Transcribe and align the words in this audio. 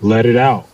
Let 0.00 0.24
it 0.24 0.36
out. 0.36 0.66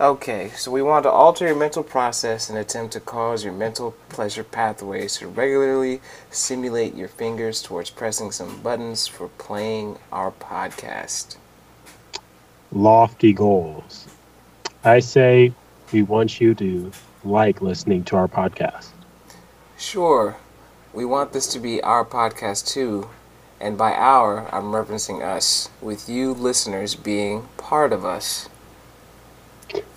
Okay, 0.00 0.50
so 0.56 0.70
we 0.70 0.82
want 0.82 1.04
to 1.04 1.10
alter 1.10 1.46
your 1.46 1.56
mental 1.56 1.82
process 1.82 2.50
and 2.50 2.58
attempt 2.58 2.92
to 2.94 3.00
cause 3.00 3.44
your 3.44 3.52
mental 3.52 3.92
pleasure 4.08 4.44
pathways 4.44 5.16
to 5.18 5.28
regularly 5.28 6.00
simulate 6.30 6.94
your 6.94 7.08
fingers 7.08 7.62
towards 7.62 7.90
pressing 7.90 8.32
some 8.32 8.60
buttons 8.60 9.06
for 9.06 9.28
playing 9.28 9.96
our 10.12 10.32
podcast. 10.32 11.36
Lofty 12.72 13.32
goals. 13.32 14.08
I 14.82 14.98
say 14.98 15.52
we 15.92 16.02
want 16.02 16.40
you 16.40 16.54
to 16.56 16.92
like 17.24 17.62
listening 17.62 18.04
to 18.04 18.16
our 18.16 18.28
podcast. 18.28 18.88
Sure, 19.78 20.36
we 20.92 21.04
want 21.04 21.32
this 21.32 21.46
to 21.46 21.60
be 21.60 21.80
our 21.82 22.04
podcast 22.04 22.66
too, 22.66 23.08
and 23.60 23.78
by 23.78 23.92
our, 23.92 24.52
I'm 24.54 24.64
referencing 24.64 25.22
us, 25.22 25.68
with 25.80 26.08
you 26.08 26.32
listeners 26.34 26.94
being 26.94 27.48
part 27.56 27.92
of 27.92 28.04
us. 28.04 28.48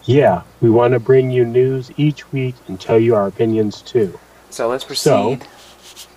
Yeah, 0.05 0.43
we 0.61 0.69
want 0.69 0.93
to 0.93 0.99
bring 0.99 1.31
you 1.31 1.45
news 1.45 1.91
each 1.97 2.31
week 2.31 2.55
and 2.67 2.79
tell 2.79 2.99
you 2.99 3.13
our 3.15 3.27
opinions 3.27 3.81
too. 3.81 4.17
So 4.49 4.69
let's 4.69 4.83
proceed. 4.83 5.43
So, 5.43 6.07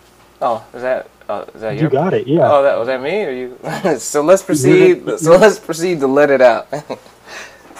oh, 0.40 0.66
is 0.72 0.82
that 0.82 1.10
uh, 1.28 1.44
is 1.54 1.60
that 1.60 1.74
you 1.74 1.82
your? 1.82 1.90
got 1.90 2.14
it. 2.14 2.26
Yeah. 2.26 2.50
Oh, 2.50 2.62
that 2.62 2.78
was 2.78 2.86
that 2.86 3.02
me 3.02 3.24
or 3.24 3.30
you? 3.30 3.98
so 3.98 4.22
let's 4.22 4.42
proceed. 4.42 5.02
So 5.18 5.36
let's 5.36 5.58
proceed 5.58 6.00
to 6.00 6.06
let 6.06 6.30
it 6.30 6.40
out. 6.40 6.68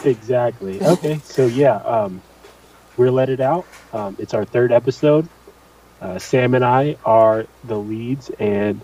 Exactly. 0.04 0.82
Okay. 0.82 1.20
So 1.24 1.46
yeah, 1.46 1.76
um, 1.76 2.22
we're 2.96 3.10
let 3.10 3.28
it 3.28 3.40
out. 3.40 3.66
Um, 3.92 4.16
it's 4.18 4.32
our 4.32 4.44
third 4.44 4.72
episode. 4.72 5.28
Uh, 6.00 6.18
Sam 6.18 6.54
and 6.54 6.64
I 6.64 6.96
are 7.04 7.46
the 7.64 7.76
leads, 7.76 8.30
and 8.38 8.80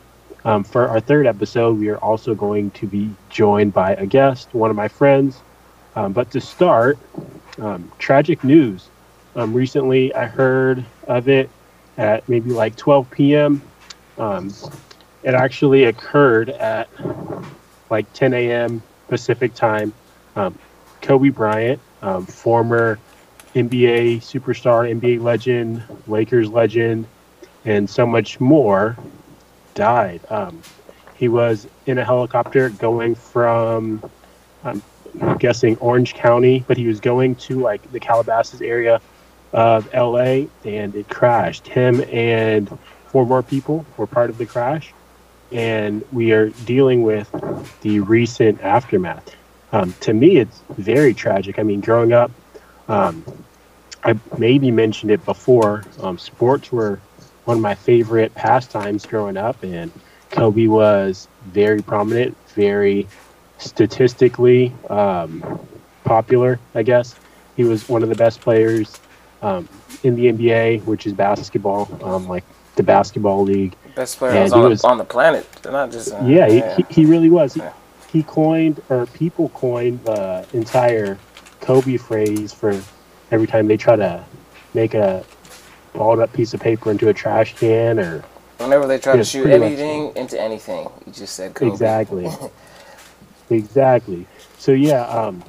um, 0.46 0.62
for 0.62 0.88
our 0.88 1.00
third 1.00 1.26
episode, 1.26 1.76
we 1.76 1.88
are 1.88 1.98
also 1.98 2.32
going 2.32 2.70
to 2.70 2.86
be 2.86 3.10
joined 3.30 3.72
by 3.72 3.94
a 3.94 4.06
guest, 4.06 4.54
one 4.54 4.70
of 4.70 4.76
my 4.76 4.86
friends. 4.86 5.42
Um, 5.96 6.12
but 6.12 6.30
to 6.30 6.40
start, 6.40 6.96
um, 7.58 7.90
tragic 7.98 8.44
news. 8.44 8.88
Um, 9.34 9.52
recently, 9.52 10.14
I 10.14 10.26
heard 10.26 10.84
of 11.08 11.28
it 11.28 11.50
at 11.98 12.28
maybe 12.28 12.50
like 12.50 12.76
12 12.76 13.10
p.m. 13.10 13.60
Um, 14.18 14.54
it 15.24 15.34
actually 15.34 15.84
occurred 15.84 16.50
at 16.50 16.88
like 17.90 18.10
10 18.12 18.32
a.m. 18.32 18.82
Pacific 19.08 19.52
time. 19.52 19.92
Um, 20.36 20.56
Kobe 21.02 21.30
Bryant, 21.30 21.80
former 22.28 23.00
NBA 23.56 24.18
superstar, 24.18 24.88
NBA 24.94 25.20
legend, 25.20 25.82
Lakers 26.06 26.48
legend, 26.48 27.04
and 27.64 27.90
so 27.90 28.06
much 28.06 28.38
more, 28.38 28.96
died. 29.76 30.20
Um, 30.28 30.60
he 31.14 31.28
was 31.28 31.68
in 31.86 31.98
a 31.98 32.04
helicopter 32.04 32.70
going 32.70 33.14
from, 33.14 34.02
I'm 34.64 34.82
guessing 35.38 35.76
Orange 35.78 36.14
County, 36.14 36.64
but 36.66 36.76
he 36.76 36.88
was 36.88 36.98
going 36.98 37.36
to 37.36 37.60
like 37.60 37.90
the 37.92 38.00
Calabasas 38.00 38.60
area 38.60 39.00
of 39.52 39.92
LA, 39.94 40.46
and 40.64 40.94
it 40.94 41.08
crashed. 41.08 41.68
Him 41.68 42.02
and 42.12 42.76
four 43.06 43.24
more 43.24 43.42
people 43.42 43.86
were 43.96 44.06
part 44.06 44.28
of 44.28 44.38
the 44.38 44.46
crash, 44.46 44.92
and 45.52 46.04
we 46.12 46.32
are 46.32 46.48
dealing 46.66 47.02
with 47.02 47.30
the 47.82 48.00
recent 48.00 48.60
aftermath. 48.60 49.34
Um, 49.72 49.94
to 50.00 50.12
me, 50.12 50.36
it's 50.38 50.60
very 50.70 51.14
tragic. 51.14 51.58
I 51.58 51.62
mean, 51.62 51.80
growing 51.80 52.12
up, 52.12 52.30
um, 52.88 53.24
I 54.04 54.18
maybe 54.36 54.70
mentioned 54.70 55.10
it 55.10 55.24
before. 55.24 55.84
Um, 56.00 56.18
sports 56.18 56.70
were 56.70 57.00
one 57.46 57.56
of 57.56 57.62
my 57.62 57.74
favorite 57.74 58.34
pastimes 58.34 59.06
growing 59.06 59.36
up, 59.36 59.62
and 59.62 59.90
Kobe 60.30 60.66
was 60.66 61.28
very 61.46 61.80
prominent, 61.80 62.36
very 62.54 63.06
statistically 63.58 64.72
um, 64.90 65.58
popular, 66.04 66.58
I 66.74 66.82
guess. 66.82 67.14
He 67.56 67.64
was 67.64 67.88
one 67.88 68.02
of 68.02 68.08
the 68.08 68.14
best 68.16 68.40
players 68.40 68.98
um, 69.42 69.68
in 70.02 70.16
the 70.16 70.26
NBA, 70.32 70.82
which 70.84 71.06
is 71.06 71.12
basketball, 71.12 71.88
um, 72.02 72.28
like 72.28 72.44
the 72.74 72.82
basketball 72.82 73.44
league. 73.44 73.74
Best 73.94 74.18
player 74.18 74.32
And 74.32 74.42
was 74.42 74.52
he 74.52 74.58
on, 74.58 74.68
was- 74.70 74.82
the, 74.82 74.88
on 74.88 74.98
the 74.98 75.04
planet, 75.04 75.46
not 75.64 75.90
just. 75.92 76.12
Uh, 76.12 76.20
Yeah, 76.24 76.48
he, 76.48 76.60
he, 76.76 76.84
he 76.90 77.06
really 77.06 77.30
was. 77.30 77.54
He, 77.54 77.60
Yeah. 77.60 77.72
he 78.08 78.22
coined, 78.24 78.82
or 78.88 79.06
people 79.06 79.50
coined 79.50 80.02
the 80.04 80.44
entire 80.52 81.16
Kobe 81.60 81.96
phrase 81.96 82.52
for 82.52 82.78
every 83.30 83.46
time 83.46 83.68
they 83.68 83.76
try 83.76 83.94
to 83.96 84.24
make 84.74 84.94
a 84.94 85.24
balled 85.96 86.20
up 86.20 86.32
piece 86.32 86.54
of 86.54 86.60
paper 86.60 86.90
into 86.90 87.08
a 87.08 87.14
trash 87.14 87.54
can 87.56 87.98
or 87.98 88.22
Whenever 88.58 88.86
they 88.86 88.98
try 88.98 89.16
to 89.16 89.24
shoot 89.24 89.42
pretty 89.42 89.58
much. 89.58 89.72
anything 89.72 90.16
into 90.16 90.40
anything, 90.40 90.88
you 91.06 91.12
just 91.12 91.34
said 91.34 91.54
Kobe. 91.54 91.70
exactly 91.72 92.26
exactly 93.50 94.26
so 94.58 94.72
yeah 94.72 95.02
um 95.06 95.42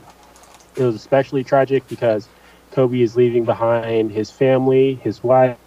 it 0.75 0.83
was 0.83 0.95
especially 0.95 1.43
tragic 1.43 1.87
because 1.89 2.27
kobe 2.71 3.01
is 3.01 3.15
leaving 3.15 3.43
behind 3.43 4.11
his 4.11 4.29
family 4.29 4.95
his 4.95 5.23
wife 5.23 5.57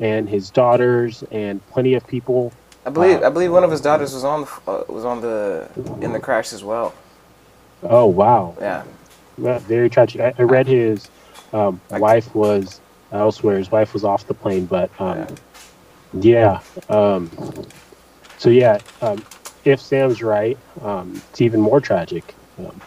and 0.00 0.28
his 0.28 0.48
daughters 0.50 1.22
and 1.30 1.60
plenty 1.68 1.94
of 1.94 2.06
people 2.06 2.52
I 2.86 2.88
believe 2.88 3.20
Wow. 3.20 3.26
I 3.26 3.30
believe 3.30 3.52
one 3.52 3.62
of 3.62 3.70
his 3.70 3.82
daughters 3.82 4.14
was 4.14 4.24
on 4.24 4.40
the 4.42 4.70
uh, 4.70 4.84
was 4.88 5.04
on 5.04 5.20
the 5.20 5.68
in 6.00 6.12
the 6.12 6.18
crash 6.18 6.54
as 6.54 6.64
well. 6.64 6.94
oh 7.82 8.06
wow 8.06 8.54
Yeah. 8.58 8.84
Well, 9.36 9.58
very 9.58 9.90
tragic 9.90 10.20
i, 10.22 10.32
I 10.38 10.42
read 10.44 10.66
his 10.66 11.10
um, 11.52 11.78
wife 11.90 12.34
was 12.34 12.80
elsewhere. 13.12 13.58
His 13.58 13.70
wife 13.70 13.92
was 13.92 14.04
off 14.04 14.26
the 14.26 14.34
plane 14.34 14.66
but 14.66 14.90
um, 15.00 15.26
yeah. 16.14 16.60
um, 16.88 17.30
so 18.38 18.50
yeah 18.50 18.78
um, 19.02 19.24
if 19.64 19.80
sam's 19.80 20.22
right 20.22 20.58
um, 20.82 21.20
it's 21.30 21.40
even 21.40 21.60
more 21.60 21.80
tragic. 21.80 22.34
Um, 22.58 22.80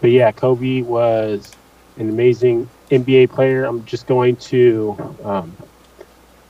but 0.00 0.10
yeah 0.10 0.32
kobe 0.32 0.82
was 0.82 1.52
an 1.96 2.08
amazing 2.08 2.68
nba 2.90 3.30
player. 3.30 3.64
I'm 3.64 3.84
just 3.84 4.06
going 4.06 4.36
to 4.36 5.16
um, 5.24 5.56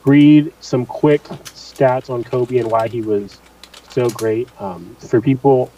read 0.05 0.53
some 0.61 0.87
quick 0.87 1.23
stats 1.23 2.11
on 2.11 2.25
kobe 2.25 2.59
and 2.59 2.71
why 2.71 2.89
he 2.89 3.03
was 3.03 3.41
so 3.89 4.11
great. 4.11 4.49
Um, 4.61 4.97
for 4.99 5.21
people 5.21 5.71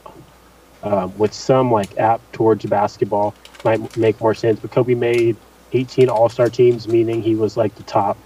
um, 0.82 1.16
with 1.18 1.32
some 1.32 1.70
like 1.70 1.96
app 1.98 2.20
towards 2.32 2.64
basketball 2.66 3.34
might 3.64 3.96
make 3.96 4.20
more 4.20 4.34
sense 4.34 4.60
but 4.60 4.70
kobe 4.70 4.94
made 4.94 5.36
18 5.76 6.08
all-star 6.08 6.48
teams 6.48 6.88
meaning 6.88 7.22
he 7.22 7.34
was 7.34 7.56
like 7.56 7.74
the 7.74 7.82
top 7.82 8.16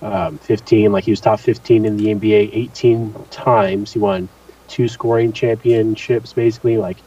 um, 0.00 0.38
15 0.38 0.92
like 0.92 1.04
he 1.04 1.10
was 1.10 1.20
top 1.20 1.40
15 1.40 1.84
in 1.84 1.96
the 1.96 2.06
nba 2.06 2.50
18 2.52 3.14
times. 3.30 3.92
He 3.92 3.98
won 3.98 4.28
two 4.68 4.86
scoring 4.88 5.32
championships 5.32 6.32
basically 6.32 6.76
like 6.76 6.98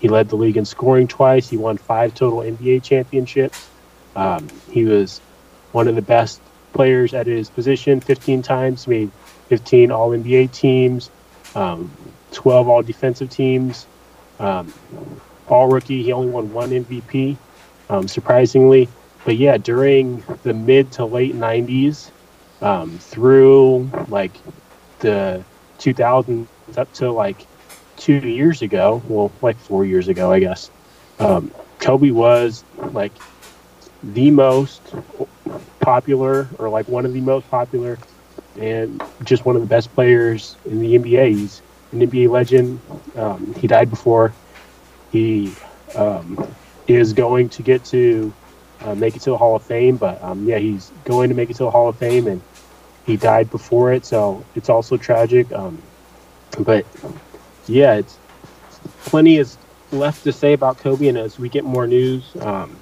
he 0.00 0.08
led 0.08 0.28
the 0.28 0.36
league 0.36 0.56
in 0.56 0.64
scoring 0.64 1.06
twice. 1.06 1.48
He 1.48 1.56
won 1.56 1.76
five 1.76 2.14
total 2.14 2.40
nba 2.40 2.82
championships. 2.82 3.68
Um, 4.16 4.48
he 4.70 4.84
was 4.84 5.18
one 5.70 5.88
of 5.88 5.94
the 5.94 6.02
best 6.02 6.40
players 6.72 7.14
at 7.14 7.26
his 7.26 7.48
position 7.48 8.00
15 8.00 8.42
times 8.42 8.88
made 8.88 9.10
15 9.48 9.90
all 9.92 10.10
nba 10.10 10.50
teams 10.52 11.10
um, 11.54 11.90
12 12.32 12.68
all 12.68 12.82
defensive 12.82 13.30
teams. 13.30 13.86
Um, 14.40 14.72
all 15.48 15.68
rookie 15.68 16.02
he 16.02 16.12
only 16.12 16.28
won 16.28 16.52
one 16.52 16.70
mvp 16.70 17.36
um, 17.88 18.08
surprisingly 18.08 18.88
but 19.24 19.36
yeah 19.36 19.56
during 19.56 20.22
the 20.42 20.54
mid 20.54 20.90
to 20.92 21.04
late 21.04 21.34
90s 21.34 22.10
um, 22.60 22.98
through 22.98 23.90
like 24.08 24.32
the 25.00 25.42
2000s 25.78 26.46
up 26.76 26.92
to 26.94 27.10
like 27.10 27.46
two 27.96 28.18
years 28.18 28.62
ago 28.62 29.02
well 29.08 29.30
like 29.42 29.56
four 29.58 29.84
years 29.84 30.08
ago 30.08 30.32
i 30.32 30.38
guess 30.38 30.70
um, 31.18 31.50
kobe 31.78 32.10
was 32.10 32.64
like 32.92 33.12
the 34.02 34.30
most 34.30 34.82
popular 35.80 36.48
or 36.58 36.68
like 36.68 36.88
one 36.88 37.04
of 37.04 37.12
the 37.12 37.20
most 37.20 37.48
popular 37.50 37.98
and 38.58 39.02
just 39.24 39.44
one 39.44 39.56
of 39.56 39.62
the 39.62 39.68
best 39.68 39.92
players 39.94 40.56
in 40.66 40.80
the 40.80 40.94
nba 40.98 41.28
he's 41.28 41.62
an 41.92 42.00
nba 42.00 42.28
legend. 42.28 42.80
Um, 43.16 43.54
he 43.54 43.66
died 43.66 43.90
before 43.90 44.32
he 45.10 45.54
um, 45.94 46.54
is 46.86 47.12
going 47.12 47.48
to 47.50 47.62
get 47.62 47.84
to 47.86 48.32
uh, 48.84 48.94
make 48.94 49.16
it 49.16 49.22
to 49.22 49.30
the 49.30 49.36
hall 49.38 49.56
of 49.56 49.62
fame 49.62 49.96
but 49.96 50.22
um, 50.22 50.46
yeah 50.46 50.58
he's 50.58 50.90
going 51.04 51.28
to 51.28 51.34
make 51.34 51.50
it 51.50 51.54
to 51.54 51.64
the 51.64 51.70
hall 51.70 51.88
of 51.88 51.96
fame 51.96 52.26
and 52.26 52.40
he 53.06 53.16
died 53.16 53.50
before 53.50 53.92
it, 53.92 54.04
so 54.04 54.44
it's 54.54 54.68
also 54.68 54.96
tragic. 54.96 55.50
Um, 55.52 55.80
but 56.60 56.86
yeah, 57.66 57.94
it's 57.94 58.18
plenty 59.04 59.38
is 59.38 59.58
left 59.90 60.24
to 60.24 60.32
say 60.32 60.52
about 60.52 60.78
Kobe, 60.78 61.08
and 61.08 61.18
as 61.18 61.38
we 61.38 61.48
get 61.48 61.64
more 61.64 61.86
news, 61.86 62.24
um, 62.40 62.76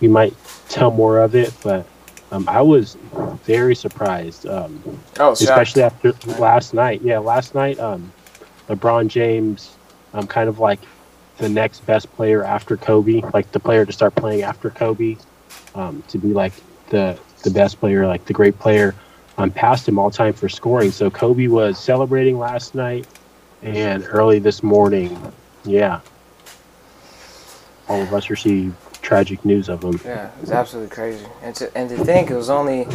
we 0.00 0.08
might 0.08 0.34
tell 0.68 0.90
more 0.90 1.20
of 1.20 1.34
it. 1.34 1.54
But 1.62 1.86
um, 2.32 2.48
I 2.48 2.60
was 2.62 2.96
very 3.44 3.74
surprised, 3.76 4.46
um, 4.46 4.82
Oh, 5.18 5.32
especially 5.32 5.82
after 5.82 6.12
last 6.38 6.74
night. 6.74 7.02
Yeah, 7.02 7.18
last 7.18 7.54
night, 7.54 7.78
um, 7.78 8.12
LeBron 8.68 9.08
James, 9.08 9.76
um, 10.12 10.26
kind 10.26 10.48
of 10.48 10.58
like 10.58 10.80
the 11.38 11.48
next 11.48 11.84
best 11.86 12.10
player 12.16 12.44
after 12.44 12.76
Kobe, 12.76 13.20
like 13.34 13.50
the 13.52 13.60
player 13.60 13.84
to 13.84 13.92
start 13.92 14.14
playing 14.14 14.42
after 14.42 14.70
Kobe, 14.70 15.16
um, 15.74 16.02
to 16.08 16.18
be 16.18 16.28
like 16.32 16.52
the 16.90 17.18
the 17.42 17.50
best 17.50 17.78
player, 17.78 18.06
like 18.06 18.24
the 18.24 18.32
great 18.32 18.58
player 18.58 18.94
um, 19.38 19.50
passed 19.50 19.86
him 19.88 19.98
all 19.98 20.10
time 20.10 20.32
for 20.32 20.48
scoring. 20.48 20.90
So 20.90 21.10
Kobe 21.10 21.46
was 21.48 21.78
celebrating 21.78 22.38
last 22.38 22.74
night 22.74 23.06
and 23.62 24.04
early 24.08 24.38
this 24.38 24.62
morning. 24.62 25.16
Yeah. 25.64 26.00
all 27.88 28.02
of 28.02 28.12
us 28.14 28.30
received 28.30 28.74
tragic 29.02 29.44
news 29.44 29.68
of 29.68 29.82
him. 29.84 30.00
Yeah, 30.04 30.30
it's 30.42 30.50
absolutely 30.50 30.94
crazy. 30.94 31.24
And 31.42 31.54
to, 31.56 31.76
and 31.76 31.88
to 31.90 32.04
think 32.04 32.30
it 32.30 32.36
was 32.36 32.50
only, 32.50 32.86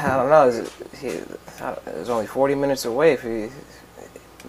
I 0.00 0.16
don't 0.16 0.28
know, 0.30 0.48
it 0.48 0.62
was, 1.02 1.04
it 1.04 1.98
was 1.98 2.08
only 2.10 2.26
40 2.26 2.54
minutes 2.56 2.84
away 2.84 3.12
if 3.12 3.22
he, 3.22 3.48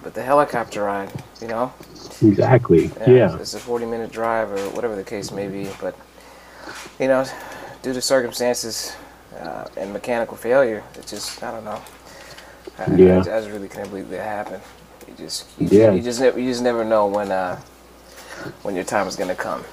but 0.01 0.13
the 0.13 0.23
helicopter 0.23 0.83
ride, 0.83 1.11
you 1.41 1.47
know? 1.47 1.73
Exactly. 2.21 2.91
Yeah. 3.07 3.37
It's 3.39 3.53
a 3.53 3.59
40 3.59 3.85
minute 3.85 4.11
drive 4.11 4.51
or 4.51 4.59
whatever 4.71 4.95
the 4.95 5.03
case 5.03 5.31
may 5.31 5.47
be. 5.47 5.69
But, 5.81 5.95
you 6.99 7.07
know, 7.07 7.25
due 7.81 7.93
to 7.93 8.01
circumstances 8.01 8.95
uh, 9.39 9.65
and 9.77 9.91
mechanical 9.93 10.37
failure, 10.37 10.83
it 10.95 11.05
just, 11.07 11.43
I 11.43 11.51
don't 11.51 11.65
know. 11.65 11.81
I, 12.79 12.95
Yeah. 12.95 13.15
I, 13.15 13.19
I 13.19 13.23
just 13.41 13.49
really 13.49 13.69
can't 13.69 13.89
believe 13.89 14.09
that 14.09 14.23
happened. 14.23 14.63
You 15.07 15.13
just, 15.17 15.45
you, 15.59 15.67
Yeah. 15.69 15.91
you 15.91 16.01
just, 16.01 16.19
never, 16.19 16.39
you 16.39 16.49
just 16.49 16.63
never 16.63 16.83
know 16.83 17.07
when, 17.07 17.31
uh, 17.31 17.59
when 18.63 18.75
your 18.75 18.83
time 18.83 19.07
is 19.07 19.15
gonna 19.15 19.35
come. 19.35 19.63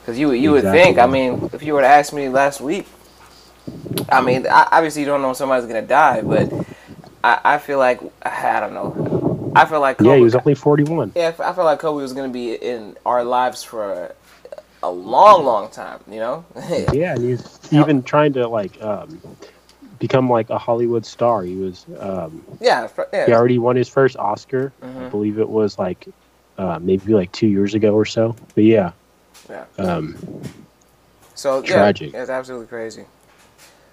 Because 0.00 0.18
you, 0.18 0.32
you 0.32 0.52
would 0.52 0.62
think, 0.62 0.98
I 0.98 1.06
mean, 1.06 1.50
if 1.52 1.62
you 1.62 1.74
were 1.74 1.80
to 1.80 1.86
ask 1.86 2.12
me 2.12 2.28
last 2.28 2.60
week, 2.60 2.86
I 4.08 4.22
mean, 4.22 4.46
obviously 4.46 5.02
you 5.02 5.06
don't 5.06 5.20
know 5.20 5.28
when 5.28 5.34
somebody's 5.34 5.66
gonna 5.66 5.82
die, 5.82 6.22
but 6.22 6.52
I, 7.24 7.40
I 7.44 7.58
feel 7.58 7.78
like 7.78 8.00
I 8.22 8.60
don't 8.60 8.72
know. 8.74 9.25
I 9.56 9.64
feel 9.64 9.80
like 9.80 10.00
Yeah, 10.00 10.16
he 10.16 10.22
was 10.22 10.34
only 10.34 10.54
41. 10.54 11.12
yeah, 11.14 11.32
I 11.38 11.52
feel 11.52 11.64
like 11.64 11.78
Kobe 11.78 12.02
was 12.02 12.12
going 12.12 12.28
to 12.28 12.32
be 12.32 12.54
in 12.54 12.96
our 13.06 13.24
lives 13.24 13.62
for 13.62 14.14
a 14.82 14.90
long, 14.90 15.44
long 15.44 15.70
time. 15.70 16.00
You 16.08 16.20
know? 16.20 16.44
Yeah, 16.92 17.14
and 17.14 17.24
he's 17.24 17.58
even 17.72 18.02
trying 18.02 18.32
to 18.34 18.46
like 18.48 18.80
um, 18.82 19.20
become 19.98 20.28
like 20.28 20.50
a 20.50 20.58
Hollywood 20.58 21.06
star. 21.06 21.42
He 21.42 21.56
was 21.56 21.86
um, 21.98 22.44
yeah, 22.60 22.88
yeah. 23.12 23.26
he 23.26 23.32
already 23.32 23.58
won 23.58 23.76
his 23.76 23.88
first 23.88 24.16
Oscar. 24.16 24.72
I 24.82 24.86
Mhm. 24.86 25.10
believe 25.10 25.38
it 25.38 25.48
was 25.48 25.78
like 25.78 26.06
uh, 26.58 26.78
maybe 26.80 27.14
like 27.14 27.32
two 27.32 27.48
years 27.48 27.74
ago 27.74 27.94
or 27.94 28.04
so. 28.04 28.36
But 28.54 28.64
yeah, 28.64 28.92
Yeah. 29.48 29.64
um, 29.78 30.16
So 31.34 31.60
yeah, 31.62 31.66
tragic. 31.66 32.14
it's 32.14 32.30
absolutely 32.30 32.66
crazy. 32.66 33.04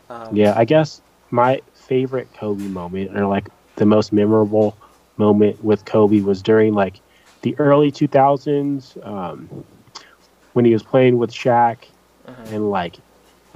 Um, 0.09 0.35
yeah. 0.35 0.53
I 0.55 0.65
guess 0.65 1.01
my 1.31 1.61
favorite 1.73 2.27
Kobe 2.37 2.67
moment, 2.67 3.17
or 3.17 3.25
like 3.27 3.47
the 3.75 3.85
most 3.85 4.11
memorable 4.13 4.77
moment 5.17 5.63
with 5.63 5.85
Kobe, 5.85 6.21
was 6.21 6.41
during 6.41 6.73
like 6.73 6.99
the 7.41 7.55
early 7.59 7.91
2000s 7.91 8.97
um, 9.05 9.49
when 10.53 10.65
he 10.65 10.73
was 10.73 10.83
playing 10.83 11.17
with 11.17 11.31
Shaq, 11.31 11.77
Mhm. 12.27 12.51
and 12.53 12.69
like 12.71 12.97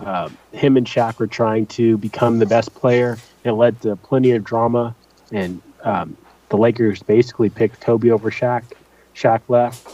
um, 0.05 0.37
him 0.51 0.77
and 0.77 0.85
Shaq 0.85 1.17
were 1.19 1.25
trying 1.27 1.65
to 1.67 1.97
become 1.97 2.37
the 2.39 2.45
best 2.45 2.73
player. 2.75 3.17
It 3.43 3.51
led 3.53 3.81
to 3.81 3.95
plenty 3.95 4.31
of 4.31 4.43
drama, 4.43 4.93
and 5.31 5.59
um, 5.83 6.15
the 6.49 6.57
Lakers 6.57 7.01
basically 7.01 7.49
picked 7.49 7.79
Kobe 7.81 8.09
over 8.11 8.29
Shaq. 8.29 8.63
Shaq 9.15 9.41
left 9.47 9.89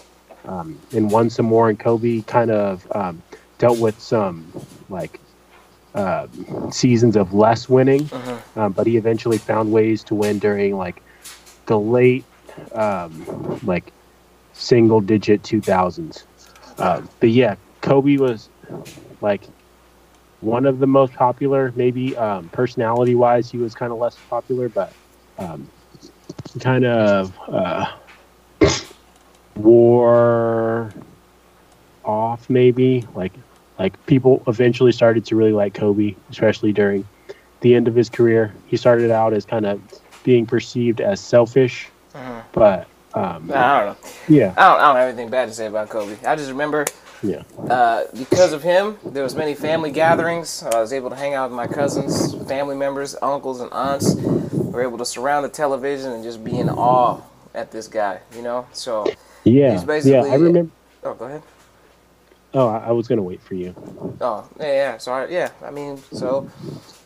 um, 0.46 0.78
and 0.94 1.10
won 1.12 1.30
some 1.30 1.46
more, 1.46 1.70
and 1.70 1.80
Kobe 1.80 2.22
kind 2.24 2.52
of 2.52 2.86
um, 2.94 3.22
dealt 3.60 3.80
with 3.80 3.98
some 4.00 4.46
like 4.90 5.20
uh, 5.96 6.28
seasons 6.72 7.16
of 7.16 7.34
less 7.34 7.70
winning, 7.70 8.02
Mhm. 8.06 8.58
um, 8.58 8.72
but 8.74 8.88
he 8.88 8.98
eventually 8.98 9.38
found 9.38 9.72
ways 9.72 10.04
to 10.06 10.16
win 10.16 10.40
during 10.40 10.76
like 10.76 11.02
the 11.66 11.80
late 11.80 12.26
um, 12.74 13.60
like 13.64 13.92
single 14.54 15.02
digit 15.02 15.42
2000s. 15.44 16.24
Um, 16.78 17.10
but 17.20 17.30
yeah, 17.30 17.56
Kobe 17.82 18.18
was 18.18 18.50
like 19.22 19.44
one 20.42 20.66
of 20.66 20.80
the 20.80 20.88
most 20.88 21.14
popular. 21.14 21.72
Maybe 21.76 22.16
um, 22.18 22.50
personality 22.50 23.16
wise, 23.16 23.50
he 23.50 23.58
was 23.58 23.74
kind 23.74 23.92
of 23.92 23.98
less 23.98 24.18
popular, 24.30 24.70
but 24.70 24.94
um, 25.38 25.70
kind 26.60 26.86
of 26.86 27.34
uh, 27.48 27.92
wore 29.56 30.92
off. 32.04 32.50
Maybe 32.50 33.06
like 33.16 33.34
like 33.80 34.06
people 34.06 34.44
eventually 34.48 34.92
started 34.92 35.26
to 35.26 35.36
really 35.36 35.54
like 35.54 35.74
Kobe, 35.74 36.16
especially 36.30 36.74
during 36.74 37.08
the 37.62 37.76
end 37.76 37.88
of 37.88 37.96
his 37.96 38.10
career. 38.10 38.54
He 38.68 38.78
started 38.78 39.12
out 39.12 39.34
as 39.34 39.46
kind 39.46 39.66
of 39.66 39.82
being 40.24 40.46
perceived 40.46 41.02
as 41.02 41.20
selfish, 41.20 41.90
Mhm. 42.16 42.44
but 42.52 42.88
um, 43.14 43.52
I 43.54 43.80
don't 43.80 43.86
know. 43.86 43.96
yeah, 44.28 44.54
I 44.58 44.70
don't, 44.70 44.80
I 44.80 44.88
don't 44.88 44.96
have 44.96 45.08
anything 45.10 45.30
bad 45.30 45.48
to 45.50 45.54
say 45.54 45.68
about 45.68 45.90
Kobe. 45.90 46.16
I 46.26 46.36
just 46.36 46.50
remember 46.50 46.86
yeah, 47.22 47.44
uh, 47.70 48.04
because 48.18 48.52
of 48.54 48.64
him, 48.64 48.98
there 49.06 49.24
was 49.24 49.36
many 49.36 49.54
family 49.56 49.92
gatherings. 49.92 50.64
I 50.64 50.80
was 50.82 50.92
able 50.92 51.10
to 51.12 51.16
hang 51.16 51.34
out 51.36 51.50
with 51.50 51.56
my 51.56 51.68
cousins, 51.68 52.34
family 52.48 52.76
members, 52.76 53.16
uncles, 53.22 53.62
and 53.62 53.72
aunts. 53.72 54.16
We 54.16 54.60
were 54.72 54.82
able 54.82 54.98
to 54.98 55.06
surround 55.06 55.46
the 55.46 55.50
television 55.50 56.12
and 56.12 56.24
just 56.24 56.44
be 56.44 56.58
in 56.60 56.70
awe 56.70 57.22
at 57.54 57.72
this 57.72 57.88
guy. 57.88 58.20
You 58.36 58.42
know, 58.42 58.68
so 58.74 59.06
yeah, 59.44 59.82
yeah. 60.04 60.24
I 60.24 60.36
remember. 60.36 60.72
oh, 61.04 61.14
go 61.14 61.26
ahead. 61.26 61.44
Oh, 62.56 62.68
I 62.68 62.88
I 62.88 62.92
was 62.92 63.08
gonna 63.08 63.22
wait 63.24 63.42
for 63.42 63.56
you. 63.56 63.74
Oh, 64.20 64.48
yeah, 64.60 64.66
yeah. 64.74 64.98
Sorry, 64.98 65.34
yeah. 65.34 65.50
I 65.64 65.72
mean, 65.72 65.98
so 66.12 66.50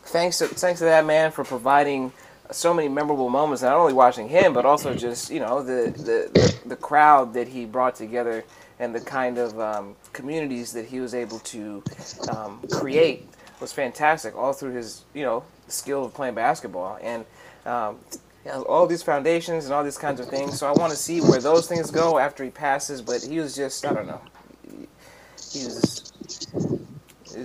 thanks 0.05 0.39
to 0.39 0.47
thanks 0.47 0.79
to 0.79 0.85
that 0.85 1.05
man 1.05 1.31
for 1.31 1.43
providing 1.43 2.11
so 2.51 2.73
many 2.73 2.87
memorable 2.87 3.29
moments. 3.29 3.61
Not 3.61 3.75
only 3.75 3.93
watching 3.93 4.29
him, 4.29 4.53
but 4.53 4.65
also 4.65 4.93
just 4.93 5.29
you 5.29 5.39
know 5.39 5.61
the 5.61 5.91
the, 5.91 6.55
the, 6.65 6.75
crowd 6.75 7.33
that 7.33 7.47
he 7.47 7.65
brought 7.65 7.95
together 7.95 8.43
and 8.79 8.93
the 8.93 9.01
kind 9.01 9.37
of 9.37 9.59
um, 9.59 9.95
communities 10.13 10.71
that 10.73 10.85
he 10.85 10.99
was 10.99 11.13
able 11.13 11.39
to 11.39 11.83
um, 12.31 12.61
create 12.71 13.27
was 13.59 13.73
fantastic. 13.73 14.35
All 14.35 14.53
through 14.53 14.73
his 14.73 15.03
you 15.13 15.23
know 15.23 15.43
skill 15.67 16.05
of 16.05 16.13
playing 16.13 16.35
basketball 16.35 16.97
and. 17.01 17.25
Um, 17.65 17.99
all 18.65 18.87
these 18.87 19.03
foundations 19.03 19.65
and 19.65 19.73
all 19.73 19.83
these 19.83 19.97
kinds 19.97 20.21
of 20.21 20.29
things. 20.29 20.57
So 20.57 20.67
I 20.67 20.71
want 20.71 20.91
to 20.91 20.97
see 20.97 21.19
where 21.19 21.41
those 21.41 21.67
things 21.67 21.91
go 21.91 22.17
after 22.17 22.45
he 22.45 22.49
passes. 22.49 23.01
But 23.01 23.21
he 23.21 23.41
was 23.41 23.53
just, 23.53 23.85
I 23.85 23.91
don't 23.91 24.07
know. 24.07 24.21
He 25.51 25.65
was, 25.65 26.13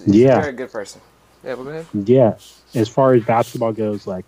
Yeah. 0.06 0.38
a 0.38 0.40
very 0.42 0.52
good 0.52 0.70
person. 0.70 1.00
Yeah, 1.44 1.56
but 1.56 1.64
go 1.64 1.70
ahead. 1.70 1.86
Yeah, 1.92 2.36
as 2.74 2.88
far 2.88 3.14
as 3.14 3.24
basketball 3.24 3.72
goes, 3.72 4.06
like 4.06 4.26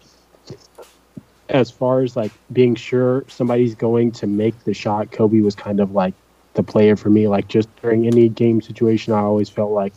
as 1.48 1.70
far 1.70 2.00
as 2.02 2.16
like 2.16 2.32
being 2.52 2.74
sure 2.74 3.24
somebody's 3.28 3.74
going 3.74 4.10
to 4.12 4.26
make 4.26 4.58
the 4.64 4.74
shot, 4.74 5.10
Kobe 5.12 5.40
was 5.40 5.54
kind 5.54 5.80
of 5.80 5.92
like 5.92 6.14
the 6.54 6.62
player 6.62 6.96
for 6.96 7.10
me. 7.10 7.28
Like 7.28 7.48
just 7.48 7.68
during 7.82 8.06
any 8.06 8.28
game 8.28 8.60
situation, 8.62 9.12
I 9.12 9.20
always 9.20 9.48
felt 9.48 9.70
like 9.72 9.94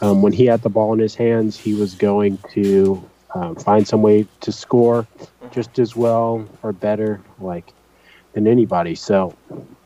um, 0.00 0.22
when 0.22 0.32
he 0.32 0.46
had 0.46 0.62
the 0.62 0.68
ball 0.68 0.92
in 0.92 0.98
his 0.98 1.14
hands, 1.14 1.56
he 1.56 1.74
was 1.74 1.94
going 1.94 2.38
to 2.52 3.02
um, 3.34 3.54
find 3.56 3.86
some 3.86 4.02
way 4.02 4.26
to 4.40 4.52
score 4.52 5.06
just 5.50 5.78
as 5.78 5.96
well 5.96 6.46
or 6.62 6.72
better, 6.72 7.20
like 7.40 7.72
than 8.34 8.46
anybody. 8.46 8.94
So 8.94 9.34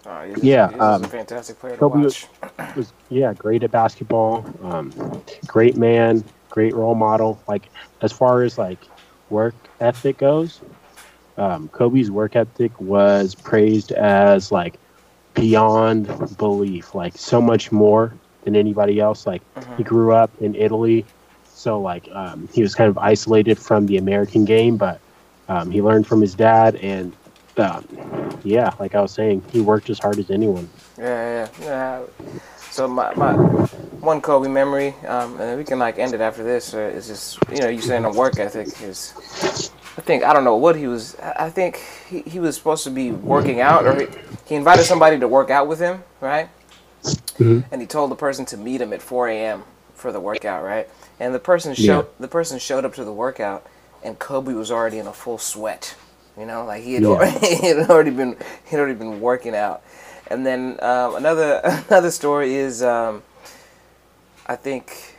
Oh, 0.06 0.23
he's, 0.26 0.43
Yeah, 0.43 0.71
he's 0.71 0.81
um, 0.81 1.05
a 1.05 1.09
fantastic 1.09 1.59
player 1.59 1.75
to 1.75 1.79
Kobe 1.81 2.00
watch. 2.03 2.28
was- 2.43 2.50
was 2.76 2.93
yeah 3.09 3.33
great 3.35 3.62
at 3.62 3.71
basketball 3.71 4.45
um, 4.64 4.93
great 5.47 5.76
man 5.76 6.25
great 6.50 6.75
role 6.75 6.95
model 6.95 7.40
like 7.49 7.69
as 8.02 8.12
far 8.12 8.43
as 8.43 8.59
like 8.59 8.78
work 9.31 9.54
ethic 9.81 10.19
goes. 10.19 10.61
Um, 11.37 11.69
kobe's 11.69 12.11
work 12.11 12.37
ethic 12.37 12.81
was 12.81 13.35
praised 13.35 13.93
as 13.93 14.52
like 14.52 14.78
beyond 15.35 16.07
belief 16.38 16.95
like 16.95 17.16
so 17.16 17.40
much 17.40 17.73
more 17.73 18.12
than 18.45 18.54
anybody 18.54 19.00
else. 19.00 19.26
Like 19.26 19.43
he 19.76 19.83
grew 19.83 20.12
up 20.12 20.31
in 20.40 20.54
italy 20.54 21.04
so 21.64 21.81
like 21.81 22.09
um, 22.12 22.49
he 22.52 22.62
was 22.62 22.75
kind 22.75 22.90
of 22.90 22.99
isolated 22.99 23.59
from 23.59 23.87
the 23.87 23.97
american 23.97 24.45
game 24.45 24.76
but 24.76 25.00
um, 25.49 25.71
he 25.71 25.81
learned 25.81 26.07
from 26.07 26.21
his 26.21 26.35
dad 26.35 26.76
and 26.76 27.14
um, 27.57 27.87
yeah 28.45 28.71
like 28.78 28.95
i 28.95 29.00
was 29.00 29.12
saying 29.12 29.43
he 29.52 29.61
worked 29.61 29.88
as 29.90 29.99
hard 29.99 30.19
as 30.19 30.31
anyone. 30.31 30.69
Yeah, 30.99 31.49
yeah, 31.61 31.64
yeah. 31.64 32.02
So 32.75 32.88
my, 32.88 33.14
my 33.14 33.35
one 34.00 34.21
Kobe 34.21 34.49
memory, 34.49 34.97
um, 35.07 35.40
and 35.40 35.57
we 35.57 35.62
can 35.62 35.78
like 35.78 36.00
end 36.00 36.12
it 36.12 36.21
after 36.21 36.43
this. 36.43 36.75
Uh, 36.75 36.78
is 36.78 37.07
just 37.07 37.38
you 37.52 37.59
know 37.61 37.69
you 37.69 37.81
saying 37.81 38.02
the 38.02 38.11
work 38.11 38.40
ethic 38.40 38.66
is. 38.83 39.14
I 39.97 40.00
think 40.00 40.25
I 40.25 40.33
don't 40.33 40.43
know 40.43 40.57
what 40.57 40.75
he 40.75 40.88
was. 40.88 41.14
I 41.21 41.50
think 41.50 41.81
he, 42.09 42.23
he 42.23 42.40
was 42.40 42.57
supposed 42.57 42.83
to 42.83 42.90
be 42.90 43.12
working 43.12 43.61
out, 43.61 43.87
or 43.87 43.95
he, 44.00 44.09
he 44.45 44.54
invited 44.57 44.87
somebody 44.87 45.21
to 45.21 45.28
work 45.28 45.50
out 45.50 45.69
with 45.69 45.78
him, 45.78 46.02
right? 46.21 46.49
Mhm. 47.38 47.64
And 47.71 47.81
he 47.81 47.87
told 47.87 48.11
the 48.11 48.16
person 48.16 48.45
to 48.47 48.57
meet 48.57 48.81
him 48.81 48.93
at 48.93 49.00
4 49.00 49.28
a.m. 49.28 49.62
for 49.95 50.11
the 50.11 50.19
workout, 50.19 50.64
right? 50.64 50.88
And 51.21 51.33
the 51.33 51.38
person 51.38 51.75
showed 51.75 52.09
the 52.19 52.26
person 52.26 52.59
showed 52.59 52.85
up 52.85 52.95
to 52.95 53.04
the 53.04 53.12
workout, 53.12 53.64
and 54.02 54.19
Kobe 54.19 54.52
was 54.52 54.73
already 54.73 54.99
in 54.99 55.07
a 55.07 55.12
full 55.12 55.38
sweat. 55.38 55.95
You 56.37 56.45
know, 56.47 56.64
like 56.64 56.83
he 56.83 56.95
had, 56.95 57.04
Yeah. 57.04 57.11
already, 57.11 57.38
he 57.57 57.66
had 57.69 57.88
already 57.88 58.11
been 58.11 58.37
he 58.64 58.71
had 58.73 58.81
already 58.81 58.99
been 58.99 59.21
working 59.21 59.54
out. 59.54 59.85
And 60.28 60.45
then 60.45 60.78
um, 60.83 61.16
another 61.16 61.61
another 61.88 62.11
story 62.11 62.54
is 62.54 62.83
um, 62.83 63.23
I 64.47 64.57
think 64.57 65.16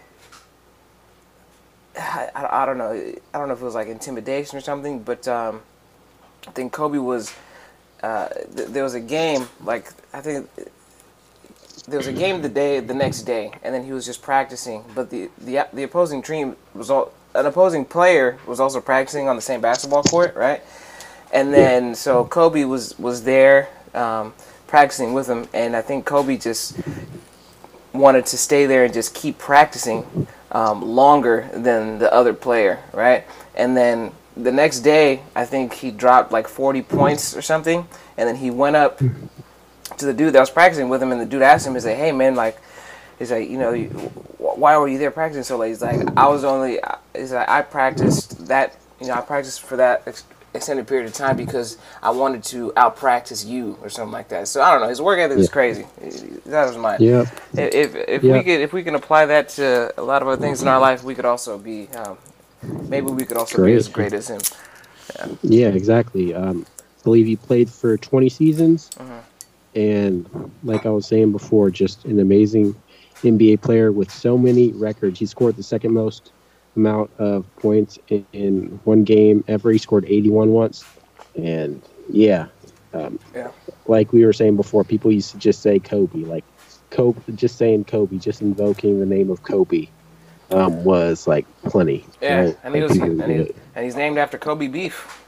I, 1.97 2.29
I, 2.35 2.63
I 2.63 2.65
don't 2.65 2.77
know 2.77 2.91
I 2.91 3.37
don't 3.37 3.47
know 3.47 3.53
if 3.53 3.61
it 3.61 3.65
was 3.65 3.75
like 3.75 3.87
intimidation 3.87 4.57
or 4.57 4.61
something, 4.61 4.99
but 4.99 5.27
um, 5.27 5.61
I 6.47 6.51
think 6.51 6.71
Kobe 6.71 6.97
was 6.97 7.33
uh, 8.03 8.29
th- 8.55 8.69
there 8.69 8.83
was 8.83 8.93
a 8.93 8.99
game 8.99 9.47
like 9.63 9.91
I 10.13 10.21
think 10.21 10.49
there 11.87 11.97
was 11.97 12.07
a 12.07 12.13
game 12.13 12.41
the 12.41 12.49
day 12.49 12.79
the 12.79 12.93
next 12.93 13.23
day, 13.23 13.51
and 13.63 13.73
then 13.73 13.83
he 13.85 13.91
was 13.91 14.05
just 14.05 14.21
practicing. 14.21 14.83
But 14.95 15.09
the 15.09 15.29
the 15.37 15.67
the 15.71 15.83
opposing 15.83 16.21
team 16.21 16.55
was 16.73 16.89
all 16.89 17.13
an 17.35 17.45
opposing 17.45 17.85
player 17.85 18.39
was 18.47 18.59
also 18.59 18.81
practicing 18.81 19.27
on 19.27 19.35
the 19.35 19.41
same 19.41 19.61
basketball 19.61 20.03
court, 20.03 20.35
right? 20.35 20.61
And 21.31 21.53
then 21.53 21.95
so 21.95 22.25
Kobe 22.25 22.63
was 22.63 22.97
was 22.97 23.23
there. 23.23 23.69
Um, 23.93 24.33
practicing 24.67 25.13
with 25.13 25.27
him, 25.27 25.47
and 25.53 25.75
I 25.75 25.81
think 25.81 26.05
Kobe 26.05 26.37
just 26.37 26.77
wanted 27.93 28.25
to 28.27 28.37
stay 28.37 28.65
there 28.65 28.83
and 28.83 28.93
just 28.93 29.13
keep 29.13 29.37
practicing 29.37 30.27
um, 30.51 30.81
longer 30.81 31.49
than 31.53 31.99
the 31.99 32.11
other 32.13 32.33
player, 32.33 32.79
right? 32.93 33.25
And 33.55 33.75
then 33.75 34.11
the 34.35 34.51
next 34.51 34.81
day, 34.81 35.21
I 35.35 35.45
think 35.45 35.73
he 35.73 35.91
dropped 35.91 36.31
like 36.31 36.47
40 36.47 36.81
points 36.83 37.35
or 37.35 37.41
something, 37.41 37.87
and 38.17 38.27
then 38.27 38.35
he 38.35 38.51
went 38.51 38.75
up 38.75 38.97
to 38.97 40.05
the 40.05 40.13
dude 40.13 40.33
that 40.33 40.39
was 40.39 40.49
practicing 40.49 40.89
with 40.89 41.01
him, 41.01 41.11
and 41.11 41.21
the 41.21 41.25
dude 41.25 41.41
asked 41.41 41.65
him, 41.65 41.73
"He 41.73 41.79
said, 41.79 41.97
hey 41.97 42.11
man, 42.11 42.35
like." 42.35 42.57
He's 43.17 43.31
like, 43.31 43.49
you 43.49 43.57
know, 43.57 43.73
why 44.37 44.77
were 44.77 44.89
you 44.89 44.97
there 44.97 45.09
practicing 45.09 45.43
so 45.43 45.57
late? 45.57 45.69
He's 45.69 45.81
like, 45.81 46.05
I 46.17 46.27
was 46.27 46.43
only, 46.43 46.79
he's 47.15 47.31
like, 47.31 47.47
I 47.47 47.61
practiced 47.61 48.47
that, 48.47 48.75
you 48.99 49.07
know, 49.07 49.13
I 49.13 49.21
practiced 49.21 49.61
for 49.61 49.77
that 49.77 50.05
extended 50.55 50.87
period 50.87 51.07
of 51.07 51.13
time 51.13 51.37
because 51.37 51.77
I 52.01 52.11
wanted 52.11 52.43
to 52.45 52.73
out 52.77 52.95
practice 52.95 53.45
you 53.45 53.77
or 53.81 53.89
something 53.89 54.11
like 54.11 54.29
that. 54.29 54.47
So 54.47 54.61
I 54.61 54.71
don't 54.71 54.81
know. 54.81 54.89
His 54.89 55.01
work 55.01 55.19
ethic 55.19 55.37
is 55.37 55.49
crazy. 55.49 55.85
That 56.45 56.67
was 56.67 56.77
mine. 56.77 56.97
Yeah. 56.99 57.25
If 57.53 57.95
if 57.95 58.23
we 58.23 58.43
could 58.43 58.61
if 58.61 58.73
we 58.73 58.83
can 58.83 58.95
apply 58.95 59.25
that 59.27 59.49
to 59.49 59.93
a 59.97 60.03
lot 60.03 60.21
of 60.21 60.27
other 60.27 60.41
things 60.41 60.61
in 60.61 60.67
our 60.67 60.79
life, 60.79 61.03
we 61.03 61.15
could 61.15 61.25
also 61.25 61.57
be 61.57 61.87
um, 61.89 62.17
maybe 62.89 63.07
we 63.07 63.25
could 63.25 63.37
also 63.37 63.63
be 63.63 63.73
as 63.73 63.87
great 63.87 64.13
as 64.13 64.29
him. 64.29 64.41
Yeah, 65.15 65.35
yeah 65.43 65.67
exactly. 65.67 66.33
Um, 66.33 66.65
I 66.79 67.03
believe 67.03 67.27
he 67.27 67.35
played 67.35 67.69
for 67.69 67.97
20 67.97 68.29
seasons. 68.29 68.89
And 69.75 70.51
like 70.63 70.85
I 70.85 70.89
was 70.89 71.05
saying 71.05 71.33
before, 71.33 71.69
just 71.69 72.05
an 72.05 72.19
amazing 72.19 72.75
NBA 73.21 73.61
player 73.61 73.91
with 73.91 74.09
so 74.09 74.37
many 74.37 74.71
records. 74.71 75.19
He 75.19 75.25
scored 75.25 75.57
the 75.57 75.63
second 75.63 75.93
most 75.93 76.31
amount 76.75 77.11
of 77.19 77.45
points 77.57 77.97
in, 78.09 78.25
in 78.33 78.79
one 78.83 79.03
game 79.03 79.43
ever. 79.47 79.71
He 79.71 79.77
scored 79.77 80.05
81 80.07 80.49
once. 80.49 80.85
And 81.35 81.81
yeah, 82.09 82.47
um, 82.93 83.19
Yeah. 83.35 83.51
like 83.87 84.13
we 84.13 84.25
were 84.25 84.33
saying 84.33 84.55
before, 84.55 84.83
people 84.83 85.11
used 85.11 85.31
to 85.31 85.37
just 85.37 85.61
say 85.61 85.79
Kobe. 85.79 86.19
Like 86.19 86.45
Kobe, 86.91 87.19
just 87.35 87.57
saying 87.57 87.85
Kobe, 87.85 88.17
just 88.17 88.41
invoking 88.41 88.99
the 88.99 89.05
name 89.05 89.29
of 89.29 89.43
Kobe 89.43 89.87
um, 90.51 90.83
was 90.83 91.27
like 91.27 91.45
plenty. 91.63 92.05
Yeah, 92.21 92.45
right? 92.45 92.57
and 92.63 92.75
he 92.75 92.81
was 92.81 92.91
and, 92.91 93.31
he, 93.31 93.53
and 93.75 93.85
he's 93.85 93.95
named 93.95 94.17
after 94.17 94.37
Kobe 94.37 94.67
Beef. 94.67 95.21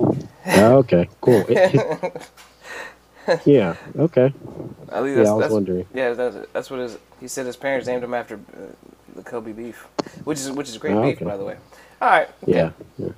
Oh, 0.00 0.78
okay, 0.78 1.08
cool. 1.20 1.46
yeah, 3.46 3.74
okay. 3.98 4.32
At 4.90 5.02
least 5.04 5.16
Yeah, 5.16 5.22
that's, 5.22 5.30
I 5.30 5.34
was 5.34 5.42
that's, 5.42 5.52
wondering. 5.52 5.86
Yeah, 5.94 6.12
that's, 6.14 6.36
that's 6.52 6.70
what 6.70 6.80
his. 6.80 6.98
He 7.20 7.28
said 7.28 7.46
his 7.46 7.56
parents 7.56 7.86
named 7.86 8.02
him 8.02 8.14
after 8.14 8.34
uh, 8.34 8.72
the 9.14 9.22
Kobe 9.22 9.52
beef, 9.52 9.86
which 10.24 10.38
is 10.38 10.50
which 10.50 10.68
is 10.68 10.78
great 10.78 10.94
Oh, 10.94 11.02
beef, 11.02 11.16
okay. 11.16 11.24
by 11.24 11.36
the 11.36 11.44
way. 11.44 11.56
All 12.00 12.08
right. 12.10 12.28
okay. 12.42 12.52
Yeah. 12.52 12.70
yeah. 12.98 13.08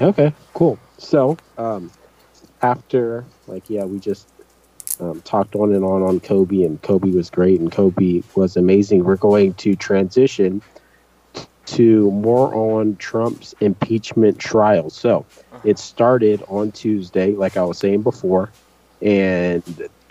Okay, 0.00 0.32
cool. 0.54 0.78
So, 0.98 1.36
um, 1.56 1.90
after, 2.62 3.24
like, 3.46 3.70
yeah, 3.70 3.84
we 3.84 3.98
just 3.98 4.28
um, 5.00 5.20
talked 5.22 5.54
on 5.54 5.72
and 5.74 5.84
on 5.84 6.02
on 6.02 6.20
Kobe, 6.20 6.62
and 6.62 6.80
Kobe 6.82 7.10
was 7.10 7.30
great, 7.30 7.60
and 7.60 7.70
Kobe 7.70 8.22
was 8.34 8.56
amazing. 8.56 9.04
We're 9.04 9.16
going 9.16 9.54
to 9.54 9.76
transition 9.76 10.60
to 11.66 12.10
more 12.10 12.54
on 12.54 12.96
Trump's 12.96 13.54
impeachment 13.60 14.38
trial. 14.38 14.90
So, 14.90 15.24
it 15.64 15.78
started 15.78 16.42
on 16.48 16.72
Tuesday, 16.72 17.32
like 17.32 17.56
I 17.56 17.62
was 17.64 17.78
saying 17.78 18.02
before, 18.02 18.50
and 19.02 19.62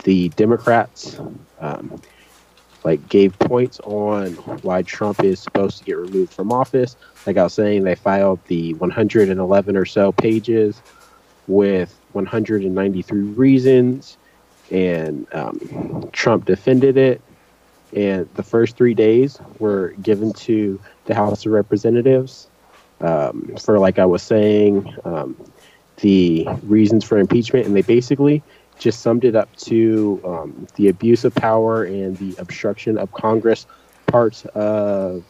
the 0.04 0.30
Democrats, 0.30 1.20
um, 1.60 2.00
like 2.86 3.10
gave 3.10 3.38
points 3.40 3.80
on 3.84 4.34
why 4.62 4.84
Trump 4.84 5.24
is 5.24 5.40
supposed 5.40 5.80
to 5.80 5.84
get 5.84 5.98
removed 5.98 6.32
from 6.32 6.52
office. 6.52 6.96
Like 7.26 7.36
I 7.36 7.44
was 7.44 7.54
saying, 7.54 7.84
they 7.84 7.96
filed 7.96 8.40
the 8.46 8.76
111 8.76 9.76
or 9.76 9.86
so 9.86 10.12
pages 10.12 10.80
with 11.48 12.00
193 12.14 13.20
reasons, 13.20 14.18
and 14.70 15.26
um, 15.34 16.10
Trump 16.14 16.46
defended 16.46 16.96
it. 16.96 17.22
And 17.96 18.30
the 18.36 18.44
first 18.44 18.78
three 18.78 18.94
days 18.94 19.40
were 19.58 19.96
given 20.02 20.32
to 20.34 20.80
the 21.06 21.16
House 21.16 21.46
of 21.46 21.54
Representatives 21.54 22.48
um, 23.02 23.56
for, 23.60 23.80
like 23.80 23.98
I 23.98 24.06
was 24.06 24.22
saying, 24.22 24.94
um, 25.06 25.36
the 25.98 26.48
reasons 26.64 27.04
for 27.04 27.18
impeachment, 27.18 27.66
and 27.66 27.76
they 27.76 27.82
basically 27.82 28.44
just 28.78 29.02
summed 29.02 29.24
it 29.24 29.36
up 29.36 29.54
to 29.56 30.22
um, 30.26 30.68
the 30.76 30.90
abuse 30.90 31.26
of 31.26 31.34
power 31.36 31.84
and 31.84 32.18
the 32.18 32.36
obstruction 32.38 32.98
of 32.98 33.12
Congress 33.14 33.66
parts 34.08 34.46
of 34.54 35.24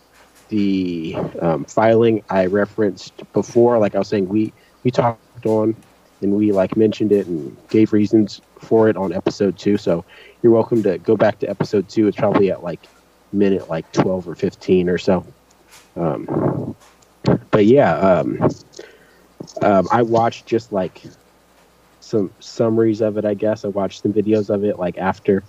the 0.49 1.15
um, 1.41 1.65
filing 1.65 2.23
I 2.29 2.45
referenced 2.47 3.21
before. 3.33 3.77
Like 3.79 3.95
I 3.95 3.99
was 3.99 4.07
saying, 4.07 4.27
we 4.27 4.53
we 4.83 4.91
talked 4.91 5.45
on 5.45 5.75
and 6.21 6.33
we 6.33 6.51
like 6.51 6.77
mentioned 6.77 7.11
it 7.11 7.27
and 7.27 7.55
gave 7.69 7.93
reasons 7.93 8.41
for 8.59 8.89
it 8.89 8.97
on 8.97 9.13
episode 9.13 9.57
two. 9.57 9.77
So 9.77 10.05
you're 10.41 10.51
welcome 10.51 10.83
to 10.83 10.97
go 10.97 11.15
back 11.15 11.39
to 11.39 11.49
episode 11.49 11.89
two. 11.89 12.07
It's 12.07 12.17
probably 12.17 12.51
at 12.51 12.63
like 12.63 12.81
minute 13.31 13.69
like 13.69 13.91
12 13.91 14.27
or 14.27 14.35
15 14.35 14.89
or 14.89 14.97
so. 14.97 15.25
Um, 15.95 16.75
but 17.51 17.65
yeah, 17.65 17.95
um, 17.97 18.49
um, 19.61 19.87
I 19.91 20.01
watched 20.01 20.45
just 20.45 20.71
like 20.71 21.03
some 22.05 22.31
summaries 22.39 23.01
of 23.01 23.17
it. 23.17 23.25
I 23.25 23.33
guess 23.33 23.65
I 23.65 23.69
watched 23.69 24.03
some 24.03 24.13
videos 24.13 24.49
of 24.49 24.63
it 24.63 24.77
like 24.77 24.97
after, 24.97 25.43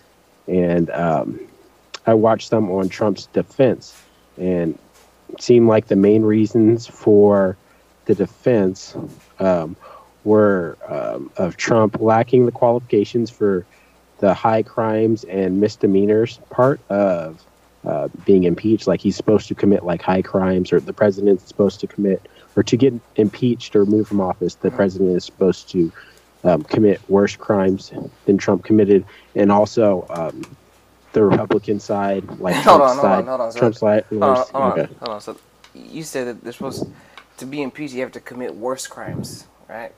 and 0.49 0.91
um, 0.91 1.41
I 2.07 2.15
watched 2.15 2.49
some 2.49 2.71
on 2.71 2.89
Trump's 2.89 3.27
defense, 3.27 3.95
and 4.39 4.79
seemed 5.39 5.69
like 5.69 5.89
the 5.89 5.97
main 5.97 6.23
reasons 6.23 6.87
for 6.87 7.57
the 8.07 8.15
defense 8.15 8.97
um, 9.39 9.77
were 10.25 10.79
um, 10.89 11.31
of 11.37 11.57
Trump 11.57 12.01
lacking 12.01 12.47
the 12.47 12.53
qualifications 12.53 13.31
for 13.31 13.67
the 14.19 14.33
high 14.33 14.63
crimes 14.63 15.25
and 15.25 15.61
misdemeanors 15.61 16.41
part 16.49 16.81
of 16.89 17.45
uh, 17.85 18.09
being 18.25 18.45
impeached. 18.45 18.87
Like 18.87 19.01
he's 19.01 19.17
supposed 19.17 19.47
to 19.49 19.55
commit 19.55 19.85
like 19.85 20.01
high 20.01 20.23
crimes, 20.23 20.73
or 20.73 20.81
the 20.81 20.93
president's 20.93 21.47
supposed 21.47 21.81
to 21.81 21.87
commit, 21.87 22.23
or 22.57 22.63
to 22.63 22.77
get 22.77 22.95
impeached 23.17 23.77
or 23.77 23.85
removed 23.85 24.09
from 24.09 24.21
office, 24.23 24.55
the 24.55 24.71
president 24.71 25.15
is 25.17 25.25
supposed 25.25 25.69
to 25.71 25.93
um, 26.45 26.63
commit 26.65 27.01
worse 27.09 27.37
crimes 27.37 27.93
than 28.25 28.39
Trump 28.39 28.65
committed, 28.65 29.05
and 29.35 29.51
also 29.53 30.07
um, 30.11 30.45
the 31.13 31.23
Republican 31.25 31.81
side, 31.81 32.25
like 32.39 32.55
Hold 32.65 32.81
Trump's 32.81 32.83
on, 32.83 32.97
hold 32.99 33.01
side, 33.03 33.19
on, 33.21 33.27
hold 33.27 33.41
on. 33.41 33.55
Trump's 33.55 33.79
side. 33.81 34.05
Hold 34.11 34.23
on, 34.23 34.37
hold 34.37 34.47
on, 34.81 34.87
hold 35.01 35.11
on. 35.11 35.21
So 35.21 35.37
you 35.75 36.03
said 36.03 36.29
that 36.29 36.43
they're 36.45 36.53
supposed 36.53 36.87
to 37.39 37.47
be 37.47 37.63
impeached. 37.63 37.95
You 37.95 38.03
have 38.03 38.13
to 38.13 38.21
commit 38.21 38.55
worse 38.55 38.87
crimes, 38.87 39.47
right? 39.69 39.93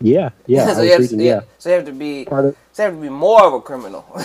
Yeah, 0.00 0.30
yeah. 0.46 0.66
So 0.74 0.82
you 0.82 0.92
have 0.92 1.00
reading, 1.00 1.18
to, 1.18 1.24
yeah. 1.24 1.40
So 1.58 1.68
you 1.70 1.76
have 1.76 1.86
to 1.86 1.92
be. 1.92 2.26
Of 2.26 2.56
So 2.72 2.82
you 2.82 2.86
have 2.90 2.94
to 2.96 3.02
be 3.02 3.08
more 3.08 3.42
of 3.44 3.54
a 3.54 3.60
criminal. 3.60 4.04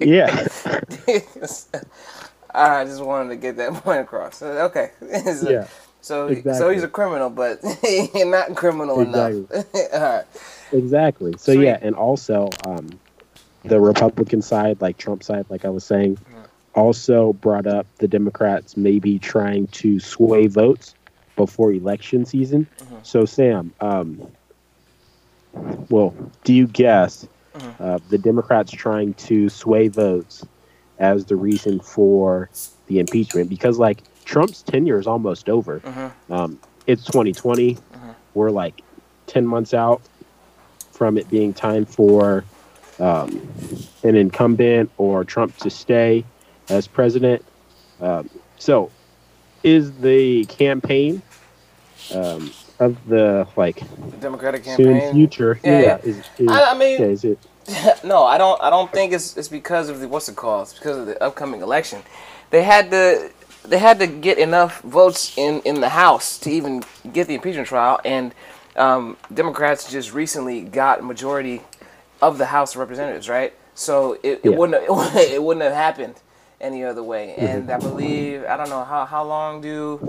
yeah, 0.00 0.46
I 2.54 2.84
just 2.84 3.02
wanted 3.02 3.30
to 3.30 3.36
get 3.36 3.56
that 3.56 3.72
point 3.82 4.00
across. 4.00 4.42
Okay. 4.42 4.90
So- 5.00 5.50
yeah, 5.50 5.66
So, 6.08 6.42
so 6.42 6.70
he's 6.70 6.82
a 6.82 6.88
criminal, 6.88 7.28
but 7.30 7.60
not 8.14 8.56
criminal 8.56 9.00
enough. 9.00 9.34
All 9.92 10.00
right. 10.00 10.24
exactly. 10.72 11.32
So 11.36 11.52
Sweet. 11.52 11.64
yeah, 11.64 11.78
and 11.82 11.94
also 11.94 12.48
um, 12.66 12.98
the 13.64 13.78
Republican 13.80 14.40
side, 14.42 14.80
like 14.80 14.96
Trump 14.96 15.22
side, 15.22 15.46
like 15.50 15.64
I 15.64 15.68
was 15.70 15.84
saying, 15.84 16.16
Mm-hmm. 16.16 16.80
also 16.80 17.32
brought 17.34 17.66
up 17.66 17.86
the 17.98 18.08
Democrats 18.08 18.76
maybe 18.76 19.18
trying 19.18 19.66
to 19.68 19.98
sway 20.00 20.46
votes 20.46 20.94
before 21.36 21.72
election 21.72 22.24
season. 22.24 22.66
Mm-hmm. 22.82 22.96
So 23.02 23.24
Sam, 23.24 23.72
um, 23.80 24.28
well, 25.90 26.14
do 26.44 26.54
you 26.54 26.66
guess 26.66 27.26
Mm-hmm. 27.54 27.82
uh, 27.82 27.98
the 28.08 28.18
Democrats 28.18 28.70
trying 28.70 29.14
to 29.14 29.48
sway 29.48 29.88
votes 29.88 30.44
as 30.98 31.24
the 31.26 31.34
reason 31.36 31.80
for 31.80 32.50
the 32.86 32.98
impeachment? 33.00 33.48
Because 33.50 33.78
like 33.78 34.02
Trump's 34.28 34.62
tenure 34.62 34.98
is 34.98 35.06
almost 35.06 35.48
over. 35.48 35.80
Mm-hmm. 35.80 36.32
Um, 36.32 36.60
it's 36.86 37.04
2020. 37.06 37.78
We're 38.34 38.50
like 38.50 38.82
10 39.26 39.46
months 39.46 39.72
out 39.72 40.02
from 40.92 41.16
it 41.16 41.30
being 41.30 41.54
time 41.54 41.86
for 41.86 42.44
um, 43.00 43.48
an 44.02 44.16
incumbent 44.16 44.90
or 44.98 45.24
Trump 45.24 45.56
to 45.56 45.70
stay 45.70 46.24
as 46.68 46.86
president. 46.86 47.42
Um, 48.02 48.28
so, 48.58 48.90
is 49.62 49.98
the 49.98 50.44
campaign 50.44 51.22
um, 52.14 52.50
of 52.80 52.98
the 53.08 53.48
like 53.56 53.82
Democratic 54.20 54.64
soon 54.64 54.76
campaign. 54.76 55.14
future? 55.14 55.58
Yeah, 55.64 55.80
yeah. 55.80 55.98
is, 56.02 56.18
is, 56.36 56.48
I, 56.48 56.72
I 56.72 56.78
mean, 56.78 57.00
yeah, 57.00 57.06
is 57.06 57.24
it? 57.24 57.38
no, 58.04 58.24
I 58.24 58.36
don't. 58.36 58.60
I 58.62 58.68
don't 58.68 58.92
think 58.92 59.14
it's 59.14 59.38
it's 59.38 59.48
because 59.48 59.88
of 59.88 60.00
the 60.00 60.08
what's 60.08 60.28
it 60.28 60.36
called? 60.36 60.68
It's 60.68 60.74
because 60.74 60.98
of 60.98 61.06
the 61.06 61.20
upcoming 61.22 61.62
election. 61.62 62.02
They 62.50 62.62
had 62.62 62.90
to 62.90 63.30
they 63.68 63.78
had 63.78 63.98
to 64.00 64.08
get 64.08 64.38
enough 64.38 64.80
votes 64.82 65.36
in 65.38 65.62
in 65.62 65.80
the 65.80 65.90
House 65.90 66.38
to 66.40 66.50
even 66.50 66.84
get 67.12 67.28
the 67.28 67.34
impeachment 67.36 67.68
trial, 67.68 68.00
and 68.04 68.34
um, 68.76 69.16
Democrats 69.32 69.90
just 69.90 70.14
recently 70.14 70.62
got 70.62 71.04
majority 71.04 71.62
of 72.22 72.38
the 72.38 72.46
House 72.46 72.74
of 72.74 72.80
Representatives, 72.80 73.28
right? 73.28 73.54
So 73.74 74.18
it, 74.24 74.42
it 74.44 74.50
Yeah. 74.50 74.56
wouldn't 74.56 74.82
have, 74.82 75.16
it 75.16 75.42
wouldn't 75.42 75.64
have 75.64 75.74
happened 75.74 76.16
any 76.60 76.84
other 76.84 77.02
way. 77.02 77.36
And 77.36 77.70
I 77.70 77.78
believe 77.78 78.44
I 78.44 78.56
don't 78.56 78.70
know 78.70 78.84
how 78.84 79.04
how 79.06 79.24
long 79.24 79.60
do 79.60 80.02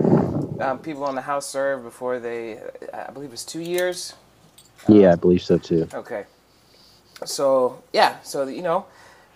um, 0.60 0.80
people 0.80 1.04
on 1.06 1.16
the 1.16 1.22
House 1.24 1.48
serve 1.50 1.84
before 1.84 2.20
they? 2.20 2.60
I 2.94 3.12
believe 3.12 3.34
it's 3.34 3.46
two 3.46 3.62
years. 3.62 4.16
Yeah, 4.88 5.14
I 5.14 5.16
believe 5.16 5.44
so 5.44 5.58
too. 5.58 5.90
Okay. 5.94 6.26
So 7.26 7.84
yeah, 7.94 8.22
so 8.22 8.48
you 8.48 8.62
know, 8.64 8.86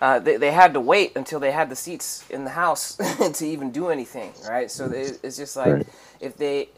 uh, 0.00 0.18
they 0.20 0.36
they 0.36 0.52
had 0.52 0.74
to 0.74 0.80
wait 0.80 1.12
until 1.16 1.40
they 1.40 1.52
had 1.52 1.70
the 1.70 1.76
seats 1.76 2.24
in 2.30 2.44
the 2.44 2.50
house 2.52 2.96
to 3.34 3.46
even 3.46 3.70
do 3.72 3.88
anything, 3.88 4.34
right? 4.48 4.70
So 4.70 4.88
they, 4.88 5.14
it's 5.22 5.36
just 5.36 5.56
like 5.56 5.68
Right. 5.72 5.86
if 6.20 6.36
they 6.36 6.70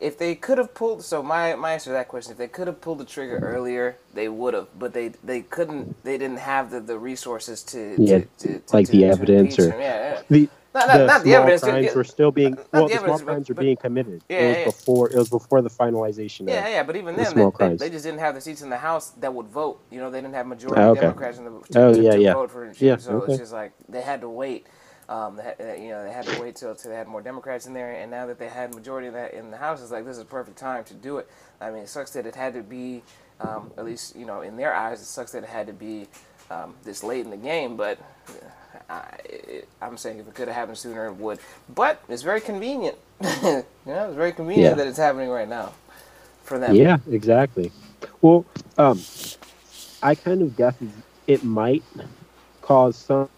if 0.00 0.18
they 0.18 0.34
could 0.34 0.58
have 0.58 0.74
pulled. 0.74 1.04
So 1.04 1.22
my 1.22 1.54
my 1.56 1.74
answer 1.74 1.90
to 1.90 1.94
that 1.94 2.08
question, 2.08 2.32
if 2.32 2.38
they 2.38 2.48
could 2.48 2.66
have 2.68 2.80
pulled 2.80 2.98
the 2.98 3.04
trigger 3.06 3.38
earlier, 3.40 3.98
they 4.14 4.28
would 4.28 4.54
have, 4.54 4.68
but 4.78 4.94
they 4.94 5.08
they 5.24 5.42
couldn't. 5.42 5.88
They 6.04 6.18
didn't 6.18 6.38
have 6.40 6.70
the, 6.70 6.80
the 6.80 6.98
resources 6.98 7.62
to 7.64 7.98
Yeah, 7.98 8.20
to, 8.38 8.60
to, 8.60 8.62
like 8.72 8.86
to- 8.86 8.92
the 8.92 9.04
evidence 9.06 9.58
or- 9.58 9.70
yeah. 9.70 10.14
yeah. 10.14 10.22
The, 10.30 10.50
Not- 10.72 10.86
not- 10.86 10.98
the 10.98 11.06
not 11.06 11.22
the 11.24 11.28
small 11.30 11.34
evidence, 11.42 11.62
crimes 11.62 11.94
were 11.96 12.04
still 12.04 12.30
being 12.30 12.52
not 12.52 12.66
well. 12.72 12.88
the 12.88 12.94
The, 12.94 12.98
small 13.00 13.04
evidence, 13.14 13.20
but- 13.22 13.26
crimes 13.32 13.48
were 13.48 13.54
being 13.56 13.76
committed. 13.76 14.22
Yeah, 14.28 14.38
it 14.38 14.48
was 14.48 14.56
yeah. 14.58 14.64
before. 14.66 15.10
It 15.10 15.16
was 15.16 15.28
before 15.28 15.62
the 15.62 15.70
finalization. 15.70 16.48
Yeah, 16.48 16.68
yeah, 16.68 16.82
but 16.84 16.94
even 16.96 17.16
the 17.16 17.22
then, 17.24 17.32
small 17.32 17.50
they, 17.50 17.50
they, 17.50 17.56
crimes. 17.56 17.80
they 17.80 17.90
just 17.90 18.04
didn't 18.04 18.20
have 18.20 18.34
the 18.36 18.40
seats 18.40 18.62
in 18.62 18.70
the 18.70 18.76
House 18.78 19.10
that 19.20 19.34
would 19.34 19.46
vote. 19.46 19.80
You 19.90 19.98
know, 19.98 20.10
they 20.10 20.20
didn't 20.20 20.34
have 20.34 20.46
majority 20.46 20.80
Oh, 20.80 20.90
okay. 20.90 21.00
Democrats 21.00 21.38
in 21.38 21.44
the 21.44 21.50
to, 21.50 21.82
Oh, 21.82 21.92
to, 21.94 22.00
yeah, 22.02 22.10
to 22.12 22.20
yeah. 22.20 22.34
vote 22.34 22.50
for 22.52 22.64
him. 22.66 22.74
Yeah, 22.78 22.96
so 22.98 23.12
okay. 23.22 23.32
it's 23.32 23.40
just 23.40 23.52
like 23.52 23.72
they 23.88 24.00
had 24.02 24.20
to 24.20 24.28
wait. 24.28 24.66
Um, 25.08 25.34
they 25.36 25.42
uh, 25.58 25.74
you 25.74 25.88
know, 25.88 26.04
they 26.04 26.12
had 26.12 26.24
to 26.26 26.40
wait 26.40 26.54
till, 26.54 26.72
till 26.76 26.88
they 26.92 26.96
had 26.96 27.08
more 27.08 27.20
Democrats 27.20 27.66
in 27.66 27.72
there, 27.74 27.90
and 27.90 28.08
now 28.08 28.26
that 28.26 28.38
they 28.38 28.46
had 28.48 28.72
majority 28.72 29.08
of 29.08 29.14
that 29.14 29.34
in 29.34 29.50
the 29.50 29.56
House, 29.56 29.82
it's 29.82 29.90
like 29.90 30.04
this 30.04 30.16
is 30.18 30.22
a 30.22 30.26
perfect 30.26 30.56
time 30.56 30.84
to 30.84 30.94
do 30.94 31.18
it. 31.18 31.28
I 31.60 31.70
mean, 31.72 31.82
it 31.82 31.88
sucks 31.88 32.12
that 32.12 32.26
it 32.26 32.36
had 32.36 32.54
to 32.54 32.62
be, 32.62 33.02
um, 33.40 33.72
at 33.76 33.84
least 33.84 34.14
you 34.14 34.24
know, 34.24 34.42
in 34.42 34.56
their 34.56 34.72
eyes, 34.72 35.00
it 35.00 35.06
sucks 35.06 35.32
that 35.32 35.42
it 35.42 35.48
had 35.48 35.66
to 35.66 35.72
be 35.72 36.06
um, 36.48 36.76
this 36.84 37.02
late 37.02 37.24
in 37.24 37.30
the 37.30 37.36
game. 37.36 37.76
But 37.76 37.98
uh, 38.28 38.32
I, 38.88 39.62
I'm 39.82 39.96
saying 39.96 40.18
if 40.18 40.28
it 40.28 40.34
could 40.34 40.48
have 40.48 40.56
happened 40.56 40.78
sooner, 40.78 41.06
it 41.06 41.14
would. 41.16 41.38
But 41.74 42.02
it's 42.08 42.22
very 42.22 42.40
convenient. 42.40 42.96
you 43.20 43.64
know, 43.86 44.06
it's 44.06 44.16
very 44.16 44.32
convenient 44.32 44.72
Yeah. 44.72 44.74
that 44.76 44.86
it's 44.86 44.98
happening 44.98 45.28
right 45.30 45.48
now 45.48 45.72
for 46.44 46.58
them. 46.58 46.74
Yeah, 46.76 46.98
exactly. 47.10 47.72
Well, 48.22 48.46
um, 48.78 49.00
I 50.02 50.14
kind 50.14 50.42
of 50.42 50.56
guess 50.56 50.74
it 51.26 51.44
might 51.44 51.84
cause 52.62 52.96
some, 52.96 53.28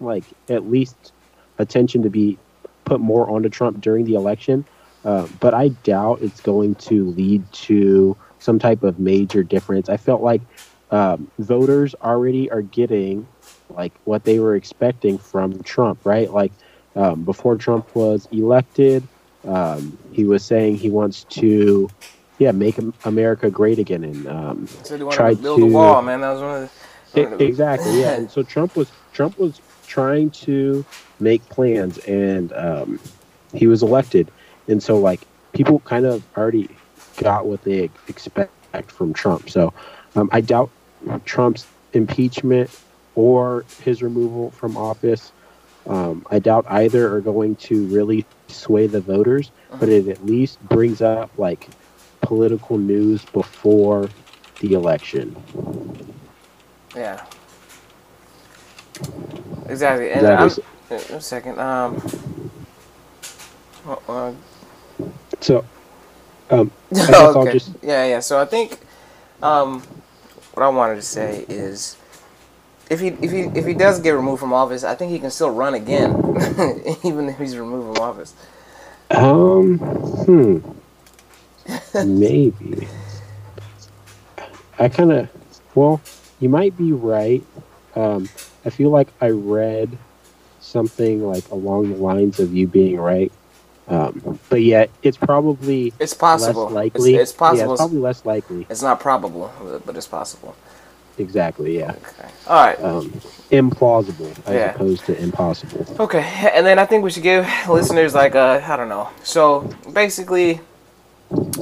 like, 0.00 0.24
at 0.48 0.68
least 0.68 1.12
attention 1.58 2.02
to 2.02 2.10
be 2.10 2.38
put 2.84 3.00
more 3.00 3.28
onto 3.28 3.48
Trump 3.48 3.80
during 3.80 4.04
the 4.04 4.14
election. 4.14 4.64
Uh, 5.04 5.26
but 5.40 5.54
I 5.54 5.68
doubt 5.68 6.20
it's 6.22 6.40
going 6.40 6.74
to 6.76 7.10
lead 7.10 7.50
to 7.52 8.16
some 8.38 8.58
type 8.58 8.82
of 8.82 8.98
major 8.98 9.42
difference. 9.42 9.88
I 9.88 9.96
felt 9.96 10.22
like 10.22 10.42
um, 10.90 11.30
voters 11.38 11.94
already 12.02 12.50
are 12.50 12.62
getting 12.62 13.26
like 13.68 13.92
what 14.04 14.24
they 14.24 14.38
were 14.38 14.54
expecting 14.56 15.18
from 15.18 15.62
Trump, 15.62 16.00
right? 16.04 16.30
Like 16.32 16.52
um, 16.94 17.24
before 17.24 17.56
Trump 17.56 17.94
was 17.94 18.26
elected, 18.32 19.06
um, 19.46 19.96
he 20.12 20.24
was 20.24 20.44
saying 20.44 20.76
he 20.76 20.90
wants 20.90 21.24
to, 21.24 21.90
yeah, 22.38 22.52
make 22.52 22.78
America 23.04 23.50
great 23.50 23.78
again, 23.78 24.04
and 24.04 24.26
um, 24.28 24.68
So 24.82 24.96
tried 25.10 25.36
to 25.36 25.42
build 25.42 25.60
to 25.60 25.64
a 25.64 25.68
wall, 25.68 26.02
man. 26.02 26.20
That 26.20 26.32
was 26.32 26.40
one 26.42 26.62
of 26.62 26.62
the. 26.62 27.20
One 27.20 27.32
of 27.32 27.38
the- 27.38 27.44
exactly, 27.44 28.00
yeah. 28.00 28.12
And 28.12 28.30
so 28.30 28.42
Trump 28.42 28.76
was 28.76 28.92
Trump 29.12 29.38
was 29.38 29.60
trying 29.86 30.30
to 30.30 30.84
make 31.20 31.48
plans, 31.48 31.98
and 31.98 32.52
um, 32.52 33.00
he 33.54 33.66
was 33.66 33.82
elected, 33.82 34.30
and 34.68 34.82
so 34.82 34.98
like 34.98 35.26
people 35.52 35.80
kind 35.80 36.04
of 36.04 36.22
already 36.36 36.68
got 37.16 37.46
what 37.46 37.62
they 37.62 37.88
expect 38.08 38.50
from 38.90 39.12
Trump. 39.14 39.48
So 39.48 39.72
um, 40.14 40.28
I 40.32 40.40
doubt 40.40 40.70
Trump's 41.24 41.66
impeachment 41.92 42.70
or 43.16 43.66
his 43.80 44.02
removal 44.02 44.52
from 44.52 44.78
office. 44.78 45.32
Um, 45.88 46.26
I 46.30 46.40
doubt 46.40 46.66
either 46.68 47.14
are 47.14 47.22
going 47.22 47.56
to 47.56 47.86
really 47.88 48.26
sway 48.48 48.86
the 48.88 49.00
voters, 49.00 49.52
but 49.80 49.90
it 49.90 50.08
at 50.08 50.24
least 50.26 50.60
brings 50.62 51.02
up 51.02 51.32
like 51.38 51.70
political 52.22 52.78
news 52.78 53.24
before 53.26 54.10
the 54.60 54.74
election. 54.74 55.36
Yeah. 56.96 57.24
Exactly. 59.68 60.12
And 60.12 60.28
Exactly. 60.30 60.64
I'm, 60.90 60.96
uh, 60.98 61.16
a 61.16 61.20
second. 61.20 61.58
Um. 61.60 62.02
uh, 64.08 64.32
So, 65.40 65.64
um, 66.50 66.72
I 67.08 67.12
guess 67.12 67.36
I'll 67.36 67.48
okay. 67.48 67.52
just 67.52 67.72
Yeah, 67.82 68.06
yeah. 68.06 68.20
So 68.20 68.40
I 68.40 68.46
think, 68.46 68.78
um, 69.42 69.82
what 70.54 70.64
I 70.64 70.68
wanted 70.68 70.96
to 70.96 71.02
say 71.02 71.44
is, 71.48 71.96
if 72.90 73.00
he 73.00 73.08
if 73.08 73.30
he 73.30 73.40
if 73.58 73.66
he 73.66 73.74
does 73.74 74.00
get 74.00 74.10
removed 74.10 74.40
from 74.40 74.52
office, 74.52 74.84
I 74.84 74.94
think 74.94 75.12
he 75.12 75.18
can 75.18 75.30
still 75.30 75.50
run 75.50 75.74
again, 75.74 76.10
even 77.04 77.28
if 77.28 77.38
he's 77.38 77.56
removed 77.56 77.96
from 77.96 78.04
office. 78.04 78.34
um, 79.10 79.78
hmm, 79.78 80.58
maybe. 82.04 82.88
I 84.78 84.88
kind 84.88 85.10
of, 85.12 85.28
well, 85.74 86.00
you 86.40 86.48
might 86.48 86.76
be 86.76 86.92
right. 86.92 87.42
Um, 87.94 88.28
I 88.64 88.70
feel 88.70 88.90
like 88.90 89.08
I 89.20 89.30
read 89.30 89.96
something 90.60 91.26
like 91.26 91.48
along 91.50 91.90
the 91.92 91.96
lines 91.96 92.40
of 92.40 92.52
you 92.54 92.66
being 92.66 92.98
right. 92.98 93.32
Um, 93.88 94.38
but 94.50 94.62
yet 94.62 94.90
it's 95.02 95.16
probably 95.16 95.92
It's 96.00 96.12
possible. 96.12 96.64
less 96.64 96.72
likely. 96.72 97.14
It's, 97.14 97.30
it's 97.30 97.38
possible. 97.38 97.68
Yeah, 97.68 97.72
it's 97.72 97.80
probably 97.80 97.98
less 98.00 98.24
likely. 98.26 98.66
it's 98.68 98.82
not 98.82 99.00
probable, 99.00 99.52
but 99.86 99.96
it's 99.96 100.08
possible. 100.08 100.56
Exactly. 101.18 101.78
Yeah. 101.78 101.92
Okay. 101.92 102.28
All 102.46 102.66
right. 102.66 102.80
Um, 102.82 103.10
implausible 103.50 104.30
as 104.46 104.54
Yeah. 104.54 104.74
opposed 104.74 105.04
to 105.06 105.16
impossible. 105.22 105.86
Okay, 106.00 106.50
and 106.54 106.66
then 106.66 106.78
I 106.78 106.84
think 106.84 107.04
we 107.04 107.10
should 107.10 107.22
give 107.22 107.46
listeners 107.68 108.14
like 108.14 108.34
a 108.34 108.62
I 108.66 108.76
don't 108.76 108.88
know. 108.88 109.08
So 109.22 109.70
basically, 109.92 110.60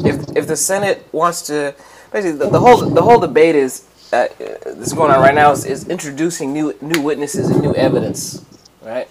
if 0.05 0.37
if 0.37 0.47
the 0.47 0.57
Senate 0.57 1.07
wants 1.12 1.43
to, 1.43 1.75
basically 2.12 2.38
the, 2.38 2.51
the 2.51 2.61
whole 2.61 2.79
the 2.79 3.03
whole 3.03 3.21
debate 3.21 3.55
is 3.55 3.87
uh, 4.12 4.27
that's 4.64 4.93
going 4.93 5.11
on 5.11 5.21
right 5.21 5.35
now 5.35 5.53
is, 5.53 5.64
is 5.64 5.88
introducing 5.88 6.53
new 6.53 6.75
new 6.81 7.01
witnesses 7.01 7.49
and 7.51 7.61
new 7.62 7.75
evidence, 7.75 8.43
right? 8.83 9.09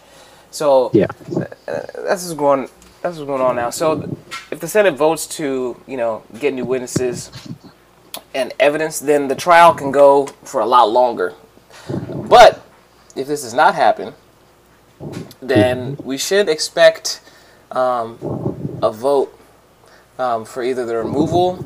So 0.51 0.91
Yeah. 0.93 1.07
that's 1.65 2.23
what's 2.25 2.33
going 2.33 2.69
that's 3.01 3.17
what's 3.17 3.27
going 3.27 3.41
on 3.41 3.55
now. 3.55 3.69
So 3.69 4.17
if 4.51 4.59
the 4.59 4.67
Senate 4.67 4.95
votes 4.95 5.27
to 5.37 5.75
you 5.87 5.97
know 5.97 6.23
get 6.39 6.53
new 6.53 6.65
witnesses 6.65 7.31
and 8.33 8.53
evidence, 8.59 8.99
then 8.99 9.27
the 9.27 9.35
trial 9.35 9.73
can 9.73 9.91
go 9.91 10.27
for 10.43 10.61
a 10.61 10.65
lot 10.65 10.89
longer. 10.89 11.33
But 11.89 12.65
if 13.15 13.27
this 13.27 13.41
does 13.41 13.53
not 13.53 13.75
happen, 13.75 14.13
then 15.41 15.97
we 16.03 16.17
should 16.17 16.49
expect 16.49 17.21
um, 17.71 18.17
a 18.81 18.91
vote 18.91 19.37
um, 20.17 20.45
for 20.45 20.63
either 20.63 20.85
the 20.85 20.97
removal 20.97 21.65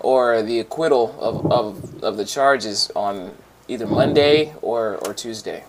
or 0.00 0.42
the 0.42 0.60
acquittal 0.60 1.16
of, 1.20 1.50
of, 1.50 2.04
of 2.04 2.16
the 2.16 2.24
charges 2.24 2.90
on 2.94 3.34
either 3.68 3.86
Monday 3.86 4.54
or, 4.62 4.96
or 5.06 5.12
Tuesday. 5.12 5.64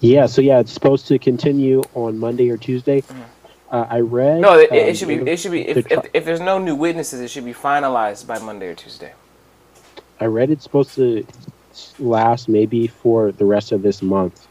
Yeah, 0.00 0.26
so 0.26 0.40
yeah, 0.40 0.60
it's 0.60 0.72
supposed 0.72 1.08
to 1.08 1.18
continue 1.18 1.82
on 1.94 2.18
Monday 2.18 2.48
or 2.50 2.56
Tuesday. 2.56 3.02
Uh, 3.74 3.88
I 3.90 4.00
read. 4.00 4.40
No, 4.40 4.56
it, 4.56 4.70
um, 4.70 4.94
should 4.94 5.08
be. 5.08 5.14
It 5.28 5.36
should 5.40 5.50
be. 5.50 5.66
If, 5.66 5.88
tri- 5.88 5.96
if, 5.98 6.06
if 6.14 6.24
there's 6.24 6.38
no 6.38 6.60
new 6.60 6.76
witnesses, 6.76 7.20
it 7.20 7.28
should 7.28 7.44
be 7.44 7.52
finalized 7.52 8.24
by 8.24 8.38
Monday 8.38 8.68
or 8.68 8.74
Tuesday. 8.76 9.12
I 10.20 10.26
read 10.26 10.50
it's 10.50 10.62
supposed 10.62 10.94
to 10.94 11.26
last 11.98 12.48
maybe 12.48 12.86
for 12.86 13.32
the 13.32 13.44
rest 13.44 13.72
of 13.72 13.82
this 13.82 14.00
month. 14.00 14.46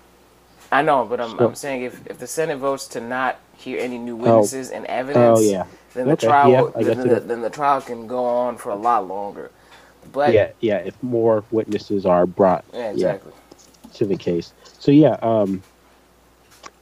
I 0.73 0.81
know, 0.81 1.05
but 1.05 1.21
I'm, 1.21 1.37
So- 1.37 1.47
I'm 1.47 1.55
saying 1.55 1.83
if, 1.83 2.05
if 2.05 2.19
the 2.19 2.27
Senate 2.27 2.57
votes 2.57 2.85
to 2.87 2.99
not 2.99 3.39
hear 3.55 3.79
any 3.79 3.97
new 3.97 4.17
witnesses 4.17 4.71
and 4.71 4.85
evidence, 4.87 5.39
Oh 5.39 5.41
yeah, 5.41 5.67
then 5.93 6.07
the 6.07 6.13
Okay, 6.13 6.27
trial 6.27 6.73
yeah, 6.75 6.83
guess 6.83 6.97
then, 6.97 7.07
the, 7.07 7.19
then 7.21 7.41
the 7.41 7.49
trial 7.49 7.79
can 7.79 8.07
go 8.07 8.25
on 8.25 8.57
for 8.57 8.71
a 8.71 8.75
lot 8.75 9.07
longer. 9.07 9.51
But 10.11 10.33
yeah, 10.33 10.49
yeah. 10.59 10.79
If 10.79 11.01
more 11.01 11.45
witnesses 11.49 12.05
are 12.05 12.25
brought 12.25 12.65
yeah, 12.73 12.91
exactly. 12.91 13.31
to 13.93 14.05
the 14.05 14.17
case, 14.17 14.51
so 14.79 14.91
yeah, 14.91 15.17
um, 15.21 15.63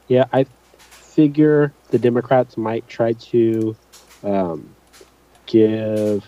yeah, 0.08 0.24
I 0.32 0.44
figure 1.12 1.72
the 1.90 1.98
Democrats 1.98 2.56
might 2.56 2.86
try 2.88 3.12
to 3.12 3.76
um, 4.24 4.74
give 5.46 6.26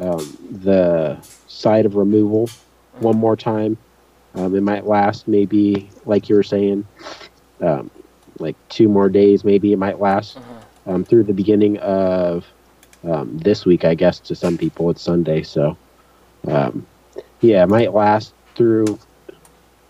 um, 0.00 0.38
the 0.62 1.18
side 1.46 1.86
of 1.86 1.94
removal 1.94 2.48
one 3.00 3.16
more 3.16 3.36
time. 3.36 3.76
Um, 4.34 4.54
it 4.54 4.62
might 4.62 4.86
last 4.86 5.28
maybe, 5.28 5.90
like 6.06 6.28
you 6.28 6.36
were 6.36 6.42
saying, 6.42 6.86
um, 7.60 7.90
like 8.38 8.56
two 8.68 8.88
more 8.88 9.08
days. 9.08 9.44
Maybe 9.44 9.72
it 9.72 9.78
might 9.78 10.00
last 10.00 10.38
um, 10.86 11.04
through 11.04 11.24
the 11.24 11.32
beginning 11.32 11.78
of 11.78 12.44
um, 13.04 13.38
this 13.38 13.64
week. 13.64 13.84
I 13.84 13.94
guess 13.94 14.18
to 14.20 14.34
some 14.34 14.58
people 14.58 14.90
it's 14.90 15.02
Sunday, 15.02 15.42
so 15.42 15.76
um, 16.48 16.86
yeah, 17.40 17.62
it 17.62 17.68
might 17.68 17.92
last 17.92 18.34
through 18.56 18.98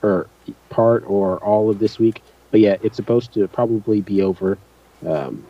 or 0.03 0.27
part 0.69 1.05
or 1.07 1.39
all 1.39 1.71
of 1.71 1.79
this 1.79 1.99
week. 1.99 2.23
But 2.55 2.61
yeah, 2.61 2.77
it's 2.83 2.97
supposed 2.97 3.35
to 3.35 3.49
probably 3.49 4.01
be 4.01 4.23
over 4.23 4.61
um, 5.05 5.49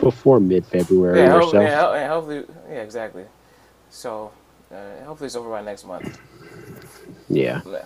before 0.00 0.40
mid 0.40 0.66
February 0.66 1.28
Yeah, 1.28 1.30
or 1.30 1.40
so. 1.40 1.60
yeah, 1.60 1.80
ho- 1.80 1.94
yeah, 1.94 2.08
hopefully, 2.08 2.44
yeah, 2.68 2.82
exactly. 2.82 3.26
So, 3.90 4.32
uh, 4.72 5.04
hopefully 5.04 5.26
it's 5.26 5.36
over 5.36 5.50
by 5.50 5.62
next 5.62 5.84
month. 5.84 6.18
Yeah. 7.28 7.62
Yeah. 7.64 7.84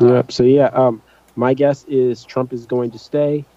Yep. 0.00 0.32
So 0.32 0.44
yeah, 0.44 0.66
um, 0.72 1.02
my 1.36 1.54
guess 1.54 1.84
is 1.84 2.24
Trump 2.24 2.52
is 2.52 2.66
going 2.66 2.92
to 2.92 2.98
stay. 2.98 3.48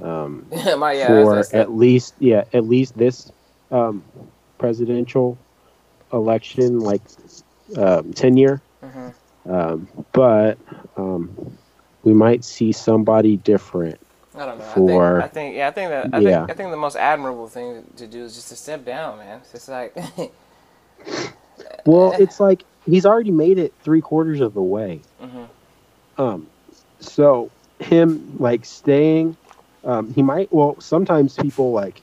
Um, 0.00 0.50
My, 0.78 0.92
yeah, 0.92 1.24
for 1.26 1.34
that's, 1.34 1.52
that's 1.52 1.52
at 1.52 1.70
least 1.72 2.14
yeah 2.18 2.44
at 2.52 2.64
least 2.64 2.96
this 2.96 3.30
um, 3.70 4.04
presidential 4.58 5.38
election 6.12 6.80
like 6.80 7.02
um, 7.76 8.12
tenure, 8.12 8.62
hmm 8.82 9.10
um, 9.48 9.88
but 10.12 10.58
um, 10.96 11.58
we 12.04 12.12
might 12.12 12.44
see 12.44 12.72
somebody 12.72 13.36
different. 13.36 13.98
I 14.34 14.46
don't 14.46 14.58
know. 14.58 14.64
For- 14.64 15.20
I 15.20 15.28
think, 15.28 15.30
I 15.30 15.34
think, 15.34 15.56
yeah, 15.56 15.68
I 15.68 15.70
think 15.70 15.90
that, 15.90 16.14
I 16.14 16.18
Yeah. 16.20 16.38
think, 16.40 16.50
I 16.50 16.54
think 16.54 16.70
the 16.70 16.76
most 16.76 16.96
admirable 16.96 17.48
thing 17.48 17.84
to 17.96 18.06
do 18.06 18.24
is 18.24 18.34
just 18.34 18.48
to 18.48 18.56
step 18.56 18.84
down, 18.84 19.18
man. 19.18 19.40
It's 19.42 19.52
just 19.52 19.68
like, 19.68 19.94
Well, 21.84 22.12
it's 22.18 22.38
like 22.40 22.64
he's 22.86 23.04
already 23.04 23.30
made 23.30 23.58
it 23.58 23.72
three 23.82 24.00
quarters 24.00 24.40
of 24.40 24.54
the 24.54 24.62
way. 24.62 25.00
Mhm. 25.22 25.48
Um, 26.18 26.46
so 27.00 27.50
him 27.80 28.36
like 28.38 28.64
staying, 28.64 29.36
um, 29.84 30.12
he 30.14 30.22
might. 30.22 30.52
Well, 30.52 30.76
sometimes 30.80 31.36
people 31.36 31.72
like 31.72 32.00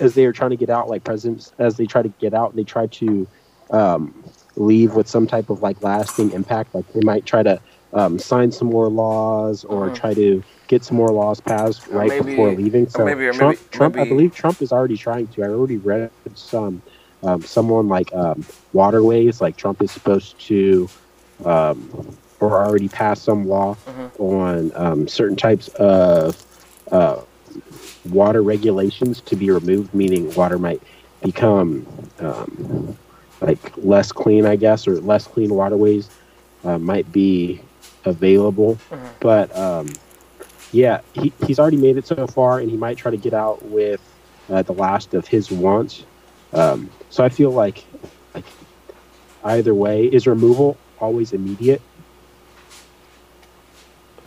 as 0.00 0.14
they 0.14 0.24
are 0.26 0.32
trying 0.32 0.50
to 0.50 0.56
get 0.56 0.70
out, 0.70 0.88
like 0.88 1.04
presidents, 1.04 1.52
as 1.58 1.76
they 1.76 1.86
try 1.86 2.02
to 2.02 2.08
get 2.20 2.34
out, 2.34 2.54
they 2.54 2.64
try 2.64 2.86
to 2.88 3.26
um, 3.70 4.24
leave 4.56 4.94
with 4.94 5.08
some 5.08 5.26
type 5.26 5.48
of 5.50 5.62
like 5.62 5.82
lasting 5.82 6.32
impact. 6.32 6.74
Like 6.74 6.92
they 6.92 7.00
might 7.00 7.24
try 7.24 7.42
to 7.42 7.58
um, 7.94 8.18
sign 8.18 8.50
some 8.52 8.68
more 8.68 8.88
laws 8.88 9.64
or 9.64 9.88
Mhm. 9.88 9.94
try 9.94 10.14
to 10.14 10.42
get 10.68 10.82
some 10.84 10.96
more 10.96 11.10
laws 11.10 11.40
passed 11.40 11.86
right 11.88 12.08
maybe- 12.08 12.30
before 12.30 12.50
leaving. 12.50 12.88
So 12.88 13.04
maybe- 13.04 13.26
Trump, 13.32 13.58
maybe- 13.58 13.68
Trump, 13.70 13.96
I 13.96 14.04
believe 14.08 14.34
Trump 14.34 14.60
is 14.62 14.72
already 14.72 14.96
trying 14.96 15.28
to. 15.28 15.42
I 15.44 15.48
already 15.48 15.76
read 15.78 16.10
some 16.34 16.82
um, 17.22 17.40
someone 17.40 17.88
like 17.88 18.14
um, 18.14 18.44
waterways, 18.74 19.40
like 19.40 19.56
Trump 19.56 19.80
is 19.82 19.90
supposed 19.90 20.38
to, 20.40 20.86
um, 21.46 21.88
or 22.40 22.62
already 22.62 22.88
passed 22.88 23.22
some 23.22 23.48
law 23.48 23.74
Mhm. 23.86 24.20
on 24.20 24.72
um, 24.74 25.08
certain 25.08 25.34
types 25.36 25.68
of 25.78 26.36
uh, 26.92 27.16
water 28.10 28.42
regulations 28.42 29.22
to 29.22 29.36
be 29.36 29.50
removed, 29.50 29.94
meaning 29.94 30.34
water 30.34 30.58
might 30.58 30.82
become 31.22 31.86
um, 32.20 32.94
like 33.40 33.72
less 33.78 34.12
clean, 34.12 34.44
I 34.44 34.56
guess, 34.56 34.86
or 34.86 35.00
less 35.00 35.26
clean 35.26 35.54
waterways 35.54 36.10
uh, 36.64 36.76
might 36.78 37.10
be 37.10 37.60
available. 38.04 38.78
Mhm. 38.90 38.98
But 39.20 39.56
um, 39.56 39.88
yeah, 40.72 41.00
he, 41.12 41.32
he's 41.46 41.58
already 41.58 41.76
made 41.76 41.96
it 41.96 42.06
so 42.06 42.26
far, 42.26 42.58
and 42.60 42.70
he 42.70 42.76
might 42.76 42.96
try 42.96 43.10
to 43.10 43.16
get 43.16 43.32
out 43.34 43.62
with 43.64 44.00
uh, 44.50 44.62
the 44.62 44.72
last 44.72 45.14
of 45.14 45.26
his 45.26 45.50
wants. 45.50 46.04
Um, 46.52 46.90
so 47.10 47.24
I 47.24 47.28
feel 47.28 47.50
like, 47.50 47.84
like 48.34 48.44
either 49.44 49.74
way, 49.74 50.06
is 50.06 50.26
removal 50.26 50.76
always 51.00 51.32
immediate? 51.32 51.80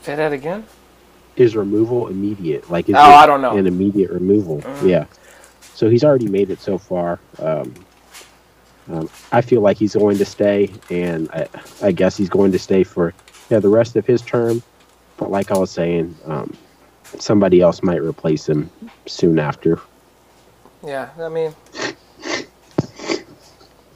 say 0.01 0.15
that 0.15 0.31
again. 0.31 0.65
Is 1.35 1.55
removal 1.55 2.07
immediate? 2.07 2.69
Like 2.71 2.87
is 2.89 2.95
Oh, 2.95 2.99
I 3.01 3.25
don't 3.25 3.41
know. 3.41 3.57
an 3.57 3.67
immediate 3.67 4.09
removal? 4.09 4.61
Mhm. 4.61 4.89
Yeah. 4.89 5.05
So 5.75 5.89
he's 5.89 6.03
already 6.03 6.27
made 6.27 6.49
it 6.49 6.59
so 6.61 6.77
far. 6.77 7.19
Um, 7.39 7.73
um, 8.89 9.09
I 9.33 9.41
feel 9.41 9.59
like 9.61 9.77
he's 9.77 9.95
going 9.95 10.17
to 10.17 10.25
stay, 10.25 10.71
and 10.89 11.29
I, 11.31 11.47
I 11.83 11.91
guess 11.91 12.15
he's 12.15 12.29
going 12.29 12.53
to 12.53 12.59
stay 12.59 12.83
for 12.85 13.13
yeah 13.49 13.59
the 13.59 13.69
rest 13.69 13.95
of 13.95 14.05
his 14.05 14.21
term. 14.21 14.61
But 15.17 15.31
like 15.31 15.51
I 15.51 15.57
was 15.57 15.71
saying, 15.71 16.15
um, 16.25 16.55
somebody 17.17 17.61
else 17.61 17.81
might 17.81 18.01
replace 18.01 18.47
him 18.47 18.69
soon 19.07 19.39
after. 19.39 19.79
Yeah, 20.85 21.09
I 21.19 21.29
mean, 21.29 21.55
I 22.23 22.45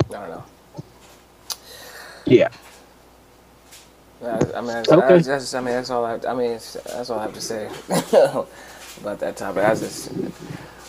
don't 0.10 0.30
know. 0.30 0.44
Yeah. 2.26 2.50
I 4.24 4.30
mean, 4.62 4.68
that's, 4.68 4.92
Okay. 4.92 5.08
that's, 5.08 5.26
that's- 5.28 5.54
I 5.54 5.60
mean, 5.62 5.74
that's 5.74 5.90
all 5.90 6.06
I. 6.06 6.20
I 6.28 6.34
mean, 6.34 6.52
that's 6.52 7.10
all 7.10 7.20
I 7.20 7.24
have 7.24 7.34
to 7.34 7.42
say 7.42 7.66
about 9.02 9.20
that 9.20 9.36
topic. 9.38 9.64
I 9.64 9.74
just 9.74 10.12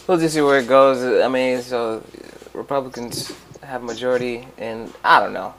we'll 0.06 0.18
just 0.18 0.34
see 0.34 0.40
where 0.42 0.58
it 0.60 0.68
goes. 0.68 1.22
I 1.22 1.28
mean, 1.28 1.62
so 1.62 2.02
Republicans 2.52 3.32
have 3.62 3.82
majority, 3.82 4.46
and 4.58 4.92
I 5.04 5.20
don't 5.20 5.32
know. 5.32 5.54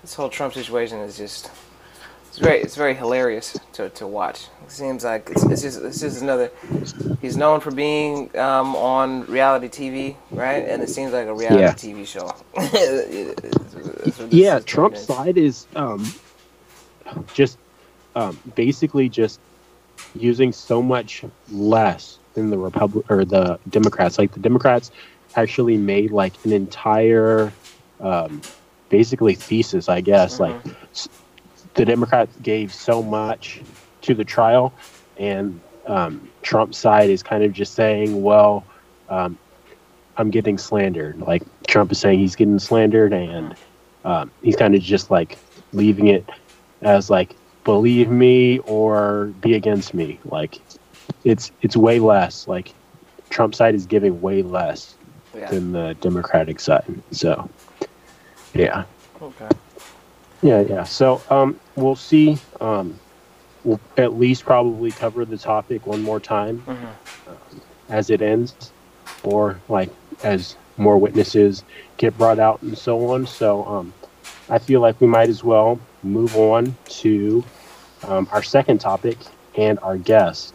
This 0.00 0.14
whole 0.14 0.30
Trump 0.30 0.54
situation 0.54 0.98
is 1.00 1.16
just 1.18 1.50
it's 2.30 2.38
very 2.38 2.60
it's 2.60 2.76
very 2.76 2.94
hilarious 2.94 3.58
to, 3.72 3.88
to 3.90 4.06
watch. 4.06 4.46
It 4.64 4.70
seems 4.70 5.02
like 5.02 5.28
it's, 5.30 5.42
it's 5.42 5.62
just 5.62 5.82
it's 5.82 6.00
just 6.00 6.22
another. 6.22 6.50
He's 7.20 7.36
known 7.36 7.58
for 7.60 7.72
being 7.72 8.30
um, 8.38 8.76
on 8.76 9.26
reality 9.26 9.68
TV, 9.68 10.16
right? 10.30 10.64
And 10.64 10.80
it 10.80 10.88
seems 10.88 11.12
like 11.12 11.26
a 11.26 11.34
reality 11.34 11.88
Yeah. 11.88 11.94
TV 11.94 12.06
show. 12.06 12.32
Yeah, 14.30 14.60
Trump's 14.60 15.02
side 15.02 15.36
is 15.36 15.66
um, 15.74 16.06
just 17.34 17.58
um, 18.14 18.38
basically 18.54 19.08
just 19.08 19.40
using 20.14 20.52
so 20.52 20.80
much 20.82 21.24
less 21.50 22.18
than 22.34 22.50
the 22.50 22.58
Republic 22.58 23.04
or 23.10 23.24
the 23.24 23.58
Democrats. 23.68 24.18
Like 24.18 24.32
the 24.32 24.40
Democrats 24.40 24.92
actually 25.34 25.76
made 25.76 26.10
like 26.12 26.32
an 26.44 26.52
entire, 26.52 27.52
um, 28.00 28.40
basically 28.88 29.34
thesis, 29.34 29.88
I 29.88 30.00
guess. 30.00 30.38
Mhm. 30.38 30.40
Like 30.40 30.76
the 31.74 31.84
Democrats 31.84 32.36
gave 32.42 32.72
so 32.74 33.02
much 33.02 33.62
to 34.02 34.14
the 34.14 34.24
trial, 34.24 34.72
and 35.18 35.60
um, 35.86 36.30
Trump's 36.42 36.78
side 36.78 37.10
is 37.10 37.22
kind 37.22 37.44
of 37.44 37.52
just 37.52 37.74
saying, 37.74 38.20
well. 38.22 38.64
Um, 39.08 39.38
I'm 40.16 40.30
getting 40.30 40.58
slandered. 40.58 41.18
Like 41.20 41.42
Trump 41.66 41.92
is 41.92 41.98
saying 41.98 42.18
he's 42.18 42.36
getting 42.36 42.58
slandered, 42.58 43.12
and 43.14 43.56
um, 44.04 44.30
he's 44.42 44.54
kind 44.56 44.74
of 44.74 44.82
just 44.82 45.10
like 45.10 45.38
leaving 45.72 46.08
it 46.08 46.28
as 46.82 47.08
like 47.08 47.34
believe 47.64 48.10
me 48.10 48.58
or 48.60 49.32
be 49.40 49.54
against 49.54 49.94
me. 49.94 50.20
Like 50.24 50.60
it's 51.24 51.50
it's 51.62 51.76
way 51.76 52.00
less. 52.00 52.46
Like 52.46 52.74
Trump 53.30 53.54
side 53.54 53.74
is 53.74 53.86
giving 53.86 54.20
way 54.20 54.42
less 54.42 54.96
Yeah. 55.34 55.48
than 55.50 55.72
the 55.72 55.96
Democratic 56.00 56.60
side. 56.60 57.02
So 57.12 57.48
yeah, 58.54 58.84
Okay. 59.22 59.48
Yeah, 60.42 60.60
yeah. 60.60 60.84
So 60.84 61.22
um, 61.30 61.58
we'll 61.76 61.96
see. 61.96 62.38
Um, 62.60 62.98
we'll 63.64 63.80
at 63.96 64.14
least 64.18 64.44
probably 64.44 64.90
cover 64.90 65.24
the 65.24 65.36
topic 65.38 65.86
one 65.86 66.02
more 66.02 66.20
time 66.20 66.62
Mhm. 66.66 67.34
as 67.88 68.10
it 68.10 68.22
ends, 68.22 68.54
or 69.22 69.60
like 69.68 69.90
as 70.22 70.56
more 70.76 70.96
witnesses 70.98 71.62
get 71.98 72.16
brought 72.16 72.38
out 72.38 72.62
and 72.62 72.76
so 72.76 73.10
on. 73.12 73.26
So 73.26 73.64
um, 73.66 73.92
I 74.48 74.58
feel 74.58 74.80
like 74.80 75.00
we 75.00 75.06
might 75.06 75.28
as 75.28 75.44
well 75.44 75.78
move 76.02 76.34
on 76.36 76.74
to 76.88 77.44
um, 78.08 78.26
our 78.32 78.42
second 78.42 78.78
topic 78.80 79.18
and 79.56 79.78
our 79.80 79.98
guest. 79.98 80.54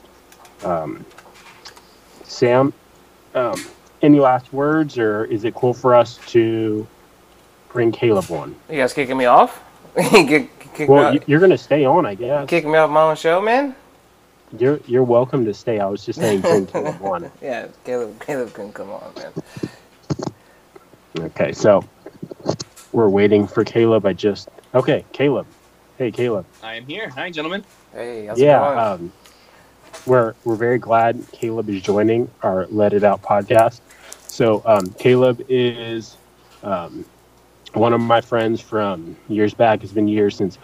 Um, 0.63 1.05
Sam, 2.23 2.73
um, 3.35 3.63
any 4.01 4.19
last 4.19 4.51
words, 4.51 4.97
or 4.97 5.25
is 5.25 5.43
it 5.43 5.53
cool 5.53 5.73
for 5.73 5.93
us 5.93 6.17
to 6.27 6.87
bring 7.69 7.91
Caleb 7.91 8.31
on? 8.31 8.55
You 8.69 8.77
guys 8.77 8.93
kicking 8.93 9.17
me 9.17 9.25
off? 9.25 9.61
kick, 10.27 10.73
kick, 10.73 10.89
Well, 10.89 11.11
me 11.13 11.19
you- 11.19 11.23
you're 11.27 11.39
going 11.39 11.51
to 11.51 11.57
stay 11.57 11.85
on, 11.85 12.05
I 12.05 12.15
guess. 12.15 12.47
kick 12.49 12.65
me 12.65 12.75
off 12.77 12.89
my 12.89 13.01
own 13.01 13.15
show, 13.15 13.41
man? 13.41 13.75
You're 14.57 14.79
you're 14.87 15.03
welcome 15.03 15.43
to 15.45 15.53
stay. 15.53 15.79
I 15.79 15.85
was 15.87 16.05
just 16.05 16.19
saying 16.19 16.41
bring 16.41 16.65
Caleb 16.71 17.01
on. 17.01 17.31
Yeah, 17.41 17.67
Caleb, 17.83 18.19
Caleb 18.21 18.53
can 18.53 18.71
come 18.71 18.91
on, 18.91 19.11
man. 19.15 19.31
Okay, 21.19 21.51
so 21.51 21.83
we're 22.91 23.09
waiting 23.09 23.47
for 23.47 23.63
Caleb. 23.63 24.05
I 24.05 24.13
just 24.13 24.49
okay, 24.73 25.03
Caleb. 25.13 25.47
Hey, 25.97 26.11
Caleb. 26.11 26.45
I 26.61 26.75
am 26.75 26.85
here. 26.85 27.09
Hi, 27.09 27.31
gentlemen. 27.31 27.63
Hey, 27.93 28.25
how's 28.27 28.37
it 28.39 28.43
yeah, 28.45 28.61
um, 28.91 29.11
we're 30.05 30.35
we're 30.43 30.55
very 30.55 30.77
glad 30.77 31.23
Caleb 31.31 31.69
is 31.69 31.81
joining 31.81 32.29
our 32.43 32.67
Let 32.67 32.93
It 32.93 33.03
Out 33.03 33.21
podcast. 33.23 33.79
So 34.27 34.61
um, 34.65 34.87
Caleb 34.99 35.43
is 35.49 36.17
um, 36.63 37.05
one 37.75 37.93
of 37.93 38.01
my 38.01 38.21
friends 38.21 38.61
from 38.61 39.15
years 39.27 39.53
back. 39.53 39.83
It's 39.83 39.93
been 39.93 40.07
years 40.07 40.35
since 40.35 40.57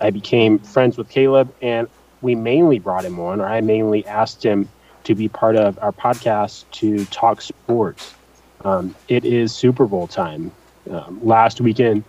I 0.00 0.10
became 0.10 0.58
friends 0.58 0.98
with 0.98 1.08
Caleb, 1.08 1.54
and 1.62 1.88
we 2.22 2.34
mainly 2.34 2.78
brought 2.78 3.04
him 3.04 3.18
on, 3.20 3.40
or 3.40 3.46
I 3.46 3.60
mainly 3.60 4.04
asked 4.06 4.44
him 4.44 4.68
to 5.04 5.14
be 5.14 5.28
part 5.28 5.56
of 5.56 5.78
our 5.80 5.92
podcast 5.92 6.64
to 6.72 7.04
talk 7.06 7.40
sports. 7.40 8.14
Um, 8.64 8.94
it 9.08 9.24
is 9.24 9.54
Super 9.54 9.86
Bowl 9.86 10.06
time. 10.06 10.50
Um, 10.90 11.20
last 11.22 11.60
weekend 11.60 12.04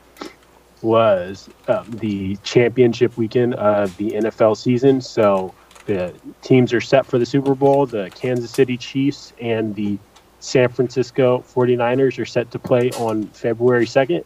was 0.82 1.50
um, 1.68 1.90
the 1.92 2.38
championship 2.38 3.18
weekend 3.18 3.54
of 3.56 3.96
the 3.98 4.12
NFL 4.12 4.58
season. 4.58 5.02
So 5.02 5.54
the 5.86 6.14
teams 6.42 6.74
are 6.74 6.82
set 6.82 7.06
for 7.06 7.18
the 7.20 7.26
Super 7.26 7.56
Bowl. 7.56 7.86
The 7.86 8.10
Kansas 8.16 8.52
City 8.52 8.78
Chiefs 8.78 9.34
and 9.40 9.76
the 9.76 9.98
San 10.40 10.70
Francisco 10.70 11.44
49ers 11.54 12.20
are 12.20 12.26
set 12.26 12.52
to 12.52 12.60
play 12.60 12.92
on 12.92 13.28
February 13.28 13.86
2nd. 13.86 14.24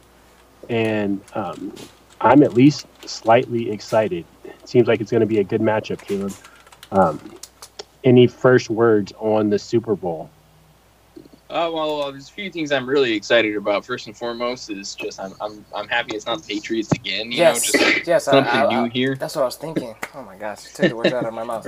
And 0.70 1.22
um, 1.34 1.74
I'm 2.22 2.44
at 2.44 2.54
least 2.54 2.88
slightly 3.08 3.72
excited. 3.72 4.26
It 4.44 4.70
seems 4.70 4.88
like 4.88 5.02
it's 5.02 5.12
going 5.12 5.22
to 5.22 5.28
be 5.28 5.40
a 5.40 5.44
good 5.44 5.62
matchup, 5.62 6.02
Caleb. 6.02 6.34
Um, 6.92 7.20
any 8.04 8.28
first 8.28 8.70
words 8.70 9.14
on 9.20 9.50
the 9.50 9.60
Super 9.60 9.96
Bowl? 9.96 10.30
Uh, 11.52 11.70
well, 11.70 12.10
there's 12.12 12.30
a 12.30 12.32
few 12.32 12.50
things 12.50 12.72
I'm 12.72 12.88
really 12.88 13.12
excited 13.12 13.58
about. 13.58 13.86
First 13.86 14.08
and 14.08 14.16
foremost 14.16 14.70
is 14.70 14.96
just 14.96 15.20
I'm 15.20 15.34
I'm, 15.42 15.66
I'm 15.76 15.88
happy 15.90 16.16
it's 16.16 16.26
not 16.26 16.42
the 16.42 16.56
Patriots 16.56 16.94
again. 16.94 17.30
You 17.30 17.40
yes, 17.40 17.74
know, 17.74 17.80
just 17.82 18.08
yes, 18.08 18.24
something 18.24 18.46
I, 18.46 18.70
new 18.70 18.86
I, 18.86 18.90
here. 18.90 19.16
That's 19.16 19.36
what 19.36 19.42
I 19.42 19.46
was 19.46 19.58
thinking. 19.58 19.94
Oh 20.16 20.24
my 20.24 20.38
gosh, 20.38 20.64
you 20.64 20.70
took 20.74 20.90
the 20.92 20.96
words 20.96 21.12
out 21.12 21.26
of 21.26 21.34
my 21.34 21.44
mouth. 21.44 21.68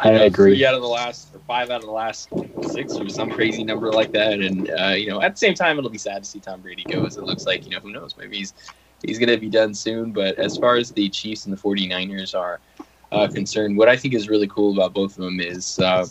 I 0.00 0.10
agree. 0.10 0.56
Three 0.56 0.66
out 0.66 0.74
of 0.74 0.82
the 0.82 0.88
last, 0.88 1.34
or 1.34 1.40
five 1.46 1.70
out 1.70 1.80
of 1.80 1.86
the 1.86 1.90
last 1.90 2.28
six 2.64 2.98
or 2.98 3.08
some 3.08 3.30
crazy 3.30 3.64
number 3.64 3.92
like 3.92 4.12
that. 4.12 4.40
And 4.40 4.70
uh, 4.70 4.88
you 4.88 5.08
know, 5.08 5.20
at 5.20 5.32
the 5.32 5.38
same 5.38 5.54
time, 5.54 5.78
it'll 5.78 5.90
be 5.90 5.98
sad 5.98 6.22
to 6.22 6.28
see 6.28 6.40
Tom 6.40 6.60
Brady 6.60 6.84
go. 6.84 7.04
As 7.04 7.16
it 7.16 7.24
looks 7.24 7.46
like, 7.46 7.64
you 7.64 7.70
know, 7.70 7.80
who 7.80 7.92
knows? 7.92 8.16
Maybe 8.16 8.38
he's 8.38 8.54
he's 9.04 9.18
going 9.18 9.28
to 9.28 9.38
be 9.38 9.48
done 9.48 9.74
soon. 9.74 10.12
But 10.12 10.38
as 10.38 10.56
far 10.56 10.76
as 10.76 10.90
the 10.92 11.08
Chiefs 11.08 11.46
and 11.46 11.56
the 11.56 11.60
49ers 11.60 12.38
are 12.38 12.60
uh, 13.12 13.28
concerned, 13.28 13.76
what 13.76 13.88
I 13.88 13.96
think 13.96 14.14
is 14.14 14.28
really 14.28 14.48
cool 14.48 14.72
about 14.72 14.94
both 14.94 15.18
of 15.18 15.24
them 15.24 15.40
is 15.40 15.78
uh, 15.78 16.06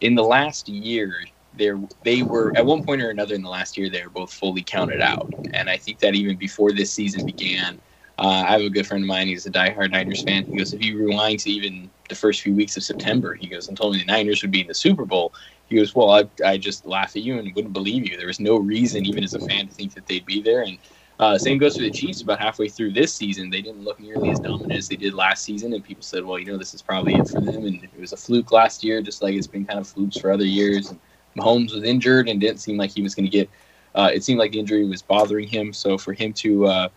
in 0.00 0.14
the 0.14 0.24
last 0.24 0.68
year. 0.68 1.14
There, 1.54 1.80
they 2.04 2.22
were 2.22 2.52
at 2.56 2.64
one 2.64 2.84
point 2.84 3.02
or 3.02 3.10
another 3.10 3.34
in 3.34 3.42
the 3.42 3.48
last 3.48 3.76
year. 3.76 3.90
They 3.90 4.04
were 4.04 4.10
both 4.10 4.32
fully 4.32 4.62
counted 4.62 5.00
out, 5.00 5.32
and 5.54 5.68
I 5.68 5.76
think 5.76 5.98
that 5.98 6.14
even 6.14 6.36
before 6.36 6.70
this 6.70 6.92
season 6.92 7.26
began, 7.26 7.80
uh, 8.18 8.44
I 8.46 8.52
have 8.52 8.60
a 8.62 8.70
good 8.70 8.86
friend 8.86 9.04
of 9.04 9.08
mine. 9.08 9.28
He's 9.28 9.46
a 9.46 9.50
diehard 9.50 9.92
Niners 9.92 10.22
fan. 10.22 10.44
He 10.44 10.56
goes, 10.56 10.72
if 10.72 10.84
you 10.84 10.98
rewind 10.98 11.38
to 11.40 11.50
even 11.50 11.88
the 12.08 12.16
first 12.16 12.40
few 12.42 12.52
weeks 12.52 12.76
of 12.76 12.82
September, 12.82 13.34
he 13.34 13.46
goes 13.46 13.68
and 13.68 13.76
told 13.76 13.94
me 13.94 14.00
the 14.00 14.06
Niners 14.06 14.42
would 14.42 14.50
be 14.50 14.60
in 14.60 14.66
the 14.66 14.74
Super 14.74 15.04
Bowl. 15.04 15.32
He 15.68 15.76
goes, 15.76 15.94
well, 15.94 16.10
I, 16.10 16.24
I 16.44 16.56
just 16.56 16.86
laugh 16.86 17.14
at 17.14 17.22
you 17.22 17.38
and 17.38 17.54
wouldn't 17.54 17.74
believe 17.74 18.08
you. 18.08 18.16
There 18.16 18.26
was 18.26 18.40
no 18.40 18.56
reason, 18.56 19.04
even 19.04 19.22
as 19.22 19.34
a 19.34 19.40
fan, 19.40 19.68
to 19.68 19.74
think 19.74 19.94
that 19.94 20.06
they'd 20.06 20.24
be 20.24 20.40
there. 20.40 20.62
And 20.62 20.78
uh, 21.18 21.36
same 21.36 21.58
goes 21.58 21.76
for 21.76 21.82
the 21.82 21.90
Chiefs. 21.90 22.22
About 22.22 22.38
halfway 22.38 22.68
through 22.68 22.92
this 22.92 23.12
season, 23.12 23.50
they 23.50 23.60
didn't 23.60 23.82
look 23.82 23.98
nearly 23.98 24.30
as 24.30 24.38
dominant 24.38 24.72
as 24.72 24.88
they 24.88 24.96
did 24.96 25.14
last 25.14 25.44
season, 25.44 25.72
and 25.74 25.82
people 25.82 26.02
said, 26.02 26.24
"Well, 26.24 26.38
you 26.38 26.46
know, 26.46 26.56
this 26.56 26.74
is 26.74 26.82
probably 26.82 27.14
it 27.14 27.28
for 27.28 27.40
them." 27.40 27.64
And 27.64 27.82
it 27.82 28.00
was 28.00 28.12
a 28.12 28.16
fluke 28.16 28.52
last 28.52 28.84
year, 28.84 29.02
just 29.02 29.20
like 29.20 29.34
it's 29.34 29.46
been 29.46 29.64
kind 29.64 29.80
of 29.80 29.88
flukes 29.88 30.16
for 30.16 30.30
other 30.30 30.44
years. 30.44 30.90
And 30.90 31.00
Mahomes 31.36 31.74
was 31.74 31.82
injured 31.82 32.28
and 32.28 32.40
didn't 32.40 32.58
seem 32.58 32.76
like 32.76 32.90
he 32.90 33.02
was 33.02 33.14
going 33.14 33.26
to 33.26 33.30
get. 33.30 33.50
Uh, 33.94 34.10
it 34.14 34.22
seemed 34.22 34.38
like 34.38 34.52
the 34.52 34.60
injury 34.60 34.86
was 34.86 35.02
bothering 35.02 35.48
him. 35.48 35.72
So 35.72 35.98
for 35.98 36.12
him 36.12 36.32
to, 36.34 36.66
uh, 36.66 36.88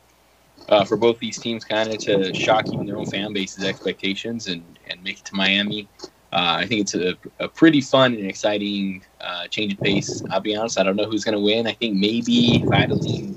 uh, 0.69 0.86
for 0.86 0.97
both 0.97 1.17
these 1.17 1.39
teams, 1.39 1.65
kind 1.65 1.89
of 1.89 1.97
to 1.99 2.31
shock 2.36 2.67
even 2.71 2.86
their 2.86 2.97
own 2.97 3.07
fan 3.07 3.34
base's 3.34 3.63
expectations 3.63 4.47
and 4.47 4.63
and 4.88 5.03
make 5.03 5.19
it 5.19 5.25
to 5.25 5.36
Miami, 5.36 5.88
uh, 6.33 6.57
I 6.59 6.65
think 6.65 6.81
it's 6.81 6.95
a, 6.95 7.17
a 7.39 7.47
pretty 7.47 7.81
fun 7.81 8.13
and 8.13 8.25
exciting 8.25 9.03
uh, 9.19 9.47
change 9.47 9.73
of 9.73 9.79
pace. 9.79 10.23
I'll 10.29 10.39
be 10.39 10.55
honest, 10.55 10.79
I 10.79 10.83
don't 10.83 10.95
know 10.95 11.05
who's 11.05 11.25
going 11.25 11.35
to 11.35 11.43
win. 11.43 11.67
I 11.67 11.73
think 11.73 11.95
maybe 11.95 12.63
if 12.63 12.71
I 12.71 12.77
had 12.77 12.89
to 12.89 12.95
lean 12.95 13.35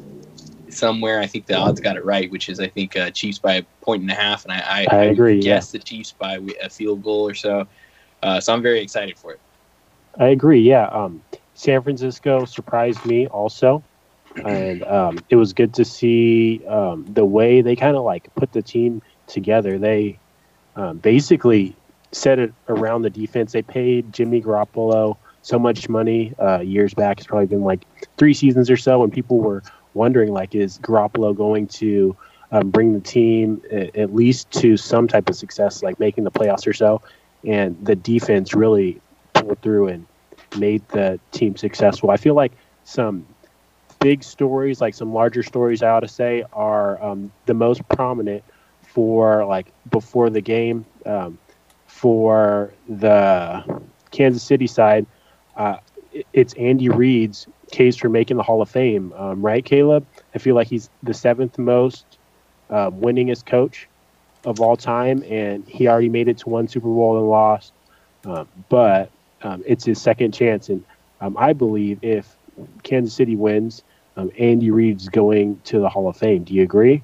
somewhere, 0.68 1.20
I 1.20 1.26
think 1.26 1.46
the 1.46 1.54
odds 1.56 1.80
got 1.80 1.96
it 1.96 2.04
right, 2.04 2.30
which 2.30 2.48
is 2.48 2.60
I 2.60 2.68
think 2.68 2.96
uh, 2.96 3.10
Chiefs 3.10 3.38
by 3.38 3.54
a 3.54 3.62
point 3.80 4.02
and 4.02 4.10
a 4.10 4.14
half, 4.14 4.44
and 4.44 4.52
I 4.52 4.86
I, 4.90 4.96
I 4.96 5.02
agree. 5.04 5.40
Guess 5.40 5.74
yeah. 5.74 5.78
the 5.78 5.84
Chiefs 5.84 6.12
by 6.12 6.38
a 6.62 6.70
field 6.70 7.02
goal 7.02 7.28
or 7.28 7.34
so. 7.34 7.66
Uh, 8.22 8.40
so 8.40 8.54
I'm 8.54 8.62
very 8.62 8.80
excited 8.80 9.18
for 9.18 9.32
it. 9.32 9.40
I 10.18 10.26
agree. 10.28 10.60
Yeah. 10.60 10.86
Um, 10.86 11.20
San 11.54 11.82
Francisco 11.82 12.44
surprised 12.44 13.04
me 13.04 13.26
also, 13.26 13.82
and 14.44 14.84
um, 14.84 15.18
it 15.30 15.36
was 15.36 15.52
good 15.52 15.74
to 15.74 15.84
see 15.84 16.64
um, 16.66 17.06
the 17.12 17.24
way 17.24 17.60
they 17.60 17.74
kind 17.74 17.96
of 17.96 18.04
like 18.04 18.32
put 18.36 18.52
the 18.52 18.62
team 18.62 19.02
together. 19.26 19.78
They 19.78 20.18
um, 20.76 20.98
basically 20.98 21.74
set 22.14 22.38
it 22.38 22.52
around 22.68 23.02
the 23.02 23.10
defense. 23.10 23.52
They 23.52 23.62
paid 23.62 24.12
Jimmy 24.12 24.40
Garoppolo 24.40 25.16
so 25.42 25.58
much 25.58 25.88
money 25.88 26.34
uh, 26.38 26.60
years 26.60 26.94
back. 26.94 27.18
It's 27.18 27.26
probably 27.26 27.46
been 27.46 27.64
like 27.64 27.84
three 28.16 28.34
seasons 28.34 28.70
or 28.70 28.76
so, 28.76 29.02
and 29.02 29.12
people 29.12 29.38
were 29.38 29.62
wondering 29.92 30.32
like, 30.32 30.54
is 30.54 30.78
Garoppolo 30.78 31.36
going 31.36 31.66
to 31.68 32.16
um, 32.50 32.70
bring 32.70 32.94
the 32.94 33.00
team 33.00 33.60
at, 33.70 33.94
at 33.96 34.14
least 34.14 34.50
to 34.52 34.76
some 34.76 35.08
type 35.08 35.28
of 35.28 35.36
success, 35.36 35.82
like 35.82 35.98
making 36.00 36.24
the 36.24 36.30
playoffs 36.30 36.66
or 36.66 36.72
so? 36.72 37.02
And 37.44 37.76
the 37.84 37.94
defense 37.94 38.54
really 38.54 39.00
pulled 39.34 39.60
through 39.60 39.88
and 39.88 40.06
made 40.56 40.86
the 40.88 41.20
team 41.32 41.56
successful. 41.56 42.10
I 42.10 42.16
feel 42.16 42.34
like 42.34 42.52
some 42.84 43.26
big 44.00 44.22
stories, 44.22 44.80
like 44.80 44.94
some 44.94 45.12
larger 45.12 45.42
stories, 45.42 45.82
I 45.82 45.90
ought 45.90 46.00
to 46.00 46.08
say, 46.08 46.44
are 46.52 47.02
um, 47.02 47.32
the 47.46 47.54
most 47.54 47.86
prominent 47.88 48.44
for 48.82 49.44
like 49.44 49.66
before 49.90 50.30
the 50.30 50.40
game. 50.40 50.86
Um, 51.04 51.38
for 51.94 52.74
the 52.88 53.64
Kansas 54.10 54.42
City 54.42 54.66
side, 54.66 55.06
uh, 55.56 55.76
it's 56.32 56.52
Andy 56.54 56.88
Reid's 56.88 57.46
case 57.70 57.96
for 57.96 58.08
making 58.08 58.36
the 58.36 58.42
Hall 58.42 58.60
of 58.60 58.68
Fame, 58.68 59.12
um, 59.16 59.40
right, 59.40 59.64
Caleb? 59.64 60.04
I 60.34 60.38
feel 60.38 60.56
like 60.56 60.66
he's 60.66 60.90
the 61.04 61.14
seventh 61.14 61.56
most 61.56 62.18
uh, 62.68 62.90
winningest 62.90 63.46
coach 63.46 63.88
of 64.44 64.60
all 64.60 64.76
time, 64.76 65.22
and 65.28 65.66
he 65.68 65.86
already 65.86 66.08
made 66.08 66.26
it 66.26 66.38
to 66.38 66.48
one 66.48 66.66
Super 66.66 66.88
Bowl 66.88 67.16
and 67.16 67.28
lost. 67.28 67.72
Um, 68.24 68.48
but 68.68 69.10
um, 69.42 69.62
it's 69.64 69.84
his 69.84 70.02
second 70.02 70.34
chance, 70.34 70.68
and 70.68 70.84
um, 71.20 71.36
I 71.38 71.52
believe 71.52 72.00
if 72.02 72.36
Kansas 72.82 73.14
City 73.14 73.36
wins, 73.36 73.84
um, 74.16 74.32
Andy 74.36 74.72
Reid's 74.72 75.08
going 75.08 75.60
to 75.64 75.78
the 75.78 75.88
Hall 75.88 76.08
of 76.08 76.16
Fame. 76.16 76.42
Do 76.42 76.54
you 76.54 76.62
agree? 76.64 77.02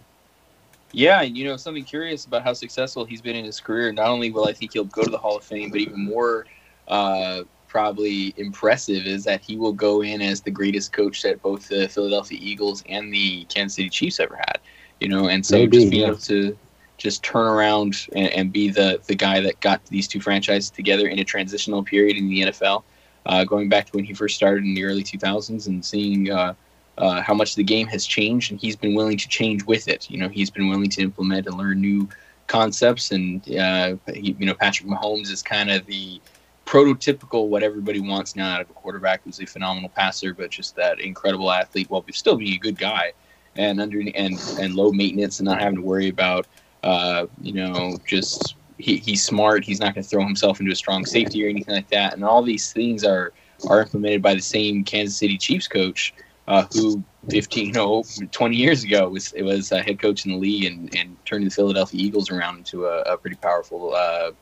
Yeah, 0.92 1.22
and 1.22 1.36
you 1.36 1.44
know 1.44 1.56
something 1.56 1.84
curious 1.84 2.24
about 2.24 2.42
how 2.42 2.52
successful 2.52 3.04
he's 3.04 3.22
been 3.22 3.36
in 3.36 3.44
his 3.44 3.60
career. 3.60 3.92
Not 3.92 4.08
only 4.08 4.30
will 4.30 4.48
I 4.48 4.52
think 4.52 4.72
he'll 4.72 4.84
go 4.84 5.04
to 5.04 5.10
the 5.10 5.18
Hall 5.18 5.36
of 5.36 5.44
Fame, 5.44 5.70
but 5.70 5.80
even 5.80 6.04
more 6.04 6.46
uh, 6.88 7.42
probably 7.68 8.34
impressive 8.36 9.06
is 9.06 9.24
that 9.24 9.40
he 9.40 9.56
will 9.56 9.72
go 9.72 10.02
in 10.02 10.20
as 10.20 10.40
the 10.40 10.50
greatest 10.50 10.92
coach 10.92 11.22
that 11.22 11.40
both 11.40 11.68
the 11.68 11.88
Philadelphia 11.88 12.38
Eagles 12.40 12.82
and 12.88 13.12
the 13.12 13.44
Kansas 13.44 13.76
City 13.76 13.88
Chiefs 13.88 14.18
ever 14.18 14.36
had. 14.36 14.58
You 14.98 15.08
know, 15.08 15.28
and 15.28 15.46
so 15.46 15.56
Maybe, 15.56 15.78
just 15.78 15.90
being 15.90 16.02
yeah. 16.02 16.08
able 16.08 16.18
to 16.18 16.58
just 16.98 17.22
turn 17.22 17.46
around 17.46 18.06
and, 18.14 18.28
and 18.28 18.52
be 18.52 18.70
the 18.70 19.00
the 19.06 19.14
guy 19.14 19.40
that 19.40 19.60
got 19.60 19.84
these 19.86 20.08
two 20.08 20.20
franchises 20.20 20.70
together 20.70 21.06
in 21.06 21.18
a 21.18 21.24
transitional 21.24 21.82
period 21.82 22.16
in 22.16 22.28
the 22.28 22.42
NFL, 22.42 22.82
uh, 23.26 23.44
going 23.44 23.68
back 23.68 23.86
to 23.86 23.92
when 23.92 24.04
he 24.04 24.12
first 24.12 24.34
started 24.34 24.64
in 24.64 24.74
the 24.74 24.84
early 24.84 25.04
2000s 25.04 25.66
and 25.68 25.84
seeing. 25.84 26.30
Uh, 26.30 26.54
uh, 26.98 27.20
how 27.22 27.34
much 27.34 27.54
the 27.54 27.64
game 27.64 27.86
has 27.88 28.06
changed, 28.06 28.50
and 28.50 28.60
he's 28.60 28.76
been 28.76 28.94
willing 28.94 29.18
to 29.18 29.28
change 29.28 29.64
with 29.64 29.88
it. 29.88 30.10
You 30.10 30.18
know, 30.18 30.28
he's 30.28 30.50
been 30.50 30.68
willing 30.68 30.90
to 30.90 31.02
implement 31.02 31.46
and 31.46 31.56
learn 31.56 31.80
new 31.80 32.08
concepts. 32.46 33.10
And 33.10 33.40
uh, 33.56 33.96
he, 34.12 34.36
you 34.38 34.46
know, 34.46 34.54
Patrick 34.54 34.88
Mahomes 34.88 35.30
is 35.30 35.42
kind 35.42 35.70
of 35.70 35.86
the 35.86 36.20
prototypical 36.66 37.48
what 37.48 37.62
everybody 37.62 38.00
wants 38.00 38.36
now 38.36 38.54
out 38.54 38.60
of 38.60 38.70
a 38.70 38.72
quarterback 38.74 39.22
who's 39.24 39.40
a 39.40 39.46
phenomenal 39.46 39.88
passer, 39.88 40.34
but 40.34 40.50
just 40.50 40.76
that 40.76 41.00
incredible 41.00 41.50
athlete 41.50 41.90
while 41.90 42.04
still 42.12 42.36
being 42.36 42.54
a 42.54 42.58
good 42.58 42.78
guy 42.78 43.12
and 43.56 43.80
under 43.80 44.00
and 44.00 44.38
and 44.60 44.74
low 44.74 44.92
maintenance 44.92 45.40
and 45.40 45.46
not 45.46 45.60
having 45.60 45.76
to 45.76 45.82
worry 45.82 46.08
about 46.08 46.46
uh, 46.84 47.26
you 47.40 47.52
know 47.52 47.98
just 48.06 48.54
he, 48.78 48.96
he's 48.96 49.22
smart. 49.22 49.64
He's 49.64 49.80
not 49.80 49.94
going 49.94 50.04
to 50.04 50.08
throw 50.08 50.24
himself 50.24 50.60
into 50.60 50.72
a 50.72 50.76
strong 50.76 51.04
safety 51.04 51.44
or 51.44 51.48
anything 51.48 51.74
like 51.74 51.88
that. 51.90 52.14
And 52.14 52.24
all 52.24 52.42
these 52.42 52.72
things 52.72 53.04
are 53.04 53.32
are 53.68 53.82
implemented 53.82 54.22
by 54.22 54.34
the 54.34 54.40
same 54.40 54.84
Kansas 54.84 55.16
City 55.16 55.36
Chiefs 55.36 55.68
coach 55.68 56.14
uh, 56.50 56.66
who 56.72 57.02
15, 57.30 57.70
no, 57.70 58.02
20 58.32 58.56
years 58.56 58.82
ago 58.82 59.08
was 59.08 59.32
it 59.34 59.42
was 59.42 59.70
a 59.70 59.80
head 59.80 60.00
coach 60.00 60.26
in 60.26 60.32
the 60.32 60.36
league 60.36 60.64
and, 60.64 60.92
and 60.96 61.16
turned 61.24 61.46
the 61.46 61.50
Philadelphia 61.50 62.00
Eagles 62.00 62.28
around 62.28 62.58
into 62.58 62.86
a, 62.86 63.02
a 63.02 63.16
pretty 63.16 63.36
powerful 63.36 63.94
uh, 63.94 64.32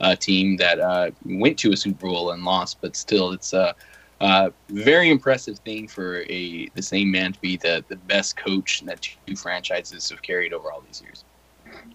uh, 0.00 0.16
team 0.16 0.56
that 0.56 0.80
uh, 0.80 1.12
went 1.24 1.56
to 1.60 1.72
a 1.72 1.76
Super 1.76 2.08
Bowl 2.08 2.32
and 2.32 2.42
lost, 2.42 2.78
but 2.80 2.96
still, 2.96 3.30
it's 3.30 3.52
a, 3.52 3.72
a 4.20 4.52
very 4.70 5.10
impressive 5.10 5.60
thing 5.60 5.86
for 5.86 6.22
a 6.22 6.68
the 6.74 6.82
same 6.82 7.08
man 7.08 7.32
to 7.32 7.40
be 7.40 7.56
the, 7.56 7.84
the 7.88 7.96
best 7.96 8.36
coach 8.36 8.82
that 8.86 9.00
two 9.00 9.36
franchises 9.36 10.10
have 10.10 10.20
carried 10.22 10.52
over 10.52 10.72
all 10.72 10.80
these 10.80 11.00
years. 11.00 11.24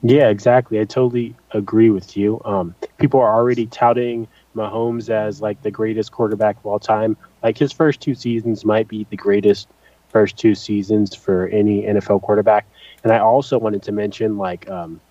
Yeah, 0.03 0.29
exactly. 0.29 0.79
I 0.79 0.85
totally 0.85 1.35
agree 1.51 1.89
with 1.89 2.15
you. 2.15 2.41
Um, 2.45 2.75
people 2.97 3.19
are 3.19 3.33
already 3.35 3.65
touting 3.65 4.27
Mahomes 4.55 5.09
as 5.09 5.41
like 5.41 5.61
the 5.63 5.71
greatest 5.71 6.13
quarterback 6.13 6.57
of 6.57 6.65
all 6.65 6.79
time. 6.79 7.17
Like 7.43 7.57
his 7.57 7.71
first 7.71 8.01
two 8.01 8.15
seasons 8.15 8.63
might 8.63 8.87
be 8.87 9.05
the 9.09 9.17
greatest 9.17 9.67
first 10.09 10.37
two 10.37 10.55
seasons 10.55 11.13
for 11.13 11.47
any 11.47 11.83
NFL 11.83 12.21
quarterback. 12.21 12.65
And 13.03 13.11
I 13.11 13.19
also 13.19 13.57
wanted 13.57 13.83
to 13.83 13.91
mention 13.91 14.37
like 14.37 14.69
um, 14.69 15.01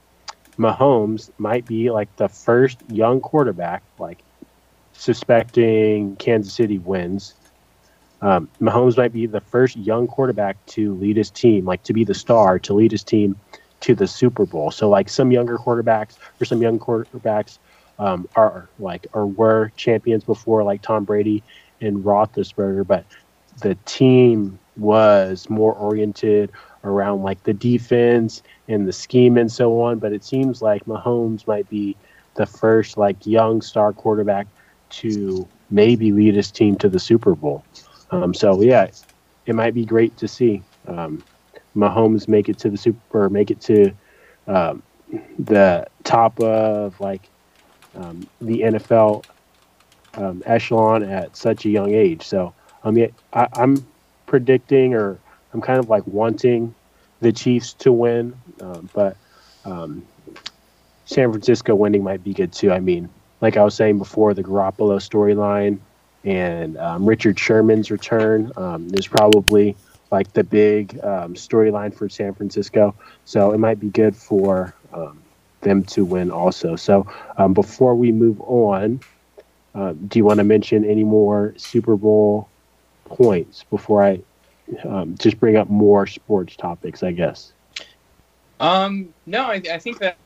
Mahomes 0.59 1.31
might 1.39 1.67
be 1.67 1.91
like 1.91 2.15
the 2.17 2.29
first 2.29 2.79
young 2.89 3.21
quarterback, 3.21 3.83
like 3.99 4.23
suspecting 4.93 6.17
Kansas 6.17 6.55
City 6.55 6.79
wins. 6.79 7.35
Um, 8.23 8.49
Mahomes 8.61 8.97
might 8.97 9.13
be 9.13 9.27
the 9.27 9.41
first 9.41 9.77
young 9.77 10.07
quarterback 10.07 10.65
to 10.67 10.95
lead 10.95 11.17
his 11.17 11.31
team, 11.31 11.65
like 11.65 11.83
to 11.83 11.93
be 11.93 12.05
the 12.05 12.15
star, 12.15 12.59
to 12.61 12.73
lead 12.73 12.93
his 12.93 13.03
team 13.03 13.37
to 13.81 13.97
the 13.97 14.07
Super 14.07 14.47
Bowl. 14.47 14.71
So 14.71 14.89
like 14.89 15.09
some 15.09 15.33
younger 15.33 15.59
quarterbacks 15.59 16.17
or 16.41 16.45
some 16.45 16.63
young 16.63 16.79
quarterbacks 16.79 17.59
um, 17.99 18.29
are 18.37 18.69
like 18.79 19.07
or 19.13 19.27
were 19.27 19.73
champions 19.77 20.23
before, 20.23 20.63
like 20.63 20.83
Tom 20.83 21.05
Brady 21.05 21.43
and 21.83 22.05
Roethlisberger, 22.05 22.87
but 22.87 23.05
the 23.61 23.75
team 23.85 24.59
was 24.77 25.51
more 25.51 25.75
oriented 25.75 26.51
around 26.85 27.23
like 27.23 27.43
the 27.45 27.53
defense 27.53 28.43
and 28.69 28.89
the 28.89 28.93
scheme 28.93 29.37
and 29.37 29.51
so 29.51 29.81
on. 29.83 29.99
But 29.99 30.13
it 30.13 30.25
seems 30.25 30.63
like 30.63 30.85
Mahomes 30.87 31.47
might 31.47 31.69
be 31.69 31.97
the 32.35 32.47
first 32.47 32.97
like 32.97 33.27
young 33.27 33.61
star 33.61 33.93
quarterback 33.93 34.47
to 34.91 35.47
maybe 35.71 36.13
lead 36.13 36.35
his 36.35 36.51
team 36.51 36.77
to 36.77 36.89
the 36.89 36.99
Super 36.99 37.35
Bowl. 37.35 37.65
Um, 38.11 38.35
so 38.35 38.61
yeah, 38.61 38.89
it 39.47 39.55
might 39.55 39.75
be 39.75 39.85
great 39.85 40.17
to 40.19 40.29
see 40.29 40.63
um, 40.87 41.23
Mahomes 41.77 42.29
make 42.29 42.49
it 42.49 42.59
to 42.59 42.71
the 42.71 42.77
Super 42.77 43.29
make 43.29 43.51
it 43.51 43.61
to 43.63 43.93
um, 44.47 44.83
the 45.39 45.87
top 46.05 46.39
of 46.41 46.99
like 47.01 47.29
um, 47.95 48.27
the 48.41 48.61
NFL 48.61 49.25
um, 50.15 50.43
echelon 50.47 51.03
at 51.03 51.37
such 51.37 51.65
a 51.65 51.69
young 51.71 51.95
age. 51.95 52.23
So 52.23 52.55
um, 52.85 52.97
yeah, 52.97 53.09
I, 53.33 53.49
I'm 53.55 53.85
predicting 54.27 54.95
or 54.95 55.19
I'm 55.53 55.61
kind 55.61 55.79
of 55.79 55.89
like 55.89 56.07
wanting 56.07 56.75
the 57.21 57.33
Chiefs 57.33 57.75
to 57.75 57.93
win, 57.93 58.35
um, 58.61 58.89
but 58.93 59.17
um, 59.65 60.05
San 61.05 61.31
Francisco 61.31 61.75
winning 61.75 62.03
might 62.03 62.25
be 62.25 62.33
good 62.33 62.53
too. 62.53 62.73
I 62.73 62.81
mean, 62.81 63.09
like 63.41 63.57
I 63.57 63.63
was 63.63 63.75
saying 63.75 63.99
before, 63.99 64.35
the 64.35 64.43
Garoppolo 64.43 64.99
storyline 64.99 65.79
and 66.25 66.77
um, 66.79 67.05
Richard 67.07 67.39
Sherman's 67.39 67.91
return 67.91 68.53
um, 68.57 68.89
is 68.95 69.07
probably 69.07 69.77
like 70.11 70.33
the 70.33 70.45
big 70.45 70.99
um, 71.03 71.35
storyline 71.35 71.95
for 71.95 72.09
San 72.09 72.35
Francisco. 72.35 72.95
So 73.25 73.53
it 73.53 73.59
might 73.59 73.81
be 73.81 73.89
good 73.89 74.17
for 74.17 74.75
them 75.63 75.85
to 75.85 76.05
win 76.05 76.31
also. 76.31 76.77
So 76.77 77.07
before 77.55 77.95
we 77.95 78.13
move 78.13 78.41
on, 78.41 79.01
uh, 79.75 79.95
do 80.09 80.19
you 80.19 80.25
want 80.25 80.39
to 80.39 80.45
mention 80.45 80.85
any 80.85 81.05
more 81.05 81.55
Super 81.57 81.97
Bowl 81.97 82.49
points 83.07 83.65
before 83.65 84.05
I 84.05 84.21
um, 84.85 85.17
just 85.19 85.39
bring 85.41 85.57
up 85.57 85.69
more 85.69 86.07
sports 86.07 86.57
topics? 86.57 87.03
I 87.03 87.13
guess. 87.13 87.53
Um, 88.61 89.13
no, 89.27 89.45
I, 89.45 89.61
I 89.73 89.79
think 89.79 89.99
that 89.99 90.17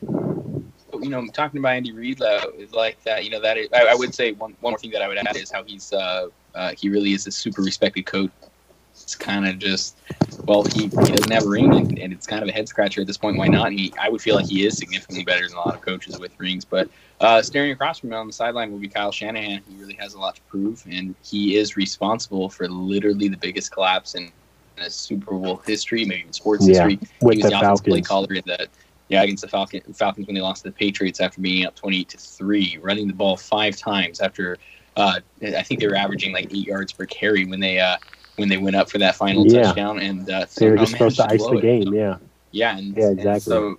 you 1.03 1.09
know, 1.09 1.27
talking 1.29 1.59
about 1.59 1.75
Andy 1.77 1.93
Reid 1.93 2.21
is 2.59 2.73
like 2.73 3.03
that. 3.05 3.25
You 3.25 3.31
know, 3.31 3.41
that 3.41 3.57
is, 3.57 3.69
I, 3.73 3.87
I, 3.87 3.95
would 3.95 4.15
say 4.15 4.33
one 4.33 4.57
one 4.61 4.73
more 4.73 4.79
thing 4.79 4.91
that 4.93 5.03
I 5.03 5.09
would 5.09 5.19
add 5.19 5.37
is 5.37 5.51
how 5.51 5.65
he's 5.65 5.93
uh, 5.93 6.29
uh 6.55 6.73
he 6.77 6.89
really 6.89 7.13
is 7.13 7.27
a 7.27 7.31
super 7.31 7.63
respected 7.63 8.07
coach. 8.07 8.31
It's 9.03 9.15
kind 9.15 9.47
of 9.47 9.59
just 9.59 9.97
well, 10.45 10.65
he, 10.65 10.83
he 10.83 10.89
doesn't 10.89 11.31
have 11.31 11.45
a 11.45 11.49
ring, 11.49 11.73
and, 11.75 11.99
and, 11.99 12.13
it's 12.13 12.27
kind 12.27 12.43
of 12.43 12.49
a 12.49 12.53
head 12.53 12.69
scratcher 12.69 13.01
at 13.01 13.07
this 13.07 13.17
point. 13.17 13.37
Why 13.37 13.49
not? 13.49 13.73
he, 13.73 13.93
I 14.01 14.09
would 14.09 14.21
feel 14.21 14.37
like 14.37 14.47
he 14.47 14.67
is 14.67 14.77
significantly 14.77 15.25
better 15.25 15.47
than 15.47 15.57
a 15.57 15.61
lot 15.61 15.75
of 15.75 15.81
coaches 15.81 16.19
with 16.19 16.33
rings. 16.39 16.65
But 16.65 16.89
uh, 17.21 17.43
staring 17.43 17.73
across 17.73 17.99
from 17.99 18.13
him 18.13 18.19
on 18.19 18.27
the 18.27 18.33
sideline 18.33 18.71
will 18.71 18.79
be 18.79 18.89
Kyle 18.89 19.13
Shanahan. 19.13 19.63
who 19.69 19.77
really 19.81 19.95
has 19.95 20.15
a 20.15 20.19
lot 20.19 20.37
to 20.37 20.43
prove, 20.43 20.85
and 20.91 21.15
he 21.25 21.57
is 21.57 21.77
responsible 21.77 22.49
for 22.49 22.69
literally 22.69 23.29
the 23.29 23.37
biggest 23.37 23.73
collapse 23.73 24.15
in, 24.15 24.31
in 24.77 24.91
Super 24.91 25.35
Bowl 25.35 25.57
history, 25.67 26.05
maybe 26.05 26.21
even 26.21 26.33
sports 26.33 26.67
yeah, 26.67 26.87
history. 26.87 27.09
With 27.23 27.37
he 27.37 27.43
was 27.43 27.51
the, 27.53 27.59
the 27.59 27.65
Falcons. 27.65 27.81
play 27.81 28.01
caller 28.03 28.35
in 28.35 28.43
the 28.47 28.69
yeah, 29.09 29.23
against 29.23 29.43
the 29.43 29.49
Falcon, 29.49 29.81
Falcons 29.93 30.27
when 30.27 30.35
they 30.35 30.41
lost 30.41 30.65
to 30.65 30.71
the 30.71 30.75
Patriots 30.75 31.21
after 31.21 31.41
being 31.41 31.65
up 31.65 31.77
28 31.77 32.09
to 32.09 32.19
3, 32.19 32.79
running 32.83 33.07
the 33.07 33.15
ball 33.15 33.37
five 33.37 33.77
times 33.77 34.21
after 34.21 34.59
uh, 34.97 35.21
I 35.43 35.63
think 35.63 35.81
they 35.81 35.87
were 35.87 35.95
averaging 35.95 36.33
like 36.33 36.47
eight 36.47 36.67
yards 36.67 36.93
per 36.93 37.05
carry 37.07 37.45
when 37.45 37.61
they 37.61 37.79
uh, 37.79 37.99
when 38.37 38.49
they 38.49 38.57
went 38.59 38.77
up 38.77 38.91
for 38.91 38.99
that 38.99 39.17
final 39.17 39.47
yeah. 39.47 39.63
touchdown. 39.63 39.99
And 39.99 40.31
uh, 40.31 40.47
they 40.57 40.71
were 40.71 40.77
just 40.77 40.93
supposed 40.93 41.17
to 41.17 41.27
ice 41.29 41.45
the 41.45 41.61
game. 41.61 41.93
Yeah. 41.93 42.17
Yeah. 42.53 42.79
And, 42.79 42.97
yeah, 42.97 43.11
exactly. 43.11 43.31
And 43.31 43.43
so 43.43 43.79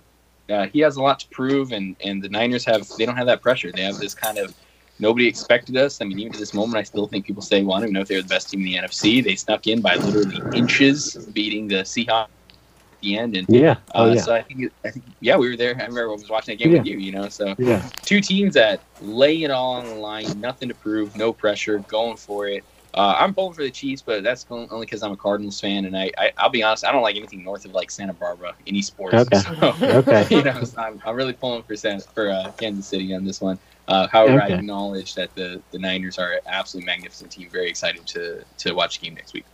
uh, 0.50 0.66
he 0.68 0.80
has 0.80 0.96
a 0.96 1.02
lot 1.02 1.20
to 1.20 1.28
prove, 1.28 1.72
and, 1.72 1.96
and 2.04 2.22
the 2.22 2.28
Niners 2.28 2.64
have 2.64 2.88
they 2.96 3.04
don't 3.04 3.16
have 3.16 3.26
that 3.26 3.42
pressure. 3.42 3.70
They 3.70 3.82
have 3.82 3.98
this 3.98 4.14
kind 4.14 4.38
of 4.38 4.54
nobody 4.98 5.26
expected 5.26 5.76
us. 5.76 6.00
I 6.00 6.04
mean, 6.04 6.18
even 6.18 6.32
to 6.32 6.38
this 6.38 6.54
moment, 6.54 6.78
I 6.78 6.82
still 6.82 7.06
think 7.06 7.26
people 7.26 7.42
say, 7.42 7.62
well, 7.62 7.74
I 7.74 7.80
don't 7.80 7.84
even 7.84 7.94
know 7.94 8.00
if 8.00 8.08
they're 8.08 8.22
the 8.22 8.28
best 8.28 8.50
team 8.50 8.60
in 8.60 8.66
the 8.66 8.74
NFC. 8.76 9.22
They 9.22 9.36
snuck 9.36 9.66
in 9.66 9.80
by 9.80 9.96
literally 9.96 10.40
inches, 10.56 11.16
beating 11.32 11.68
the 11.68 11.76
Seahawks 11.76 12.24
at 12.24 13.00
the 13.00 13.18
end. 13.18 13.36
And 13.36 13.46
yeah, 13.48 13.76
oh, 13.94 14.04
uh, 14.04 14.14
yeah. 14.14 14.20
so 14.20 14.34
I 14.34 14.42
think 14.42 14.72
I 14.84 14.90
think 14.90 15.04
yeah, 15.20 15.36
we 15.36 15.48
were 15.50 15.56
there. 15.56 15.74
I 15.76 15.82
remember 15.82 16.08
I 16.08 16.12
was 16.12 16.28
watching 16.28 16.56
that 16.56 16.62
game 16.62 16.72
yeah. 16.72 16.78
with 16.78 16.86
you. 16.86 16.98
You 16.98 17.12
know, 17.12 17.28
so 17.28 17.54
yeah, 17.58 17.86
two 18.02 18.20
teams 18.20 18.54
that 18.54 18.80
lay 19.00 19.42
it 19.42 19.50
all 19.50 19.74
on 19.74 19.84
the 19.84 19.94
line, 19.94 20.40
nothing 20.40 20.68
to 20.68 20.74
prove, 20.74 21.16
no 21.16 21.32
pressure, 21.32 21.78
going 21.80 22.16
for 22.16 22.48
it. 22.48 22.64
Uh, 22.98 23.14
I'm 23.16 23.32
pulling 23.32 23.54
for 23.54 23.62
the 23.62 23.70
Chiefs, 23.70 24.02
but 24.02 24.24
that's 24.24 24.44
only 24.50 24.84
because 24.84 25.04
I'm 25.04 25.12
a 25.12 25.16
Cardinals 25.16 25.60
fan, 25.60 25.84
and 25.84 25.96
I, 25.96 26.10
I 26.18 26.32
will 26.42 26.50
be 26.50 26.64
honest, 26.64 26.84
I 26.84 26.90
don't 26.90 27.02
like 27.02 27.14
anything 27.14 27.44
north 27.44 27.64
of 27.64 27.70
like 27.70 27.92
Santa 27.92 28.12
Barbara, 28.12 28.56
any 28.66 28.82
sports. 28.82 29.14
Okay. 29.14 29.38
So, 29.38 29.72
okay. 29.98 30.26
You 30.30 30.42
know, 30.42 30.64
so 30.64 30.80
I'm, 30.80 31.00
I'm 31.06 31.14
really 31.14 31.32
pulling 31.32 31.62
for 31.62 31.76
San, 31.76 32.00
for 32.00 32.28
uh, 32.28 32.50
Kansas 32.58 32.88
City 32.88 33.14
on 33.14 33.24
this 33.24 33.40
one. 33.40 33.56
Uh, 33.86 34.08
however, 34.08 34.42
Okay. 34.42 34.54
I 34.54 34.56
acknowledge 34.58 35.14
that 35.14 35.32
the 35.36 35.62
the 35.70 35.78
Niners 35.78 36.18
are 36.18 36.32
an 36.32 36.40
absolutely 36.46 36.86
magnificent 36.86 37.30
team. 37.30 37.48
Very 37.50 37.70
excited 37.70 38.04
to 38.08 38.42
to 38.58 38.72
watch 38.72 38.98
the 38.98 39.06
game 39.06 39.14
next 39.14 39.32
week. 39.32 39.44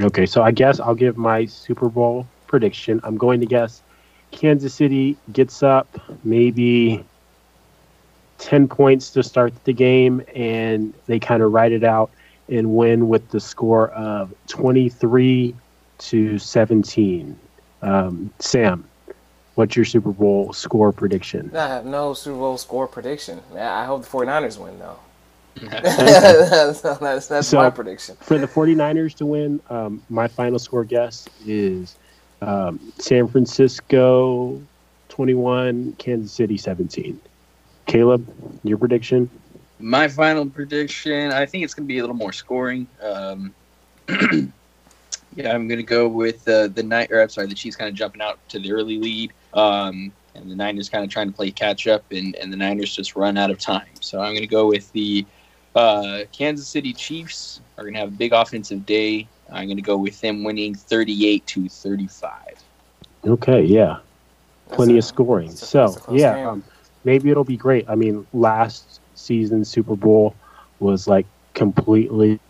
Okay, 0.00 0.26
so 0.26 0.42
I 0.42 0.50
guess 0.50 0.80
I'll 0.80 0.96
give 0.96 1.16
my 1.16 1.46
Super 1.46 1.88
Bowl 1.88 2.26
prediction. 2.48 3.00
I'm 3.04 3.16
going 3.16 3.38
to 3.38 3.46
guess 3.46 3.82
Kansas 4.32 4.74
City 4.74 5.16
gets 5.32 5.62
up 5.62 5.86
maybe 6.24 7.04
10 8.38 8.66
points 8.66 9.10
to 9.10 9.22
start 9.22 9.52
the 9.62 9.72
game, 9.72 10.22
and 10.34 10.92
they 11.06 11.20
kind 11.20 11.40
of 11.40 11.52
ride 11.52 11.70
it 11.70 11.84
out 11.84 12.10
and 12.50 12.74
win 12.76 13.08
with 13.08 13.28
the 13.30 13.40
score 13.40 13.88
of 13.90 14.32
23 14.48 15.54
to 15.98 16.38
17. 16.38 17.38
Um, 17.82 18.30
Sam, 18.38 18.84
what's 19.54 19.76
your 19.76 19.84
Super 19.84 20.10
Bowl 20.12 20.52
score 20.52 20.92
prediction? 20.92 21.50
I 21.54 21.68
have 21.68 21.86
no 21.86 22.12
Super 22.14 22.38
Bowl 22.38 22.58
score 22.58 22.86
prediction. 22.86 23.40
I 23.56 23.84
hope 23.84 24.02
the 24.02 24.08
49ers 24.08 24.58
win, 24.58 24.78
though. 24.78 24.98
that's, 25.70 26.80
that's, 26.98 27.26
that's 27.28 27.48
So- 27.48 27.58
my 27.58 27.70
prediction. 27.70 28.16
For 28.20 28.38
the 28.38 28.46
49ers 28.48 29.14
to 29.16 29.26
win, 29.26 29.60
um, 29.70 30.02
my 30.08 30.28
final 30.28 30.58
score 30.58 30.84
guess 30.84 31.28
is 31.46 31.96
um, 32.42 32.80
San 32.98 33.28
Francisco 33.28 34.60
21, 35.08 35.92
Kansas 35.98 36.32
City 36.32 36.56
17. 36.56 37.20
Caleb, 37.86 38.26
your 38.64 38.78
prediction? 38.78 39.28
My 39.80 40.08
final 40.08 40.46
prediction, 40.46 41.32
I 41.32 41.46
think 41.46 41.64
it's 41.64 41.74
going 41.74 41.86
to 41.86 41.88
be 41.92 41.98
a 41.98 42.02
little 42.02 42.16
more 42.16 42.32
scoring. 42.32 42.86
Um, 43.02 43.54
yeah, 44.08 45.52
I'm 45.54 45.68
going 45.68 45.78
to 45.78 45.82
go 45.82 46.08
with 46.08 46.46
uh, 46.48 46.68
the 46.68 46.82
night, 46.82 47.10
or 47.10 47.22
I'm 47.22 47.28
sorry, 47.28 47.46
the 47.46 47.54
Chiefs 47.54 47.76
kind 47.76 47.88
of 47.88 47.94
jumping 47.94 48.20
out 48.20 48.38
to 48.50 48.58
the 48.58 48.72
early 48.72 48.98
lead, 48.98 49.32
um, 49.54 50.12
and 50.34 50.50
the 50.50 50.54
Niners 50.54 50.88
kind 50.88 51.04
of 51.04 51.10
trying 51.10 51.28
to 51.30 51.36
play 51.36 51.50
catch 51.50 51.86
up, 51.86 52.04
and, 52.10 52.34
and 52.36 52.52
the 52.52 52.56
Niners 52.56 52.94
just 52.94 53.16
run 53.16 53.36
out 53.38 53.50
of 53.50 53.58
time. 53.58 53.88
So 54.00 54.20
I'm 54.20 54.32
going 54.32 54.40
to 54.42 54.46
go 54.46 54.66
with 54.66 54.90
the 54.92 55.24
uh, 55.74 56.20
Kansas 56.32 56.68
City 56.68 56.92
Chiefs 56.92 57.60
are 57.78 57.84
going 57.84 57.94
to 57.94 58.00
have 58.00 58.08
a 58.08 58.12
big 58.12 58.32
offensive 58.32 58.84
day. 58.86 59.26
I'm 59.52 59.66
going 59.66 59.76
to 59.76 59.82
go 59.82 59.96
with 59.96 60.20
them 60.20 60.44
winning 60.44 60.74
38 60.74 61.46
to 61.46 61.68
35. 61.68 62.32
Okay, 63.26 63.62
yeah. 63.62 63.98
Plenty 64.70 64.94
That's 64.94 65.06
of 65.06 65.08
a- 65.10 65.14
scoring. 65.14 65.48
that's 65.48 65.62
a- 65.62 65.66
So, 65.66 65.86
that's 65.88 66.08
a 66.08 66.16
yeah, 66.16 66.48
um, 66.48 66.64
maybe 67.04 67.30
it'll 67.30 67.44
be 67.44 67.56
great. 67.56 67.84
I 67.88 67.94
mean, 67.94 68.26
last 68.32 69.00
season's 69.20 69.68
Super 69.68 69.96
Bowl 69.96 70.34
was 70.78 71.06
like 71.06 71.26
completely 71.54 72.40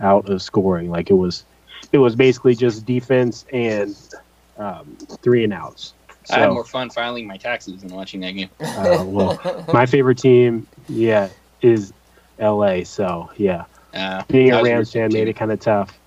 out 0.00 0.28
of 0.28 0.42
scoring. 0.42 0.90
Like 0.90 1.10
it 1.10 1.14
was, 1.14 1.44
it 1.92 1.98
was 1.98 2.14
basically 2.14 2.54
just 2.54 2.86
defense 2.86 3.44
and 3.52 3.96
um, 4.58 4.96
three 5.22 5.44
and 5.44 5.52
outs. 5.52 5.94
I 6.30 6.40
had 6.40 6.50
more 6.50 6.64
fun 6.64 6.90
filing 6.90 7.26
my 7.26 7.38
taxes 7.38 7.80
than 7.80 7.90
watching 7.94 8.20
that 8.20 8.32
game. 8.32 8.50
uh, 8.60 9.02
well, 9.06 9.64
my 9.72 9.86
favorite 9.86 10.18
team, 10.18 10.66
yeah, 10.88 11.28
is 11.62 11.92
LA. 12.38 12.84
So 12.84 13.30
yeah, 13.36 13.64
Uh, 13.94 14.22
being 14.28 14.52
a 14.52 14.56
was 14.56 14.68
Rams 14.68 14.92
fan 14.92 15.12
made 15.12 15.28
it 15.28 15.36
kind 15.36 15.50
of 15.52 15.60
tough. 15.60 15.98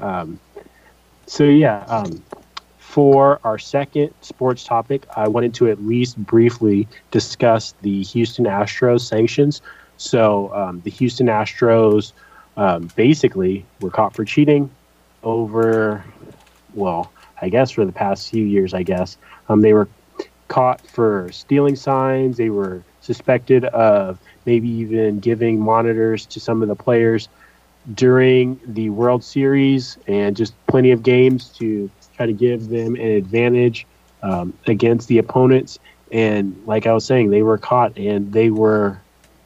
Um, 0.00 0.38
so 1.26 1.44
yeah, 1.44 1.84
um, 1.88 2.22
for 2.94 3.40
our 3.42 3.58
second 3.58 4.14
sports 4.20 4.62
topic, 4.62 5.04
I 5.16 5.26
wanted 5.26 5.52
to 5.54 5.68
at 5.68 5.82
least 5.82 6.16
briefly 6.16 6.86
discuss 7.10 7.74
the 7.82 8.04
Houston 8.04 8.44
Astros 8.44 9.00
sanctions. 9.00 9.60
So 9.96 10.54
um, 10.54 10.80
the 10.84 10.90
Houston 10.90 11.26
Astros 11.26 12.12
um, 12.56 12.88
basically 12.94 13.66
were 13.80 13.90
caught 13.90 14.14
for 14.14 14.24
cheating 14.24 14.70
over, 15.24 16.04
well, 16.74 17.10
I 17.42 17.48
guess 17.48 17.72
for 17.72 17.84
the 17.84 17.90
past 17.90 18.30
few 18.30 18.44
years. 18.44 18.72
I 18.74 18.84
guess 18.84 19.16
um, 19.48 19.62
they 19.62 19.72
were 19.72 19.88
caught 20.46 20.80
for 20.86 21.32
stealing 21.32 21.74
signs. 21.74 22.36
They 22.36 22.50
were 22.50 22.84
suspected 23.00 23.64
of 23.64 24.20
maybe 24.46 24.68
even 24.68 25.18
giving 25.18 25.58
monitors 25.58 26.26
to 26.26 26.38
some 26.38 26.62
of 26.62 26.68
the 26.68 26.76
players 26.76 27.28
during 27.92 28.60
the 28.64 28.90
World 28.90 29.24
Series 29.24 29.98
and 30.06 30.36
just 30.36 30.54
plenty 30.68 30.92
of 30.92 31.02
games 31.02 31.48
to 31.58 31.90
try 32.16 32.26
to 32.26 32.32
give 32.32 32.68
them 32.68 32.94
an 32.94 33.10
advantage 33.10 33.86
um, 34.22 34.52
against 34.66 35.08
the 35.08 35.18
opponents. 35.18 35.78
And 36.12 36.60
like 36.66 36.86
I 36.86 36.92
was 36.92 37.04
saying, 37.04 37.30
they 37.30 37.42
were 37.42 37.58
caught 37.58 37.96
and 37.98 38.32
they 38.32 38.50
were 38.50 39.00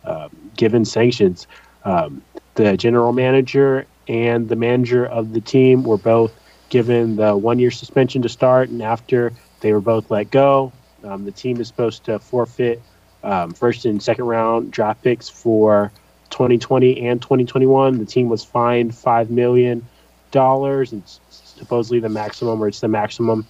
um, 0.05 0.31
given 0.57 0.85
sanctions. 0.85 1.47
Um, 1.85 2.23
the 2.55 2.77
general 2.77 3.13
manager 3.13 3.87
and 4.09 4.49
the 4.49 4.57
manager 4.57 5.07
of 5.07 5.33
the 5.33 5.41
team 5.41 5.85
were 5.85 5.99
both 5.99 6.33
given 6.69 7.17
the 7.17 7.37
one 7.37 7.59
year 7.59 7.71
suspension 7.71 8.23
to 8.23 8.29
start. 8.29 8.69
And 8.69 8.83
after 8.83 9.33
they 9.61 9.73
were 9.73 9.81
both 9.81 10.11
let 10.11 10.31
go, 10.31 10.73
um, 11.05 11.25
the 11.25 11.33
team 11.33 11.61
is 11.61 11.69
supposed 11.69 12.05
to 12.05 12.19
forfeit 12.19 12.83
um, 13.23 13.53
first 13.53 13.85
and 13.85 14.03
second 14.03 14.25
round 14.27 14.71
draft 14.71 15.03
picks 15.03 15.29
for 15.29 15.91
2020 16.31 17.07
and 17.07 17.21
2021. 17.23 17.99
The 17.99 18.05
team 18.05 18.29
was 18.29 18.45
fined 18.45 18.95
five 18.95 19.31
million 19.31 19.87
dollars. 20.31 20.93
It's 20.93 21.21
supposedly 21.59 22.01
the 22.01 22.09
maximum, 22.09 22.63
or 22.63 22.69
it's 22.69 22.81
the 22.81 22.89
maximum 22.89 23.47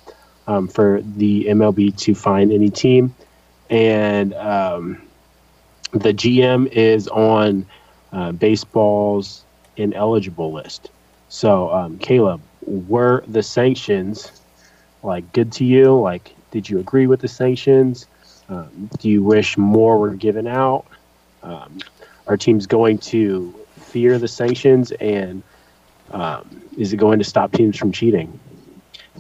um, 0.47 0.67
for 0.69 1.01
the 1.17 1.45
MLB 1.45 1.97
to 1.99 2.15
fine 2.15 2.51
any 2.51 2.71
team. 2.71 3.15
And 3.71 4.35
um, 4.35 5.03
the 5.93 6.13
GM 6.13 6.69
is 6.69 7.07
on 7.09 7.67
uh, 8.13 8.33
baseball's 8.33 9.45
ineligible 9.77 10.53
list. 10.53 10.91
So, 11.29 11.71
um, 11.73 11.99
Caleb, 11.99 12.41
were 12.63 13.23
the 13.29 13.43
sanctions 13.43 14.33
like 15.03 15.31
good 15.33 15.53
to 15.53 15.65
you? 15.65 15.99
Like, 15.99 16.35
did 16.51 16.69
you 16.69 16.79
agree 16.79 17.07
with 17.07 17.21
the 17.21 17.29
sanctions? 17.29 18.07
Um, 18.49 18.91
do 18.99 19.09
you 19.09 19.23
wish 19.23 19.59
more 19.59 19.99
were 19.99 20.15
given 20.15 20.47
out? 20.47 20.87
Um, 21.43 21.79
are 22.27 22.37
teams 22.37 22.67
going 22.67 22.99
to 22.99 23.55
fear 23.77 24.19
the 24.19 24.29
sanctions, 24.29 24.93
and 24.93 25.43
um, 26.13 26.63
is 26.77 26.93
it 26.93 26.97
going 26.97 27.19
to 27.19 27.25
stop 27.25 27.53
teams 27.53 27.77
from 27.77 27.93
cheating? 27.93 28.39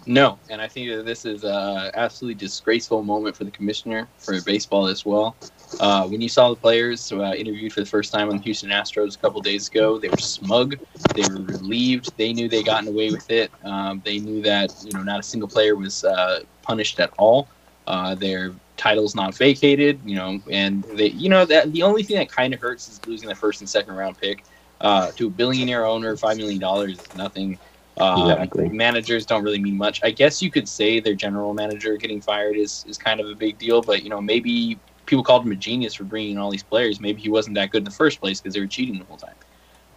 No, 0.06 0.38
and 0.48 0.60
I 0.60 0.68
think 0.68 0.90
that 0.90 1.04
this 1.04 1.24
is 1.24 1.44
a 1.44 1.90
absolutely 1.94 2.34
disgraceful 2.34 3.02
moment 3.02 3.36
for 3.36 3.44
the 3.44 3.50
commissioner 3.50 4.08
for 4.18 4.40
baseball 4.42 4.86
as 4.86 5.04
well. 5.04 5.36
Uh, 5.80 6.06
when 6.06 6.20
you 6.20 6.28
saw 6.28 6.48
the 6.48 6.56
players 6.56 7.12
uh, 7.12 7.34
interviewed 7.36 7.72
for 7.72 7.80
the 7.80 7.86
first 7.86 8.12
time 8.12 8.30
on 8.30 8.38
the 8.38 8.42
Houston 8.42 8.70
Astros 8.70 9.16
a 9.16 9.18
couple 9.18 9.40
days 9.42 9.68
ago, 9.68 9.98
they 9.98 10.08
were 10.08 10.16
smug, 10.16 10.78
they 11.14 11.22
were 11.28 11.42
relieved, 11.42 12.16
they 12.16 12.32
knew 12.32 12.48
they 12.48 12.62
gotten 12.62 12.88
away 12.88 13.10
with 13.10 13.30
it. 13.30 13.50
Um, 13.64 14.00
they 14.04 14.18
knew 14.18 14.40
that 14.42 14.72
you 14.84 14.92
know 14.92 15.02
not 15.02 15.20
a 15.20 15.22
single 15.22 15.48
player 15.48 15.76
was 15.76 16.04
uh, 16.04 16.40
punished 16.62 17.00
at 17.00 17.12
all. 17.18 17.48
Uh, 17.86 18.14
their 18.14 18.52
titles 18.76 19.14
not 19.14 19.34
vacated, 19.34 20.00
you 20.04 20.14
know, 20.14 20.40
and 20.50 20.84
they, 20.84 21.08
you 21.08 21.28
know, 21.28 21.44
that 21.44 21.72
the 21.72 21.82
only 21.82 22.02
thing 22.02 22.16
that 22.16 22.30
kind 22.30 22.54
of 22.54 22.60
hurts 22.60 22.88
is 22.88 23.04
losing 23.06 23.28
the 23.28 23.34
first 23.34 23.60
and 23.60 23.68
second 23.68 23.94
round 23.94 24.16
pick 24.16 24.44
uh, 24.80 25.12
to 25.12 25.26
a 25.28 25.30
billionaire 25.30 25.86
owner. 25.86 26.16
Five 26.16 26.36
million 26.36 26.60
dollars 26.60 26.98
is 26.98 27.14
nothing. 27.14 27.58
Um, 27.96 28.30
Exactly. 28.30 28.68
Managers 28.68 29.26
don't 29.26 29.42
really 29.42 29.60
mean 29.60 29.76
much. 29.76 30.00
I 30.04 30.10
guess 30.10 30.40
you 30.40 30.50
could 30.50 30.68
say 30.68 31.00
their 31.00 31.14
general 31.16 31.52
manager 31.54 31.96
getting 31.96 32.20
fired 32.20 32.56
is 32.56 32.84
is 32.86 32.96
kind 32.98 33.20
of 33.20 33.28
a 33.28 33.34
big 33.34 33.58
deal, 33.58 33.82
but 33.82 34.02
you 34.02 34.10
know, 34.10 34.20
maybe 34.20 34.80
people 35.06 35.24
called 35.24 35.44
him 35.44 35.52
a 35.52 35.56
genius 35.56 35.94
for 35.94 36.04
bringing 36.04 36.32
in 36.32 36.38
all 36.38 36.50
these 36.50 36.62
players. 36.62 37.00
Maybe 37.00 37.20
he 37.20 37.28
wasn't 37.28 37.56
that 37.56 37.70
good 37.70 37.78
in 37.78 37.84
the 37.84 37.90
first 37.90 38.20
place 38.20 38.40
because 38.40 38.54
they 38.54 38.60
were 38.60 38.66
cheating 38.68 38.98
the 38.98 39.04
whole 39.04 39.16
time. 39.16 39.34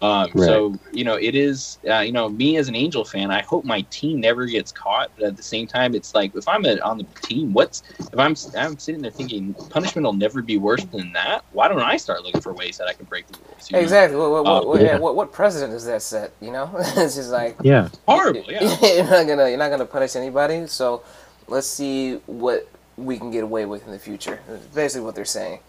Um, 0.01 0.29
Right. 0.33 0.45
So 0.45 0.75
you 0.91 1.03
know, 1.03 1.15
it 1.15 1.35
is. 1.35 1.77
Uh, 1.87 1.99
you 1.99 2.11
know, 2.11 2.29
me 2.29 2.57
as 2.57 2.67
an 2.67 2.75
Angel 2.75 3.05
fan, 3.05 3.31
I 3.31 3.41
hope 3.41 3.65
my 3.65 3.81
team 3.89 4.19
never 4.19 4.45
gets 4.45 4.71
caught. 4.71 5.11
But 5.15 5.25
at 5.25 5.37
the 5.37 5.43
same 5.43 5.67
time, 5.67 5.93
it's 5.93 6.15
like 6.15 6.35
if 6.35 6.47
I'm 6.47 6.65
a, 6.65 6.79
on 6.79 6.97
the 6.97 7.03
team, 7.21 7.53
what's 7.53 7.83
if 7.99 8.17
I'm 8.17 8.35
I'm 8.57 8.79
sitting 8.79 9.01
there 9.01 9.11
thinking 9.11 9.53
punishment 9.69 10.05
will 10.05 10.13
never 10.13 10.41
be 10.41 10.57
worse 10.57 10.83
than 10.85 11.13
that? 11.13 11.45
Why 11.51 11.67
don't 11.67 11.81
I 11.81 11.97
start 11.97 12.23
looking 12.23 12.41
for 12.41 12.53
ways 12.53 12.77
that 12.77 12.87
I 12.87 12.93
can 12.93 13.05
break 13.05 13.27
the 13.27 13.37
rules? 13.47 13.69
Exactly. 13.71 14.17
What, 14.17 14.31
what, 14.31 14.43
what, 14.45 14.63
Uh, 14.63 14.65
what, 14.67 14.81
yeah. 14.81 14.97
what, 14.97 15.15
what 15.15 15.31
precedent 15.31 15.71
does 15.71 15.85
that 15.85 16.01
set? 16.01 16.33
You 16.41 16.51
know, 16.51 16.71
it's 16.77 17.15
just 17.15 17.29
like 17.29 17.57
Yeah, 17.61 17.89
Horrible. 18.07 18.43
Yeah. 18.47 18.75
you're 18.81 19.03
not 19.03 19.27
gonna 19.27 19.49
you're 19.49 19.57
not 19.57 19.69
gonna 19.69 19.85
punish 19.85 20.15
anybody. 20.15 20.65
So 20.67 21.03
let's 21.47 21.67
see 21.67 22.15
what 22.25 22.67
we 22.97 23.17
can 23.17 23.31
get 23.31 23.43
away 23.43 23.65
with 23.65 23.85
in 23.85 23.91
the 23.91 23.99
future. 23.99 24.39
That's 24.47 24.65
basically 24.67 25.05
what 25.05 25.15
they're 25.15 25.25
saying. 25.25 25.59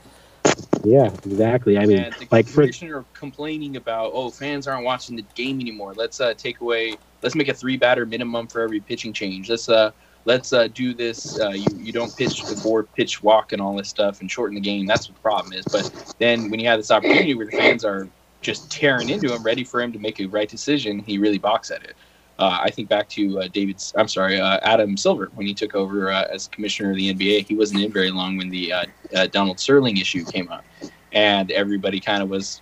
Yeah, 0.84 1.06
exactly. 1.24 1.78
I 1.78 1.86
mean, 1.86 1.98
and 1.98 2.14
the 2.14 2.26
like 2.30 2.46
for 2.46 2.62
commissioner 2.62 3.04
complaining 3.12 3.76
about 3.76 4.12
oh 4.14 4.30
fans 4.30 4.66
aren't 4.66 4.84
watching 4.84 5.16
the 5.16 5.22
game 5.34 5.60
anymore. 5.60 5.94
Let's 5.94 6.20
uh 6.20 6.34
take 6.34 6.60
away 6.60 6.96
let's 7.22 7.34
make 7.34 7.48
a 7.48 7.54
three 7.54 7.76
batter 7.76 8.04
minimum 8.04 8.48
for 8.48 8.60
every 8.62 8.80
pitching 8.80 9.12
change. 9.12 9.48
Let's 9.48 9.68
uh 9.68 9.92
let's 10.24 10.52
uh 10.52 10.68
do 10.68 10.94
this 10.94 11.38
uh 11.40 11.50
you, 11.50 11.66
you 11.76 11.92
don't 11.92 12.14
pitch 12.16 12.40
before 12.48 12.84
pitch 12.84 13.22
walk 13.22 13.52
and 13.52 13.62
all 13.62 13.76
this 13.76 13.88
stuff 13.88 14.20
and 14.20 14.30
shorten 14.30 14.54
the 14.56 14.60
game. 14.60 14.86
That's 14.86 15.08
what 15.08 15.14
the 15.16 15.22
problem 15.22 15.52
is. 15.52 15.64
But 15.70 16.14
then 16.18 16.50
when 16.50 16.58
you 16.58 16.66
have 16.68 16.78
this 16.78 16.90
opportunity 16.90 17.34
where 17.34 17.46
the 17.46 17.56
fans 17.56 17.84
are 17.84 18.08
just 18.40 18.70
tearing 18.70 19.08
into 19.08 19.32
him 19.32 19.42
ready 19.42 19.64
for 19.64 19.80
him 19.80 19.92
to 19.92 19.98
make 20.00 20.20
a 20.20 20.26
right 20.26 20.48
decision 20.48 20.98
he 20.98 21.16
really 21.16 21.38
balks 21.38 21.70
at 21.70 21.84
it 21.84 21.94
uh, 22.42 22.58
I 22.60 22.70
think 22.70 22.88
back 22.88 23.08
to 23.10 23.38
uh, 23.38 23.48
David's. 23.52 23.92
I'm 23.96 24.08
sorry, 24.08 24.40
uh, 24.40 24.58
Adam 24.62 24.96
Silver 24.96 25.30
when 25.36 25.46
he 25.46 25.54
took 25.54 25.76
over 25.76 26.10
uh, 26.10 26.26
as 26.32 26.48
commissioner 26.48 26.90
of 26.90 26.96
the 26.96 27.14
NBA. 27.14 27.46
He 27.46 27.54
wasn't 27.54 27.82
in 27.82 27.92
very 27.92 28.10
long 28.10 28.36
when 28.36 28.50
the 28.50 28.72
uh, 28.72 28.84
uh, 29.14 29.26
Donald 29.28 29.60
Sterling 29.60 29.98
issue 29.98 30.24
came 30.24 30.48
up, 30.48 30.64
and 31.12 31.52
everybody 31.52 32.00
kind 32.00 32.20
of 32.20 32.28
was 32.28 32.60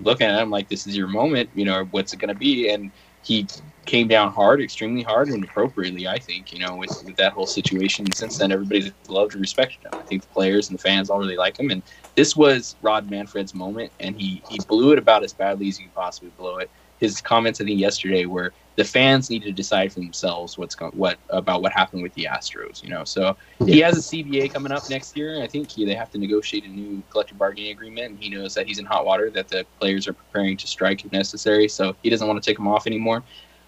looking 0.00 0.26
at 0.26 0.40
him 0.40 0.48
like, 0.48 0.70
"This 0.70 0.86
is 0.86 0.96
your 0.96 1.06
moment." 1.06 1.50
You 1.54 1.66
know, 1.66 1.84
what's 1.90 2.14
it 2.14 2.18
going 2.18 2.32
to 2.32 2.34
be? 2.34 2.70
And 2.70 2.90
he 3.22 3.46
came 3.84 4.08
down 4.08 4.32
hard, 4.32 4.62
extremely 4.62 5.02
hard, 5.02 5.28
and 5.28 5.44
appropriately. 5.44 6.08
I 6.08 6.18
think 6.18 6.50
you 6.54 6.58
know 6.60 6.76
with, 6.76 7.04
with 7.04 7.16
that 7.16 7.34
whole 7.34 7.46
situation. 7.46 8.10
Since 8.12 8.38
then, 8.38 8.50
everybody's 8.50 8.90
loved 9.06 9.32
and 9.34 9.42
respected 9.42 9.84
him. 9.84 10.00
I 10.00 10.02
think 10.04 10.22
the 10.22 10.28
players 10.28 10.70
and 10.70 10.78
the 10.78 10.82
fans 10.82 11.10
all 11.10 11.18
really 11.18 11.36
like 11.36 11.60
him. 11.60 11.70
And 11.70 11.82
this 12.14 12.34
was 12.34 12.76
Rob 12.80 13.10
Manfred's 13.10 13.54
moment, 13.54 13.92
and 14.00 14.18
he 14.18 14.42
he 14.48 14.58
blew 14.66 14.92
it 14.92 14.98
about 14.98 15.24
as 15.24 15.34
badly 15.34 15.68
as 15.68 15.78
you 15.78 15.84
could 15.84 15.94
possibly 15.94 16.30
blow 16.38 16.56
it. 16.56 16.70
His 16.98 17.20
comments, 17.20 17.60
I 17.60 17.64
think, 17.64 17.80
yesterday 17.80 18.24
were 18.24 18.52
the 18.80 18.84
fans 18.84 19.28
need 19.28 19.42
to 19.42 19.52
decide 19.52 19.92
for 19.92 20.00
themselves 20.00 20.56
what's 20.56 20.74
going 20.74 20.90
what 20.92 21.18
about 21.28 21.60
what 21.60 21.70
happened 21.70 22.02
with 22.02 22.14
the 22.14 22.24
Astros. 22.24 22.82
You 22.82 22.88
know, 22.88 23.04
so 23.04 23.36
he 23.66 23.80
has 23.80 23.98
a 23.98 24.00
CBA 24.00 24.50
coming 24.54 24.72
up 24.72 24.88
next 24.88 25.14
year. 25.14 25.42
I 25.42 25.46
think 25.46 25.70
he, 25.70 25.84
they 25.84 25.94
have 25.94 26.10
to 26.12 26.18
negotiate 26.18 26.64
a 26.64 26.68
new 26.68 27.02
collective 27.10 27.36
bargaining 27.36 27.72
agreement. 27.72 28.12
And 28.12 28.18
he 28.18 28.30
knows 28.30 28.54
that 28.54 28.66
he's 28.66 28.78
in 28.78 28.86
hot 28.86 29.04
water, 29.04 29.28
that 29.32 29.48
the 29.48 29.66
players 29.78 30.08
are 30.08 30.14
preparing 30.14 30.56
to 30.56 30.66
strike 30.66 31.04
if 31.04 31.12
necessary. 31.12 31.68
So 31.68 31.94
he 32.02 32.08
doesn't 32.08 32.26
want 32.26 32.42
to 32.42 32.50
take 32.50 32.56
them 32.56 32.68
off 32.68 32.86
anymore. 32.86 33.22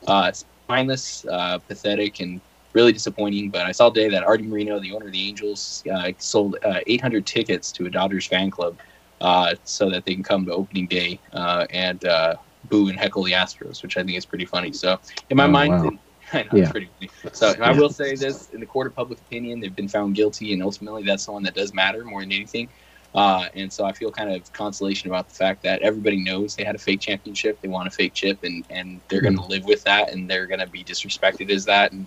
Uh, 0.06 0.28
it's 0.30 0.46
mindless, 0.66 1.26
uh, 1.26 1.58
pathetic, 1.58 2.20
and 2.20 2.40
really 2.72 2.92
disappointing. 2.94 3.50
But 3.50 3.66
I 3.66 3.72
saw 3.72 3.90
today 3.90 4.08
that 4.08 4.24
Arte 4.24 4.44
Moreno, 4.44 4.80
the 4.80 4.94
owner 4.94 5.08
of 5.08 5.12
the 5.12 5.28
Angels, 5.28 5.84
uh, 5.92 6.12
sold 6.16 6.56
uh, 6.64 6.80
800 6.86 7.26
tickets 7.26 7.70
to 7.72 7.84
a 7.84 7.90
Dodgers 7.90 8.24
fan 8.24 8.50
club 8.50 8.78
uh, 9.20 9.56
so 9.64 9.90
that 9.90 10.06
they 10.06 10.14
can 10.14 10.22
come 10.22 10.46
to 10.46 10.54
opening 10.54 10.86
day 10.86 11.20
uh, 11.34 11.66
and 11.68 12.02
uh, 12.06 12.36
boo 12.64 12.88
and 12.88 12.98
heckle 12.98 13.22
the 13.22 13.32
Astros, 13.32 13.82
which 13.82 13.96
I 13.96 14.02
think 14.04 14.16
is 14.16 14.26
pretty 14.26 14.46
funny. 14.46 14.72
So 14.72 14.98
in 15.30 15.36
my 15.36 15.44
Oh, 15.46 15.48
mind, 15.48 15.72
wow. 15.72 15.90
I 16.32 16.42
know 16.44 16.48
Yeah. 16.54 16.62
it's 16.62 16.70
pretty 16.70 16.90
funny. 16.98 17.10
So 17.32 17.54
I 17.62 17.72
will 17.72 17.90
say 17.90 18.14
this: 18.14 18.48
in 18.50 18.60
the 18.60 18.66
court 18.66 18.86
of 18.86 18.94
public 18.94 19.20
opinion, 19.20 19.60
they've 19.60 19.74
been 19.74 19.88
found 19.88 20.14
guilty, 20.14 20.52
and 20.52 20.62
ultimately, 20.62 21.02
that's 21.02 21.26
the 21.26 21.32
one 21.32 21.42
that 21.42 21.54
does 21.54 21.74
matter 21.74 22.04
more 22.04 22.20
than 22.20 22.32
anything. 22.32 22.68
Uh, 23.14 23.46
and 23.54 23.70
so 23.70 23.84
I 23.84 23.92
feel 23.92 24.10
kind 24.10 24.32
of 24.32 24.50
consolation 24.54 25.10
about 25.10 25.28
the 25.28 25.34
fact 25.34 25.62
that 25.64 25.82
everybody 25.82 26.22
knows 26.22 26.56
they 26.56 26.64
had 26.64 26.74
a 26.74 26.78
fake 26.78 27.00
championship, 27.00 27.60
they 27.60 27.68
want 27.68 27.86
a 27.88 27.90
fake 27.90 28.14
chip, 28.14 28.42
and 28.42 28.64
and 28.70 29.02
they're 29.08 29.20
going 29.20 29.36
to 29.36 29.44
live 29.44 29.64
with 29.64 29.84
that, 29.84 30.10
and 30.12 30.30
they're 30.30 30.46
going 30.46 30.60
to 30.60 30.66
be 30.66 30.82
disrespected 30.82 31.50
as 31.50 31.66
that. 31.66 31.92
And 31.92 32.06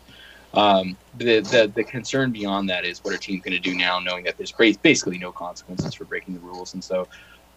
um, 0.56 0.98
the, 1.14 1.42
the 1.42 1.72
the 1.76 1.84
concern 1.84 2.32
beyond 2.32 2.70
that 2.70 2.86
is 2.86 3.04
what 3.04 3.14
are 3.14 3.18
teams 3.18 3.42
going 3.44 3.54
to 3.54 3.60
do 3.60 3.76
now, 3.76 4.00
knowing 4.00 4.24
that 4.24 4.38
there's 4.38 4.54
basically 4.82 5.20
no 5.20 5.32
consequences 5.32 5.94
for 5.94 6.06
breaking 6.06 6.34
the 6.34 6.40
rules, 6.40 6.74
and 6.74 6.84
so. 6.84 7.08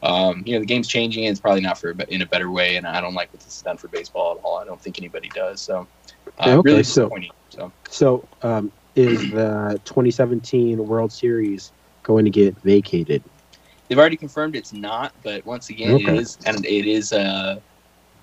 Um, 0.03 0.43
you 0.47 0.55
know 0.55 0.61
the 0.61 0.67
game's 0.67 0.87
changing 0.89 1.25
and 1.27 1.33
it's 1.33 1.41
probably 1.41 1.61
not 1.61 1.79
for 1.79 1.91
in 2.09 2.23
a 2.23 2.27
better 2.27 2.51
way 2.51 2.77
and 2.77 2.87
I 2.87 3.01
don't 3.01 3.15
like 3.15 3.33
what 3.33 3.41
this 3.41 3.55
has 3.55 3.63
done 3.63 3.77
for 3.77 3.89
baseball 3.89 4.33
at 4.33 4.39
all. 4.45 4.59
I 4.59 4.65
don't 4.65 4.81
think 4.81 4.99
anybody 4.99 5.29
does. 5.35 5.61
So 5.61 5.89
uh, 6.39 6.51
Okay, 6.59 6.71
really 6.71 6.83
so- 6.85 7.03
disappointing. 7.03 7.33
So 7.51 7.73
so 7.89 8.29
um, 8.43 8.73
is 8.95 9.31
the 9.31 9.81
2017 9.85 10.85
World 10.87 11.13
Series 11.13 11.73
going 12.03 12.25
to 12.25 12.31
get 12.31 12.59
vacated? 12.61 13.25
they've 13.89 13.99
already 13.99 14.19
confirmed 14.19 14.55
it's 14.55 14.73
not, 14.73 15.15
but 15.23 15.45
once 15.47 15.71
again, 15.71 15.93
Okay. 15.95 16.17
it 16.17 16.21
is, 16.21 16.39
and 16.45 16.65
it 16.67 16.87
is 16.87 17.11
uh, 17.13 17.59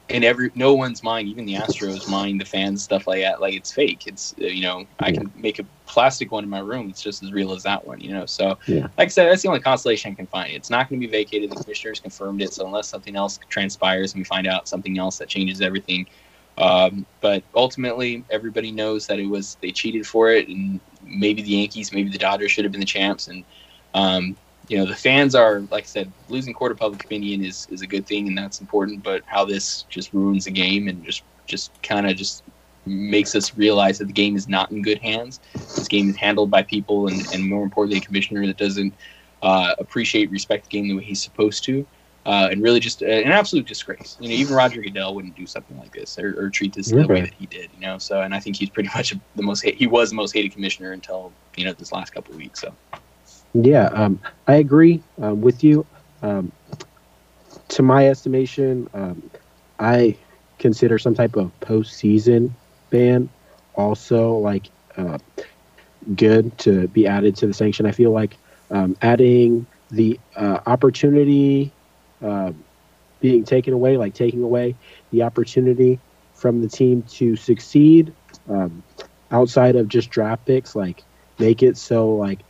in 0.09 0.23
every 0.23 0.51
no 0.55 0.73
one's 0.75 1.01
mind, 1.01 1.27
even 1.27 1.45
the 1.45 1.55
Astros' 1.55 2.07
mind, 2.07 2.39
the 2.39 2.45
fans, 2.45 2.83
stuff 2.83 3.07
like 3.07 3.21
that. 3.21 3.41
Like 3.41 3.55
it's 3.55 3.71
fake. 3.71 4.03
It's 4.05 4.35
uh, 4.39 4.45
you 4.45 4.61
know, 4.61 4.85
I 4.99 5.11
can 5.11 5.31
make 5.35 5.59
a 5.59 5.65
plastic 5.87 6.31
one 6.31 6.43
in 6.43 6.49
my 6.49 6.59
room. 6.59 6.89
It's 6.89 7.01
just 7.01 7.23
as 7.23 7.31
real 7.31 7.53
as 7.53 7.63
that 7.63 7.85
one. 7.85 7.99
You 7.99 8.13
know, 8.13 8.25
so 8.25 8.57
Yeah. 8.67 8.83
like 8.97 9.07
I 9.07 9.07
said, 9.07 9.29
that's 9.31 9.41
the 9.41 9.47
only 9.47 9.61
consolation 9.61 10.11
I 10.11 10.15
can 10.15 10.27
find. 10.27 10.53
It's 10.53 10.69
not 10.69 10.89
going 10.89 11.01
to 11.01 11.07
be 11.07 11.11
vacated. 11.11 11.51
The 11.51 11.55
commissioners 11.63 11.99
confirmed 11.99 12.41
it. 12.41 12.53
So 12.53 12.65
unless 12.65 12.87
something 12.87 13.15
else 13.15 13.39
transpires 13.49 14.13
and 14.13 14.19
we 14.21 14.25
find 14.25 14.47
out 14.47 14.67
something 14.67 14.97
else 14.99 15.17
that 15.17 15.27
changes 15.27 15.61
everything. 15.61 16.07
Um, 16.57 17.05
but 17.19 17.43
ultimately, 17.53 18.23
everybody 18.29 18.71
knows 18.71 19.07
that 19.07 19.19
it 19.19 19.25
was 19.27 19.57
they 19.61 19.71
cheated 19.71 20.07
for 20.07 20.31
it, 20.31 20.47
and 20.47 20.79
maybe 21.01 21.41
the 21.41 21.49
Yankees, 21.49 21.91
maybe 21.91 22.09
the 22.09 22.17
Dodgers 22.17 22.51
should 22.51 22.63
have 22.63 22.71
been 22.71 22.79
the 22.79 22.85
champs, 22.85 23.27
and 23.27 23.43
um, 23.93 24.37
you 24.67 24.77
know 24.77 24.85
the 24.85 24.95
fans 24.95 25.35
are 25.35 25.61
like 25.71 25.83
I 25.83 25.87
said, 25.87 26.11
losing 26.29 26.53
court 26.53 26.71
of 26.71 26.77
public 26.77 27.03
opinion 27.03 27.43
is 27.43 27.67
is 27.69 27.81
a 27.81 27.87
good 27.87 28.05
thing, 28.05 28.27
and 28.27 28.37
that's 28.37 28.61
important. 28.61 29.03
But 29.03 29.23
how 29.25 29.45
this 29.45 29.83
just 29.89 30.13
ruins 30.13 30.45
the 30.45 30.51
game 30.51 30.87
and 30.87 31.03
just 31.03 31.23
just 31.45 31.71
kind 31.83 32.09
of 32.09 32.15
just 32.15 32.43
makes 32.85 33.35
us 33.35 33.55
realize 33.57 33.97
that 33.99 34.05
the 34.05 34.13
game 34.13 34.35
is 34.35 34.47
not 34.47 34.71
in 34.71 34.81
good 34.81 34.99
hands. 34.99 35.39
This 35.53 35.87
game 35.87 36.09
is 36.09 36.15
handled 36.15 36.51
by 36.51 36.63
people, 36.63 37.07
and, 37.07 37.25
and 37.33 37.47
more 37.47 37.63
importantly, 37.63 37.99
a 37.99 38.01
commissioner 38.01 38.45
that 38.45 38.57
doesn't 38.57 38.93
uh, 39.41 39.75
appreciate, 39.79 40.29
respect 40.31 40.65
the 40.65 40.69
game 40.69 40.87
the 40.87 40.95
way 40.95 41.03
he's 41.03 41.21
supposed 41.21 41.63
to, 41.65 41.85
uh, 42.25 42.49
and 42.51 42.61
really 42.61 42.79
just 42.79 43.01
uh, 43.01 43.07
an 43.07 43.31
absolute 43.31 43.65
disgrace. 43.65 44.17
You 44.19 44.29
know, 44.29 44.35
even 44.35 44.55
Roger 44.55 44.81
Goodell 44.81 45.15
wouldn't 45.15 45.35
do 45.35 45.47
something 45.47 45.77
like 45.79 45.93
this 45.93 46.17
or, 46.19 46.39
or 46.39 46.49
treat 46.49 46.73
this 46.73 46.89
the 46.89 47.07
way 47.07 47.21
that 47.21 47.33
he 47.33 47.45
did. 47.47 47.69
You 47.75 47.81
know, 47.81 47.97
so 47.97 48.21
and 48.21 48.33
I 48.33 48.39
think 48.39 48.55
he's 48.55 48.69
pretty 48.69 48.89
much 48.95 49.13
the 49.35 49.43
most 49.43 49.61
hate, 49.61 49.75
he 49.75 49.87
was 49.87 50.09
the 50.09 50.15
most 50.15 50.33
hated 50.33 50.51
commissioner 50.51 50.91
until 50.91 51.31
you 51.55 51.65
know 51.65 51.73
this 51.73 51.91
last 51.91 52.13
couple 52.13 52.33
of 52.33 52.37
weeks. 52.37 52.61
So. 52.61 52.73
Yeah, 53.55 53.87
um, 53.93 54.21
I 54.47 54.55
agree 54.55 55.03
um, 55.21 55.41
with 55.41 55.63
you. 55.63 55.87
Um, 56.21 56.53
to 57.69 57.83
my 57.83 58.07
estimation, 58.09 58.89
um, 58.93 59.31
I 59.79 60.17
consider 60.59 60.99
some 60.99 61.15
type 61.15 61.35
of 61.37 61.51
postseason 61.59 62.55
ban 62.91 63.29
also 63.75 64.33
like 64.37 64.71
uh, 64.97 65.19
good 66.15 66.57
to 66.59 66.87
be 66.89 67.07
added 67.07 67.35
to 67.37 67.47
the 67.47 67.53
sanction. 67.53 67.85
I 67.85 67.91
feel 67.91 68.11
like 68.11 68.39
um, 68.71 68.95
adding 69.01 69.67
the 69.91 70.19
uh, 70.35 70.59
opportunity 70.67 71.75
uh, 72.21 72.53
being 73.21 73.45
taken 73.45 73.73
away, 73.73 73.97
like 73.97 74.13
taking 74.13 74.43
away 74.43 74.77
the 75.11 75.23
opportunity 75.23 76.01
from 76.33 76.61
the 76.61 76.69
team 76.69 77.03
to 77.17 77.35
succeed 77.35 78.15
um, 78.49 78.83
outside 79.31 79.75
of 79.75 79.87
just 79.87 80.09
draft 80.09 80.45
picks, 80.45 80.75
like 80.75 81.05
make 81.39 81.63
it 81.63 81.77
so 81.77 82.11
like 82.15 82.45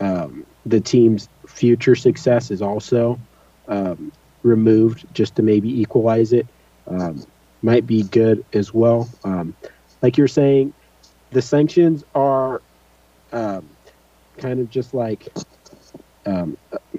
um, 0.00 0.46
the 0.66 0.80
team's 0.80 1.28
future 1.46 1.94
success 1.94 2.50
is 2.50 2.62
also 2.62 3.18
um, 3.68 4.12
removed 4.42 5.06
just 5.14 5.36
to 5.36 5.42
maybe 5.42 5.80
equalize 5.80 6.32
it 6.32 6.46
um, 6.86 7.24
might 7.62 7.86
be 7.86 8.02
good 8.04 8.44
as 8.52 8.72
well. 8.72 9.08
Um, 9.24 9.54
like 10.02 10.16
you're 10.16 10.28
saying, 10.28 10.72
the 11.30 11.42
sanctions 11.42 12.04
are 12.14 12.62
um, 13.32 13.68
kind 14.38 14.60
of 14.60 14.70
just 14.70 14.94
like 14.94 15.28
um, 16.26 16.56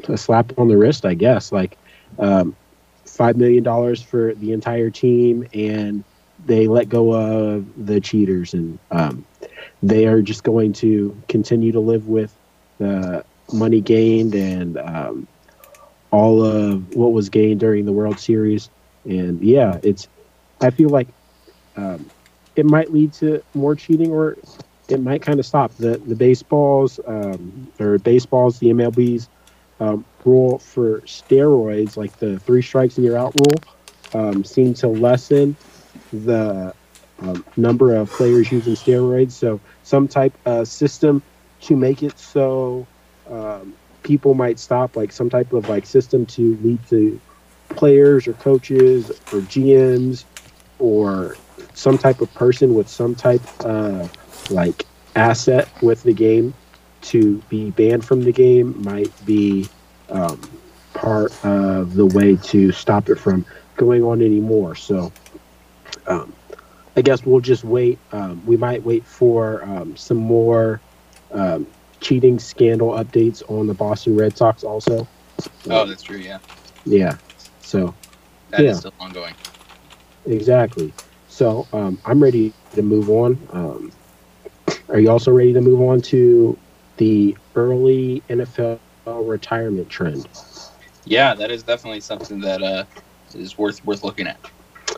a 0.07 0.18
slap 0.18 0.57
on 0.57 0.68
the 0.68 0.78
wrist, 0.78 1.05
I 1.05 1.14
guess. 1.14 1.51
Like 1.51 1.78
um, 2.20 2.55
five 3.05 3.36
million 3.38 3.64
dollars 3.64 4.01
for 4.01 4.34
the 4.36 4.53
entire 4.53 4.89
team, 4.89 5.47
and 5.53 6.03
they 6.45 6.68
let 6.68 6.89
go 6.89 7.14
of 7.14 7.66
the 7.86 7.99
cheaters, 7.99 8.53
and 8.53 8.80
they 9.84 10.05
are 10.05 10.22
just 10.22 10.43
going 10.43 10.74
to 10.74 11.16
continue 11.28 11.72
to 11.72 11.80
live 11.80 12.07
with 12.07 12.36
the 12.78 13.24
money 13.54 13.82
gained 13.82 14.36
and 14.36 14.78
um, 14.78 15.28
all 16.12 16.43
of 16.43 16.95
what 16.95 17.12
was 17.12 17.30
gained 17.30 17.60
during 17.60 17.86
the 17.86 17.91
World 17.91 18.20
Series. 18.20 18.70
And 19.06 19.41
yeah, 19.41 19.80
it's. 19.84 20.08
I 20.60 20.70
feel 20.70 20.89
like 20.89 21.08
um, 21.76 22.10
it 22.56 22.66
might 22.66 22.91
lead 22.91 23.14
to 23.14 23.41
more 23.54 23.76
cheating, 23.76 24.12
or 24.12 24.38
it 24.88 25.02
might 25.02 25.22
kind 25.22 25.39
of 25.39 25.45
stop 25.45 25.76
the 25.78 25.97
the 25.97 26.16
baseballs 26.16 26.99
um, 27.08 27.72
or 27.80 27.97
baseballs, 27.97 28.60
the 28.60 28.68
MLB's 28.68 29.28
um, 29.80 30.06
rule 30.24 30.60
for 30.60 31.02
steroids, 31.02 31.97
like 31.97 32.18
the 32.20 32.39
three 32.39 32.62
strikes 32.62 32.97
and 32.97 33.06
you're 33.06 33.18
out 33.18 33.34
rule, 33.34 33.60
um, 34.14 34.43
seem 34.43 34.74
to 34.76 34.88
lessen 34.88 35.56
the 36.14 36.74
um, 37.20 37.45
number 37.58 37.95
of 37.95 38.10
players 38.12 38.52
using 38.52 38.76
steroids. 38.76 39.32
So 39.32 39.60
some 39.84 40.08
type 40.08 40.34
of 40.45 40.68
system 40.68 41.24
to 41.62 41.76
make 41.76 42.04
it 42.04 42.18
so 42.20 42.86
um, 43.32 43.73
people 44.03 44.34
might 44.34 44.59
stop, 44.59 44.95
like 44.95 45.11
some 45.11 45.29
type 45.29 45.53
of 45.53 45.69
like 45.69 45.86
system 45.86 46.25
to 46.27 46.57
lead 46.57 46.79
to 46.89 47.19
players 47.69 48.27
or 48.27 48.34
coaches 48.34 49.09
or 49.09 49.39
GMs 49.41 50.25
or 50.79 51.38
some 51.73 51.97
type 51.97 52.21
of 52.21 52.34
person 52.34 52.73
with 52.73 52.88
some 52.88 53.15
type 53.15 53.41
of 53.61 54.11
like 54.51 54.86
asset 55.15 55.67
with 55.82 56.03
the 56.03 56.13
game 56.13 56.53
to 57.01 57.38
be 57.49 57.71
banned 57.71 58.05
from 58.05 58.23
the 58.23 58.32
game 58.32 58.82
might 58.84 59.11
be 59.25 59.67
um, 60.09 60.39
part 60.93 61.32
of 61.45 61.95
the 61.95 62.05
way 62.05 62.36
to 62.36 62.71
stop 62.71 63.09
it 63.09 63.15
from 63.15 63.45
going 63.77 64.03
on 64.03 64.21
anymore. 64.21 64.75
So 64.75 65.11
um, 66.07 66.34
I 66.95 67.01
guess 67.01 67.25
we'll 67.25 67.39
just 67.39 67.63
wait. 67.63 67.97
Um, 68.11 68.45
we 68.45 68.57
might 68.57 68.84
wait 68.84 69.05
for 69.05 69.63
um, 69.63 69.95
some 69.95 70.17
more 70.17 70.82
um, 71.32 71.65
cheating 72.02 72.39
scandal 72.39 72.89
updates 72.91 73.41
on 73.49 73.68
the 73.68 73.74
Boston 73.74 74.18
Red 74.18 74.36
Sox 74.36 74.64
also. 74.64 75.08
Oh, 75.70 75.86
that's 75.86 76.04
true. 76.04 76.18
Yeah, 76.18 76.39
Yeah. 76.86 77.16
So 77.62 77.93
that 78.49 78.62
is 78.62 78.66
Yeah. 78.76 78.80
still 78.80 78.93
ongoing. 78.99 79.34
exactly. 80.26 80.93
So 81.30 81.66
um, 81.72 81.97
I'm 82.06 82.22
ready 82.22 82.54
to 82.74 82.82
move 82.82 83.10
on. 83.10 83.38
Um, 83.54 83.91
are 84.89 84.99
you 84.99 85.10
also 85.10 85.32
ready 85.32 85.54
to 85.54 85.62
move 85.62 85.82
on 85.82 86.02
to 86.02 86.58
the 86.97 87.38
early 87.56 88.22
NFL 88.30 88.80
retirement 89.06 89.89
trend? 89.89 90.28
Yeah, 91.06 91.34
that 91.36 91.49
is 91.52 91.64
definitely 91.64 92.02
something 92.02 92.39
that 92.41 92.62
uh, 92.62 92.84
is 93.34 93.58
worth 93.58 93.84
worth 93.86 94.04
looking 94.04 94.28
at. 94.28 94.38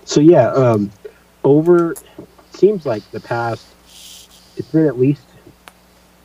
So 0.05 0.19
yeah, 0.19 0.51
um, 0.51 0.91
over 1.43 1.95
seems 2.51 2.85
like 2.85 3.09
the 3.11 3.19
past 3.19 3.65
it's 4.57 4.67
been 4.69 4.85
at 4.85 4.99
least 4.99 5.23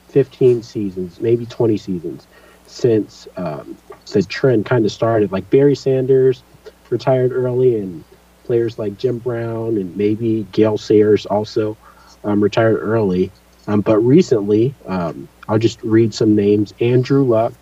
15 0.09 0.63
seasons, 0.63 1.21
maybe 1.21 1.47
20 1.47 1.77
seasons 1.77 2.27
since 2.67 3.27
um, 3.37 3.77
the 4.13 4.23
trend 4.23 4.67
kind 4.67 4.85
of 4.85 4.93
started. 4.93 5.33
Like 5.33 5.49
Barry 5.51 5.75
Sanders 5.75 6.43
retired 6.91 7.33
early, 7.33 7.79
and 7.79 8.05
players 8.45 8.79
like 8.79 8.97
Jim 8.97 9.19
Brown 9.19 9.77
and 9.77 9.95
maybe 9.97 10.47
Gale 10.53 10.79
Sayers 10.79 11.27
also 11.27 11.77
um, 12.25 12.43
retired 12.43 12.79
early. 12.81 13.31
Um, 13.67 13.83
but 13.83 13.99
recently, 13.99 14.75
um, 14.87 15.29
I'll 15.49 15.59
just 15.59 15.83
read 15.83 16.15
some 16.15 16.35
names. 16.35 16.73
Andrew 16.81 17.25
Luck, 17.25 17.53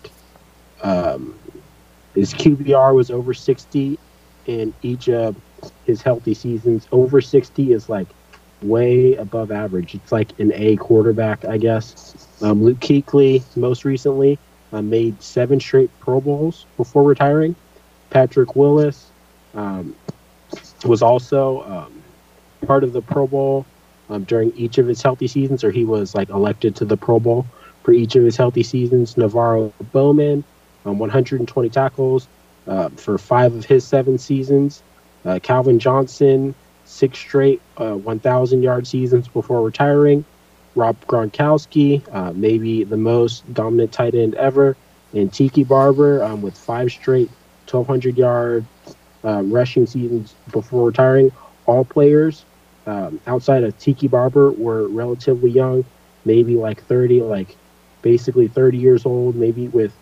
um, 0.81 1.37
his 2.15 2.33
QBR 2.33 2.95
was 2.95 3.11
over 3.11 3.33
60 3.33 3.99
in 4.45 4.73
each 4.81 5.09
of 5.09 5.35
his 5.85 6.01
healthy 6.01 6.33
seasons. 6.33 6.87
Over 6.93 7.19
60 7.19 7.73
is 7.73 7.89
like 7.89 8.07
way 8.61 9.15
above 9.15 9.51
average. 9.51 9.93
It's 9.93 10.13
like 10.13 10.39
an 10.39 10.53
A 10.53 10.77
quarterback, 10.77 11.43
I 11.43 11.57
guess. 11.57 12.26
Um, 12.41 12.63
Luke 12.63 12.79
Kuechly, 12.79 13.43
most 13.55 13.85
recently, 13.85 14.37
uh, 14.71 14.81
made 14.81 15.21
seven 15.21 15.59
straight 15.59 15.89
Pro 15.99 16.21
Bowls 16.21 16.65
before 16.77 17.03
retiring. 17.03 17.55
Patrick 18.09 18.55
Willis 18.55 19.09
um, 19.55 19.95
was 20.85 21.01
also 21.01 21.63
um, 21.63 22.03
part 22.65 22.83
of 22.83 22.93
the 22.93 23.01
Pro 23.01 23.27
Bowl 23.27 23.65
um, 24.09 24.23
during 24.23 24.51
each 24.55 24.77
of 24.77 24.87
his 24.87 25.01
healthy 25.01 25.27
seasons, 25.27 25.63
or 25.63 25.71
he 25.71 25.83
was 25.83 26.15
like 26.15 26.29
elected 26.29 26.75
to 26.77 26.85
the 26.85 26.97
Pro 26.97 27.19
Bowl 27.19 27.45
for 27.83 27.91
each 27.91 28.15
of 28.15 28.23
his 28.23 28.37
healthy 28.37 28.63
seasons. 28.63 29.15
NaVorro 29.15 29.71
Bowman, 29.91 30.43
um, 30.85 30.99
120 30.99 31.69
tackles 31.69 32.27
uh, 32.67 32.89
for 32.89 33.17
five 33.17 33.53
of 33.55 33.65
his 33.65 33.85
seven 33.85 34.17
seasons. 34.17 34.83
Uh, 35.25 35.39
Calvin 35.41 35.79
Johnson, 35.79 36.53
six 36.85 37.17
straight 37.19 37.61
uh, 37.77 37.93
1,000 37.93 38.61
yard 38.61 38.87
seasons 38.87 39.27
before 39.27 39.61
retiring. 39.61 40.23
Rob 40.77 40.95
Gronkowski, 41.07 42.01
uh, 42.13 42.31
maybe 42.33 42.83
the 42.83 42.97
most 42.97 43.51
dominant 43.53 43.91
tight 43.91 44.13
end 44.13 44.35
ever. 44.35 44.77
And 45.13 45.33
Tiki 45.33 45.63
Barber 45.63 46.23
um, 46.23 46.41
with 46.41 46.55
five 46.57 46.91
straight 46.91 47.29
1,200 47.69 48.17
yard 48.17 48.63
um, 49.23 49.51
rushing 49.51 49.87
seasons 49.87 50.35
before 50.51 50.87
retiring. 50.87 51.31
All 51.65 51.83
players 51.83 52.45
um, 52.85 53.19
outside 53.25 53.63
of 53.63 53.77
Tiki 53.79 54.07
Barber 54.07 54.51
were 54.51 54.87
relatively 54.87 55.49
young, 55.49 55.83
maybe 56.25 56.55
like 56.55 56.83
30, 56.83 57.23
like 57.23 57.57
basically 58.03 58.47
30 58.47 58.77
years 58.77 59.05
old, 59.05 59.35
maybe 59.35 59.67
with 59.69 59.93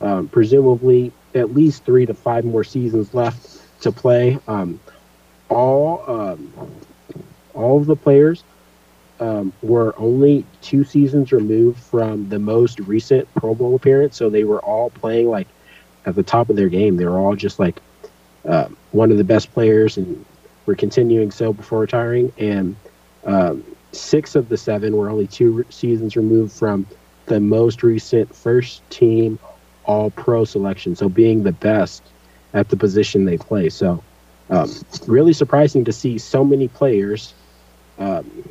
um, 0.00 0.28
presumably 0.28 1.10
at 1.34 1.54
least 1.54 1.84
three 1.84 2.04
to 2.06 2.14
five 2.14 2.44
more 2.44 2.64
seasons 2.64 3.14
left 3.14 3.62
to 3.80 3.90
play. 3.90 4.38
Um, 4.46 4.78
all 5.48 6.04
um, 6.06 6.52
all 7.54 7.78
of 7.78 7.86
the 7.86 7.96
players 7.96 8.44
um, 9.20 9.52
were 9.62 9.94
only 9.98 10.44
two 10.60 10.84
seasons 10.84 11.32
removed 11.32 11.78
from 11.78 12.28
the 12.28 12.38
most 12.38 12.80
recent 12.80 13.32
Pro 13.34 13.54
Bowl 13.54 13.74
appearance, 13.74 14.16
so 14.16 14.30
they 14.30 14.44
were 14.44 14.60
all 14.60 14.90
playing 14.90 15.28
like 15.28 15.48
at 16.06 16.14
the 16.14 16.22
top 16.22 16.50
of 16.50 16.56
their 16.56 16.68
game. 16.68 16.96
They 16.96 17.04
were 17.04 17.18
all 17.18 17.34
just 17.34 17.58
like 17.58 17.80
uh, 18.46 18.68
one 18.92 19.10
of 19.10 19.18
the 19.18 19.24
best 19.24 19.52
players, 19.52 19.96
and 19.96 20.24
were 20.66 20.74
continuing 20.74 21.30
so 21.30 21.52
before 21.52 21.80
retiring. 21.80 22.32
And 22.38 22.76
um, 23.24 23.64
six 23.92 24.34
of 24.34 24.48
the 24.48 24.56
seven 24.56 24.96
were 24.96 25.10
only 25.10 25.26
two 25.26 25.50
re- 25.50 25.64
seasons 25.70 26.16
removed 26.16 26.52
from 26.52 26.86
the 27.26 27.40
most 27.40 27.82
recent 27.82 28.34
first 28.34 28.88
team 28.90 29.38
All 29.84 30.10
Pro 30.10 30.44
selection, 30.44 30.94
so 30.94 31.08
being 31.08 31.42
the 31.42 31.52
best 31.52 32.02
at 32.54 32.68
the 32.68 32.76
position 32.76 33.24
they 33.24 33.36
play. 33.36 33.68
So 33.68 34.02
um, 34.50 34.70
really 35.06 35.32
surprising 35.32 35.84
to 35.84 35.92
see 35.92 36.18
so 36.18 36.44
many 36.44 36.68
players 36.68 37.34
um, 37.98 38.48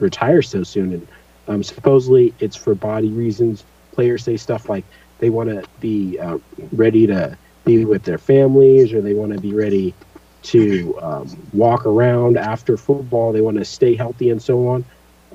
retire 0.00 0.42
so 0.42 0.62
soon. 0.62 0.92
And 0.94 1.08
um, 1.48 1.62
supposedly 1.62 2.34
it's 2.40 2.56
for 2.56 2.74
body 2.74 3.08
reasons. 3.08 3.64
Players 3.92 4.24
say 4.24 4.36
stuff 4.36 4.68
like 4.68 4.84
they 5.18 5.30
want 5.30 5.50
to 5.50 5.64
be 5.80 6.18
uh, 6.18 6.38
ready 6.72 7.06
to 7.06 7.36
be 7.64 7.84
with 7.84 8.02
their 8.04 8.18
families 8.18 8.92
or 8.92 9.00
they 9.00 9.14
want 9.14 9.32
to 9.32 9.40
be 9.40 9.52
ready 9.52 9.94
to 10.42 10.98
um, 11.02 11.48
walk 11.52 11.86
around 11.86 12.38
after 12.38 12.76
football. 12.76 13.32
They 13.32 13.40
want 13.40 13.58
to 13.58 13.64
stay 13.64 13.94
healthy 13.94 14.30
and 14.30 14.40
so 14.42 14.68
on. 14.68 14.84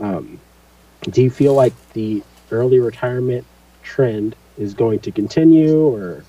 Um, 0.02 0.40
do 1.02 1.22
you 1.22 1.30
feel 1.30 1.54
like 1.54 1.74
the 1.94 2.24
early 2.52 2.80
retirement 2.80 3.46
trend 3.84 4.36
is 4.58 4.74
going 4.74 5.00
to 5.00 5.12
continue 5.12 5.88
or? 5.88 6.24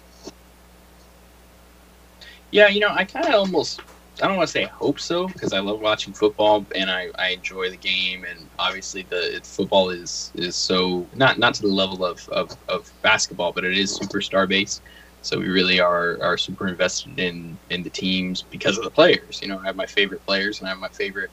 Yeah, 2.51 2.69
you 2.69 2.81
know, 2.81 2.91
I 2.91 3.05
kind 3.05 3.27
of 3.27 3.35
almost 3.35 3.81
I 4.23 4.29
don't 4.29 4.37
want 4.39 4.49
to 4.49 4.53
say 4.53 4.65
hope 4.65 4.99
so 4.99 5.29
because 5.29 5.53
I 5.53 5.61
love 5.61 5.81
watching 5.81 6.15
football 6.15 6.67
and 6.75 6.91
I, 6.91 7.09
I 7.19 7.31
enjoy 7.31 7.71
the 7.71 7.77
game 7.77 8.25
and 8.25 8.49
obviously 8.59 9.03
the 9.03 9.41
football 9.45 9.91
is 9.91 10.33
is 10.35 10.57
so 10.57 11.07
not 11.15 11.39
not 11.39 11.53
to 11.55 11.63
the 11.63 11.69
level 11.69 12.03
of, 12.05 12.27
of, 12.31 12.57
of 12.69 12.91
basketball 13.03 13.53
but 13.53 13.65
it 13.65 13.77
is 13.77 13.99
superstar 13.99 14.49
based 14.49 14.83
so 15.21 15.39
we 15.39 15.49
really 15.49 15.81
are 15.81 16.19
are 16.23 16.39
super 16.39 16.67
invested 16.67 17.19
in 17.21 17.59
in 17.69 17.83
the 17.83 17.91
teams 17.91 18.43
because 18.43 18.79
of 18.79 18.85
the 18.85 18.91
players 18.91 19.41
you 19.43 19.49
know 19.49 19.59
I 19.59 19.67
have 19.67 19.77
my 19.77 19.87
favorite 19.87 20.25
players 20.25 20.61
and 20.61 20.67
I 20.67 20.71
have 20.71 20.79
my 20.79 20.89
favorite 20.89 21.31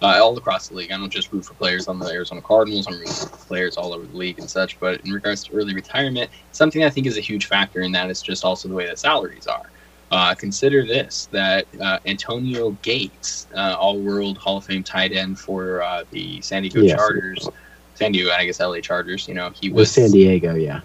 uh, 0.00 0.18
all 0.20 0.36
across 0.36 0.66
the 0.66 0.74
league. 0.74 0.90
I 0.90 0.96
don't 0.96 1.12
just 1.12 1.32
root 1.32 1.44
for 1.44 1.54
players 1.54 1.86
on 1.86 2.00
the 2.00 2.06
Arizona 2.06 2.40
Cardinals 2.40 2.86
I'm 2.86 2.98
rooting 2.98 3.12
for 3.14 3.28
players 3.46 3.76
all 3.76 3.92
over 3.92 4.06
the 4.06 4.16
league 4.16 4.38
and 4.38 4.48
such 4.48 4.80
but 4.80 5.02
in 5.02 5.12
regards 5.12 5.44
to 5.44 5.52
early 5.54 5.74
retirement 5.74 6.30
something 6.52 6.82
I 6.82 6.88
think 6.88 7.06
is 7.06 7.18
a 7.18 7.20
huge 7.20 7.46
factor 7.46 7.82
in 7.82 7.92
that 7.92 8.10
is 8.10 8.22
just 8.22 8.42
also 8.42 8.68
the 8.68 8.74
way 8.74 8.86
that 8.86 8.98
salaries 8.98 9.46
are 9.46 9.70
uh, 10.12 10.34
consider 10.34 10.86
this 10.86 11.26
that 11.32 11.66
uh, 11.80 11.98
Antonio 12.06 12.70
Gates, 12.82 13.46
uh, 13.56 13.74
all 13.78 13.98
world 13.98 14.36
Hall 14.38 14.58
of 14.58 14.64
Fame 14.64 14.84
tight 14.84 15.10
end 15.12 15.38
for 15.38 15.82
uh, 15.82 16.04
the 16.10 16.40
San 16.42 16.62
Diego 16.62 16.82
Yes. 16.82 16.96
Chargers, 16.98 17.48
San 17.94 18.12
Diego, 18.12 18.30
I 18.30 18.44
guess 18.44 18.60
LA 18.60 18.80
Chargers, 18.80 19.26
you 19.26 19.34
know, 19.34 19.50
he 19.58 19.70
was. 19.70 19.90
San 19.90 20.10
Diego, 20.10 20.54
yeah. 20.54 20.80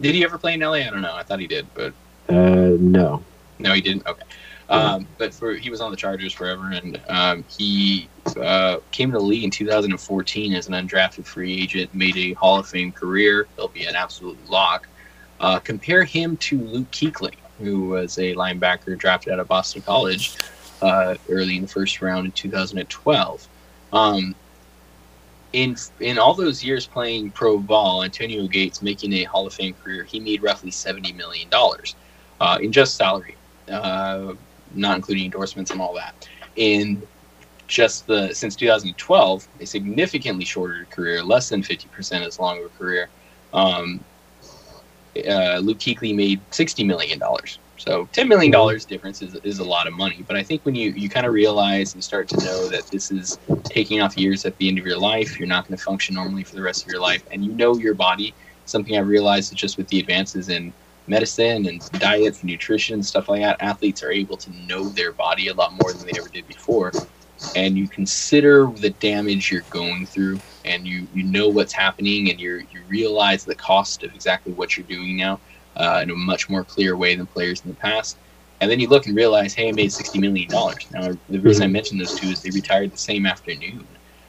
Did 0.00 0.14
he 0.14 0.24
ever 0.24 0.38
play 0.38 0.54
in 0.54 0.60
LA? 0.60 0.74
I 0.74 0.84
don't 0.90 1.02
know. 1.02 1.14
I 1.14 1.22
thought 1.24 1.40
he 1.40 1.46
did, 1.46 1.66
but 1.74 1.92
Uh, 2.28 2.76
no. 2.78 3.22
no, 3.58 3.72
he 3.74 3.80
didn't. 3.80 4.06
Okay. 4.06 4.22
Um, 4.70 5.04
but 5.18 5.34
for 5.34 5.54
he 5.54 5.68
was 5.68 5.80
on 5.80 5.90
the 5.90 5.96
Chargers 5.96 6.32
forever, 6.32 6.70
and 6.72 7.00
um, 7.08 7.44
he 7.58 8.08
uh, 8.40 8.76
came 8.92 9.10
to 9.10 9.18
the 9.18 9.24
league 9.24 9.42
in 9.42 9.50
2014 9.50 10.54
as 10.54 10.68
an 10.68 10.74
undrafted 10.74 11.26
free 11.26 11.60
agent, 11.60 11.92
made 11.92 12.16
a 12.16 12.34
Hall 12.34 12.56
of 12.60 12.68
Fame 12.68 12.92
career. 12.92 13.48
He'll 13.56 13.66
be 13.66 13.86
an 13.86 13.96
absolute 13.96 14.38
lock. 14.48 14.86
Uh, 15.40 15.58
compare 15.58 16.04
him 16.04 16.36
to 16.36 16.58
Luke 16.60 16.88
Kuechly, 16.92 17.34
who 17.60 17.88
was 17.88 18.18
a 18.18 18.34
linebacker 18.34 18.98
drafted 18.98 19.32
out 19.32 19.40
of 19.40 19.48
Boston 19.48 19.82
College 19.82 20.36
uh, 20.82 21.14
early 21.28 21.56
in 21.56 21.62
the 21.62 21.68
first 21.68 22.00
round 22.02 22.26
in 22.26 22.32
2012. 22.32 23.48
Um, 23.92 24.34
in 25.52 25.76
in 25.98 26.18
all 26.18 26.34
those 26.34 26.62
years 26.62 26.86
playing 26.86 27.30
pro 27.32 27.58
ball, 27.58 28.04
Antonio 28.04 28.46
Gates 28.46 28.82
making 28.82 29.12
a 29.14 29.24
Hall 29.24 29.46
of 29.46 29.54
Fame 29.54 29.74
career, 29.82 30.04
he 30.04 30.20
made 30.20 30.42
roughly 30.42 30.70
seventy 30.70 31.12
million 31.12 31.48
dollars 31.48 31.96
uh, 32.40 32.58
in 32.60 32.70
just 32.72 32.94
salary, 32.94 33.36
uh, 33.68 34.34
not 34.74 34.96
including 34.96 35.24
endorsements 35.24 35.70
and 35.72 35.80
all 35.80 35.94
that. 35.94 36.28
In 36.56 37.02
just 37.66 38.06
the 38.06 38.32
since 38.34 38.56
2012, 38.56 39.48
a 39.60 39.66
significantly 39.66 40.44
shorter 40.44 40.86
career, 40.90 41.22
less 41.22 41.48
than 41.48 41.62
50% 41.62 42.26
as 42.26 42.38
long 42.38 42.58
of 42.58 42.64
a 42.66 42.68
career. 42.70 43.08
Um, 43.54 44.04
uh, 45.16 45.58
Luke 45.58 45.78
Kuechly 45.78 46.14
made 46.14 46.40
60 46.50 46.84
million 46.84 47.18
dollars. 47.18 47.58
So 47.76 48.08
10 48.12 48.28
million 48.28 48.52
dollars 48.52 48.84
difference 48.84 49.22
is, 49.22 49.34
is 49.36 49.58
a 49.58 49.64
lot 49.64 49.86
of 49.86 49.94
money. 49.94 50.22
But 50.26 50.36
I 50.36 50.42
think 50.42 50.64
when 50.66 50.74
you 50.74 50.90
you 50.90 51.08
kind 51.08 51.26
of 51.26 51.32
realize 51.32 51.94
and 51.94 52.04
start 52.04 52.28
to 52.28 52.36
know 52.44 52.68
that 52.68 52.86
this 52.88 53.10
is 53.10 53.38
taking 53.64 54.02
off 54.02 54.16
years 54.18 54.44
at 54.44 54.56
the 54.58 54.68
end 54.68 54.78
of 54.78 54.86
your 54.86 54.98
life, 54.98 55.38
you're 55.38 55.48
not 55.48 55.66
going 55.66 55.76
to 55.76 55.82
function 55.82 56.14
normally 56.14 56.44
for 56.44 56.56
the 56.56 56.62
rest 56.62 56.84
of 56.84 56.90
your 56.90 57.00
life, 57.00 57.24
and 57.30 57.44
you 57.44 57.52
know 57.52 57.76
your 57.76 57.94
body. 57.94 58.34
Something 58.66 58.96
I 58.96 59.00
realized 59.00 59.52
is 59.52 59.58
just 59.58 59.78
with 59.78 59.88
the 59.88 59.98
advances 59.98 60.48
in 60.48 60.72
medicine 61.10 61.66
and 61.66 61.80
diets 61.92 62.40
and 62.40 62.50
nutrition 62.50 62.94
and 62.94 63.04
stuff 63.04 63.28
like 63.28 63.42
that, 63.42 63.60
athletes 63.60 64.02
are 64.02 64.12
able 64.12 64.36
to 64.38 64.50
know 64.66 64.88
their 64.88 65.12
body 65.12 65.48
a 65.48 65.54
lot 65.54 65.72
more 65.82 65.92
than 65.92 66.06
they 66.06 66.18
ever 66.18 66.28
did 66.28 66.46
before. 66.46 66.92
And 67.56 67.76
you 67.76 67.88
consider 67.88 68.66
the 68.66 68.90
damage 68.90 69.50
you're 69.50 69.62
going 69.70 70.06
through, 70.06 70.38
and 70.64 70.86
you 70.86 71.08
you 71.12 71.24
know 71.24 71.48
what's 71.48 71.72
happening, 71.72 72.30
and 72.30 72.40
you 72.40 72.62
you 72.70 72.82
realize 72.86 73.44
the 73.44 73.54
cost 73.54 74.02
of 74.02 74.14
exactly 74.14 74.52
what 74.52 74.76
you're 74.76 74.86
doing 74.86 75.16
now 75.16 75.40
uh, 75.76 76.00
in 76.02 76.10
a 76.10 76.14
much 76.14 76.48
more 76.48 76.64
clear 76.64 76.96
way 76.96 77.14
than 77.14 77.26
players 77.26 77.62
in 77.62 77.68
the 77.70 77.76
past. 77.76 78.18
And 78.60 78.70
then 78.70 78.78
you 78.78 78.88
look 78.88 79.06
and 79.06 79.16
realize, 79.16 79.54
hey, 79.54 79.68
I 79.68 79.72
made 79.72 79.92
sixty 79.92 80.18
million 80.18 80.48
dollars. 80.50 80.86
Now, 80.90 81.10
the 81.28 81.40
reason 81.40 81.64
I 81.64 81.68
mentioned 81.68 82.00
those 82.00 82.14
two 82.14 82.28
is 82.28 82.42
they 82.42 82.50
retired 82.50 82.92
the 82.92 82.98
same 82.98 83.26
afternoon, 83.26 83.86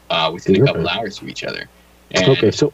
uh, 0.09 0.31
within 0.33 0.55
a 0.55 0.61
couple 0.61 0.87
hours 0.87 1.21
of 1.21 1.27
each 1.27 1.43
other. 1.43 1.69
And 2.11 2.27
okay, 2.29 2.51
so 2.51 2.73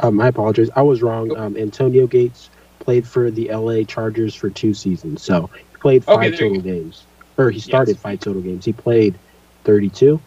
um, 0.00 0.20
I 0.20 0.28
apologize. 0.28 0.70
I 0.74 0.82
was 0.82 1.02
wrong. 1.02 1.36
Um, 1.36 1.56
Antonio 1.56 2.06
Gates 2.06 2.50
played 2.80 3.06
for 3.06 3.30
the 3.30 3.50
LA 3.52 3.84
Chargers 3.84 4.34
for 4.34 4.50
two 4.50 4.74
seasons, 4.74 5.22
so 5.22 5.50
he 5.54 5.76
played 5.80 6.04
five 6.04 6.16
Okay, 6.16 6.36
total 6.38 6.60
games, 6.60 7.06
or 7.38 7.50
he 7.50 7.60
started 7.60 7.92
Yes. 7.92 8.02
five 8.02 8.18
total 8.20 8.42
games. 8.42 8.64
He 8.64 8.72
played 8.72 9.20
thirty-two. 9.64 10.20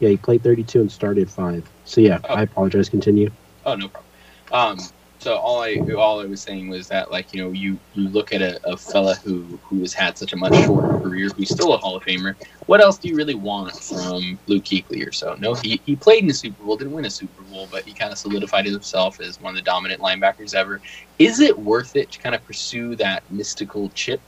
Yeah, 0.00 0.08
he 0.10 0.16
played 0.16 0.42
thirty-two 0.42 0.80
and 0.80 0.90
started 0.92 1.30
five. 1.30 1.68
So 1.84 2.00
yeah, 2.00 2.18
Oh. 2.24 2.34
I 2.34 2.42
apologize. 2.42 2.88
Continue. 2.88 3.30
Oh, 3.64 3.74
no 3.74 3.88
problem. 3.88 4.04
Um, 4.52 4.78
so 5.18 5.36
all 5.36 5.62
I 5.62 5.76
all 5.96 6.20
I 6.20 6.26
was 6.26 6.42
saying 6.42 6.68
was 6.68 6.86
that 6.88 7.10
like 7.10 7.32
you 7.32 7.42
know 7.42 7.50
you 7.50 7.78
you 7.94 8.08
look 8.10 8.34
at 8.34 8.42
a, 8.42 8.60
a 8.68 8.76
fella 8.76 9.14
who 9.14 9.58
who 9.62 9.80
has 9.80 9.94
had 9.94 10.18
such 10.18 10.34
a 10.34 10.36
much 10.36 10.54
shorter 10.64 10.98
career 11.00 11.30
who's 11.30 11.48
still 11.48 11.72
a 11.72 11.78
Hall 11.78 11.96
of 11.96 12.02
Famer. 12.04 12.34
What 12.66 12.82
else 12.82 12.98
do 12.98 13.08
you 13.08 13.16
really 13.16 13.34
want 13.34 13.74
from 13.74 14.38
Luke 14.48 14.64
Kuechly 14.64 15.06
or 15.06 15.12
so? 15.12 15.34
No, 15.38 15.54
he 15.54 15.80
he 15.86 15.96
played 15.96 16.20
in 16.22 16.28
the 16.28 16.34
Super 16.34 16.62
Bowl, 16.62 16.76
didn't 16.76 16.92
win 16.92 17.06
a 17.06 17.10
Super 17.10 17.42
Bowl, 17.44 17.66
but 17.70 17.84
he 17.84 17.94
kind 17.94 18.12
of 18.12 18.18
solidified 18.18 18.66
himself 18.66 19.18
as 19.18 19.40
one 19.40 19.50
of 19.50 19.56
the 19.56 19.62
dominant 19.62 20.02
linebackers 20.02 20.54
ever. 20.54 20.82
Is 21.18 21.40
it 21.40 21.58
worth 21.58 21.96
it 21.96 22.10
to 22.12 22.18
kind 22.18 22.34
of 22.34 22.44
pursue 22.44 22.94
that 22.96 23.22
mystical 23.30 23.88
chip? 23.94 24.20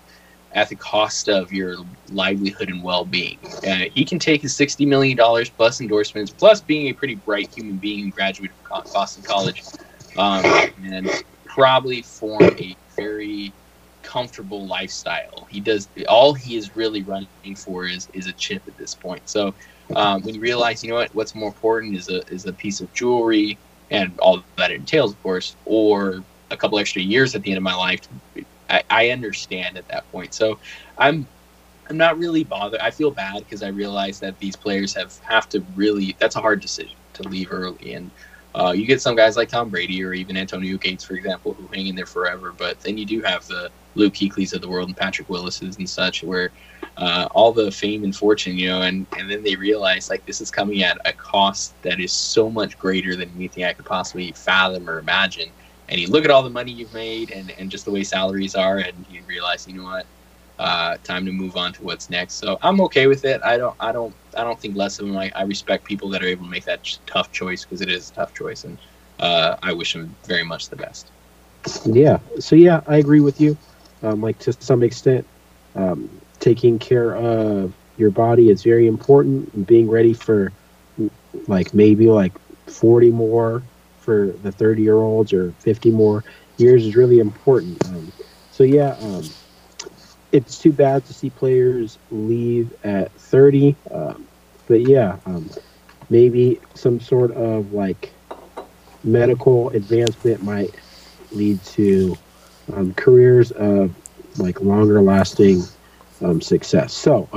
At 0.52 0.70
the 0.70 0.76
cost 0.76 1.28
of 1.28 1.52
your 1.52 1.76
livelihood 2.10 2.70
and 2.70 2.82
well-being, 2.82 3.38
uh, 3.66 3.84
he 3.92 4.04
can 4.04 4.18
take 4.18 4.40
his 4.40 4.56
sixty 4.56 4.86
million 4.86 5.16
dollars 5.16 5.50
plus 5.50 5.80
endorsements, 5.80 6.30
plus 6.30 6.62
being 6.62 6.88
a 6.88 6.92
pretty 6.94 7.16
bright 7.16 7.52
human 7.54 7.76
being 7.76 8.04
who 8.04 8.10
graduated 8.10 8.56
from 8.66 8.82
Boston 8.94 9.22
College, 9.22 9.62
um, 10.16 10.44
and 10.82 11.10
probably 11.44 12.00
form 12.00 12.44
a 12.58 12.74
very 12.96 13.52
comfortable 14.02 14.66
lifestyle. 14.66 15.46
He 15.50 15.60
does 15.60 15.88
all 16.08 16.32
he 16.32 16.56
is 16.56 16.74
really 16.74 17.02
running 17.02 17.28
for 17.56 17.84
is 17.84 18.08
is 18.14 18.26
a 18.26 18.32
chip 18.32 18.62
at 18.66 18.78
this 18.78 18.94
point. 18.94 19.28
So 19.28 19.54
um, 19.94 20.22
when 20.22 20.34
you 20.34 20.40
realize, 20.40 20.82
you 20.82 20.88
know 20.88 20.96
what, 20.96 21.14
what's 21.14 21.34
more 21.34 21.48
important 21.48 21.96
is 21.96 22.08
a 22.08 22.22
is 22.32 22.46
a 22.46 22.52
piece 22.52 22.80
of 22.80 22.92
jewelry 22.94 23.58
and 23.90 24.18
all 24.20 24.42
that 24.56 24.70
entails, 24.70 25.12
of 25.12 25.22
course, 25.22 25.56
or 25.64 26.24
a 26.50 26.56
couple 26.56 26.78
extra 26.78 27.02
years 27.02 27.34
at 27.34 27.42
the 27.42 27.50
end 27.50 27.58
of 27.58 27.64
my 27.64 27.74
life. 27.74 28.00
I, 28.68 28.82
I 28.90 29.10
understand 29.10 29.76
at 29.76 29.88
that 29.88 30.10
point. 30.10 30.34
So 30.34 30.58
I'm 30.98 31.28
I'm 31.88 31.96
not 31.96 32.18
really 32.18 32.44
bothered. 32.44 32.80
I 32.80 32.90
feel 32.90 33.10
bad 33.10 33.38
because 33.38 33.62
I 33.62 33.68
realize 33.68 34.18
that 34.20 34.38
these 34.38 34.56
players 34.56 34.94
have 34.94 35.16
have 35.22 35.48
to 35.50 35.64
really. 35.74 36.16
That's 36.18 36.36
a 36.36 36.40
hard 36.40 36.60
decision 36.60 36.96
to 37.14 37.22
leave 37.28 37.48
early, 37.50 37.94
and 37.94 38.10
uh, 38.54 38.72
you 38.72 38.86
get 38.86 39.02
some 39.02 39.14
guys 39.14 39.36
like 39.36 39.48
Tom 39.48 39.68
Brady 39.70 40.02
or 40.02 40.12
even 40.14 40.36
Antonio 40.36 40.78
Gates, 40.78 41.04
for 41.04 41.14
example, 41.14 41.54
who 41.54 41.68
hang 41.72 41.86
in 41.86 41.94
there 41.94 42.06
forever. 42.06 42.52
But 42.52 42.80
then 42.80 42.96
you 42.96 43.04
do 43.04 43.20
have 43.22 43.46
the 43.46 43.70
Luke 43.94 44.14
Kuechlys 44.14 44.54
of 44.54 44.62
the 44.62 44.68
world 44.68 44.88
and 44.88 44.96
Patrick 44.96 45.28
Willis's 45.28 45.76
and 45.76 45.88
such, 45.88 46.22
where 46.22 46.52
uh, 46.96 47.28
all 47.32 47.52
the 47.52 47.70
fame 47.70 48.02
and 48.02 48.16
fortune, 48.16 48.56
you 48.56 48.68
know, 48.68 48.82
and 48.82 49.06
and 49.18 49.30
then 49.30 49.42
they 49.42 49.56
realize 49.56 50.08
like 50.10 50.24
this 50.26 50.40
is 50.40 50.50
coming 50.50 50.82
at 50.82 50.98
a 51.04 51.12
cost 51.12 51.80
that 51.82 52.00
is 52.00 52.12
so 52.12 52.50
much 52.50 52.78
greater 52.78 53.14
than 53.14 53.30
anything 53.36 53.64
I 53.64 53.74
could 53.74 53.86
possibly 53.86 54.32
fathom 54.32 54.88
or 54.88 54.98
imagine. 54.98 55.50
And 55.88 56.00
you 56.00 56.08
look 56.08 56.24
at 56.24 56.30
all 56.30 56.42
the 56.42 56.50
money 56.50 56.72
you've 56.72 56.92
made 56.92 57.30
and, 57.30 57.50
and 57.52 57.70
just 57.70 57.84
the 57.84 57.90
way 57.92 58.02
salaries 58.02 58.54
are, 58.54 58.78
and 58.78 59.06
you 59.08 59.22
realize, 59.24 59.66
you 59.66 59.74
know 59.74 59.84
what, 59.84 60.06
uh, 60.58 60.96
time 61.04 61.24
to 61.26 61.32
move 61.32 61.56
on 61.56 61.72
to 61.74 61.84
what's 61.84 62.10
next. 62.10 62.34
So 62.34 62.58
I'm 62.62 62.80
okay 62.82 63.06
with 63.06 63.24
it. 63.24 63.40
I 63.44 63.56
don't, 63.56 63.76
I 63.78 63.92
don't, 63.92 64.14
I 64.36 64.42
don't 64.42 64.58
think 64.60 64.76
less 64.76 64.98
of 64.98 65.06
them. 65.06 65.16
I, 65.16 65.30
I 65.34 65.42
respect 65.42 65.84
people 65.84 66.08
that 66.10 66.22
are 66.22 66.26
able 66.26 66.44
to 66.44 66.50
make 66.50 66.64
that 66.64 66.82
ch- 66.82 66.98
tough 67.06 67.30
choice 67.30 67.64
because 67.64 67.80
it 67.80 67.90
is 67.90 68.10
a 68.10 68.14
tough 68.14 68.34
choice, 68.34 68.64
and 68.64 68.78
uh, 69.20 69.56
I 69.62 69.72
wish 69.72 69.92
them 69.92 70.16
very 70.26 70.44
much 70.44 70.68
the 70.70 70.76
best. 70.76 71.10
Yeah. 71.84 72.18
So 72.38 72.56
yeah, 72.56 72.80
I 72.86 72.96
agree 72.96 73.20
with 73.20 73.40
you. 73.40 73.56
Um, 74.02 74.20
like 74.20 74.38
to 74.40 74.52
some 74.52 74.82
extent, 74.82 75.26
um, 75.74 76.08
taking 76.40 76.78
care 76.78 77.16
of 77.16 77.72
your 77.96 78.10
body 78.10 78.50
is 78.50 78.62
very 78.62 78.86
important. 78.86 79.52
And 79.54 79.66
being 79.66 79.88
ready 79.88 80.12
for 80.12 80.52
like 81.46 81.74
maybe 81.74 82.08
like 82.08 82.32
forty 82.66 83.10
more 83.10 83.62
for 84.06 84.28
the 84.42 84.52
thirty 84.52 84.82
year 84.82 84.94
olds 84.94 85.32
or 85.32 85.50
fifty 85.58 85.90
more 85.90 86.24
years 86.56 86.86
is 86.86 86.96
really 86.96 87.18
important. 87.18 87.84
Um, 87.88 88.10
so 88.52 88.64
yeah, 88.64 88.96
um, 89.00 89.28
it's 90.32 90.58
too 90.58 90.72
bad 90.72 91.04
to 91.06 91.12
see 91.12 91.28
players 91.28 91.98
leave 92.10 92.72
at 92.84 93.12
thirty. 93.12 93.76
Um, 93.90 94.26
but 94.68 94.88
yeah, 94.88 95.18
um, 95.26 95.50
maybe 96.08 96.60
some 96.74 97.00
sort 97.00 97.32
of 97.32 97.72
like 97.72 98.12
medical 99.04 99.70
advancement 99.70 100.42
might 100.42 100.74
lead 101.32 101.62
to 101.64 102.16
um, 102.72 102.94
careers 102.94 103.50
of 103.52 103.92
like 104.38 104.60
longer 104.60 105.02
lasting 105.02 105.62
um, 106.22 106.40
success. 106.40 106.92
So 106.92 107.28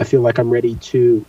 I 0.00 0.04
feel 0.04 0.20
like 0.20 0.38
I'm 0.38 0.50
ready 0.50 0.74
to 0.74 1.24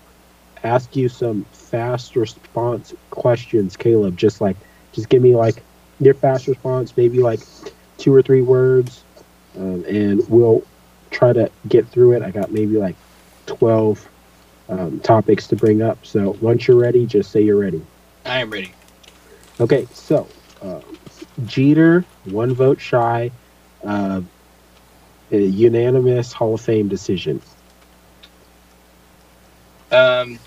ask 0.63 0.95
you 0.95 1.09
some 1.09 1.45
fast 1.51 2.15
response 2.15 2.93
questions, 3.09 3.77
Caleb. 3.77 4.17
Just 4.17 4.41
like, 4.41 4.57
just 4.91 5.09
give 5.09 5.21
me 5.21 5.35
like 5.35 5.63
your 5.99 6.13
fast 6.13 6.47
response, 6.47 6.95
maybe 6.95 7.19
like 7.19 7.39
two 7.97 8.13
or 8.13 8.21
three 8.21 8.41
words, 8.41 9.03
um, 9.57 9.83
and 9.85 10.27
we'll 10.29 10.63
try 11.11 11.33
to 11.33 11.51
get 11.67 11.87
through 11.87 12.13
it. 12.13 12.21
I 12.21 12.31
got 12.31 12.51
maybe 12.51 12.77
like 12.77 12.95
12 13.45 14.07
um, 14.69 14.99
topics 14.99 15.47
to 15.47 15.55
bring 15.55 15.81
up. 15.81 16.05
So 16.05 16.37
once 16.41 16.67
you're 16.67 16.77
ready, 16.77 17.05
just 17.05 17.31
say 17.31 17.41
you're 17.41 17.59
ready. 17.59 17.85
I 18.25 18.39
am 18.39 18.49
ready. 18.49 18.71
Okay, 19.59 19.87
so 19.93 20.27
uh, 20.61 20.81
Jeter, 21.45 22.05
one 22.25 22.53
vote 22.53 22.79
shy, 22.79 23.31
uh, 23.83 24.21
a 25.31 25.37
unanimous 25.37 26.31
Hall 26.31 26.55
of 26.55 26.61
Fame 26.61 26.87
decision. 26.87 27.41
Um, 29.91 30.39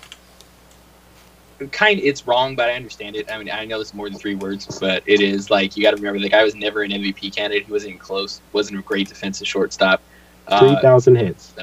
kind 1.69 1.99
it's 1.99 2.25
wrong, 2.27 2.55
but 2.55 2.69
I 2.69 2.73
understand 2.73 3.15
it. 3.15 3.31
I 3.31 3.37
mean, 3.37 3.49
I 3.49 3.65
know 3.65 3.79
it's 3.81 3.93
more 3.93 4.09
than 4.09 4.17
three 4.17 4.35
words, 4.35 4.67
but 4.79 5.03
it 5.05 5.21
is 5.21 5.49
like 5.49 5.75
you 5.75 5.83
got 5.83 5.91
to 5.91 5.97
remember 5.97 6.19
the 6.19 6.29
guy 6.29 6.43
was 6.43 6.55
never 6.55 6.83
an 6.83 6.91
MVP 6.91 7.35
candidate. 7.35 7.65
He 7.65 7.71
wasn't 7.71 7.89
even 7.91 7.99
close. 7.99 8.41
wasn't 8.51 8.79
a 8.79 8.81
great 8.83 9.07
defensive 9.09 9.47
shortstop. 9.47 10.01
Three 10.59 10.69
Uh, 10.69 10.81
thousand 10.81 11.15
hits. 11.15 11.53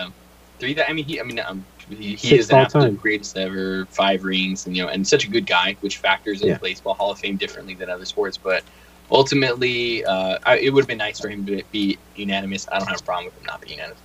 three. 0.59 0.74
That 0.74 0.88
I 0.88 0.92
mean, 0.92 1.05
he. 1.05 1.20
I 1.20 1.24
mean, 1.24 1.40
um, 1.40 1.66
he, 1.88 2.14
he 2.14 2.36
is 2.38 2.51
an 2.51 2.57
absolute 2.59 2.86
time. 2.86 2.96
greatest 2.96 3.36
ever. 3.36 3.86
Five 3.86 4.24
rings, 4.24 4.66
and 4.66 4.76
you 4.76 4.82
know, 4.82 4.88
and 4.88 5.07
such 5.07 5.24
a 5.24 5.28
good 5.30 5.46
guy, 5.46 5.76
which 5.80 5.98
factors 5.98 6.40
into 6.42 6.53
Yeah. 6.55 6.59
baseball 6.62 6.94
Hall 6.94 7.11
of 7.11 7.18
Fame 7.18 7.36
differently 7.36 7.74
than 7.74 7.90
other 7.90 8.05
sports. 8.05 8.36
But 8.38 8.64
ultimately, 9.11 10.05
uh, 10.05 10.38
I, 10.44 10.59
it 10.59 10.70
would 10.72 10.82
have 10.82 10.88
been 10.88 10.98
nice 10.98 11.20
for 11.20 11.28
him 11.28 11.44
to 11.46 11.62
be 11.72 11.98
unanimous. 12.14 12.66
I 12.70 12.78
don't 12.78 12.88
have 12.88 13.01
a 13.01 13.05
problem 13.05 13.26
with 13.26 13.36
him 13.36 13.44
not 13.46 13.61
being 13.61 13.78
unanimous. 13.78 14.03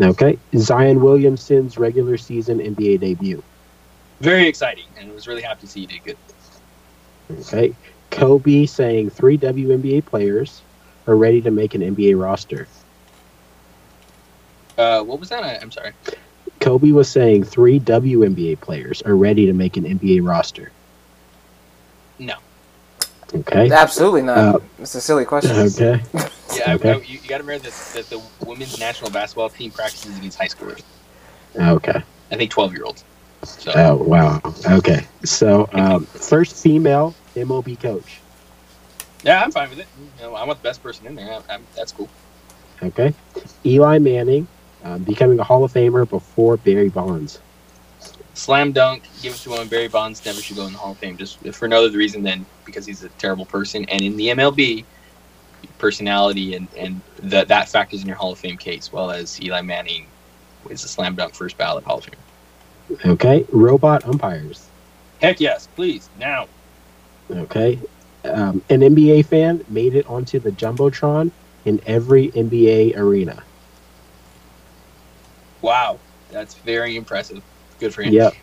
Okay, 0.00 0.38
Zion 0.56 1.00
Williamson's 1.00 1.78
regular 1.78 2.16
season 2.16 2.58
NBA 2.58 3.00
debut. 3.00 3.42
Very 4.22 4.46
exciting, 4.46 4.84
and 4.96 5.10
I 5.10 5.14
was 5.14 5.26
really 5.26 5.42
happy 5.42 5.62
to 5.62 5.66
see 5.66 5.80
you 5.80 5.86
did 5.88 6.04
good. 6.04 6.16
Okay, 7.40 7.74
Kobe 8.12 8.66
saying 8.66 9.10
three 9.10 9.36
WNBA 9.36 10.04
players 10.06 10.62
are 11.08 11.16
ready 11.16 11.40
to 11.40 11.50
make 11.50 11.74
an 11.74 11.80
NBA 11.80 12.16
roster. 12.20 12.68
Uh, 14.78 15.02
what 15.02 15.18
was 15.18 15.28
that? 15.30 15.42
I, 15.42 15.56
I'm 15.60 15.72
sorry. 15.72 15.90
Kobe 16.60 16.92
was 16.92 17.08
saying 17.10 17.42
three 17.42 17.80
WNBA 17.80 18.60
players 18.60 19.02
are 19.02 19.16
ready 19.16 19.44
to 19.46 19.52
make 19.52 19.76
an 19.76 19.84
NBA 19.98 20.24
roster. 20.24 20.70
No. 22.20 22.36
Okay. 23.34 23.72
Absolutely 23.72 24.22
not. 24.22 24.38
Uh, 24.38 24.58
it's 24.78 24.94
a 24.94 25.00
silly 25.00 25.24
question. 25.24 25.56
Okay. 25.56 26.00
Yeah, 26.54 26.72
I- 26.72 26.74
Okay. 26.74 26.90
I- 26.92 26.96
you, 26.98 27.18
you 27.22 27.28
got 27.28 27.38
to 27.38 27.44
remember 27.44 27.70
that, 27.70 27.74
that 27.94 28.10
the 28.10 28.20
women's 28.46 28.78
national 28.78 29.10
basketball 29.10 29.48
team 29.48 29.70
practices 29.70 30.16
against 30.18 30.38
high 30.38 30.48
schoolers. 30.48 30.82
Okay. 31.58 32.02
I 32.30 32.36
think 32.36 32.50
12 32.50 32.74
year 32.74 32.84
olds. 32.84 33.04
So 33.44 33.72
Oh 33.74 33.96
wow. 33.96 34.40
Okay. 34.70 35.06
So 35.24 35.68
um, 35.72 36.04
first 36.06 36.62
female 36.62 37.14
MLB 37.34 37.80
coach. 37.80 38.20
yeah, 39.24 39.42
I'm 39.42 39.50
fine 39.50 39.70
with 39.70 39.80
it. 39.80 39.86
You 39.98 40.26
know, 40.26 40.34
I 40.34 40.44
want 40.44 40.60
the 40.60 40.68
best 40.68 40.82
person 40.82 41.06
in 41.06 41.14
there. 41.14 41.32
I, 41.32 41.54
I'm, 41.54 41.64
that's 41.74 41.92
cool. 41.92 42.08
Okay. 42.82 43.14
Eli 43.64 43.98
Manning 43.98 44.46
um, 44.84 45.02
becoming 45.02 45.38
a 45.38 45.44
Hall 45.44 45.64
of 45.64 45.72
Famer 45.72 46.08
before 46.08 46.56
Barry 46.56 46.88
Bonds. 46.88 47.40
Slam 48.34 48.72
dunk, 48.72 49.02
give 49.20 49.34
it 49.34 49.38
to 49.38 49.54
him. 49.54 49.68
Barry 49.68 49.88
Bonds 49.88 50.24
never 50.24 50.40
should 50.40 50.56
go 50.56 50.66
in 50.66 50.72
the 50.72 50.78
Hall 50.78 50.92
of 50.92 50.98
Fame, 50.98 51.16
just 51.16 51.38
for 51.54 51.68
no 51.68 51.84
other 51.84 51.96
reason 51.96 52.22
than 52.22 52.46
because 52.64 52.86
he's 52.86 53.02
a 53.02 53.08
terrible 53.10 53.44
person. 53.44 53.84
And 53.86 54.02
in 54.02 54.16
the 54.16 54.28
MLB, 54.28 54.84
personality 55.78 56.54
and 56.54 56.68
and 56.76 57.00
that 57.22 57.48
that 57.48 57.68
factors 57.68 58.02
in 58.02 58.06
your 58.06 58.16
Hall 58.16 58.32
of 58.32 58.38
Fame 58.38 58.56
case, 58.56 58.92
well 58.92 59.10
as 59.10 59.40
Eli 59.42 59.60
Manning 59.60 60.06
is 60.70 60.84
a 60.84 60.88
slam 60.88 61.14
dunk 61.14 61.34
first 61.34 61.58
ballot 61.58 61.84
Hall 61.84 61.98
of 61.98 62.04
Fame. 62.04 62.14
Okay. 63.04 63.46
Robot 63.50 64.04
umpires. 64.04 64.68
Heck 65.20 65.40
yes, 65.40 65.68
please 65.74 66.08
now. 66.18 66.48
Okay. 67.30 67.78
Um, 68.24 68.62
an 68.70 68.80
NBA 68.80 69.26
fan 69.26 69.64
made 69.68 69.94
it 69.94 70.06
onto 70.06 70.38
the 70.38 70.50
jumbotron 70.50 71.30
in 71.64 71.80
every 71.86 72.28
NBA 72.30 72.96
arena. 72.96 73.42
Wow, 75.60 75.98
that's 76.30 76.54
very 76.54 76.96
impressive. 76.96 77.42
Good 77.78 77.94
for 77.94 78.02
him. 78.02 78.12
Yep. 78.12 78.34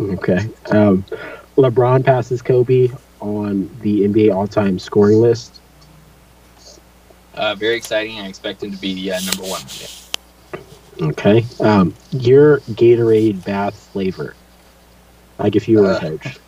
Okay. 0.00 0.48
Um, 0.70 1.04
LeBron 1.56 2.04
passes 2.04 2.42
Kobe 2.42 2.88
on 3.20 3.70
the 3.80 4.02
NBA 4.02 4.34
all-time 4.34 4.78
scoring 4.78 5.18
list. 5.18 5.60
Uh, 7.34 7.54
very 7.54 7.76
exciting. 7.76 8.20
I 8.20 8.28
expect 8.28 8.62
him 8.62 8.72
to 8.72 8.76
be 8.78 9.10
uh, 9.10 9.20
number 9.20 9.44
one. 9.44 9.62
Okay. 11.00 11.44
Um, 11.60 11.94
your 12.10 12.58
Gatorade 12.60 13.44
bath 13.44 13.74
flavor. 13.92 14.34
Like 15.38 15.56
if 15.56 15.68
you 15.68 15.78
were 15.80 15.90
a 15.90 15.94
Uh, 15.94 16.00
coach. 16.00 16.38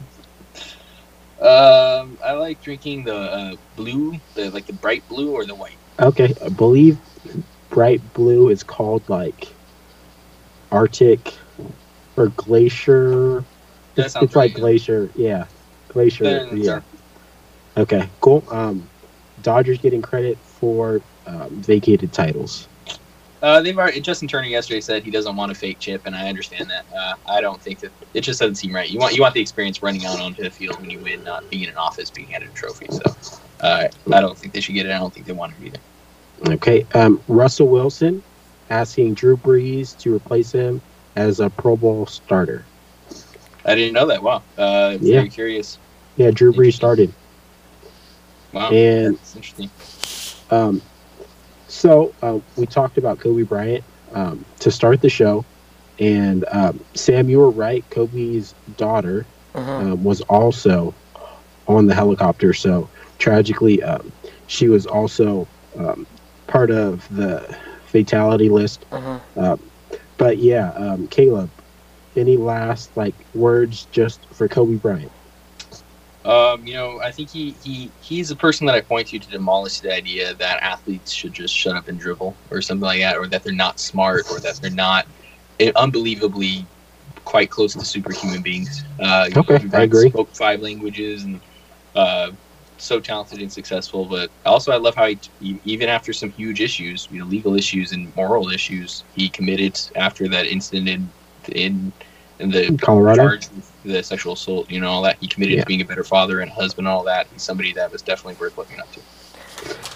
Um, 1.40 2.16
I 2.24 2.32
like 2.32 2.62
drinking 2.62 3.04
the 3.04 3.16
uh, 3.16 3.56
blue, 3.76 4.18
the 4.34 4.50
like 4.50 4.66
the 4.66 4.72
bright 4.72 5.06
blue 5.08 5.32
or 5.32 5.44
the 5.44 5.54
white. 5.54 5.76
Okay. 6.00 6.32
I 6.42 6.48
believe 6.48 6.98
bright 7.68 8.00
blue 8.14 8.48
is 8.48 8.62
called 8.62 9.06
like 9.08 9.48
Arctic 10.72 11.34
or 12.16 12.28
Glacier. 12.28 13.44
That 13.96 14.06
It's, 14.06 14.16
it's 14.16 14.36
like 14.36 14.54
good. 14.54 14.60
Glacier. 14.60 15.10
Yeah. 15.16 15.46
Glacier. 15.88 16.24
Than 16.24 16.56
yeah. 16.56 16.80
Okay. 17.76 18.08
Cool. 18.20 18.42
Um, 18.50 18.88
Dodgers 19.42 19.78
getting 19.78 20.00
credit 20.00 20.38
for 20.38 21.02
um, 21.26 21.50
vacated 21.50 22.12
titles. 22.12 22.68
Uh, 23.44 23.60
they've 23.60 23.76
already, 23.76 24.00
Justin 24.00 24.26
Turner 24.26 24.48
yesterday 24.48 24.80
said 24.80 25.02
he 25.02 25.10
doesn't 25.10 25.36
want 25.36 25.52
a 25.52 25.54
fake 25.54 25.78
chip, 25.78 26.06
and 26.06 26.16
I 26.16 26.30
understand 26.30 26.70
that. 26.70 26.86
Uh, 26.96 27.14
I 27.28 27.42
don't 27.42 27.60
think 27.60 27.78
that 27.80 27.92
it 28.14 28.22
just 28.22 28.40
doesn't 28.40 28.54
seem 28.54 28.74
right. 28.74 28.88
You 28.88 28.98
want 28.98 29.14
you 29.14 29.20
want 29.20 29.34
the 29.34 29.40
experience 29.42 29.82
running 29.82 30.06
out 30.06 30.18
onto 30.18 30.42
the 30.42 30.48
field 30.48 30.80
when 30.80 30.88
you 30.88 30.98
win, 30.98 31.22
not 31.24 31.50
being 31.50 31.64
in 31.64 31.68
an 31.68 31.76
office 31.76 32.08
being 32.08 32.26
handed 32.28 32.48
a 32.48 32.54
trophy. 32.54 32.86
So 32.88 33.02
uh, 33.60 33.88
I 34.10 34.20
don't 34.22 34.38
think 34.38 34.54
they 34.54 34.62
should 34.62 34.74
get 34.74 34.86
it. 34.86 34.92
I 34.92 34.98
don't 34.98 35.12
think 35.12 35.26
they 35.26 35.34
want 35.34 35.52
it 35.60 35.66
either. 35.66 36.54
Okay. 36.54 36.86
Um, 36.94 37.22
Russell 37.28 37.68
Wilson 37.68 38.22
asking 38.70 39.12
Drew 39.12 39.36
Brees 39.36 39.94
to 39.98 40.14
replace 40.14 40.50
him 40.50 40.80
as 41.16 41.40
a 41.40 41.50
Pro 41.50 41.76
Bowl 41.76 42.06
starter. 42.06 42.64
I 43.66 43.74
didn't 43.74 43.92
know 43.92 44.06
that. 44.06 44.22
Wow. 44.22 44.42
Uh, 44.56 44.96
Yeah. 45.02 45.16
Very 45.16 45.28
curious. 45.28 45.76
Yeah, 46.16 46.30
Drew 46.30 46.50
Brees 46.50 46.72
started. 46.72 47.12
Wow. 48.54 48.70
And 48.70 49.18
That's 49.18 49.36
interesting. 49.36 49.70
um, 50.50 50.80
so 51.74 52.14
uh, 52.22 52.38
we 52.56 52.66
talked 52.66 52.98
about 52.98 53.18
Kobe 53.20 53.42
Bryant 53.42 53.84
um, 54.12 54.44
to 54.60 54.70
start 54.70 55.00
the 55.02 55.10
show. 55.10 55.46
And 55.98 56.44
um, 56.52 56.84
Sam, 56.94 57.28
you 57.28 57.38
were 57.38 57.50
right. 57.50 57.88
Kobe's 57.90 58.54
daughter 58.76 59.28
um, 59.76 60.02
was 60.02 60.20
also 60.22 60.96
on 61.66 61.86
the 61.86 61.94
helicopter. 61.94 62.52
So 62.52 62.90
tragically, 63.18 63.82
um, 63.82 64.12
she 64.46 64.68
was 64.68 64.86
also 64.86 65.48
um, 65.76 66.06
part 66.46 66.70
of 66.70 67.06
the 67.10 67.56
fatality 67.84 68.48
list. 68.50 68.86
Mhm. 68.90 69.22
But 70.18 70.38
yeah, 70.38 70.70
um, 70.72 71.08
Caleb, 71.08 71.52
any 72.16 72.36
last 72.36 72.96
like 72.96 73.26
words 73.34 73.86
just 73.86 74.26
for 74.32 74.48
Kobe 74.48 74.76
Bryant? 74.76 75.12
Um, 76.24 76.66
you 76.66 76.74
know, 76.74 77.00
I 77.02 77.12
think 77.12 77.30
he, 77.30 77.52
he 77.62 77.92
he's 78.00 78.30
a 78.30 78.36
person 78.36 78.66
that 78.66 78.74
I 78.74 78.80
point 78.80 79.08
to 79.08 79.18
to 79.18 79.28
demolish 79.30 79.80
the 79.80 79.94
idea 79.94 80.34
that 80.34 80.62
athletes 80.62 81.12
should 81.12 81.34
just 81.34 81.54
shut 81.54 81.76
up 81.76 81.88
and 81.88 81.98
dribble 81.98 82.36
or 82.50 82.62
something 82.62 82.84
like 82.84 83.00
that, 83.00 83.18
or 83.18 83.26
that 83.28 83.42
they're 83.42 83.52
not 83.52 83.78
smart, 83.78 84.24
or 84.30 84.40
that 84.40 84.58
they're 84.62 84.70
not 84.70 85.06
eh, 85.60 85.72
unbelievably 85.76 86.66
quite 87.24 87.50
close 87.50 87.74
to 87.74 87.84
superhuman 87.84 88.42
beings. 88.42 88.84
Uh, 88.98 89.28
Okay, 89.36 89.58
he 89.58 89.68
I 89.74 89.82
agree. 89.82 90.08
Spoke 90.08 90.34
five 90.34 90.60
languages 90.60 91.24
and 91.24 91.40
uh, 91.94 92.32
so 92.78 93.00
talented 93.00 93.40
and 93.40 93.52
successful. 93.52 94.06
But 94.06 94.30
also, 94.46 94.72
I 94.72 94.76
love 94.76 94.94
how 94.94 95.06
he, 95.06 95.20
he, 95.40 95.60
even 95.64 95.88
after 95.88 96.12
some 96.12 96.30
huge 96.30 96.60
issues, 96.60 97.06
you 97.10 97.18
know, 97.20 97.26
legal 97.26 97.54
issues 97.54 97.92
and 97.92 98.14
moral 98.16 98.48
issues, 98.48 99.04
he 99.12 99.28
committed 99.28 99.78
after 99.96 100.28
that 100.28 100.46
incident 100.46 100.88
in 100.88 101.12
in 101.54 101.92
in 102.38 102.50
the 102.50 102.76
Colorado. 102.78 103.38
the 103.84 104.02
sexual 104.02 104.32
assault, 104.32 104.70
you 104.70 104.80
know, 104.80 104.90
all 104.90 105.02
that. 105.02 105.16
He 105.20 105.28
committed 105.28 105.56
Yeah. 105.56 105.60
to 105.62 105.66
being 105.66 105.82
a 105.82 105.84
better 105.84 106.04
father 106.04 106.40
and 106.40 106.50
husband 106.50 106.86
and 106.86 106.94
all 106.94 107.04
that. 107.04 107.26
He's 107.32 107.42
somebody 107.42 107.72
that 107.74 107.92
was 107.92 108.02
definitely 108.02 108.36
worth 108.40 108.56
looking 108.56 108.80
up 108.80 108.90
to. 108.92 109.00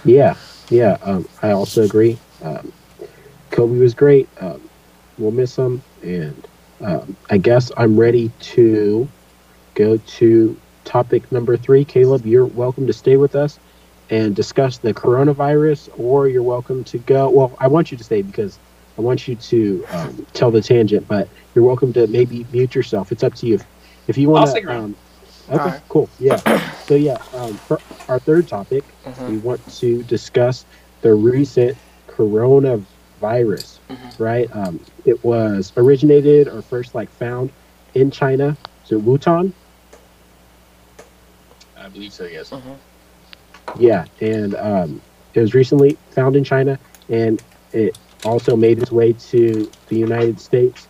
Yeah, 0.05 0.35
yeah. 0.71 0.99
Um, 1.03 1.29
I 1.43 1.51
also 1.51 1.83
agree. 1.83 2.19
Um, 2.43 2.73
Kobe 3.51 3.79
was 3.79 3.95
great. 3.95 4.29
Um, 4.41 4.61
we'll 5.17 5.31
miss 5.33 5.57
him, 5.57 5.83
and 6.03 6.47
um, 6.81 7.17
I 7.31 7.39
guess 7.39 7.73
I'm 7.77 7.99
ready 7.99 8.31
to 8.41 9.09
go 9.75 9.97
to 9.97 10.57
topic 10.85 11.31
number 11.33 11.57
three. 11.57 11.85
Caleb, 11.85 12.27
you're 12.27 12.47
welcome 12.47 12.87
to 12.87 12.93
stay 12.93 13.17
with 13.17 13.35
us 13.35 13.59
and 14.11 14.35
discuss 14.37 14.79
the 14.79 14.95
coronavirus, 14.95 15.89
or 15.99 16.29
you're 16.29 16.43
welcome 16.43 16.85
to 16.85 16.99
go. 16.99 17.29
Well, 17.31 17.57
I 17.59 17.69
want 17.69 17.91
you 17.91 17.99
to 17.99 18.05
stay 18.05 18.23
because 18.23 18.59
I 18.99 19.01
want 19.01 19.29
you 19.29 19.37
to 19.37 19.87
um, 19.93 20.27
tell 20.33 20.51
the 20.51 20.61
tangent, 20.61 21.07
but 21.07 21.29
you're 21.55 21.65
welcome 21.65 21.93
to 21.93 22.07
maybe 22.09 22.45
mute 22.53 22.75
yourself. 22.75 23.13
It's 23.13 23.23
up 23.23 23.35
to 23.37 23.47
you. 23.47 23.61
If 24.09 24.19
you 24.19 24.29
want 24.29 24.43
I'll 24.47 24.47
stick 24.49 24.65
to. 24.65 24.71
around. 24.71 24.85
Um, 24.85 24.97
okay, 25.55 25.63
Alright. 25.63 25.83
cool. 25.89 26.11
Yeah. 26.19 26.73
So 26.89 26.95
yeah, 26.95 27.19
um, 27.35 27.53
for 27.53 27.79
our 28.09 28.19
third 28.19 28.49
topic, 28.49 28.83
Mhm. 29.05 29.29
we 29.29 29.37
want 29.39 29.61
to 29.77 30.03
discuss 30.05 30.65
the 31.03 31.13
recent 31.13 31.77
coronavirus, 32.09 33.79
Mhm. 33.91 34.19
right? 34.19 34.49
Um, 34.57 34.81
it 35.05 35.23
was 35.23 35.71
originated 35.77 36.49
or 36.49 36.63
first 36.63 36.95
like 36.95 37.11
found 37.11 37.51
in 37.95 38.11
China, 38.11 38.57
so 38.85 38.99
Wuhan. 38.99 39.53
I 41.77 41.89
believe 41.91 42.11
so, 42.15 42.25
yes. 42.25 42.49
Mhm. 42.49 42.77
Yeah, 43.79 44.07
and 44.23 44.55
um, 44.55 45.03
it 45.35 45.41
was 45.41 45.53
recently 45.53 45.99
found 46.13 46.37
in 46.37 46.43
China, 46.45 46.79
and 47.11 47.43
it 47.75 47.99
also 48.25 48.57
made 48.57 48.79
its 48.79 48.91
way 48.91 49.13
to 49.13 49.71
the 49.89 49.97
United 49.97 50.41
States. 50.41 50.89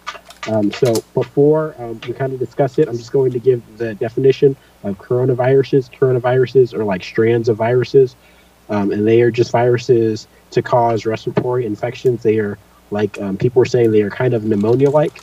Um, 0.49 0.73
so 0.73 0.95
before 1.15 1.75
um, 1.79 2.01
we 2.07 2.15
kind 2.15 2.33
of 2.33 2.39
discuss 2.39 2.79
it, 2.79 2.89
I'm 2.89 2.97
just 2.97 3.13
going 3.13 3.33
to 3.33 3.39
give 3.39 3.63
the 3.77 3.95
definition 3.95 4.57
of 4.83 4.99
coronaviruses. 4.99 5.91
Coronaviruses 5.91 6.73
are 6.73 6.85
like 6.85 7.05
strands 7.05 7.49
of 7.49 7.57
viruses, 7.57 8.17
um, 8.71 8.91
and 8.93 9.07
they 9.07 9.21
are 9.21 9.31
just 9.31 9.51
viruses 9.51 10.27
to 10.53 10.63
cause 10.63 11.05
respiratory 11.05 11.67
infections. 11.67 12.23
They 12.23 12.39
are 12.39 12.59
like 12.91 13.21
um, 13.21 13.37
people 13.37 13.61
were 13.61 13.67
saying 13.67 13.91
they 13.91 14.03
are 14.03 14.11
kind 14.11 14.33
of 14.33 14.45
pneumonia-like, 14.45 15.21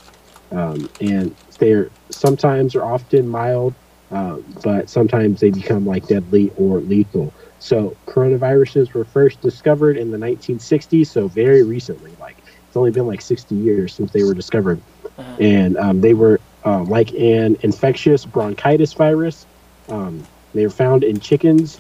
um, 0.52 0.90
and 1.02 1.36
they 1.58 1.72
are 1.74 1.90
sometimes 2.12 2.76
or 2.76 2.84
often 2.84 3.28
mild, 3.28 3.74
um, 4.12 4.46
but 4.64 4.90
sometimes 4.90 5.40
they 5.40 5.50
become 5.50 5.86
like 5.86 6.08
deadly 6.08 6.52
or 6.58 6.80
lethal. 6.82 7.34
So 7.60 7.96
coronaviruses 8.06 8.94
were 8.94 9.06
first 9.06 9.42
discovered 9.42 9.98
in 9.98 10.12
the 10.12 10.18
1960s, 10.18 11.08
so 11.08 11.28
very 11.28 11.64
recently. 11.64 12.12
Like 12.20 12.38
it's 12.68 12.78
only 12.78 12.92
been 12.92 13.08
like 13.08 13.22
60 13.22 13.56
years 13.56 13.94
since 13.94 14.12
they 14.12 14.24
were 14.24 14.34
discovered, 14.34 14.80
Mhm. 15.18 15.40
and 15.40 15.78
um, 15.78 16.02
they 16.02 16.14
were 16.14 16.40
um, 16.64 16.86
like 16.86 17.12
an 17.14 17.58
infectious 17.62 18.26
bronchitis 18.26 18.94
virus. 18.94 19.46
Um, 19.90 20.26
they 20.54 20.64
were 20.64 20.72
found 20.72 21.04
in 21.04 21.20
chickens 21.20 21.80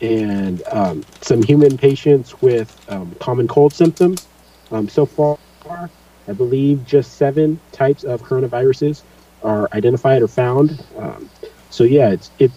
and 0.00 0.62
um, 0.70 1.02
some 1.22 1.42
human 1.42 1.76
patients 1.76 2.40
with 2.40 2.70
um, 2.88 3.14
common 3.20 3.48
cold 3.48 3.72
symptoms. 3.72 4.26
Um, 4.70 4.88
so 4.88 5.06
far, 5.06 5.38
I 6.28 6.32
believe 6.32 6.84
just 6.86 7.14
seven 7.16 7.58
types 7.72 8.04
of 8.04 8.22
coronaviruses 8.22 9.02
are 9.42 9.68
identified 9.72 10.22
or 10.22 10.28
found. 10.28 10.82
Um, 10.96 11.28
so 11.70 11.84
yeah, 11.84 12.10
it's 12.10 12.30
it's 12.38 12.54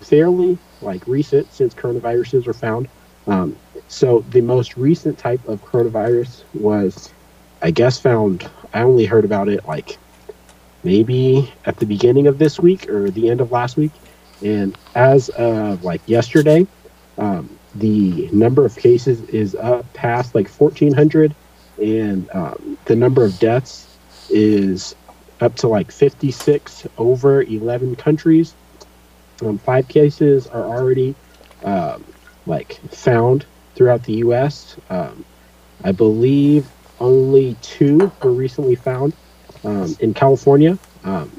fairly 0.00 0.58
like 0.82 1.06
recent 1.06 1.52
since 1.52 1.74
coronaviruses 1.74 2.46
were 2.46 2.54
found. 2.54 2.88
Um, 3.26 3.56
so 3.88 4.20
the 4.30 4.40
most 4.40 4.76
recent 4.76 5.18
type 5.18 5.46
of 5.48 5.64
coronavirus 5.64 6.44
was, 6.54 7.12
I 7.62 7.70
guess, 7.70 7.98
found. 7.98 8.48
I 8.72 8.82
only 8.82 9.06
heard 9.06 9.24
about 9.24 9.48
it 9.48 9.66
like 9.66 9.98
maybe 10.84 11.52
at 11.64 11.76
the 11.78 11.86
beginning 11.86 12.26
of 12.26 12.38
this 12.38 12.58
week 12.58 12.88
or 12.88 13.10
the 13.10 13.30
end 13.30 13.40
of 13.40 13.50
last 13.50 13.76
week, 13.76 13.92
and 14.42 14.76
as 14.94 15.28
of 15.30 15.84
like 15.84 16.00
yesterday, 16.06 16.66
um, 17.16 17.58
the 17.74 18.28
number 18.32 18.64
of 18.64 18.76
cases 18.76 19.22
is 19.28 19.54
up 19.54 19.90
past 19.92 20.34
like 20.34 20.48
1,400, 20.48 21.34
and 21.82 22.28
um, 22.32 22.78
the 22.84 22.96
number 22.96 23.24
of 23.24 23.38
deaths 23.38 23.96
is 24.30 24.94
up 25.40 25.54
to 25.56 25.68
like 25.68 25.90
56 25.90 26.86
over 26.96 27.42
11 27.42 27.96
countries. 27.96 28.54
Um, 29.42 29.58
five 29.58 29.86
cases 29.88 30.46
are 30.48 30.64
already 30.64 31.14
um, 31.64 32.04
like 32.46 32.74
found 32.90 33.44
throughout 33.74 34.02
the 34.04 34.14
U.S. 34.14 34.76
Um, 34.90 35.24
I 35.84 35.92
believe 35.92 36.66
only 37.00 37.56
two 37.62 38.10
were 38.22 38.32
recently 38.32 38.74
found 38.74 39.12
um, 39.64 39.94
in 40.00 40.12
California, 40.14 40.76
um, 41.04 41.30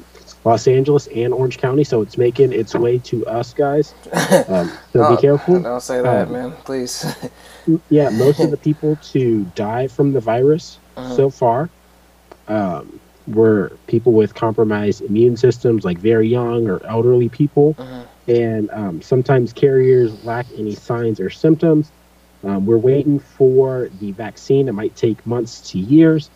Los 0.44 0.66
Angeles, 0.66 1.06
and 1.08 1.34
Orange 1.34 1.58
County. 1.58 1.84
So 1.84 2.00
it's 2.00 2.16
making 2.16 2.52
its 2.52 2.74
way 2.74 2.98
to 2.98 3.26
us, 3.26 3.52
guys. 3.52 3.94
Um, 4.48 4.70
so 4.92 5.04
Oh, 5.04 5.16
be 5.16 5.20
careful. 5.20 5.60
Don't 5.60 5.80
say 5.82 6.00
that, 6.00 6.30
man. 6.30 6.52
Please. 6.64 7.04
Yeah, 7.90 8.08
most 8.10 8.40
of 8.40 8.50
the 8.50 8.56
people 8.68 8.96
to 9.12 9.44
die 9.54 9.86
from 9.86 10.12
the 10.12 10.20
virus 10.20 10.78
Uh-huh. 10.96 11.14
so 11.14 11.30
far 11.30 11.68
um, 12.48 12.98
were 13.34 13.72
people 13.86 14.12
with 14.12 14.34
compromised 14.34 15.02
immune 15.02 15.36
systems, 15.36 15.84
like 15.84 15.98
very 15.98 16.28
young 16.28 16.68
or 16.68 16.84
elderly 16.86 17.28
people. 17.28 17.74
Mhm. 17.74 18.06
And 18.28 18.70
um, 18.70 19.02
sometimes 19.02 19.52
carriers 19.52 20.24
lack 20.24 20.46
any 20.56 20.74
signs 20.74 21.20
or 21.20 21.30
symptoms. 21.30 21.90
Um, 22.44 22.64
we're 22.66 22.78
waiting 22.78 23.18
for 23.18 23.90
the 24.00 24.12
vaccine. 24.12 24.68
It 24.68 24.72
might 24.72 24.94
take 24.96 25.24
months 25.26 25.60
to 25.72 25.78
years. 25.78 26.30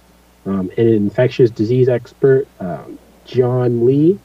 Um, 0.47 0.71
an 0.77 0.89
infectious 0.89 1.51
disease 1.51 1.89
expert, 1.89 2.47
um, 2.61 2.99
John 3.25 3.87
Lee, 3.87 4.19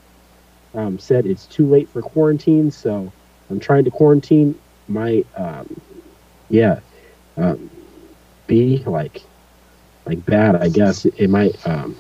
um, 0.73 0.99
said 0.99 1.25
it's 1.25 1.45
too 1.45 1.67
late 1.67 1.87
for 1.87 2.01
quarantine. 2.01 2.71
So 2.71 3.11
I'm 3.49 3.59
trying 3.59 3.85
to 3.85 3.91
quarantine. 3.91 4.55
my, 4.87 5.23
um, 5.37 5.79
yeah, 6.49 6.79
um, 7.37 7.69
be 8.47 8.83
like 8.85 9.21
like 10.05 10.25
bad. 10.25 10.55
I 10.55 10.67
guess 10.67 11.05
it, 11.05 11.13
it 11.17 11.29
might 11.29 11.55
um, 11.67 11.95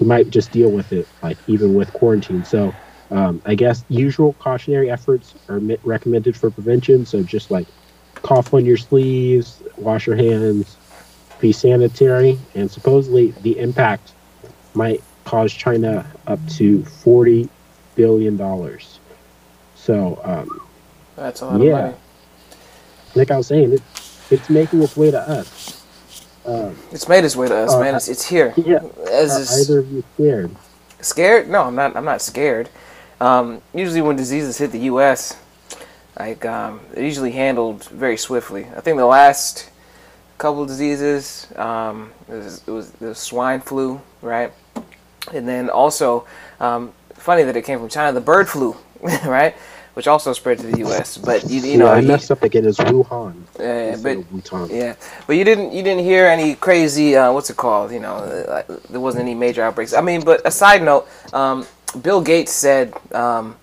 you 0.00 0.06
might 0.06 0.30
just 0.30 0.50
deal 0.50 0.70
with 0.70 0.92
it 0.92 1.08
like 1.22 1.40
even 1.46 1.74
with 1.74 1.92
quarantine. 1.92 2.44
So 2.44 2.76
um, 3.10 3.42
I 3.46 3.54
guess 3.54 3.84
usual 3.88 4.34
cautionary 4.34 4.90
efforts 4.90 5.36
are 5.48 5.60
recommended 5.82 6.36
for 6.36 6.50
prevention. 6.50 7.04
So 7.04 7.22
just 7.22 7.50
like 7.50 7.68
cough 8.22 8.54
on 8.54 8.64
your 8.66 8.76
sleeves, 8.78 9.62
wash 9.76 10.06
your 10.06 10.16
hands, 10.16 10.80
be 11.38 11.52
sanitary, 11.52 12.48
and 12.54 12.70
supposedly 12.70 13.34
the 13.40 13.58
impact 13.58 14.16
might 14.74 15.04
cause 15.24 15.52
China 15.52 16.12
up 16.26 16.44
to 16.46 16.84
forty 16.84 17.50
billion 17.94 18.36
dollars. 18.36 19.00
So 19.74 20.20
um, 20.24 20.60
That's 21.16 21.40
a 21.42 21.46
lot 21.46 21.60
Yeah. 21.62 21.72
of 21.72 21.84
money. 21.84 21.96
like 23.14 23.30
I 23.30 23.36
was 23.36 23.48
saying, 23.48 23.72
it, 23.74 23.82
it's 24.30 24.48
making 24.50 24.82
its 24.82 24.96
way 24.96 25.10
to 25.10 25.20
us. 25.20 25.79
Um, 26.46 26.76
It's 26.92 27.08
made 27.08 27.24
its 27.24 27.36
way 27.36 27.48
to 27.48 27.56
us, 27.56 27.74
Uh, 27.74 27.80
man. 27.80 27.94
It's, 27.94 28.08
it's 28.08 28.26
here. 28.26 28.52
yeah, 28.56 28.80
As 29.10 29.36
is- 29.36 29.70
either 29.70 29.80
of 29.80 29.90
you 29.92 30.02
scared? 30.14 30.50
Scared? 31.00 31.48
No, 31.48 31.62
I'm 31.62 31.74
not. 31.74 31.96
I'm 31.96 32.04
not 32.04 32.20
scared. 32.22 32.68
Um, 33.20 33.60
usually, 33.74 34.00
when 34.02 34.16
diseases 34.16 34.58
hit 34.58 34.72
the 34.72 34.80
U.S., 34.92 35.36
like 36.18 36.44
um, 36.44 36.80
they're 36.92 37.04
usually 37.04 37.32
handled 37.32 37.84
very 37.84 38.16
swiftly. 38.16 38.66
I 38.76 38.80
think 38.80 38.96
the 38.98 39.06
last 39.06 39.70
couple 40.38 40.62
of 40.62 40.68
diseases, 40.68 41.46
um, 41.56 42.12
it, 42.28 42.34
was, 42.34 42.62
it 42.66 42.70
was 42.70 42.90
the 42.92 43.14
swine 43.14 43.60
flu, 43.60 44.00
right? 44.22 44.52
And 45.32 45.46
then 45.48 45.68
also, 45.70 46.26
um, 46.60 46.92
funny 47.14 47.42
that 47.44 47.56
it 47.56 47.62
came 47.62 47.78
from 47.78 47.88
China, 47.88 48.12
the 48.12 48.20
bird 48.22 48.48
flu, 48.48 48.74
right? 49.24 49.54
Which 50.00 50.08
also 50.08 50.32
spread 50.32 50.56
to 50.60 50.66
the 50.66 50.78
U.S. 50.78 51.18
But 51.18 51.50
you, 51.50 51.60
you 51.60 51.76
know, 51.76 51.84
yeah, 51.84 51.98
I 51.98 52.00
messed 52.00 52.30
up 52.30 52.42
again. 52.42 52.64
It's 52.64 52.78
Wuhan. 52.78 53.34
yeah, 53.58 53.98
but 54.02 54.16
Wuhan. 54.32 54.70
yeah, 54.70 54.94
but 55.26 55.36
you 55.36 55.44
didn't 55.44 55.74
you 55.74 55.82
didn't 55.82 56.04
hear 56.04 56.24
any 56.24 56.54
crazy 56.54 57.16
uh, 57.16 57.30
what's 57.30 57.50
it 57.50 57.58
called? 57.58 57.92
You 57.92 58.00
know, 58.00 58.14
uh, 58.14 58.62
there 58.88 58.98
wasn't 58.98 59.24
any 59.24 59.34
major 59.34 59.62
outbreaks. 59.62 59.92
I 59.92 60.00
mean, 60.00 60.24
but 60.24 60.40
a 60.46 60.50
side 60.50 60.82
note, 60.82 61.06
um, 61.34 61.66
Bill 62.00 62.22
Gates 62.22 62.50
said 62.50 62.94
um, 63.12 63.56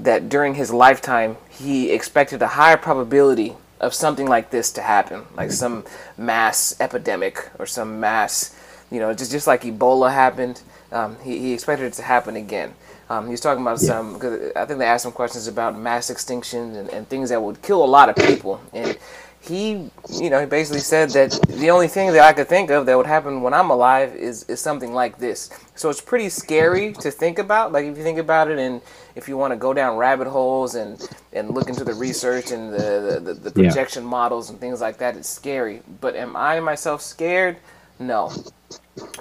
that 0.00 0.28
during 0.28 0.54
his 0.54 0.72
lifetime 0.72 1.36
he 1.48 1.92
expected 1.92 2.42
a 2.42 2.48
higher 2.48 2.76
probability 2.76 3.54
of 3.78 3.94
something 3.94 4.26
like 4.26 4.50
this 4.50 4.72
to 4.72 4.82
happen, 4.82 5.22
like 5.36 5.52
some 5.52 5.84
mass 6.18 6.74
epidemic 6.80 7.50
or 7.60 7.66
some 7.66 8.00
mass, 8.00 8.52
you 8.90 8.98
know, 8.98 9.14
just 9.14 9.30
just 9.30 9.46
like 9.46 9.62
Ebola 9.62 10.12
happened. 10.12 10.60
Um, 10.90 11.18
he, 11.22 11.38
he 11.38 11.52
expected 11.52 11.86
it 11.86 11.92
to 11.92 12.02
happen 12.02 12.34
again. 12.34 12.74
Um, 13.10 13.26
he 13.26 13.32
was 13.32 13.40
talking 13.40 13.62
about 13.62 13.80
some, 13.80 14.18
cause 14.18 14.52
I 14.56 14.64
think 14.64 14.78
they 14.78 14.86
asked 14.86 15.02
some 15.02 15.12
questions 15.12 15.46
about 15.46 15.78
mass 15.78 16.10
extinction 16.10 16.74
and, 16.76 16.88
and 16.90 17.08
things 17.08 17.28
that 17.30 17.42
would 17.42 17.60
kill 17.62 17.84
a 17.84 17.86
lot 17.86 18.08
of 18.08 18.16
people. 18.16 18.60
And 18.72 18.96
he, 19.40 19.90
you 20.18 20.30
know, 20.30 20.40
he 20.40 20.46
basically 20.46 20.80
said 20.80 21.10
that 21.10 21.30
the 21.48 21.70
only 21.70 21.86
thing 21.86 22.12
that 22.14 22.22
I 22.24 22.32
could 22.32 22.48
think 22.48 22.70
of 22.70 22.86
that 22.86 22.96
would 22.96 23.04
happen 23.06 23.42
when 23.42 23.52
I'm 23.52 23.68
alive 23.68 24.14
is, 24.16 24.44
is 24.44 24.58
something 24.58 24.94
like 24.94 25.18
this. 25.18 25.50
So 25.74 25.90
it's 25.90 26.00
pretty 26.00 26.30
scary 26.30 26.94
to 26.94 27.10
think 27.10 27.38
about. 27.38 27.70
Like 27.70 27.84
if 27.84 27.98
you 27.98 28.02
think 28.02 28.18
about 28.18 28.50
it, 28.50 28.58
and 28.58 28.80
if 29.14 29.28
you 29.28 29.36
want 29.36 29.52
to 29.52 29.56
go 29.58 29.74
down 29.74 29.98
rabbit 29.98 30.26
holes 30.28 30.74
and, 30.74 30.98
and 31.34 31.50
look 31.50 31.68
into 31.68 31.84
the 31.84 31.92
research 31.92 32.52
and 32.52 32.72
the, 32.72 33.20
the, 33.22 33.34
the, 33.34 33.50
the 33.50 33.62
Yeah. 33.62 33.68
projection 33.68 34.02
models 34.02 34.48
and 34.48 34.58
things 34.58 34.80
like 34.80 34.96
that, 34.98 35.14
it's 35.14 35.28
scary. 35.28 35.82
But 36.00 36.16
am 36.16 36.36
I 36.36 36.58
myself 36.60 37.02
scared? 37.02 37.58
No. 37.98 38.32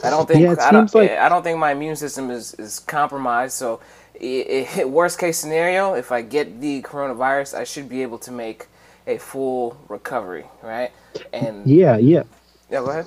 I 0.03 0.09
don't 0.09 0.27
think 0.27 0.41
Yeah, 0.41 0.55
I 0.59 0.71
don't, 0.71 0.93
like- 0.93 1.11
I 1.11 1.29
don't 1.29 1.43
think 1.43 1.57
my 1.57 1.71
immune 1.71 1.95
system 1.95 2.29
is, 2.29 2.53
is 2.55 2.79
compromised. 2.79 3.53
So, 3.55 3.79
i 4.21 4.67
i 4.79 4.85
worst 4.85 5.17
case 5.19 5.37
scenario, 5.39 5.93
if 5.95 6.11
I 6.11 6.21
get 6.21 6.61
the 6.61 6.81
coronavirus, 6.83 7.57
I 7.57 7.63
should 7.63 7.89
be 7.89 8.01
able 8.03 8.19
to 8.19 8.31
make 8.31 8.67
a 9.07 9.17
full 9.17 9.77
recovery, 9.89 10.45
right? 10.61 10.91
And 11.33 11.65
yeah, 11.67 11.97
Yeah, 11.97 12.23
yeah, 12.69 12.79
go 12.79 12.89
ahead. 12.89 13.05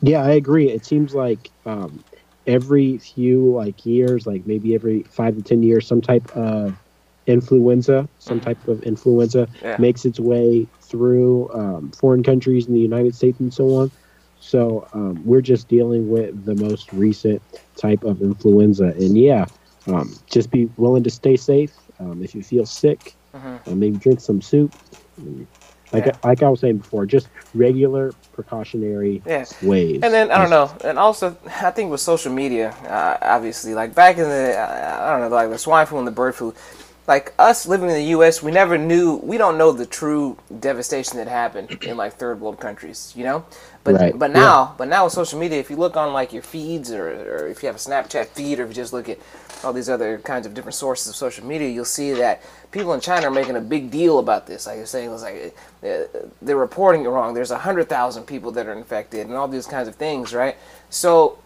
yeah. 0.00 0.22
I 0.22 0.30
agree. 0.30 0.70
It 0.70 0.86
seems 0.86 1.14
like 1.14 1.50
um, 1.66 2.02
every 2.46 2.98
few 2.98 3.52
like 3.54 3.84
years, 3.84 4.26
like 4.26 4.46
maybe 4.46 4.74
every 4.74 5.02
five 5.10 5.34
to 5.36 5.42
ten 5.42 5.62
years, 5.62 5.86
some 5.86 6.00
type 6.00 6.30
of 6.36 6.74
influenza, 7.26 8.08
some 8.18 8.40
type 8.40 8.66
of 8.68 8.82
influenza 8.84 9.46
Mm-hmm. 9.46 9.66
Yeah. 9.66 9.76
makes 9.78 10.04
its 10.04 10.18
way 10.20 10.66
through 10.80 11.50
um, 11.52 11.90
foreign 11.90 12.22
countries 12.22 12.66
in 12.66 12.72
the 12.72 12.80
United 12.80 13.14
States 13.14 13.38
and 13.40 13.52
so 13.52 13.74
on. 13.74 13.90
So 14.40 14.86
um, 14.92 15.20
we're 15.24 15.40
just 15.40 15.68
dealing 15.68 16.08
with 16.08 16.44
the 16.44 16.54
most 16.54 16.92
recent 16.92 17.42
type 17.76 18.04
of 18.04 18.22
influenza, 18.22 18.84
and 18.84 19.16
yeah, 19.16 19.46
um, 19.86 20.14
just 20.30 20.50
be 20.50 20.66
willing 20.76 21.02
to 21.04 21.10
stay 21.10 21.36
safe. 21.36 21.72
Um, 21.98 22.22
if 22.22 22.34
you 22.34 22.42
feel 22.42 22.64
sick, 22.66 23.16
Mhm. 23.34 23.60
uh, 23.66 23.74
maybe 23.74 23.96
drink 23.98 24.20
some 24.20 24.40
soup. 24.40 24.72
Like 25.92 26.06
Yeah. 26.06 26.12
like 26.22 26.42
I 26.42 26.48
was 26.48 26.60
saying 26.60 26.78
before, 26.78 27.06
just 27.06 27.28
regular 27.54 28.14
precautionary 28.32 29.22
Yeah. 29.26 29.46
ways. 29.62 30.00
And 30.02 30.12
then 30.14 30.30
I 30.30 30.38
don't 30.38 30.50
know, 30.50 30.70
and 30.84 30.98
also 30.98 31.36
I 31.62 31.70
think 31.70 31.90
with 31.90 32.00
social 32.00 32.32
media, 32.32 32.74
uh, 32.88 33.16
obviously, 33.20 33.74
like 33.74 33.94
back 33.94 34.18
in 34.18 34.24
the 34.24 34.56
I 34.58 35.10
don't 35.10 35.28
know, 35.28 35.34
like 35.34 35.50
the 35.50 35.58
swine 35.58 35.86
flu 35.86 35.98
and 35.98 36.06
the 36.06 36.12
bird 36.12 36.34
flu, 36.34 36.54
like 37.08 37.34
us 37.38 37.66
living 37.66 37.88
in 37.90 37.96
the 37.96 38.04
U.S., 38.10 38.42
we 38.42 38.52
never 38.52 38.78
knew, 38.78 39.16
we 39.16 39.38
don't 39.38 39.58
know 39.58 39.72
the 39.72 39.86
true 39.86 40.38
devastation 40.60 41.18
that 41.18 41.28
happened 41.28 41.70
in 41.82 41.96
like 41.96 42.14
third 42.14 42.40
world 42.40 42.60
countries, 42.60 43.14
you 43.16 43.24
know. 43.24 43.46
But 43.84 43.96
Right. 43.96 44.18
but 44.18 44.30
now, 44.30 44.74
but 44.78 44.88
now 44.88 45.04
with 45.04 45.14
social 45.14 45.40
media, 45.40 45.58
if 45.58 45.70
you 45.70 45.76
look 45.76 45.96
on 45.96 46.12
like 46.12 46.34
your 46.34 46.42
feeds 46.42 46.92
or, 46.92 47.08
or 47.08 47.48
if 47.48 47.62
you 47.62 47.68
have 47.68 47.76
a 47.76 47.80
Snapchat 47.80 48.28
feed 48.28 48.60
or 48.60 48.64
if 48.64 48.70
you 48.70 48.74
just 48.76 48.92
look 48.92 49.08
at 49.08 49.18
all 49.64 49.72
these 49.72 49.88
other 49.90 50.18
kinds 50.18 50.46
of 50.46 50.54
different 50.54 50.76
sources 50.76 51.08
of 51.08 51.16
social 51.16 51.46
media, 51.46 51.68
you'll 51.70 51.86
see 51.86 52.12
that 52.12 52.42
people 52.72 52.94
in 52.94 53.00
China 53.00 53.28
are 53.28 53.32
making 53.32 53.56
a 53.56 53.60
big 53.62 53.90
deal 53.90 54.20
about 54.20 54.46
this. 54.46 54.66
Like 54.66 54.76
you're 54.76 54.86
saying, 54.86 55.10
it's 55.12 55.22
like 55.22 55.56
uh, 55.84 56.04
they're 56.42 56.56
reporting 56.56 57.04
it 57.06 57.08
wrong. 57.08 57.34
There's 57.34 57.50
a 57.52 57.58
hundred 57.58 57.88
thousand 57.88 58.24
people 58.24 58.52
that 58.52 58.66
are 58.66 58.74
infected 58.74 59.26
and 59.26 59.34
all 59.34 59.48
these 59.48 59.66
kinds 59.66 59.88
of 59.88 59.96
things, 59.96 60.34
right? 60.34 60.56
So 60.90 61.38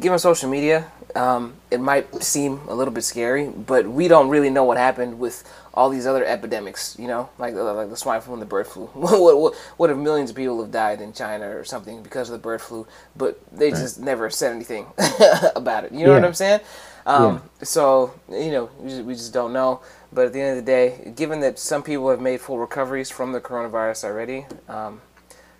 given 0.00 0.18
social 0.18 0.48
media, 0.50 0.90
um, 1.14 1.54
it 1.70 1.80
might 1.80 2.22
seem 2.22 2.60
a 2.68 2.74
little 2.74 2.92
bit 2.92 3.04
scary, 3.04 3.48
but 3.48 3.86
we 3.86 4.08
don't 4.08 4.28
really 4.28 4.50
know 4.50 4.64
what 4.64 4.76
happened 4.78 5.18
with 5.18 5.44
all 5.74 5.88
these 5.90 6.06
other 6.06 6.24
epidemics. 6.24 6.96
You 6.98 7.08
know, 7.08 7.30
like 7.38 7.54
uh, 7.54 7.74
like 7.74 7.90
the 7.90 7.96
swine 7.96 8.20
flu 8.20 8.34
and 8.34 8.42
the 8.42 8.46
bird 8.46 8.66
flu. 8.66 8.86
what, 8.94 9.38
what, 9.38 9.54
what 9.76 9.90
if 9.90 9.96
millions 9.96 10.30
of 10.30 10.36
people 10.36 10.60
have 10.62 10.72
died 10.72 11.00
in 11.00 11.12
China 11.12 11.48
or 11.48 11.64
something 11.64 12.02
because 12.02 12.28
of 12.28 12.32
the 12.34 12.38
bird 12.42 12.60
flu, 12.62 12.86
but 13.16 13.40
they 13.52 13.70
just 13.70 14.00
never 14.00 14.30
said 14.30 14.54
anything 14.54 14.86
about 15.56 15.84
it? 15.84 15.92
You 15.92 16.06
know 16.06 16.12
what 16.12 16.24
I'm 16.24 16.34
saying? 16.34 16.60
Um, 17.06 17.42
So 17.62 18.14
you 18.30 18.50
know, 18.50 18.70
we 18.78 18.88
just, 18.90 19.02
we 19.04 19.14
just 19.14 19.32
don't 19.32 19.52
know. 19.52 19.80
But 20.12 20.26
at 20.26 20.32
the 20.34 20.40
end 20.40 20.58
of 20.58 20.64
the 20.64 20.70
day, 20.70 21.12
given 21.16 21.40
that 21.40 21.58
some 21.58 21.82
people 21.82 22.10
have 22.10 22.20
made 22.20 22.40
full 22.40 22.58
recoveries 22.58 23.10
from 23.10 23.32
the 23.32 23.40
coronavirus 23.40 24.04
already, 24.04 24.46
um, 24.68 25.00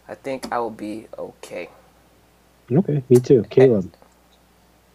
I 0.09 0.15
think 0.15 0.53
I 0.53 0.59
will 0.59 0.71
be 0.71 1.09
okay. 1.19 1.71
okay, 2.73 3.03
me 3.09 3.21
too, 3.21 3.45
Caleb. 3.51 3.93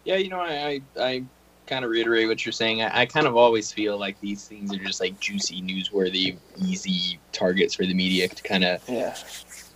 Yeah, 0.07 0.15
you 0.15 0.29
know, 0.29 0.39
I 0.39 0.81
I, 0.97 1.03
I 1.03 1.23
kind 1.67 1.83
of 1.83 1.91
reiterate 1.91 2.29
what 2.29 2.45
you're 2.45 2.53
saying. 2.53 2.81
I, 2.81 3.01
I 3.01 3.05
kind 3.05 3.27
of 3.27 3.35
always 3.35 3.73
feel 3.73 3.99
like 3.99 4.17
these 4.21 4.47
things 4.47 4.73
are 4.73 4.77
just 4.77 5.01
like 5.01 5.19
juicy, 5.19 5.61
newsworthy, 5.61 6.37
easy 6.65 7.19
targets 7.33 7.75
for 7.75 7.85
the 7.85 7.93
media 7.93 8.29
to 8.29 8.43
kind 8.43 8.63
of 8.63 8.81
Yeah. 8.87 9.13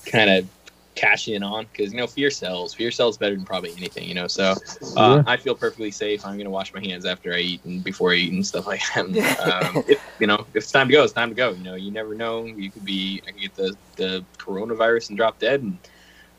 kind 0.05 0.29
of 0.29 0.47
cash 0.95 1.27
in 1.27 1.43
on 1.43 1.65
because 1.65 1.91
you 1.91 1.99
know 1.99 2.07
fear 2.07 2.31
sells. 2.31 2.73
Fear 2.73 2.91
sells 2.91 3.17
better 3.17 3.35
than 3.35 3.43
probably 3.43 3.73
anything. 3.75 4.07
You 4.07 4.15
know, 4.15 4.27
so 4.27 4.55
uh, 4.95 5.15
Yeah. 5.17 5.23
I 5.27 5.35
feel 5.35 5.53
perfectly 5.53 5.91
safe. 5.91 6.25
I'm 6.25 6.37
gonna 6.37 6.49
wash 6.49 6.73
my 6.73 6.79
hands 6.79 7.05
after 7.05 7.33
I 7.33 7.39
eat 7.39 7.65
and 7.65 7.83
before 7.83 8.13
I 8.13 8.15
eat 8.15 8.31
and 8.31 8.47
stuff 8.47 8.67
like 8.67 8.81
that. 8.95 9.05
And, 9.05 9.17
um, 9.37 9.83
if, 9.89 10.01
you 10.17 10.27
know, 10.27 10.35
if 10.35 10.55
it's 10.55 10.71
time 10.71 10.87
to 10.87 10.93
go, 10.93 11.03
it's 11.03 11.11
time 11.11 11.27
to 11.27 11.35
go. 11.35 11.51
You 11.51 11.63
know, 11.65 11.75
you 11.75 11.91
never 11.91 12.15
know. 12.15 12.45
You 12.45 12.71
could 12.71 12.85
be, 12.85 13.21
I 13.27 13.31
could 13.31 13.41
get 13.41 13.55
the 13.55 13.75
the 13.97 14.25
coronavirus 14.37 15.09
and 15.09 15.17
drop 15.17 15.39
dead, 15.39 15.61
and 15.61 15.77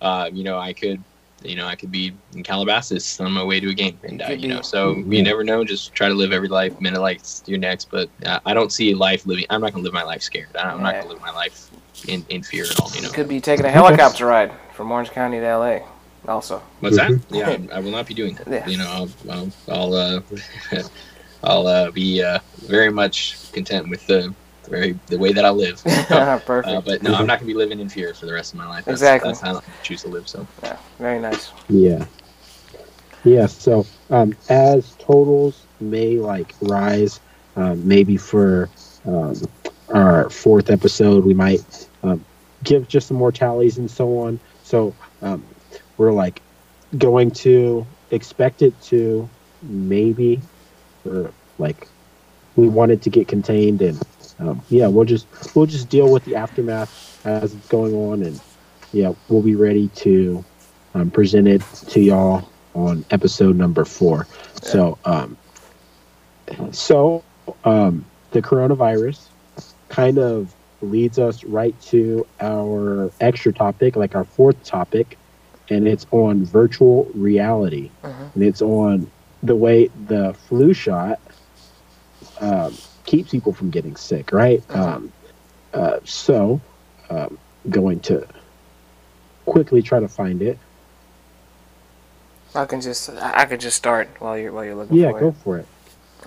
uh, 0.00 0.30
you 0.32 0.44
know, 0.44 0.58
I 0.58 0.72
could 0.72 1.04
you 1.44 1.56
know, 1.56 1.66
I 1.66 1.74
could 1.76 1.90
be 1.90 2.12
in 2.34 2.42
Calabasas 2.42 3.20
on 3.20 3.32
my 3.32 3.42
way 3.44 3.60
to 3.60 3.68
a 3.70 3.74
game 3.74 3.98
and 4.04 4.18
die. 4.18 4.32
You 4.32 4.48
know, 4.48 4.58
be. 4.58 4.62
so 4.64 4.92
Yeah. 4.96 5.04
you 5.16 5.22
never 5.22 5.44
know. 5.44 5.64
Just 5.64 5.92
try 5.94 6.08
to 6.08 6.14
live 6.14 6.32
every 6.32 6.48
life 6.48 6.80
minute 6.80 7.00
like 7.00 7.18
it's 7.18 7.42
your 7.46 7.58
next. 7.58 7.90
But 7.90 8.08
uh, 8.26 8.40
I 8.46 8.54
don't 8.54 8.72
see 8.72 8.94
life 8.94 9.26
living. 9.26 9.46
I'm 9.50 9.60
not 9.60 9.72
gonna 9.72 9.84
live 9.84 9.92
my 9.92 10.02
life 10.04 10.22
scared. 10.22 10.48
I'm 10.56 10.82
not 10.82 10.94
gonna 10.94 11.08
live 11.08 11.20
my 11.20 11.32
life 11.32 11.70
in, 12.08 12.24
in 12.28 12.42
fear 12.42 12.64
at 12.64 12.78
all. 12.80 12.90
You 12.94 13.02
know. 13.02 13.10
Could 13.10 13.28
be 13.28 13.40
taking 13.40 13.64
a 13.66 13.70
helicopter 13.70 14.26
ride 14.26 14.52
from 14.74 14.90
Orange 14.90 15.10
County 15.10 15.38
to 15.40 15.46
LA. 15.56 15.78
Also, 16.28 16.62
What's 16.80 16.96
that? 16.96 17.10
Mhm. 17.10 17.22
Yeah, 17.30 17.74
I- 17.74 17.76
I 17.76 17.80
will 17.80 17.90
not 17.90 18.06
be 18.06 18.14
doing 18.14 18.34
that. 18.36 18.46
Yeah. 18.48 18.66
You 18.68 18.78
know, 18.78 18.88
I'll 18.88 19.10
I'll 19.28 19.50
I'll, 19.68 19.94
uh, 19.94 20.20
I'll 21.44 21.66
uh, 21.66 21.90
be 21.90 22.22
uh, 22.22 22.38
very 22.66 22.90
much 22.90 23.36
content 23.52 23.88
with 23.88 24.06
the 24.06 24.32
very 24.68 24.98
the 25.06 25.18
way 25.18 25.32
that 25.32 25.44
I 25.44 25.50
live. 25.50 25.82
perfect. 25.84 26.66
Uh, 26.66 26.80
but 26.80 27.02
no, 27.02 27.14
I'm 27.14 27.26
not 27.26 27.38
gonna 27.38 27.46
be 27.46 27.54
living 27.54 27.80
in 27.80 27.88
fear 27.88 28.14
for 28.14 28.26
the 28.26 28.32
rest 28.32 28.52
of 28.52 28.58
my 28.58 28.66
life. 28.66 28.84
That's, 28.84 29.00
Exactly. 29.00 29.30
That's 29.30 29.40
how 29.40 29.56
I 29.56 29.60
choose 29.82 30.02
to 30.02 30.08
live. 30.08 30.28
So 30.28 30.46
yeah, 30.62 30.76
very 30.98 31.18
nice. 31.18 31.50
Yeah. 31.68 32.04
Yeah. 33.24 33.46
So 33.46 33.86
um, 34.10 34.34
as 34.48 34.92
totals 34.96 35.66
may 35.80 36.18
like 36.18 36.54
rise, 36.62 37.20
um, 37.56 37.86
maybe 37.86 38.16
for 38.16 38.68
um, 39.06 39.34
our 39.92 40.30
fourth 40.30 40.70
episode, 40.70 41.24
we 41.24 41.34
might 41.34 41.88
um, 42.02 42.24
give 42.64 42.88
just 42.88 43.08
some 43.08 43.16
more 43.16 43.32
tallies 43.32 43.78
and 43.78 43.90
so 43.90 44.18
on. 44.18 44.40
So 44.64 44.94
um, 45.20 45.44
we're 45.98 46.12
like 46.12 46.40
going 46.98 47.30
to 47.30 47.86
expect 48.10 48.62
it 48.62 48.80
to 48.82 49.28
maybe, 49.62 50.40
or 51.04 51.32
like 51.58 51.88
we 52.56 52.68
want 52.68 52.92
it 52.92 53.02
to 53.02 53.10
get 53.10 53.28
contained 53.28 53.82
and 53.82 54.00
um, 54.42 54.62
yeah, 54.68 54.86
we'll 54.88 55.04
just 55.04 55.26
we'll 55.54 55.66
just 55.66 55.88
deal 55.88 56.10
with 56.10 56.24
the 56.24 56.36
aftermath 56.36 57.20
as 57.24 57.54
it's 57.54 57.68
going 57.68 57.94
on 57.94 58.22
and 58.22 58.40
yeah, 58.92 59.12
we'll 59.28 59.42
be 59.42 59.54
ready 59.54 59.88
to 59.88 60.44
um, 60.94 61.10
it 61.16 61.62
to 61.88 62.00
y'all 62.00 62.48
on 62.74 63.04
episode 63.10 63.56
number 63.56 63.84
four. 63.84 64.26
So, 64.60 64.98
um, 65.04 65.36
so 66.70 67.24
um, 67.64 68.04
the 68.32 68.42
coronavirus 68.42 69.28
kind 69.88 70.18
of 70.18 70.54
leads 70.80 71.18
us 71.18 71.44
right 71.44 71.78
to 71.82 72.26
our 72.40 73.10
extra 73.20 73.52
topic, 73.52 73.96
like 73.96 74.14
our 74.14 74.24
fourth 74.24 74.62
topic, 74.64 75.16
and 75.70 75.86
it's 75.86 76.06
on 76.10 76.44
virtual 76.44 77.04
reality, 77.14 77.90
Mhm. 78.02 78.34
and 78.34 78.42
it's 78.42 78.60
on 78.62 79.10
the 79.42 79.56
way 79.56 79.90
the 80.06 80.34
flu 80.48 80.72
shot 80.72 81.20
um, 82.40 82.76
keeps 83.04 83.30
people 83.30 83.52
from 83.52 83.70
getting 83.70 83.96
sick, 83.96 84.32
right? 84.32 84.66
Mhm. 84.68 84.76
Um, 84.76 85.12
uh, 85.74 85.98
so, 86.04 86.60
um, 87.10 87.38
going 87.70 88.00
to 88.00 88.26
quickly 89.46 89.82
try 89.82 90.00
to 90.00 90.08
find 90.08 90.42
it. 90.42 90.58
I 92.54 92.66
can 92.66 92.80
just 92.80 93.08
I 93.10 93.46
can 93.46 93.58
just 93.58 93.76
start 93.76 94.08
while 94.18 94.36
you're 94.36 94.52
while 94.52 94.64
you're 94.64 94.74
looking 94.74 94.96
Yeah, 94.96 95.12
for 95.12 95.20
go 95.20 95.28
it. 95.28 95.34
for 95.42 95.58
it. 95.58 95.66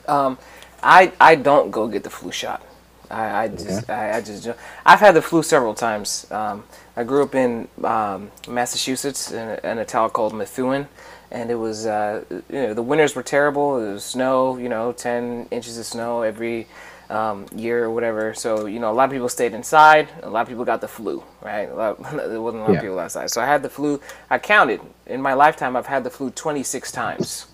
Um, 0.10 0.38
I 0.82 1.12
I 1.22 1.36
don't 1.36 1.70
go 1.72 1.88
get 1.88 2.04
the 2.04 2.10
flu 2.10 2.32
shot. 2.32 2.64
I, 3.12 3.44
I 3.44 3.48
just 3.50 3.90
I, 3.90 4.18
I 4.18 4.22
just 4.22 4.50
I've 4.86 5.00
had 5.00 5.14
the 5.16 5.22
flu 5.22 5.44
several 5.44 5.76
times. 5.76 6.26
Um, 6.32 6.64
I 6.98 7.04
grew 7.04 7.22
up 7.24 7.36
in 7.36 7.68
um, 7.84 8.32
Massachusetts 8.48 9.32
in 9.32 9.48
a, 9.50 9.60
in 9.72 9.78
a 9.78 9.86
town 9.86 10.10
called 10.10 10.34
Methuen, 10.34 10.88
and 11.36 11.52
it 11.52 11.60
was 11.68 11.86
uh, 11.86 12.24
you 12.32 12.62
know 12.64 12.74
the 12.74 12.82
winters 12.92 13.14
were 13.16 13.24
terrible. 13.24 13.68
It 13.86 13.94
was 13.94 14.04
snow, 14.06 14.58
you 14.58 14.70
know, 14.70 14.92
ten 14.94 15.48
inches 15.52 15.78
of 15.78 15.86
snow 15.86 16.22
every 16.32 16.68
um, 17.10 17.46
year 17.56 17.84
or 17.86 17.92
whatever. 17.92 18.34
So 18.34 18.66
you 18.74 18.80
know 18.80 18.90
a 18.92 18.96
lot 19.00 19.06
of 19.06 19.12
people 19.12 19.30
stayed 19.30 19.54
inside. 19.54 20.08
A 20.24 20.30
lot 20.30 20.42
of 20.44 20.48
people 20.48 20.66
got 20.66 20.82
the 20.82 20.88
flu, 20.88 21.24
right? 21.42 21.68
A 21.70 21.76
lot, 21.76 21.92
there 22.32 22.42
wasn't 22.42 22.62
a 22.64 22.66
lot 22.66 22.72
Yeah. 22.74 22.78
of 22.80 22.82
people 22.86 23.00
outside. 23.00 23.30
So 23.32 23.42
I 23.42 23.46
had 23.54 23.62
the 23.62 23.70
flu. 23.70 24.00
I 24.30 24.38
counted 24.40 24.80
in 25.06 25.22
my 25.22 25.34
lifetime. 25.34 25.76
I've 25.76 25.88
had 25.96 26.04
the 26.04 26.10
flu 26.10 26.30
26 26.32 26.92
times. 26.92 27.48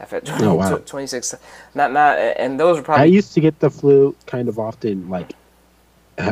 I've 0.00 0.10
had 0.10 0.22
Oh, 0.40 0.54
wow. 0.54 0.76
26. 0.78 1.34
Not 1.74 1.92
not, 1.92 2.18
and 2.18 2.58
those 2.58 2.76
were 2.78 2.82
probably. 2.84 3.02
I 3.02 3.06
used 3.20 3.34
to 3.34 3.40
get 3.40 3.58
the 3.60 3.70
flu 3.70 4.14
kind 4.26 4.48
of 4.48 4.58
often, 4.58 5.08
like, 5.10 5.32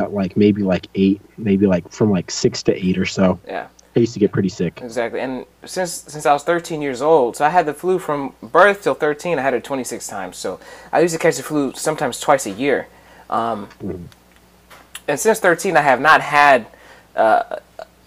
like 0.09 0.35
maybe 0.37 0.63
like 0.63 0.87
eight, 0.95 1.21
maybe 1.37 1.67
like 1.67 1.91
from 1.91 2.09
like 2.11 2.31
six 2.31 2.63
to 2.63 2.71
eight 2.85 2.97
or 2.97 3.05
so. 3.05 3.39
yeah. 3.45 3.67
I 3.97 4.01
used 4.01 4.13
to 4.15 4.19
get 4.21 4.31
pretty 4.33 4.49
sick. 4.49 4.83
Exactly. 4.83 5.21
And 5.21 5.45
since 5.65 5.91
since 6.07 6.25
I 6.27 6.33
was 6.33 6.43
13 6.43 6.81
years 6.83 7.01
old, 7.01 7.37
so 7.37 7.45
I 7.45 7.49
had 7.49 7.65
the 7.67 7.73
flu 7.75 7.99
from 7.99 8.33
birth 8.43 8.83
till 8.83 8.95
13. 8.95 9.39
I 9.39 9.43
had 9.43 9.55
it 9.55 9.65
26 9.65 10.07
times. 10.07 10.37
So 10.37 10.59
I 10.93 11.01
used 11.01 11.15
to 11.15 11.19
catch 11.19 11.37
the 11.37 11.43
flu 11.43 11.73
sometimes 11.75 12.19
twice 12.21 12.47
a 12.47 12.51
year. 12.51 12.87
Um, 13.29 13.69
And 15.07 15.19
since 15.19 15.39
13, 15.39 15.77
I 15.77 15.81
have 15.81 16.01
not 16.01 16.21
had 16.21 16.67
uh, 17.15 17.43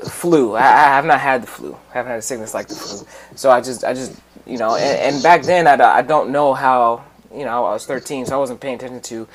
flu. 0.09 0.55
I, 0.57 0.61
I 0.63 0.89
have 0.97 1.07
not 1.07 1.21
had 1.21 1.45
the 1.45 1.49
flu. 1.49 1.77
I 1.91 1.95
haven't 1.95 2.11
had 2.13 2.21
a 2.21 2.23
sickness 2.23 2.55
like 2.55 2.69
the 2.69 2.77
flu. 2.77 3.07
So 3.37 3.51
I 3.51 3.61
just 3.63 3.85
I 3.85 3.95
just 3.95 4.21
you 4.47 4.59
know. 4.59 4.77
And, 4.77 5.15
and 5.15 5.23
back 5.23 5.43
then 5.45 5.67
I, 5.67 5.75
I 5.99 6.03
don't 6.03 6.31
know 6.31 6.55
how 6.55 7.05
you 7.35 7.45
know 7.45 7.67
I 7.67 7.73
was 7.73 7.87
13, 7.87 8.27
so 8.27 8.37
I 8.37 8.39
wasn't 8.39 8.61
paying 8.61 8.77
attention 8.77 9.03
to. 9.03 9.29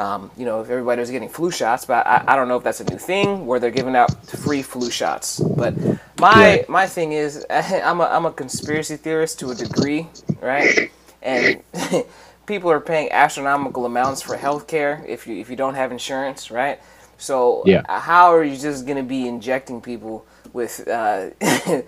Um, 0.00 0.32
you 0.36 0.46
know, 0.46 0.62
if 0.62 0.70
everybody 0.70 1.00
was 1.00 1.10
getting 1.10 1.28
flu 1.28 1.50
shots, 1.52 1.86
but 1.86 2.06
I, 2.06 2.24
I 2.28 2.36
don't 2.36 2.48
know 2.48 2.56
if 2.56 2.64
that's 2.64 2.80
a 2.80 2.84
new 2.84 2.98
thing 2.98 3.46
where 3.46 3.60
they're 3.60 3.70
giving 3.72 3.96
out 3.96 4.30
free 4.30 4.62
flu 4.62 4.90
shots. 4.90 5.44
But 5.56 5.78
my 6.16 6.34
Right. 6.34 6.68
my 6.68 6.86
thing 6.88 7.12
is, 7.12 7.46
I'm 7.50 8.00
a 8.00 8.04
I'm 8.06 8.26
a 8.26 8.32
conspiracy 8.32 8.96
theorist 8.96 9.40
to 9.40 9.52
a 9.52 9.56
degree, 9.56 10.08
right? 10.40 10.76
And 11.22 11.64
people 12.46 12.70
are 12.70 12.80
paying 12.80 13.12
astronomical 13.12 13.86
amounts 13.86 14.22
for 14.22 14.38
healthcare 14.38 15.06
if 15.08 15.26
you 15.26 15.36
if 15.36 15.50
you 15.50 15.56
don't 15.56 15.74
have 15.76 15.92
insurance, 15.92 16.50
right? 16.50 16.80
So 17.18 17.70
Yeah. 17.70 17.84
how 17.88 18.34
are 18.34 18.44
you 18.44 18.56
just 18.58 18.86
gonna 18.86 19.04
be 19.04 19.28
injecting 19.28 19.82
people 19.82 20.26
with 20.54 20.88
uh, 20.88 21.30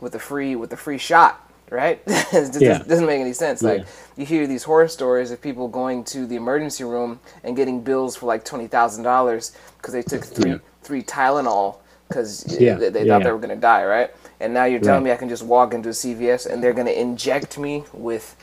with 0.00 0.14
a 0.16 0.20
free 0.20 0.56
with 0.56 0.72
a 0.72 0.78
free 0.78 0.98
shot, 0.98 1.51
right? 1.72 2.00
it 2.06 2.52
just 2.52 2.60
Yeah. 2.60 2.78
doesn't 2.78 3.06
make 3.06 3.20
any 3.20 3.32
sense. 3.32 3.64
Like 3.64 3.80
Yeah. 3.80 3.86
you 4.16 4.26
hear 4.26 4.46
these 4.46 4.64
horror 4.64 4.88
stories 4.88 5.30
of 5.32 5.40
people 5.40 5.68
going 5.68 6.04
to 6.06 6.26
the 6.26 6.36
emergency 6.36 6.84
room 6.84 7.20
and 7.44 7.56
getting 7.56 7.80
bills 7.82 8.16
for 8.16 8.26
like 8.26 8.44
twenty 8.44 8.68
thousand 8.68 9.04
dollars 9.04 9.52
because 9.78 9.92
they 9.94 10.02
took 10.02 10.24
three 10.24 10.50
Yeah. 10.52 10.58
three 10.82 11.02
Tylenol 11.02 11.76
because 12.08 12.44
they, 12.44 12.90
they 12.90 13.04
thought 13.06 13.22
they 13.24 13.32
were 13.32 13.38
gonna 13.38 13.56
die, 13.56 13.84
right? 13.84 14.10
And 14.40 14.54
now 14.54 14.64
you're 14.64 14.80
telling 14.80 15.04
Right. 15.04 15.10
me 15.10 15.12
I 15.12 15.16
can 15.16 15.28
just 15.30 15.42
walk 15.44 15.74
into 15.74 15.88
a 15.90 15.92
CVS 15.94 16.46
and 16.46 16.62
they're 16.62 16.74
gonna 16.74 16.90
inject 16.92 17.58
me 17.58 17.84
with 17.92 18.36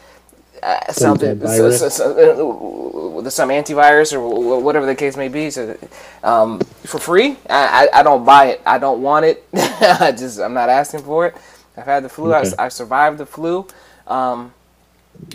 uh, 0.63 0.91
Some 0.91 1.17
something, 1.17 1.39
dead 1.39 1.49
so, 1.49 1.71
so, 1.71 1.89
so, 1.89 3.21
uh, 3.25 3.29
some 3.29 3.49
antivirus 3.49 4.13
or 4.13 4.59
whatever 4.61 4.85
the 4.85 4.95
case 4.95 5.15
may 5.15 5.29
be. 5.29 5.49
So, 5.49 5.77
um, 6.23 6.59
for 6.85 6.99
free, 6.99 7.37
I, 7.49 7.87
I, 7.93 7.99
I 7.99 8.03
don't 8.03 8.25
buy 8.25 8.47
it. 8.47 8.61
I 8.65 8.77
don't 8.77 9.01
want 9.01 9.25
it. 9.25 9.45
I 9.53 10.11
just 10.11 10.39
I'm 10.39 10.53
not 10.53 10.69
asking 10.69 11.01
for 11.03 11.27
it. 11.27 11.35
I've 11.79 11.87
had 11.87 12.03
the 12.05 12.09
flu. 12.09 12.33
Okay. 12.33 12.35
I, 12.35 12.45
I 12.59 12.69
survived 12.69 13.19
the 13.19 13.27
flu. 13.27 13.67
Um, 14.07 14.53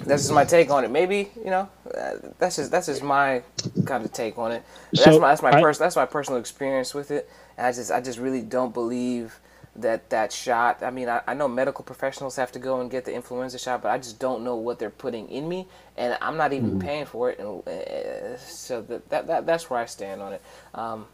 that's 0.07 0.25
just 0.25 0.33
my 0.35 0.45
take 0.45 0.71
on 0.71 0.85
it. 0.85 0.91
Maybe 0.91 1.31
you 1.39 1.51
know, 1.51 1.69
uh, 1.97 2.17
that's 2.39 2.57
just 2.57 2.71
that's 2.73 2.87
just 2.87 3.03
my 3.03 3.43
kind 3.87 4.05
of 4.05 4.13
take 4.13 4.39
on 4.39 4.53
it. 4.53 4.65
That's 4.97 5.19
my 5.19 5.31
that's 5.31 5.43
my 5.43 5.53
I- 5.53 5.55
pers- 5.55 5.79
that's 5.79 5.97
my 5.97 6.07
personal 6.07 6.41
experience 6.41 6.95
with 6.95 7.11
it. 7.11 7.31
And 7.59 7.67
I 7.67 7.73
just 7.73 7.91
I 7.93 8.01
just 8.01 8.19
really 8.19 8.43
don't 8.43 8.75
believe 8.75 9.41
that 9.77 10.11
that 10.11 10.33
shot. 10.33 10.83
I 10.83 10.91
mean, 10.91 11.09
I, 11.09 11.23
I 11.27 11.35
know 11.35 11.49
medical 11.49 11.85
professionals 11.85 12.37
have 12.37 12.53
to 12.53 12.61
go 12.61 12.81
and 12.81 12.91
get 12.91 13.05
the 13.07 13.15
influenza 13.15 13.59
shot, 13.59 13.83
but 13.83 13.91
I 13.91 13.99
just 13.99 14.21
don't 14.21 14.45
know 14.45 14.57
what 14.57 14.79
they're 14.81 14.91
putting 14.91 15.29
in 15.31 15.49
me, 15.49 15.69
and 15.97 16.19
I'm 16.23 16.37
not 16.37 16.53
even 16.53 16.73
Mm-hmm. 16.73 16.79
paying 16.79 17.07
for 17.07 17.31
it. 17.31 17.41
And 17.41 17.67
uh, 17.69 18.39
so 18.39 18.83
that, 18.83 19.09
that 19.11 19.27
that 19.29 19.47
that's 19.47 19.71
where 19.71 19.81
I 19.81 19.87
stand 19.87 20.23
on 20.23 20.35
it. 20.35 20.43
Um, 20.75 21.07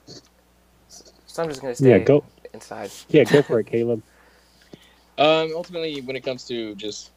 so 1.27 1.43
I'm 1.43 1.49
just 1.49 1.63
gonna 1.63 1.75
stay 1.75 1.91
Yeah, 1.91 1.99
go. 1.99 2.25
inside. 2.55 2.93
Yeah, 3.09 3.25
go 3.25 3.43
for 3.43 3.61
it, 3.61 3.67
Caleb. 3.69 4.03
Um, 5.21 5.53
ultimately, 5.55 6.01
when 6.03 6.17
it 6.17 6.25
comes 6.25 6.45
to 6.47 6.75
just, 6.77 7.13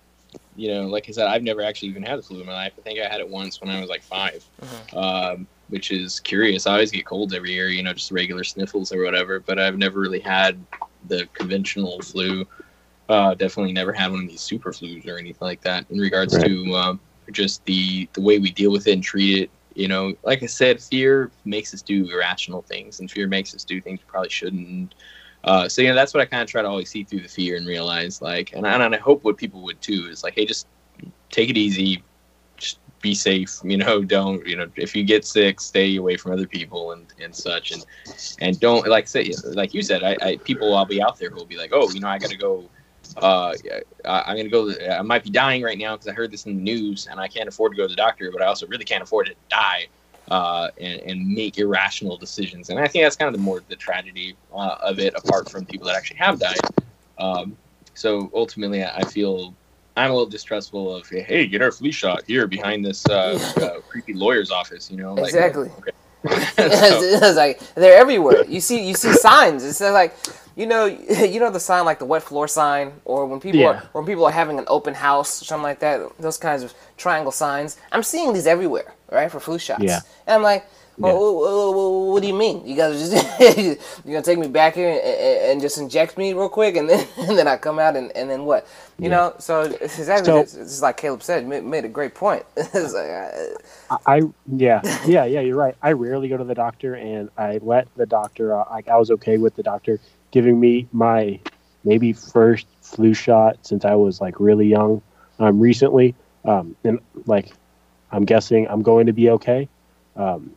you 0.55 0.69
know, 0.73 0.87
like 0.87 1.05
I 1.09 1.13
said, 1.13 1.27
I've 1.27 1.43
never 1.43 1.63
actually 1.63 1.89
even 1.89 2.03
had 2.03 2.19
the 2.19 2.23
flu 2.23 2.41
in 2.41 2.47
my 2.47 2.53
life. 2.53 2.73
I 2.77 2.81
think 2.81 2.99
I 2.99 3.07
had 3.07 3.21
it 3.21 3.29
once 3.29 3.61
when 3.61 3.71
I 3.71 3.79
was 3.81 3.89
like 3.89 4.03
5 4.03 4.49
um, 4.93 5.47
which 5.69 5.91
is 5.91 6.19
curious. 6.19 6.67
I 6.67 6.73
always 6.73 6.91
get 6.91 7.05
colds 7.05 7.33
every 7.33 7.53
year, 7.53 7.69
you 7.69 7.81
know, 7.83 7.93
just 7.93 8.11
regular 8.11 8.43
sniffles 8.43 8.91
or 8.91 9.03
whatever, 9.03 9.39
but 9.39 9.59
I've 9.59 9.77
never 9.77 9.99
really 9.99 10.19
had 10.19 10.63
the 11.07 11.27
conventional 11.33 12.01
flu. 12.01 12.45
Uh, 13.09 13.33
definitely 13.35 13.73
never 13.73 13.93
had 13.93 14.11
one 14.11 14.23
of 14.23 14.29
these 14.29 14.41
super 14.41 14.71
flus 14.71 15.07
or 15.07 15.17
anything 15.17 15.45
like 15.45 15.61
that. 15.61 15.85
In 15.89 15.99
regards 15.99 16.35
Right. 16.35 16.45
to 16.45 16.75
um, 16.75 17.01
just 17.31 17.65
the 17.65 18.07
the 18.13 18.21
way 18.21 18.39
we 18.39 18.51
deal 18.51 18.71
with 18.71 18.87
it 18.87 18.93
and 18.93 19.03
treat 19.03 19.39
it, 19.43 19.51
you 19.75 19.87
know, 19.87 20.13
like 20.23 20.43
I 20.43 20.47
said, 20.47 20.81
fear 20.81 21.31
makes 21.45 21.73
us 21.73 21.81
do 21.81 22.09
irrational 22.11 22.61
things, 22.61 22.99
and 22.99 23.11
fear 23.11 23.27
makes 23.27 23.55
us 23.55 23.63
do 23.63 23.81
things 23.81 23.99
we 23.99 24.05
probably 24.07 24.29
shouldn't. 24.29 24.95
Uh, 25.43 25.67
so 25.67 25.81
you 25.81 25.89
know 25.89 25.95
that's 25.95 26.13
what 26.13 26.21
I 26.21 26.25
kind 26.25 26.41
of 26.41 26.47
try 26.47 26.61
to 26.61 26.67
always 26.67 26.89
see 26.89 27.03
through 27.03 27.21
the 27.21 27.27
fear 27.27 27.57
and 27.57 27.67
realize 27.67 28.21
like, 28.21 28.53
and 28.53 28.65
I, 28.65 28.73
and 28.73 28.95
I 28.95 28.97
hope 28.97 29.23
what 29.23 29.37
people 29.37 29.61
would 29.63 29.81
too 29.81 30.07
is 30.09 30.23
like, 30.23 30.35
hey, 30.35 30.45
just 30.45 30.67
take 31.31 31.49
it 31.49 31.57
easy, 31.57 32.01
just 32.57 32.79
be 33.01 33.13
safe. 33.13 33.59
You 33.63 33.77
know, 33.77 34.01
don't 34.15 34.45
you 34.47 34.55
know 34.55 34.69
if 34.77 34.95
you 34.95 35.03
get 35.03 35.25
sick, 35.25 35.59
stay 35.59 35.97
away 35.97 36.15
from 36.15 36.31
other 36.31 36.47
people 36.47 36.93
and 36.93 37.13
and 37.21 37.35
such, 37.35 37.71
and 37.71 37.85
and 38.39 38.59
don't 38.59 38.87
like 38.87 39.07
say 39.07 39.31
like 39.53 39.73
you 39.73 39.81
said, 39.81 40.03
I, 40.03 40.17
I 40.21 40.37
people 40.37 40.71
will 40.71 40.85
be 40.85 41.01
out 41.01 41.19
there 41.19 41.29
who 41.29 41.35
will 41.35 41.45
be 41.45 41.57
like, 41.57 41.71
oh, 41.73 41.89
you 41.91 41.99
know, 41.99 42.07
I 42.07 42.19
got 42.19 42.29
to 42.29 42.37
go. 42.37 42.69
Uh, 43.17 43.53
I, 44.05 44.23
I'm 44.27 44.37
gonna 44.37 44.47
go. 44.47 44.73
I 44.89 45.01
might 45.01 45.25
be 45.25 45.29
dying 45.29 45.61
right 45.61 45.77
now 45.77 45.95
because 45.95 46.07
I 46.07 46.13
heard 46.13 46.31
this 46.31 46.45
in 46.45 46.55
the 46.55 46.61
news, 46.61 47.07
and 47.11 47.19
I 47.19 47.27
can't 47.27 47.49
afford 47.49 47.73
to 47.73 47.77
go 47.77 47.83
to 47.83 47.89
the 47.89 47.97
doctor, 47.97 48.31
but 48.31 48.41
I 48.41 48.45
also 48.45 48.65
really 48.67 48.85
can't 48.85 49.03
afford 49.03 49.25
to 49.25 49.35
die 49.49 49.87
uh, 50.29 50.69
and, 50.79 50.99
and 51.01 51.27
make 51.27 51.57
irrational 51.57 52.17
decisions. 52.17 52.69
And 52.69 52.79
I 52.79 52.87
think 52.87 53.05
that's 53.05 53.15
kind 53.15 53.27
of 53.27 53.33
the 53.33 53.43
more 53.43 53.61
the 53.67 53.75
tragedy 53.75 54.35
uh, 54.53 54.77
of 54.81 54.99
it, 54.99 55.13
apart 55.15 55.49
from 55.49 55.65
people 55.65 55.87
that 55.87 55.95
actually 55.95 56.17
have 56.17 56.39
died. 56.39 56.57
Um, 57.17 57.57
so 57.93 58.31
ultimately, 58.33 58.83
I 58.83 59.03
feel 59.03 59.53
I'm 59.95 60.09
a 60.09 60.13
little 60.13 60.29
distrustful 60.29 60.95
of 60.95 61.07
hey, 61.07 61.47
get 61.47 61.61
our 61.61 61.71
flu 61.71 61.91
shot 61.91 62.23
here 62.25 62.47
behind 62.47 62.83
this 62.83 63.07
uh, 63.07 63.39
uh, 63.57 63.81
creepy 63.81 64.13
lawyer's 64.13 64.51
office. 64.51 64.89
You 64.89 64.97
know, 64.97 65.13
like, 65.13 65.25
Exactly. 65.25 65.69
okay. 65.79 65.91
it's, 66.57 66.57
it's 66.57 67.37
like 67.37 67.59
they're 67.75 67.97
everywhere. 67.97 68.45
You 68.45 68.61
see, 68.61 68.87
you 68.87 68.95
see 68.95 69.13
signs. 69.13 69.63
It's 69.63 69.81
like, 69.81 70.15
you 70.55 70.65
know, 70.65 70.85
you 71.33 71.39
know 71.39 71.49
the 71.51 71.59
sign 71.59 71.85
like 71.85 71.99
the 71.99 72.05
wet 72.05 72.23
floor 72.23 72.47
sign, 72.47 72.93
or 73.05 73.25
when 73.25 73.39
people 73.39 73.59
Yeah. 73.59 73.67
are 73.69 73.83
when 73.93 74.05
people 74.05 74.25
are 74.25 74.31
having 74.31 74.59
an 74.59 74.65
open 74.67 74.93
house 74.93 75.41
or 75.41 75.45
something 75.45 75.63
like 75.63 75.79
that. 75.79 76.01
Those 76.19 76.37
kinds 76.37 76.63
of 76.63 76.73
triangle 76.97 77.31
signs. 77.31 77.77
I'm 77.91 78.03
seeing 78.03 78.33
these 78.33 78.47
everywhere, 78.47 78.93
right, 79.11 79.31
for 79.31 79.39
flu 79.39 79.57
shots. 79.59 79.83
Yeah. 79.83 79.99
And 80.27 80.35
I'm 80.35 80.43
like, 80.43 80.65
well, 80.99 81.13
Yeah. 81.13 81.19
wh- 81.19 81.73
wh- 81.73 81.73
wh- 81.75 82.11
what 82.13 82.21
do 82.21 82.27
you 82.27 82.35
mean? 82.35 82.67
You 82.67 82.75
guys 82.75 82.93
are 82.95 83.15
just 83.15 83.57
you're 84.05 84.13
gonna 84.13 84.21
take 84.21 84.37
me 84.37 84.47
back 84.47 84.75
here 84.75 84.89
and, 84.89 85.51
and, 85.53 85.61
just 85.61 85.79
inject 85.79 86.19
me 86.19 86.33
real 86.33 86.49
quick, 86.49 86.75
and 86.75 86.87
then 86.87 87.07
and 87.17 87.35
then 87.37 87.47
I 87.47 87.57
come 87.57 87.79
out 87.79 87.95
and, 87.95 88.11
and 88.15 88.29
then 88.29 88.45
what? 88.45 88.67
You 88.99 89.09
know, 89.09 89.33
so 89.39 89.61
it's 89.61 89.97
exactly 89.97 90.27
So- 90.27 90.37
it's, 90.39 90.53
it's 90.53 90.81
like 90.83 90.97
Caleb 90.97 91.23
said, 91.23 91.47
made, 91.47 91.63
made 91.63 91.83
a 91.83 91.89
great 91.89 92.13
point. 92.13 92.45
it's 92.55 92.93
like, 92.93 93.09
uh, 93.09 93.97
I 94.05 94.21
yeah 94.55 94.81
yeah 95.07 95.25
yeah 95.25 95.39
you're 95.41 95.57
right. 95.57 95.75
I 95.81 95.93
rarely 95.93 96.27
go 96.29 96.37
to 96.37 96.43
the 96.43 96.53
doctor, 96.55 96.93
and 96.93 97.29
I 97.39 97.57
let 97.63 97.87
the 97.95 98.05
doctor. 98.05 98.55
Uh, 98.55 98.65
like 98.69 98.87
I 98.87 98.97
was 98.97 99.09
okay 99.11 99.37
with 99.39 99.55
the 99.55 99.63
doctor 99.63 99.99
giving 100.33 100.59
me 100.59 100.87
my 100.91 101.39
maybe 101.83 102.11
first 102.11 102.65
flu 102.81 103.13
shot 103.13 103.55
since 103.61 103.85
I 103.85 103.93
was 103.93 104.19
like 104.19 104.39
really 104.39 104.67
young. 104.67 105.01
Um, 105.39 105.59
recently, 105.59 106.15
um, 106.45 106.75
and 106.83 106.99
like 107.25 107.53
I'm 108.11 108.25
guessing 108.25 108.67
I'm 108.67 108.81
going 108.81 109.07
to 109.07 109.13
be 109.13 109.29
okay. 109.31 109.67
Um, 110.15 110.51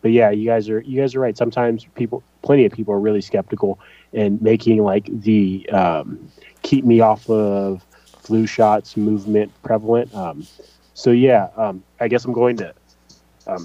but 0.00 0.10
yeah, 0.10 0.30
you 0.30 0.46
guys 0.46 0.68
are 0.68 0.80
you 0.80 1.00
guys 1.00 1.14
are 1.14 1.20
right. 1.20 1.36
Sometimes 1.36 1.86
people, 1.94 2.22
plenty 2.42 2.64
of 2.64 2.72
people 2.72 2.94
are 2.94 3.00
really 3.00 3.20
skeptical 3.20 3.78
and 4.12 4.40
making 4.40 4.82
like 4.82 5.06
the 5.06 5.68
um, 5.70 6.30
keep 6.62 6.84
me 6.84 7.00
off 7.00 7.28
of 7.28 7.84
flu 8.04 8.46
shots 8.46 8.96
movement 8.96 9.50
prevalent. 9.62 10.14
Um, 10.14 10.46
so 10.94 11.10
yeah, 11.10 11.48
um, 11.56 11.82
I 12.00 12.08
guess 12.08 12.24
I'm 12.24 12.32
going 12.32 12.56
to 12.58 12.74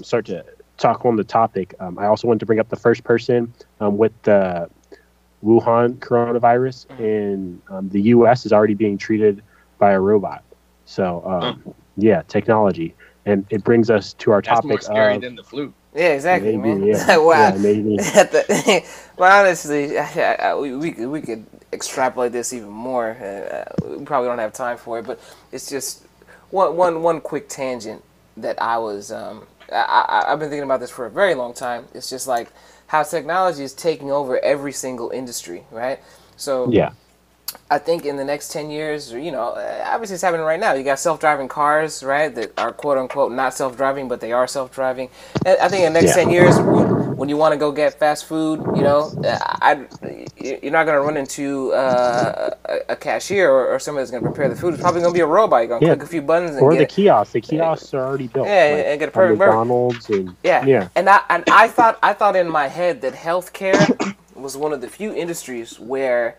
start 0.02 0.26
to 0.26 0.44
talk 0.76 1.04
on 1.04 1.16
the 1.16 1.24
topic. 1.24 1.74
I 1.80 2.06
also 2.06 2.28
want 2.28 2.40
to 2.40 2.46
bring 2.46 2.58
up 2.58 2.68
the 2.68 2.76
first 2.76 3.04
person 3.04 3.52
with 3.80 4.12
the 4.22 4.68
Wuhan 5.44 5.98
coronavirus 5.98 6.86
in 6.98 7.62
um, 7.70 7.88
the 7.90 8.02
U.S. 8.14 8.46
is 8.46 8.52
already 8.52 8.74
being 8.74 8.98
treated 8.98 9.42
by 9.78 9.92
a 9.92 10.00
robot. 10.00 10.44
So 10.84 11.22
um, 11.26 11.74
yeah, 11.96 12.22
technology, 12.28 12.94
and 13.26 13.46
it 13.50 13.62
brings 13.64 13.90
us 13.90 14.14
to 14.14 14.32
our 14.32 14.42
That's 14.44 14.64
more 14.64 14.80
topic 14.80 14.82
scary 14.82 15.16
of 15.16 15.22
than 15.22 15.36
the 15.36 15.44
flu. 15.44 15.72
yeah, 15.94 16.08
exactly, 16.14 16.56
maybe, 16.56 16.58
man. 16.58 16.82
yeah, 16.82 17.16
wow. 17.18 17.52
yeah, 17.52 17.58
maybe. 17.58 17.96
The, 17.98 18.84
well, 19.16 19.40
honestly, 19.40 19.98
I, 19.98 20.34
I, 20.34 20.54
we, 20.56 20.74
we 20.76 20.92
could 20.92 21.08
we 21.08 21.20
could 21.20 21.46
extrapolate 21.72 22.32
this 22.32 22.52
even 22.52 22.70
more. 22.70 23.10
Uh, 23.10 23.64
we 23.86 24.04
probably 24.04 24.28
don't 24.28 24.38
have 24.38 24.52
time 24.52 24.76
for 24.78 24.98
it, 24.98 25.06
but 25.06 25.20
it's 25.52 25.68
just 25.68 26.04
one 26.50 26.76
one 26.76 27.02
one 27.02 27.20
quick 27.20 27.48
tangent 27.48 28.02
that 28.36 28.60
I 28.62 28.78
was. 28.78 29.12
Um, 29.12 29.46
I, 29.72 30.22
I, 30.26 30.32
I've 30.32 30.38
been 30.38 30.48
thinking 30.48 30.64
about 30.64 30.80
this 30.80 30.90
for 30.90 31.06
a 31.06 31.10
very 31.10 31.34
long 31.34 31.52
time. 31.54 31.86
It's 31.94 32.08
just 32.08 32.26
like 32.26 32.50
how 32.88 33.02
technology 33.04 33.62
is 33.64 33.72
taking 33.72 34.10
over 34.10 34.38
every 34.40 34.72
single 34.72 35.10
industry, 35.10 35.64
right? 35.70 36.00
So 36.36 36.70
Yeah, 36.70 36.92
I 37.70 37.78
think 37.78 38.04
in 38.04 38.16
the 38.16 38.24
next 38.24 38.50
10 38.52 38.70
years, 38.70 39.12
you 39.12 39.30
know, 39.30 39.54
obviously 39.86 40.14
it's 40.14 40.22
happening 40.22 40.44
right 40.44 40.60
now. 40.60 40.72
You 40.74 40.84
got 40.84 40.98
self 40.98 41.20
driving 41.20 41.48
cars, 41.48 42.02
right, 42.02 42.34
that 42.34 42.52
are 42.58 42.72
quote 42.72 42.98
unquote 42.98 43.32
not 43.32 43.54
self 43.54 43.76
driving, 43.76 44.08
but 44.08 44.20
they 44.20 44.32
are 44.32 44.46
self 44.46 44.72
driving. 44.74 45.10
I 45.46 45.68
think 45.68 45.84
in 45.84 45.92
the 45.92 46.00
next 46.00 46.14
Yeah. 46.16 46.24
10 46.24 46.30
years, 46.30 46.62
when, 47.18 47.28
you 47.30 47.36
want 47.38 47.54
to 47.54 47.58
go 47.58 47.72
get 47.72 47.98
fast 47.98 48.26
food, 48.26 48.66
you 48.74 48.82
know, 48.84 49.16
I, 49.24 49.88
you're 50.36 50.72
not 50.72 50.84
going 50.86 50.96
to 50.96 51.02
run 51.02 51.18
into 51.18 51.72
uh, 51.74 52.50
a, 52.66 52.78
a 52.90 52.96
cashier 52.96 53.50
or, 53.50 53.68
or 53.68 53.80
somebody 53.80 54.02
that's 54.02 54.12
going 54.12 54.24
to 54.24 54.30
prepare 54.30 54.48
the 54.50 54.56
food. 54.56 54.74
It's 54.74 54.80
probably 54.82 55.02
going 55.02 55.12
to 55.14 55.18
be 55.18 55.22
a 55.22 55.26
robot. 55.26 55.60
You're 55.60 55.68
going 55.68 55.82
to 55.82 55.86
Yeah. 55.86 55.88
click 55.88 56.02
a 56.02 56.06
few 56.06 56.22
buttons 56.22 56.56
and 56.56 56.62
or 56.62 56.76
the 56.76 56.86
kiosks. 56.86 57.34
The 57.34 57.42
kiosks 57.42 57.94
are 57.94 58.04
already 58.04 58.28
built. 58.28 58.48
Yeah, 58.48 58.64
like, 58.68 58.88
and 58.88 59.00
get 59.00 59.10
a 59.10 59.12
perfect 59.12 59.38
burger. 59.38 59.38
McDonald's 59.38 60.10
and 60.10 60.36
Yeah. 60.44 60.68
yeah, 60.68 60.88
And 60.96 61.08
I 61.10 61.22
and 61.30 61.46
I 61.50 61.68
thought 61.68 61.98
I 62.02 62.14
thought 62.14 62.36
in 62.36 62.48
my 62.50 62.68
head 62.68 63.02
that 63.02 63.14
healthcare 63.14 63.94
was 64.34 64.56
one 64.56 64.72
of 64.72 64.80
the 64.82 64.88
few 64.88 65.14
industries 65.14 65.80
where 65.80 66.38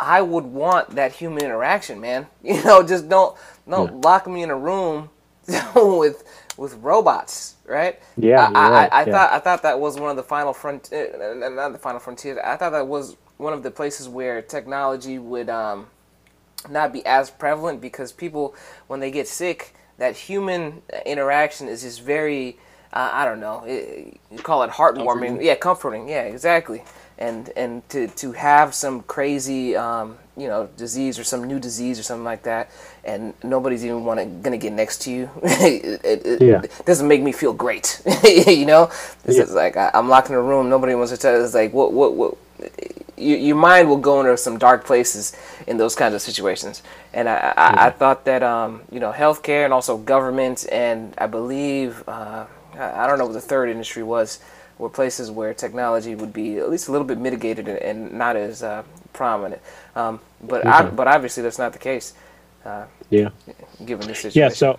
I 0.00 0.22
would 0.22 0.44
want 0.44 0.90
that 0.96 1.14
human 1.14 1.44
interaction, 1.44 2.00
man. 2.00 2.28
You 2.42 2.62
know, 2.64 2.82
just 2.82 3.08
don't 3.08 3.36
don't 3.68 3.92
Yeah. 3.92 4.00
lock 4.02 4.26
me 4.28 4.42
in 4.42 4.50
a 4.50 4.58
room 4.58 5.10
with 5.76 6.24
with 6.56 6.74
robots, 6.76 7.53
right? 7.66 8.00
Yeah, 8.16 8.50
I, 8.54 8.70
right, 8.70 8.92
I, 8.92 9.02
I 9.02 9.04
yeah. 9.06 9.12
thought 9.12 9.32
I 9.32 9.38
thought 9.40 9.62
that 9.62 9.80
was 9.80 9.98
one 9.98 10.10
of 10.10 10.16
the 10.16 10.22
final 10.22 10.52
front, 10.52 10.92
uh, 10.92 11.34
not 11.50 11.72
the 11.72 11.78
final 11.78 12.00
frontier. 12.00 12.40
I 12.44 12.56
thought 12.56 12.70
that 12.70 12.86
was 12.86 13.16
one 13.36 13.52
of 13.52 13.62
the 13.62 13.70
places 13.70 14.08
where 14.08 14.42
technology 14.42 15.18
would 15.18 15.48
um, 15.50 15.86
not 16.70 16.92
be 16.92 17.04
as 17.06 17.30
prevalent 17.30 17.80
because 17.80 18.12
people, 18.12 18.54
when 18.86 19.00
they 19.00 19.10
get 19.10 19.28
sick, 19.28 19.74
that 19.98 20.16
human 20.16 20.82
interaction 21.06 21.68
is 21.68 21.82
just 21.82 22.02
very, 22.02 22.56
uh, 22.92 23.10
I 23.12 23.24
don't 23.24 23.40
know, 23.40 23.64
it, 23.66 24.20
you 24.30 24.38
call 24.38 24.62
it 24.62 24.70
heartwarming. 24.70 25.04
Comforting. 25.06 25.42
Yeah, 25.42 25.54
comforting. 25.56 26.08
Yeah, 26.08 26.22
exactly. 26.22 26.84
And 27.18 27.50
and 27.56 27.88
to, 27.90 28.08
to 28.08 28.32
have 28.32 28.74
some 28.74 29.02
crazy, 29.02 29.76
um, 29.76 30.18
you 30.36 30.48
know, 30.48 30.68
disease 30.76 31.18
or 31.18 31.24
some 31.24 31.44
new 31.44 31.58
disease 31.60 31.98
or 31.98 32.02
something 32.02 32.24
like 32.24 32.42
that, 32.44 32.70
and 33.04 33.34
nobody's 33.44 33.84
even 33.84 34.04
want 34.04 34.20
to 34.20 34.26
gonna 34.26 34.58
get 34.58 34.72
next 34.72 35.02
to 35.02 35.10
you. 35.10 35.30
it, 35.42 36.00
it, 36.04 36.26
it 36.64 36.84
doesn't 36.86 37.06
make 37.08 37.22
me 37.22 37.32
feel 37.32 37.52
great. 37.52 38.02
you 38.24 38.66
know, 38.66 38.90
this 39.24 39.38
Yeah. 39.38 39.44
is 39.44 39.54
like 39.54 39.76
I, 39.76 39.90
I'm 39.94 40.08
locked 40.08 40.28
in 40.30 40.34
a 40.34 40.42
room. 40.42 40.68
Nobody 40.68 40.94
wants 40.94 41.12
to 41.12 41.18
tell. 41.18 41.42
It's 41.44 41.54
like 41.54 41.72
what 41.72 41.92
what 41.92 42.14
what. 42.14 42.36
Your, 43.16 43.38
your 43.38 43.56
mind 43.56 43.88
will 43.88 43.98
go 43.98 44.20
into 44.20 44.36
some 44.36 44.58
dark 44.58 44.84
places 44.84 45.36
in 45.66 45.76
those 45.76 45.94
kinds 45.94 46.14
of 46.14 46.22
situations, 46.22 46.82
and 47.12 47.28
I, 47.28 47.54
I, 47.56 47.86
I 47.86 47.90
thought 47.90 48.24
that 48.24 48.42
um, 48.42 48.82
you 48.90 48.98
know 49.00 49.12
healthcare 49.12 49.64
and 49.64 49.72
also 49.72 49.96
government 49.98 50.66
and 50.72 51.14
I 51.18 51.26
believe 51.28 52.02
uh, 52.08 52.46
I 52.74 53.04
I 53.04 53.06
don't 53.06 53.18
know 53.18 53.26
what 53.26 53.34
the 53.34 53.40
third 53.40 53.68
industry 53.70 54.02
was 54.02 54.40
were 54.78 54.88
places 54.90 55.30
where 55.30 55.54
technology 55.54 56.14
would 56.16 56.32
be 56.32 56.58
at 56.58 56.68
least 56.70 56.88
a 56.88 56.92
little 56.92 57.06
bit 57.06 57.18
mitigated 57.18 57.68
and, 57.68 57.78
and 57.78 58.12
not 58.12 58.36
as 58.36 58.62
uh, 58.64 58.82
prominent. 59.14 59.62
Um, 59.96 60.20
but 60.42 60.66
I, 60.66 60.82
but 60.82 61.08
obviously 61.08 61.42
that's 61.42 61.58
not 61.58 61.72
the 61.72 61.78
case 61.78 62.12
yeah. 63.10 63.30
given 63.84 64.06
this 64.06 64.20
situation. 64.20 64.40
Yeah, 64.40 64.48
so 64.48 64.78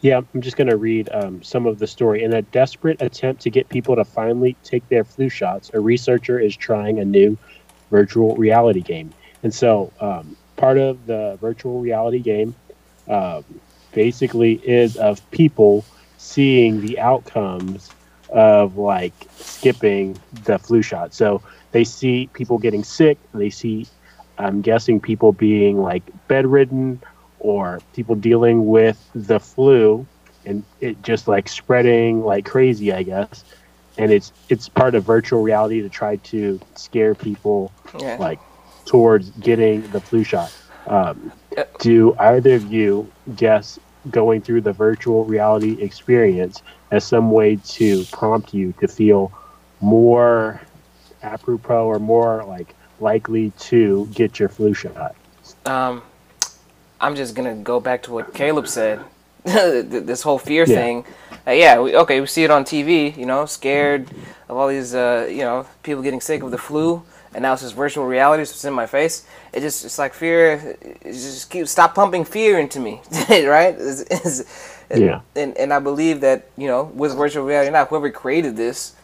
yeah, 0.00 0.20
I'm 0.34 0.40
just 0.40 0.56
going 0.56 0.68
to 0.68 0.76
read 0.76 1.08
um, 1.12 1.42
some 1.42 1.66
of 1.66 1.78
the 1.78 1.86
story. 1.86 2.22
In 2.22 2.34
a 2.34 2.42
desperate 2.42 3.00
attempt 3.00 3.42
to 3.42 3.50
get 3.50 3.68
people 3.68 3.96
to 3.96 4.04
finally 4.04 4.56
take 4.62 4.86
their 4.88 5.04
flu 5.04 5.28
shots, 5.28 5.70
a 5.72 5.80
researcher 5.80 6.38
is 6.38 6.56
trying 6.56 6.98
a 6.98 7.04
new 7.04 7.38
virtual 7.90 8.36
reality 8.36 8.80
game. 8.80 9.12
And 9.42 9.54
so 9.54 9.92
um, 10.00 10.36
part 10.56 10.78
of 10.78 11.06
the 11.06 11.38
virtual 11.40 11.80
reality 11.80 12.18
game 12.18 12.54
um, 13.08 13.44
basically 13.92 14.54
is 14.54 14.96
of 14.96 15.28
people 15.30 15.84
seeing 16.18 16.80
the 16.80 16.98
outcomes 16.98 17.90
of 18.30 18.76
like 18.76 19.14
skipping 19.36 20.18
the 20.44 20.58
flu 20.58 20.82
shot. 20.82 21.14
So 21.14 21.40
they 21.74 21.82
see 21.82 22.30
people 22.32 22.56
getting 22.56 22.84
sick, 22.84 23.18
they 23.34 23.50
see 23.50 23.88
I'm 24.38 24.62
guessing 24.62 25.00
people 25.00 25.32
being 25.32 25.82
like 25.82 26.04
bedridden 26.28 27.02
or 27.40 27.80
people 27.94 28.14
dealing 28.14 28.66
with 28.66 29.10
the 29.12 29.40
flu 29.40 30.06
and 30.46 30.62
it 30.80 31.02
just 31.02 31.26
like 31.26 31.48
spreading 31.48 32.24
like 32.24 32.46
crazy, 32.46 32.92
I 32.92 33.02
guess. 33.02 33.44
And 33.98 34.12
it's 34.12 34.32
it's 34.48 34.68
part 34.68 34.94
of 34.94 35.02
virtual 35.02 35.42
reality 35.42 35.82
to 35.82 35.88
try 35.88 36.16
to 36.16 36.60
scare 36.76 37.16
people 37.16 37.72
yeah. 37.98 38.18
like 38.20 38.38
towards 38.86 39.30
getting 39.30 39.82
the 39.90 40.00
flu 40.00 40.22
shot. 40.22 40.54
Um, 40.86 41.32
do 41.80 42.14
either 42.20 42.54
of 42.54 42.72
you 42.72 43.10
guess 43.34 43.80
going 44.10 44.42
through 44.42 44.60
the 44.60 44.72
virtual 44.72 45.24
reality 45.24 45.82
experience 45.82 46.62
as 46.92 47.02
some 47.02 47.32
way 47.32 47.56
to 47.56 48.04
prompt 48.12 48.54
you 48.54 48.74
to 48.80 48.86
feel 48.86 49.32
more 49.80 50.60
apropos 51.24 51.86
or 51.86 51.98
more 51.98 52.44
like 52.44 52.74
likely 53.00 53.50
to 53.58 54.08
get 54.14 54.38
your 54.38 54.48
flu 54.48 54.74
shot? 54.74 55.14
Um, 55.66 56.02
I'm 57.00 57.16
just 57.16 57.34
gonna 57.34 57.54
go 57.56 57.80
back 57.80 58.02
to 58.04 58.12
what 58.12 58.34
Caleb 58.34 58.68
said. 58.68 59.00
this 59.44 60.22
whole 60.22 60.38
fear 60.38 60.64
Yeah. 60.64 60.76
thing. 60.76 61.04
Uh, 61.46 61.50
yeah, 61.50 61.78
we, 61.78 61.94
okay, 61.96 62.20
we 62.20 62.26
see 62.26 62.44
it 62.44 62.50
on 62.50 62.64
TV. 62.64 63.14
You 63.16 63.26
know, 63.26 63.44
scared 63.44 64.08
of 64.48 64.56
all 64.56 64.68
these, 64.68 64.94
uh, 64.94 65.28
you 65.30 65.38
know, 65.42 65.66
people 65.82 66.02
getting 66.02 66.20
sick 66.22 66.42
of 66.42 66.50
the 66.50 66.56
flu, 66.56 67.02
and 67.34 67.42
now 67.42 67.52
it's 67.52 67.60
just 67.60 67.74
virtual 67.74 68.06
reality. 68.06 68.44
So 68.46 68.52
it's 68.52 68.64
in 68.64 68.72
my 68.72 68.86
face. 68.86 69.26
It 69.52 69.60
just, 69.60 69.84
it's 69.84 69.98
like 69.98 70.14
fear. 70.14 70.76
It 70.80 71.12
just 71.12 71.50
keep 71.50 71.68
stop 71.68 71.94
pumping 71.94 72.24
fear 72.24 72.58
into 72.58 72.80
me, 72.80 73.02
right? 73.28 73.74
It's, 73.78 74.00
it's, 74.10 74.70
Yeah. 74.94 75.20
And 75.36 75.56
and 75.58 75.72
I 75.74 75.78
believe 75.80 76.20
that 76.22 76.46
you 76.56 76.66
know, 76.68 76.84
with 76.94 77.14
virtual 77.14 77.44
reality, 77.44 77.70
now 77.70 77.84
whoever 77.84 78.10
created 78.10 78.56
this, 78.56 78.94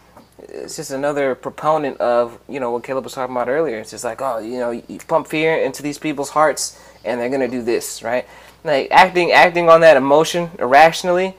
it's 0.48 0.76
just 0.76 0.90
another 0.90 1.34
proponent 1.34 1.98
of 2.00 2.38
you 2.48 2.60
know 2.60 2.70
what 2.70 2.84
Caleb 2.84 3.04
was 3.04 3.12
talking 3.14 3.34
about 3.34 3.48
earlier. 3.48 3.78
It's 3.78 3.90
just 3.90 4.04
like 4.04 4.20
oh 4.20 4.38
you 4.38 4.58
know 4.58 4.70
you 4.70 4.98
pump 5.06 5.26
fear 5.26 5.56
into 5.56 5.82
these 5.82 5.98
people's 5.98 6.30
hearts 6.30 6.80
and 7.04 7.20
they're 7.20 7.30
gonna 7.30 7.48
do 7.48 7.62
this 7.62 8.02
right. 8.02 8.26
Like 8.64 8.88
acting 8.90 9.32
acting 9.32 9.68
on 9.68 9.80
that 9.80 9.96
emotion 9.96 10.50
irrationally 10.58 11.34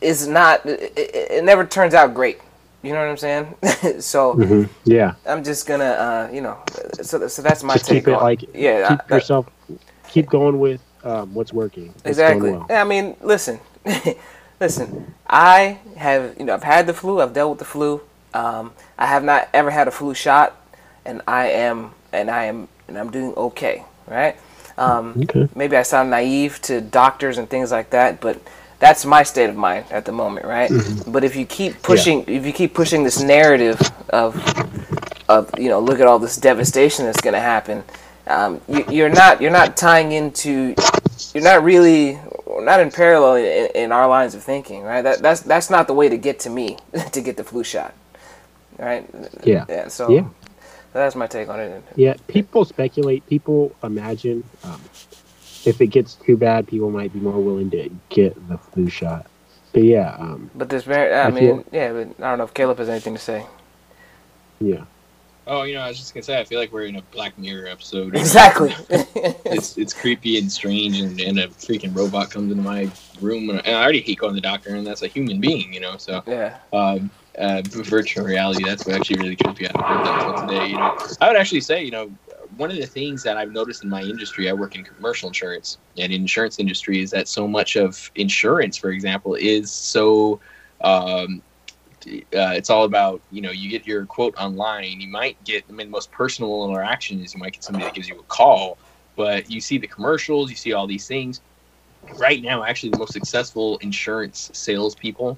is 0.00 0.26
not 0.28 0.64
it, 0.66 0.92
it, 0.96 1.44
never 1.44 1.64
turns 1.64 1.94
out 1.94 2.14
great. 2.14 2.38
You 2.82 2.92
know 2.92 3.00
what 3.00 3.08
I'm 3.08 3.16
saying? 3.16 3.54
so 4.00 4.34
Mhm. 4.34 4.68
Yeah. 4.84 5.14
I'm 5.26 5.42
just 5.42 5.66
gonna, 5.66 5.84
uh, 5.84 6.30
you 6.32 6.40
know, 6.40 6.58
so 7.02 7.26
so 7.28 7.42
that's 7.42 7.62
my 7.62 7.74
Just 7.74 7.86
take 7.86 8.04
keep 8.04 8.08
it 8.08 8.14
on 8.14 8.22
like 8.22 8.42
yeah, 8.54 8.88
keep 8.88 9.00
I- 9.10 9.14
yourself 9.16 9.48
keep 10.08 10.28
going 10.28 10.58
with 10.58 10.80
um, 11.04 11.34
what's 11.34 11.52
working. 11.52 11.86
What's 11.88 12.06
exactly. 12.06 12.50
well. 12.52 12.66
I 12.68 12.84
mean, 12.84 13.16
listen, 13.20 13.60
listen. 14.60 15.14
I 15.28 15.78
have, 15.96 16.34
you 16.38 16.44
know, 16.44 16.54
I've 16.54 16.62
had 16.64 16.86
the 16.86 16.94
flu. 16.94 17.20
I've 17.20 17.32
dealt 17.32 17.50
with 17.50 17.58
the 17.60 17.64
flu. 17.64 18.00
Um, 18.36 18.72
I 18.98 19.06
have 19.06 19.24
not 19.24 19.48
ever 19.54 19.70
had 19.70 19.88
a 19.88 19.90
flu 19.90 20.14
shot, 20.14 20.54
and 21.04 21.22
I 21.26 21.48
am, 21.48 21.92
and 22.12 22.30
I 22.30 22.44
am, 22.44 22.68
and 22.88 22.98
I'm 22.98 23.10
doing 23.10 23.32
okay. 23.34 23.84
Right. 24.06 24.36
Um, 24.78 25.14
Okay. 25.22 25.48
maybe 25.54 25.76
I 25.76 25.82
sound 25.82 26.10
naive 26.10 26.60
to 26.62 26.80
doctors 26.82 27.38
and 27.38 27.48
things 27.48 27.72
like 27.72 27.90
that, 27.90 28.20
but 28.20 28.40
that's 28.78 29.06
my 29.06 29.22
state 29.22 29.48
of 29.48 29.56
mind 29.56 29.86
at 29.90 30.04
the 30.04 30.12
moment, 30.12 30.46
right? 30.46 30.70
But 31.06 31.24
if 31.24 31.34
you 31.34 31.46
keep 31.46 31.80
pushing, 31.82 32.24
if 32.28 32.44
you 32.46 32.52
keep 32.52 32.74
pushing 32.74 33.04
this 33.04 33.20
narrative 33.22 33.80
of, 34.10 34.36
of 35.28 35.58
you 35.58 35.70
know, 35.70 35.80
look 35.80 35.98
at 36.00 36.06
all 36.06 36.18
this 36.18 36.36
devastation 36.36 37.06
that's 37.06 37.22
going 37.22 37.34
to 37.34 37.40
happen, 37.40 37.84
um, 38.26 38.60
you, 38.68 38.84
you're 38.90 39.08
not 39.08 39.40
you're 39.40 39.50
not 39.52 39.76
tying 39.78 40.12
into, 40.12 40.74
you're 41.34 41.44
not 41.44 41.64
really 41.64 42.18
not 42.60 42.80
in 42.80 42.90
parallel 42.90 43.36
in, 43.36 43.70
in 43.74 43.92
our 43.92 44.08
lines 44.08 44.34
of 44.34 44.42
thinking, 44.42 44.82
right? 44.82 45.02
That 45.02 45.22
that's 45.22 45.40
that's 45.40 45.70
not 45.70 45.86
the 45.86 45.94
way 45.94 46.08
to 46.10 46.18
get 46.18 46.40
to 46.40 46.50
me 46.50 46.76
to 47.12 47.20
get 47.22 47.36
the 47.38 47.44
flu 47.44 47.64
shot, 47.64 47.94
right? 48.78 49.08
Yeah. 49.44 49.64
Yeah. 49.68 49.88
So 49.88 50.10
Yeah. 50.10 50.28
that's 50.92 51.14
my 51.14 51.26
take 51.26 51.48
on 51.48 51.60
it. 51.60 51.82
Yeah, 51.96 52.14
people 52.28 52.64
speculate. 52.64 53.26
People 53.26 53.74
imagine 53.82 54.44
um, 54.64 54.80
if 55.64 55.80
it 55.80 55.88
gets 55.88 56.14
too 56.14 56.36
bad, 56.36 56.66
people 56.68 56.90
might 56.90 57.12
be 57.12 57.20
more 57.20 57.40
willing 57.42 57.70
to 57.70 57.90
get 58.08 58.48
the 58.48 58.58
flu 58.58 58.88
shot. 58.88 59.26
But 59.72 59.82
yeah, 59.84 60.16
um, 60.18 60.50
But 60.54 60.70
this 60.70 60.84
very, 60.84 61.12
I, 61.12 61.24
I 61.26 61.30
mean, 61.30 61.62
feel- 61.62 61.64
yeah, 61.72 61.92
but 61.92 62.08
I 62.24 62.30
don't 62.30 62.38
know 62.38 62.44
if 62.44 62.54
Caleb 62.54 62.78
has 62.78 62.88
anything 62.88 63.14
to 63.14 63.20
say. 63.20 63.44
yeah, 64.60 64.84
Oh, 65.48 65.62
you 65.62 65.74
know, 65.74 65.82
I 65.82 65.88
was 65.88 65.98
just 65.98 66.12
gonna 66.12 66.24
say, 66.24 66.40
I 66.40 66.44
feel 66.44 66.58
like 66.58 66.72
we're 66.72 66.86
in 66.86 66.96
a 66.96 67.02
Black 67.02 67.38
Mirror 67.38 67.68
episode. 67.68 68.16
Exactly. 68.16 68.74
it's 69.44 69.76
it's 69.78 69.92
creepy 69.92 70.38
and 70.38 70.50
strange, 70.50 70.98
and, 71.00 71.20
and 71.20 71.38
a 71.38 71.46
freaking 71.48 71.94
robot 71.94 72.30
comes 72.30 72.50
into 72.50 72.64
my 72.64 72.90
room, 73.20 73.50
and 73.50 73.58
I, 73.60 73.62
and 73.62 73.76
I 73.76 73.82
already 73.82 74.00
hate 74.00 74.18
going 74.18 74.32
to 74.32 74.34
the 74.34 74.40
doctor, 74.40 74.74
and 74.74 74.84
that's 74.86 75.02
a 75.02 75.06
human 75.08 75.40
being, 75.40 75.72
you 75.72 75.78
know. 75.80 75.96
So, 75.98 76.22
yeah. 76.26 76.56
um, 76.72 77.10
uh, 77.38 77.62
virtual 77.64 78.24
reality, 78.24 78.64
that's 78.64 78.86
what 78.86 78.96
actually 78.96 79.18
really 79.18 79.36
heard 79.44 79.56
that 79.56 79.72
until 79.74 80.46
today. 80.46 80.68
You 80.68 80.76
know, 80.76 80.96
I 81.20 81.28
would 81.28 81.36
actually 81.36 81.60
say, 81.60 81.84
you 81.84 81.90
know, 81.90 82.10
one 82.56 82.70
of 82.70 82.76
the 82.76 82.86
things 82.86 83.22
that 83.24 83.36
I've 83.36 83.52
noticed 83.52 83.84
in 83.84 83.90
my 83.90 84.02
industry, 84.02 84.48
I 84.48 84.52
work 84.52 84.74
in 84.74 84.84
commercial 84.84 85.28
insurance, 85.28 85.78
and 85.98 86.12
in 86.12 86.22
insurance 86.22 86.58
industry 86.58 87.00
is 87.00 87.10
that 87.10 87.28
so 87.28 87.46
much 87.46 87.76
of 87.76 88.10
insurance, 88.14 88.76
for 88.76 88.90
example, 88.90 89.34
is 89.34 89.70
so. 89.70 90.40
Um, 90.80 91.42
uh, 92.06 92.54
it's 92.54 92.70
all 92.70 92.84
about 92.84 93.20
you 93.32 93.40
know 93.40 93.50
you 93.50 93.68
get 93.68 93.84
your 93.84 94.06
quote 94.06 94.32
online 94.36 95.00
you 95.00 95.08
might 95.08 95.42
get 95.42 95.64
i 95.68 95.72
mean 95.72 95.88
the 95.88 95.90
most 95.90 96.12
personal 96.12 96.70
interaction 96.70 97.20
is 97.20 97.34
you 97.34 97.40
might 97.40 97.52
get 97.52 97.64
somebody 97.64 97.84
that 97.84 97.94
gives 97.94 98.08
you 98.08 98.16
a 98.16 98.22
call 98.24 98.78
but 99.16 99.50
you 99.50 99.60
see 99.60 99.76
the 99.76 99.88
commercials 99.88 100.48
you 100.48 100.54
see 100.54 100.72
all 100.72 100.86
these 100.86 101.08
things 101.08 101.40
right 102.16 102.42
now 102.42 102.62
actually 102.62 102.90
the 102.90 102.98
most 102.98 103.12
successful 103.12 103.76
insurance 103.78 104.50
salespeople 104.52 105.36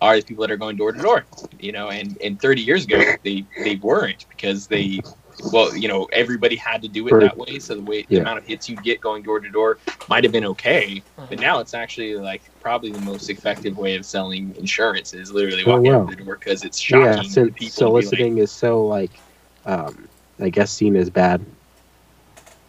are 0.00 0.16
the 0.16 0.22
people 0.22 0.42
that 0.42 0.50
are 0.50 0.56
going 0.56 0.76
door 0.76 0.92
to 0.92 1.00
door 1.00 1.26
you 1.58 1.72
know 1.72 1.90
and 1.90 2.18
and 2.22 2.40
30 2.40 2.62
years 2.62 2.84
ago 2.84 3.06
they 3.24 3.46
they 3.62 3.76
weren't 3.76 4.26
because 4.28 4.66
they 4.68 5.04
well 5.50 5.74
you 5.74 5.88
know 5.88 6.06
everybody 6.12 6.56
had 6.56 6.82
to 6.82 6.88
do 6.88 7.06
it 7.08 7.18
that 7.18 7.36
way 7.36 7.58
so 7.58 7.74
the 7.74 7.82
way 7.82 8.06
the 8.10 8.16
Yeah. 8.16 8.18
amount 8.18 8.38
of 8.38 8.44
hits 8.46 8.68
you 8.68 8.76
get 8.76 9.00
going 9.00 9.22
door 9.22 9.40
to 9.40 9.50
door 9.50 9.78
might 10.06 10.24
have 10.24 10.32
been 10.32 10.44
okay 10.44 11.04
but 11.28 11.38
now 11.38 11.60
it's 11.60 11.74
actually 11.74 12.14
like 12.16 12.50
probably 12.60 12.92
the 12.92 12.98
most 13.00 13.30
effective 13.30 13.76
way 13.76 13.96
of 13.96 14.04
selling 14.04 14.54
insurance 14.56 15.12
is 15.14 15.30
literally 15.32 15.64
Oh, 15.64 15.70
walking 15.70 15.92
wow. 15.92 16.00
out 16.00 16.06
the 16.06 16.16
door 16.16 16.36
because 16.38 16.64
it's 16.64 16.78
shocking 16.78 17.16
yeah. 17.16 17.22
to 17.22 17.28
Since 17.34 17.50
people 17.52 17.84
to 17.84 17.90
like, 17.90 18.04
soliciting 18.04 18.38
is 18.38 18.52
so 18.52 18.84
like, 18.86 19.22
um, 19.64 20.08
I 20.38 20.50
guess 20.50 20.72
seen 20.72 20.96
as 20.96 21.10
bad. 21.10 21.44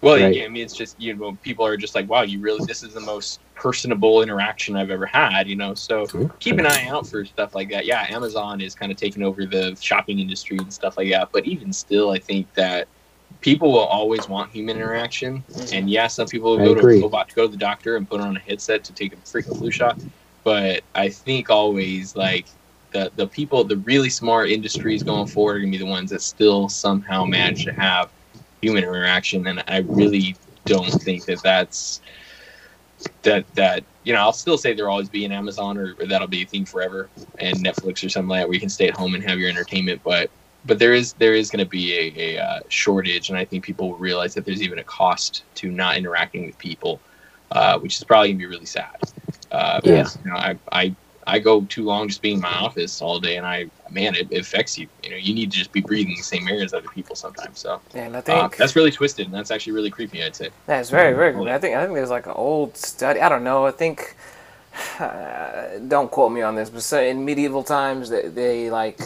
Well, 0.01 0.17
Right. 0.17 0.33
yeah, 0.33 0.45
I 0.45 0.47
mean, 0.47 0.63
it's 0.63 0.73
just 0.73 0.99
you 0.99 1.15
know, 1.15 1.37
people 1.41 1.65
are 1.65 1.77
just 1.77 1.95
like, 1.95 2.09
wow, 2.09 2.23
you 2.23 2.41
really, 2.41 2.61
this 2.65 2.83
is 2.83 2.93
the 2.93 2.99
most 3.01 3.41
personable 3.61 4.23
interaction 4.23 4.75
I've 4.75 4.89
ever 4.89 5.05
had, 5.05 5.47
you 5.47 5.55
know. 5.55 5.75
So 5.75 6.07
keep 6.39 6.57
an 6.57 6.65
eye 6.65 6.88
out 6.88 7.05
for 7.05 7.23
stuff 7.23 7.53
like 7.53 7.69
that. 7.69 7.85
Yeah, 7.85 8.07
Amazon 8.09 8.59
is 8.59 8.73
kind 8.73 8.91
of 8.91 8.97
taking 8.97 9.21
over 9.21 9.45
the 9.45 9.77
shopping 9.79 10.17
industry 10.17 10.57
and 10.57 10.73
stuff 10.73 10.97
like 10.97 11.11
that. 11.11 11.29
But 11.31 11.45
even 11.45 11.71
still, 11.71 12.09
I 12.09 12.17
think 12.17 12.51
that 12.55 12.88
people 13.41 13.71
will 13.71 13.85
always 13.85 14.27
want 14.27 14.51
human 14.51 14.77
interaction. 14.77 15.43
Mm. 15.51 15.73
And 15.73 15.89
yeah, 15.91 16.07
some 16.07 16.25
people 16.25 16.57
I 16.57 16.63
will 16.63 16.73
go 16.73 16.79
agree. 16.79 16.95
to 16.95 17.03
robot 17.03 17.29
to 17.29 17.35
go 17.35 17.45
to 17.45 17.51
the 17.51 17.57
doctor 17.57 17.97
and 17.97 18.09
put 18.09 18.19
on 18.19 18.35
a 18.35 18.39
headset 18.39 18.83
to 18.85 18.93
take 18.93 19.13
a 19.13 19.17
freaking 19.17 19.55
flu 19.55 19.69
shot. 19.69 20.01
But 20.43 20.81
I 20.95 21.09
think 21.09 21.51
always 21.51 22.15
like 22.15 22.47
the 22.93 23.11
the 23.15 23.27
people, 23.27 23.63
the 23.63 23.77
really 23.77 24.09
smart 24.09 24.49
industries 24.49 25.03
going 25.03 25.27
forward 25.27 25.57
are 25.57 25.59
gonna 25.59 25.71
be 25.71 25.77
the 25.77 25.85
ones 25.85 26.09
that 26.09 26.23
still 26.23 26.67
somehow 26.67 27.25
manage 27.25 27.65
to 27.65 27.73
have 27.73 28.09
human 28.59 28.83
interaction. 28.83 29.45
And 29.45 29.63
I 29.67 29.77
really 29.81 30.35
don't 30.65 30.89
think 31.03 31.25
that 31.25 31.43
that's 31.43 32.01
that 33.23 33.45
that 33.55 33.83
you 34.03 34.13
know 34.13 34.19
I'll 34.19 34.33
still 34.33 34.57
say 34.57 34.73
there'll 34.73 34.91
always 34.91 35.09
be 35.09 35.25
an 35.25 35.31
Amazon 35.31 35.77
or, 35.77 35.95
or 35.99 36.05
that'll 36.07 36.27
be 36.27 36.43
a 36.43 36.45
thing 36.45 36.65
forever 36.65 37.09
and 37.39 37.57
Netflix 37.57 38.05
or 38.05 38.09
something 38.09 38.29
like 38.29 38.41
that 38.41 38.47
where 38.47 38.55
you 38.55 38.59
can 38.59 38.69
stay 38.69 38.87
at 38.87 38.95
home 38.95 39.15
and 39.15 39.23
have 39.23 39.39
your 39.39 39.49
entertainment. 39.49 40.01
But 40.03 40.31
but 40.65 40.79
there 40.79 40.93
is 40.93 41.13
there 41.13 41.33
is 41.33 41.49
going 41.49 41.63
to 41.63 41.69
be 41.69 41.93
a, 41.93 42.37
a 42.37 42.43
uh, 42.43 42.59
shortage, 42.69 43.29
and 43.29 43.37
I 43.37 43.45
think 43.45 43.63
people 43.63 43.89
will 43.89 43.97
realize 43.97 44.33
that 44.35 44.45
there's 44.45 44.61
even 44.61 44.79
a 44.79 44.83
cost 44.83 45.45
to 45.55 45.71
not 45.71 45.97
interacting 45.97 46.45
with 46.45 46.57
people, 46.57 47.01
uh, 47.51 47.79
which 47.79 47.97
is 47.97 48.03
probably 48.03 48.29
going 48.29 48.39
to 48.39 48.43
be 48.43 48.45
really 48.47 48.65
sad. 48.65 48.95
Uh, 49.51 49.81
Yeah. 49.83 50.03
because, 50.03 50.17
you 50.23 50.31
know, 50.31 50.37
I, 50.37 50.59
I 50.71 50.95
I 51.27 51.39
go 51.39 51.61
too 51.61 51.84
long 51.84 52.07
just 52.07 52.22
being 52.22 52.35
in 52.35 52.41
my 52.41 52.53
office 52.53 53.02
all 53.02 53.19
day, 53.19 53.38
and 53.38 53.45
I 53.45 53.68
man, 53.89 54.15
it, 54.15 54.27
it 54.31 54.41
affects 54.41 54.77
you. 54.77 54.88
You 55.03 55.11
know, 55.11 55.15
you 55.18 55.34
need 55.34 55.52
to 55.52 55.57
just 55.57 55.72
be 55.72 55.81
breathing 55.81 56.15
the 56.15 56.23
same 56.23 56.48
air 56.48 56.64
as 56.64 56.73
other 56.73 56.88
people 56.89 57.15
sometimes. 57.15 57.60
So 57.60 57.81
And 57.93 58.15
I 58.15 58.19
uh, 58.19 58.49
that's 58.57 58.76
really 58.76 58.91
twisted, 58.91 59.27
and 59.27 59.35
that's 59.35 59.52
actually 59.52 59.73
really 59.73 59.89
creepy. 59.89 60.23
I'd 60.23 60.35
say. 60.35 60.49
that's 60.65 60.89
very, 60.89 61.14
very 61.14 61.34
good. 61.34 61.48
I 61.48 61.60
think 61.60 61.76
I 61.76 61.84
think 61.84 61.95
there's 61.95 62.10
like 62.10 62.26
an 62.26 62.34
old 62.34 62.76
study. 62.77 63.19
I 63.19 63.30
don't 63.30 63.43
know. 63.43 63.65
I 63.65 63.72
think 63.72 64.15
uh, 64.99 65.77
don't 65.88 66.10
quote 66.10 66.31
me 66.31 66.41
on 66.41 66.56
this, 66.56 66.69
but 66.69 66.81
so 66.81 67.02
in 67.02 67.23
medieval 67.26 67.64
times, 67.64 68.10
they, 68.10 68.27
they 68.27 68.69
like 68.72 68.99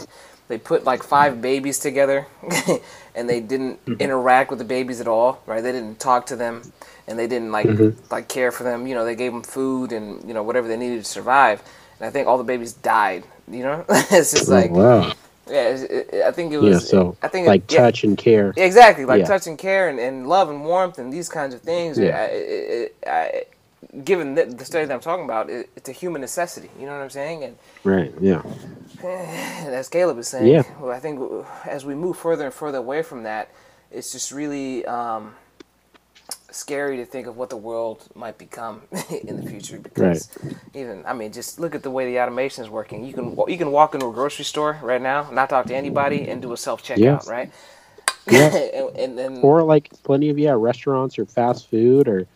they 0.48 0.58
put 0.58 0.84
like 0.84 1.02
five 1.02 1.42
babies 1.42 1.78
together, 1.78 2.26
and 3.14 3.28
they 3.28 3.40
didn't 3.40 3.80
interact 4.00 4.50
with 4.50 4.58
the 4.58 4.64
babies 4.64 5.00
at 5.00 5.08
all. 5.08 5.42
Right? 5.46 5.60
They 5.60 5.72
didn't 5.72 6.00
talk 6.00 6.26
to 6.26 6.36
them, 6.36 6.72
and 7.06 7.18
they 7.18 7.26
didn't 7.26 7.52
like 7.52 7.68
like 8.10 8.28
care 8.28 8.52
for 8.52 8.64
them. 8.64 8.86
You 8.86 8.94
know, 8.94 9.04
they 9.04 9.16
gave 9.16 9.32
them 9.32 9.42
food 9.42 9.92
and 9.92 10.26
you 10.26 10.34
know 10.34 10.42
whatever 10.42 10.68
they 10.68 10.76
needed 10.76 11.04
to 11.04 11.10
survive. 11.10 11.62
And 12.00 12.06
I 12.06 12.10
think 12.10 12.26
all 12.28 12.38
the 12.38 12.44
babies 12.44 12.72
died. 12.72 13.24
You 13.50 13.62
know, 13.62 13.84
it's 13.88 14.32
just 14.32 14.48
like 14.48 14.70
Oh, 14.72 14.74
wow. 14.74 15.12
yeah. 15.48 15.68
It's, 15.68 15.82
it, 15.82 16.22
I 16.26 16.30
think 16.32 16.52
it 16.52 16.58
was. 16.58 16.72
Yeah. 16.72 16.78
So 16.80 17.16
I 17.22 17.28
think 17.28 17.46
it- 17.46 17.50
like 17.50 17.70
yeah. 17.70 17.78
touch 17.80 18.04
and 18.04 18.16
care. 18.18 18.52
Exactly, 18.56 19.04
like 19.04 19.20
Yeah. 19.20 19.26
touch 19.26 19.46
and 19.46 19.56
care 19.58 19.88
and, 19.88 19.98
and 20.00 20.28
love 20.28 20.50
and 20.50 20.64
warmth 20.64 20.98
and 20.98 21.12
these 21.12 21.28
kinds 21.28 21.54
of 21.54 21.60
things. 21.62 21.98
Yeah. 21.98 22.28
I, 22.30 22.90
I, 23.06 23.44
given 24.04 24.34
the, 24.34 24.44
the 24.46 24.64
study 24.64 24.84
that 24.84 24.92
I'm 24.92 25.00
talking 25.00 25.24
about, 25.24 25.48
it, 25.48 25.70
it's 25.76 25.88
a 25.88 25.92
human 25.92 26.20
necessity. 26.20 26.70
You 26.78 26.86
know 26.86 26.92
what 26.92 27.02
I'm 27.02 27.10
saying? 27.10 27.44
And, 27.44 27.56
Right. 27.84 28.12
Yeah. 28.20 28.42
as 29.04 29.88
Caleb 29.88 30.18
is 30.18 30.28
saying, 30.28 30.46
Yeah. 30.48 30.62
well, 30.80 30.90
I 30.92 30.98
think 30.98 31.20
as 31.64 31.84
we 31.84 31.94
move 31.94 32.18
further 32.18 32.44
and 32.46 32.54
further 32.54 32.78
away 32.78 33.02
from 33.02 33.22
that, 33.22 33.48
it's 33.92 34.10
just 34.12 34.32
really 34.32 34.84
um, 34.86 35.34
scary 36.50 36.96
to 36.98 37.06
think 37.06 37.26
of 37.26 37.36
what 37.36 37.50
the 37.50 37.56
world 37.56 38.08
might 38.14 38.38
become 38.38 38.82
in 39.24 39.36
the 39.36 39.48
future. 39.50 39.78
Because 39.78 40.30
even, 40.74 41.04
I 41.06 41.12
mean, 41.14 41.32
just 41.32 41.60
look 41.60 41.74
at 41.74 41.82
the 41.82 41.90
way 41.90 42.06
the 42.06 42.20
automation 42.20 42.64
is 42.64 42.70
working. 42.70 43.04
You 43.04 43.14
can 43.14 43.36
you 43.48 43.58
can 43.58 43.72
walk 43.72 43.94
into 43.94 44.08
a 44.08 44.12
grocery 44.12 44.44
store 44.44 44.78
right 44.82 45.02
now, 45.02 45.30
not 45.30 45.50
talk 45.50 45.66
to 45.66 45.74
anybody, 45.74 46.28
and 46.28 46.42
do 46.42 46.52
a 46.52 46.56
self 46.56 46.82
checkout, 46.82 46.98
Yes. 46.98 47.28
right? 47.28 47.50
Yeah. 48.30 48.54
and, 48.74 48.96
and, 48.96 49.18
and 49.18 49.44
Or 49.44 49.62
like 49.62 49.90
plenty 50.04 50.30
of 50.30 50.38
yeah 50.38 50.54
restaurants 50.56 51.18
or 51.18 51.26
fast 51.26 51.70
food 51.70 52.08
or 52.08 52.26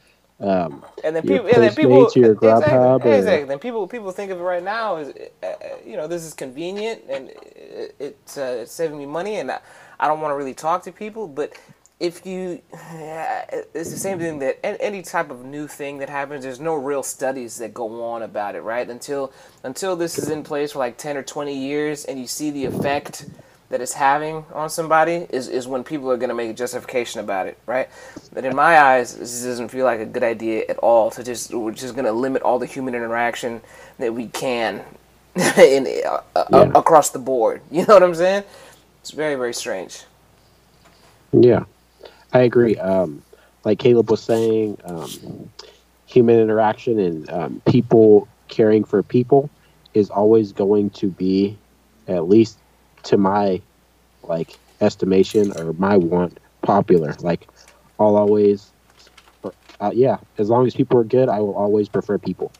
um, 0.41 0.83
and 1.05 1.15
then 1.15 1.23
people, 1.23 1.47
and 1.47 1.63
then 1.63 1.75
people, 1.75 2.09
Postmates 2.09 2.17
or 2.17 2.21
your 2.21 2.33
exactly, 2.33 3.11
exactly. 3.19 3.45
Then 3.49 3.59
people, 3.59 3.87
people 3.87 4.11
think 4.11 4.31
of 4.31 4.41
it 4.41 4.43
right 4.43 4.63
now 4.63 4.97
as, 4.97 5.09
uh, 5.43 5.47
uh, 5.47 5.57
you 5.85 5.97
know, 5.97 6.07
this 6.07 6.25
is 6.25 6.33
convenient 6.33 7.03
and 7.11 7.29
it, 7.31 7.95
it's, 7.99 8.39
uh, 8.39 8.61
it's 8.63 8.73
saving 8.73 8.99
me 8.99 9.07
money, 9.07 9.37
and 9.37 9.51
I, 9.51 9.61
I 9.99 10.09
don't 10.09 10.21
want 10.21 10.33
to 10.33 10.37
really 10.37 10.55
talk 10.55 10.83
to 10.85 10.93
people. 10.93 11.29
But 11.29 11.53
if 12.01 12.27
you, 12.27 12.61
it's 12.73 13.91
the 13.91 13.99
same 13.99 14.19
thing 14.19 14.41
that 14.41 14.59
any 14.83 15.03
type 15.03 15.31
of 15.31 15.45
new 15.45 15.69
thing 15.69 15.99
that 15.99 16.11
happens, 16.11 16.43
there's 16.43 16.61
no 16.61 16.75
real 16.75 17.03
studies 17.03 17.59
that 17.59 17.73
go 17.73 18.03
on 18.03 18.23
about 18.23 18.55
it, 18.57 18.63
right? 18.63 18.89
Until 18.89 19.33
until 19.63 19.95
this 19.95 20.19
is 20.19 20.31
in 20.31 20.43
place 20.43 20.73
for 20.73 20.81
like 20.81 20.97
ten 20.97 21.17
or 21.17 21.23
twenty 21.23 21.57
years, 21.57 22.07
and 22.07 22.19
you 22.19 22.27
see 22.27 22.51
the 22.51 22.65
effect 22.65 23.27
that 23.71 23.81
it's 23.81 23.93
having 23.93 24.45
on 24.53 24.69
somebody 24.69 25.27
is, 25.31 25.49
is 25.49 25.67
when 25.69 25.85
people 25.85 26.11
are 26.11 26.17
going 26.17 26.29
to 26.29 26.35
make 26.35 26.51
a 26.51 26.53
justification 26.53 27.21
about 27.21 27.47
it, 27.47 27.57
right? 27.67 27.89
But 28.33 28.45
in 28.45 28.55
my 28.55 28.81
eyes, 28.81 29.17
this 29.17 29.45
doesn't 29.45 29.69
feel 29.69 29.85
like 29.85 30.01
a 30.01 30.07
good 30.07 30.25
idea 30.25 30.65
at 30.69 30.77
all 30.79 31.11
to 31.13 31.23
just, 31.23 31.55
we're 31.55 31.71
just 31.71 31.95
going 31.95 32.05
to 32.05 32.13
limit 32.13 32.43
all 32.43 32.59
the 32.59 32.67
human 32.67 32.97
interaction 32.97 33.61
that 33.99 34.13
we 34.13 34.27
can 34.27 34.85
in, 35.57 35.87
uh, 36.05 36.21
uh, 36.35 36.73
across 36.75 37.11
the 37.11 37.21
board. 37.21 37.63
You 37.71 37.87
know 37.87 37.95
what 37.95 38.03
I'm 38.03 38.15
saying? 38.15 38.43
It's 39.03 39.13
very, 39.13 39.37
very 39.37 39.55
strange. 39.55 40.03
Yeah, 41.33 41.65
I 42.33 42.41
agree. 42.41 42.77
Um, 42.77 43.23
like 43.65 43.79
Caleb 43.79 44.11
was 44.11 44.23
saying, 44.23 44.79
um, 44.85 45.51
human 46.07 46.41
interaction 46.41 46.99
and 46.99 47.31
um, 47.31 47.63
people 47.67 48.27
caring 48.49 48.85
for 48.85 49.03
people 49.03 49.49
is 49.95 50.11
always 50.11 50.53
going 50.53 50.91
to 50.91 51.09
be 51.09 51.57
at 52.09 52.29
least 52.29 52.59
to 53.05 53.17
my 53.17 53.61
like 54.25 54.59
estimation 54.81 55.53
or 55.57 55.73
my 55.75 55.97
want 55.97 56.39
popular. 56.63 57.15
Like 57.21 57.49
I'll 57.99 58.17
always, 58.17 58.73
uh, 59.45 59.91
yeah, 59.93 60.19
as 60.39 60.49
long 60.49 60.67
as 60.67 60.75
people 60.75 60.99
are 60.99 61.05
good, 61.05 61.29
I 61.29 61.39
will 61.41 61.55
always 61.55 61.89
prefer 61.89 62.19
people. 62.19 62.53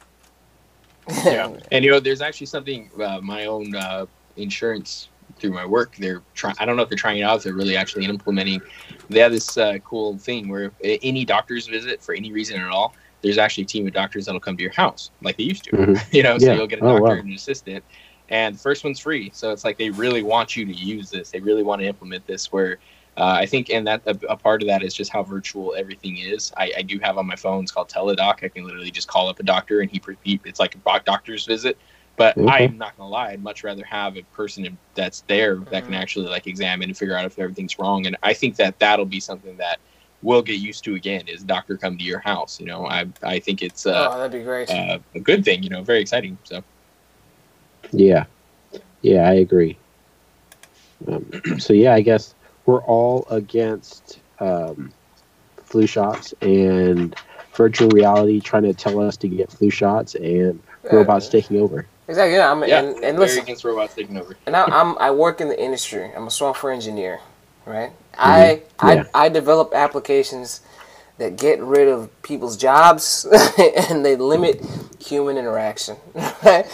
yeah, 1.25 1.51
and 1.71 1.83
you 1.83 1.91
know, 1.91 1.99
there's 1.99 2.21
actually 2.21 2.47
something 2.47 2.89
uh, 3.01 3.19
my 3.21 3.45
own 3.45 3.75
uh, 3.75 4.05
insurance 4.37 5.09
through 5.41 5.51
my 5.51 5.65
work. 5.65 5.95
They're 5.97 6.21
trying. 6.35 6.55
I 6.59 6.65
don't 6.65 6.77
know 6.77 6.83
if 6.83 6.89
they're 6.89 6.97
trying 6.97 7.17
it 7.19 7.23
out. 7.23 7.37
If 7.37 7.43
they're 7.43 7.53
really 7.53 7.75
actually 7.75 8.05
implementing. 8.05 8.61
They 9.09 9.19
have 9.19 9.31
this 9.31 9.57
uh, 9.57 9.79
cool 9.83 10.17
thing 10.17 10.47
where 10.47 10.71
any 10.83 11.25
doctor's 11.25 11.67
visit 11.67 12.01
for 12.01 12.13
any 12.15 12.31
reason 12.31 12.61
at 12.61 12.69
all, 12.69 12.95
there's 13.21 13.37
actually 13.37 13.63
a 13.63 13.67
team 13.67 13.85
of 13.87 13.93
doctors 13.93 14.25
that'll 14.25 14.39
come 14.39 14.55
to 14.55 14.63
your 14.63 14.71
house 14.71 15.11
like 15.21 15.35
they 15.37 15.43
used 15.43 15.65
to. 15.65 15.71
Mhm. 15.71 16.13
you 16.13 16.23
know, 16.23 16.37
so 16.37 16.53
you'll 16.53 16.67
get 16.67 16.79
a 16.79 16.85
Oh, 16.85 16.89
doctor 16.89 17.03
wow. 17.03 17.11
and 17.19 17.27
an 17.27 17.33
assistant, 17.33 17.83
and 18.29 18.55
the 18.55 18.59
first 18.59 18.83
one's 18.83 18.99
free. 18.99 19.31
So 19.33 19.51
it's 19.51 19.65
like 19.65 19.77
they 19.77 19.89
really 19.89 20.23
want 20.23 20.55
you 20.55 20.65
to 20.65 20.71
use 20.73 21.09
this. 21.09 21.31
They 21.31 21.39
really 21.39 21.63
want 21.63 21.81
to 21.81 21.87
implement 21.87 22.25
this. 22.27 22.51
Where 22.53 22.77
uh, 23.17 23.35
I 23.39 23.45
think, 23.45 23.69
and 23.69 23.85
that 23.87 24.01
a, 24.05 24.17
a 24.29 24.37
part 24.37 24.61
of 24.61 24.67
that 24.69 24.83
is 24.83 24.93
just 24.93 25.11
how 25.11 25.23
virtual 25.23 25.75
everything 25.75 26.17
is. 26.17 26.53
I, 26.55 26.71
I 26.77 26.81
do 26.81 26.97
have 26.99 27.17
on 27.17 27.27
my 27.27 27.35
phone. 27.35 27.63
It's 27.63 27.71
called 27.71 27.89
Teladoc. 27.89 28.43
I 28.43 28.47
can 28.47 28.63
literally 28.63 28.91
just 28.91 29.09
call 29.09 29.27
up 29.27 29.39
a 29.39 29.43
doctor, 29.43 29.81
and 29.81 29.91
he, 29.91 30.01
he 30.23 30.39
it's 30.45 30.59
like 30.61 30.75
a 30.75 30.99
doctor's 31.03 31.45
visit. 31.45 31.77
But 32.17 32.37
Okay. 32.37 32.65
I'm 32.65 32.77
not 32.77 32.95
gonna 32.97 33.09
lie. 33.09 33.31
I'd 33.31 33.43
much 33.43 33.63
rather 33.63 33.83
have 33.85 34.17
a 34.17 34.23
person 34.23 34.77
that's 34.95 35.21
there 35.21 35.55
that 35.71 35.85
can 35.85 35.93
Mhm. 35.93 36.01
actually 36.01 36.27
like 36.27 36.47
examine 36.47 36.89
and 36.89 36.97
figure 36.97 37.17
out 37.17 37.25
if 37.25 37.39
everything's 37.39 37.79
wrong. 37.79 38.05
And 38.05 38.15
I 38.21 38.33
think 38.33 38.57
that 38.57 38.77
that'll 38.79 39.05
be 39.05 39.19
something 39.19 39.57
that 39.57 39.79
we'll 40.21 40.41
get 40.43 40.59
used 40.59 40.83
to 40.85 40.95
again. 40.95 41.27
Is 41.27 41.43
doctor 41.43 41.77
come 41.77 41.97
to 41.97 42.03
your 42.03 42.19
house? 42.19 42.59
You 42.59 42.67
know, 42.67 42.85
I 42.85 43.07
I 43.23 43.39
think 43.39 43.61
it's 43.61 43.85
uh, 43.85 44.09
oh, 44.11 44.17
that'd 44.17 44.31
be 44.31 44.43
great. 44.43 44.69
uh, 44.69 44.99
a 45.15 45.19
good 45.19 45.43
thing. 45.43 45.63
You 45.63 45.69
know, 45.69 45.83
very 45.83 46.01
exciting. 46.01 46.37
So 46.43 46.63
Yeah, 47.91 48.25
yeah, 49.01 49.27
I 49.27 49.33
agree. 49.33 49.77
Um, 51.07 51.25
so 51.59 51.73
yeah, 51.73 51.93
I 51.93 52.01
guess 52.01 52.35
we're 52.65 52.83
all 52.83 53.25
against 53.29 54.19
um, 54.39 54.93
flu 55.63 55.87
shots 55.87 56.33
and 56.41 57.15
virtual 57.55 57.89
reality 57.89 58.39
trying 58.39 58.63
to 58.63 58.73
tell 58.73 58.99
us 58.99 59.17
to 59.17 59.27
get 59.27 59.51
flu 59.51 59.69
shots 59.69 60.15
and 60.15 60.61
robots 60.91 61.29
taking 61.29 61.59
over. 61.59 61.87
Exactly. 62.11 62.35
Yeah. 62.35 62.51
I'm, 62.51 62.61
yeah, 62.67 62.79
and, 62.79 62.89
and 62.95 63.01
very 63.01 63.17
listen, 63.19 63.43
against 63.43 63.63
robots 63.63 63.95
taking 63.95 64.17
over. 64.17 64.35
and 64.45 64.55
I, 64.55 64.63
I'm 64.65 64.97
I 64.99 65.09
work 65.11 65.41
in 65.41 65.47
the 65.47 65.59
industry. 65.67 66.11
I'm 66.15 66.27
a 66.27 66.31
software 66.43 66.73
engineer, 66.73 67.19
right? 67.65 67.91
I 68.17 68.61
I 68.79 68.93
Yeah. 68.95 69.03
I 69.13 69.29
develop 69.29 69.73
applications 69.73 70.61
that 71.17 71.37
get 71.37 71.57
rid 71.61 71.87
of 71.87 72.09
people's 72.23 72.57
jobs 72.57 73.25
and 73.89 74.03
they 74.05 74.15
limit 74.15 74.55
human 74.99 75.37
interaction. 75.37 75.95
Right? 76.43 76.65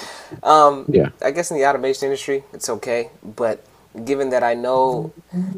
um, 0.43 0.85
Yeah. 0.89 1.09
I 1.21 1.31
guess 1.31 1.51
in 1.51 1.57
the 1.57 1.65
automation 1.69 2.05
industry, 2.07 2.43
it's 2.53 2.69
okay, 2.69 3.09
but 3.23 3.55
given 4.05 4.29
that 4.29 4.43
I 4.43 4.53
know 4.53 5.11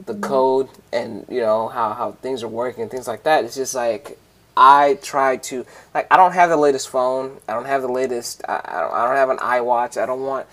the 0.06 0.16
code 0.16 0.68
and 0.92 1.26
you 1.30 1.42
know 1.42 1.68
how 1.70 1.94
how 1.94 2.08
things 2.24 2.44
are 2.44 2.48
working 2.64 2.82
and 2.84 2.92
things 2.92 3.08
like 3.08 3.24
that, 3.24 3.46
it's 3.46 3.56
just 3.56 3.76
like 3.76 4.18
I 4.60 5.00
try 5.04 5.38
to 5.38 5.66
like 5.96 6.08
I 6.12 6.18
don't 6.18 6.34
have 6.34 6.52
the 6.52 6.58
latest 6.58 6.90
phone. 6.90 7.40
I 7.50 7.54
don't 7.56 7.68
have 7.68 7.84
the 7.84 7.90
latest. 7.94 8.44
I, 8.50 8.62
I 8.66 8.82
don't. 8.82 8.94
I 8.94 9.08
don't 9.08 9.18
have 9.18 9.32
an 9.32 9.38
iWatch. 9.40 10.02
I 10.02 10.08
don't 10.08 10.24
want 10.24 10.48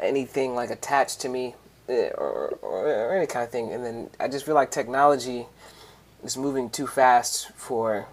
anything 0.00 0.56
like 0.56 0.70
attached 0.70 1.20
to 1.22 1.30
me 1.30 1.56
eh, 1.90 2.10
or, 2.18 2.58
or, 2.62 2.86
or 2.88 3.16
any 3.16 3.26
kind 3.28 3.44
of 3.44 3.50
thing. 3.52 3.72
And 3.72 3.84
then 3.84 4.10
I 4.20 4.28
just 4.28 4.46
feel 4.46 4.56
like 4.56 4.72
technology 4.72 5.46
is 6.24 6.38
moving 6.38 6.70
too 6.70 6.88
fast 6.88 7.52
for 7.56 8.08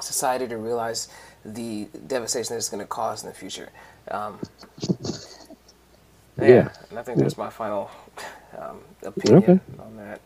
society 0.00 0.48
to 0.48 0.58
realize 0.58 1.08
the 1.44 1.88
devastation 2.06 2.54
that 2.54 2.58
it's 2.58 2.70
going 2.70 2.82
to 2.82 2.88
cause 2.88 3.22
in 3.24 3.30
the 3.30 3.36
future. 3.36 3.70
Um, 4.10 4.40
yeah, 6.38 6.64
Yeah. 6.64 6.70
and 6.90 6.98
I 6.98 7.02
think 7.04 7.18
that's 7.20 7.38
my 7.38 7.50
final 7.50 7.90
um, 8.58 8.80
opinion 9.04 9.50
Okay. 9.50 9.60
on 9.78 9.96
that. 9.98 10.20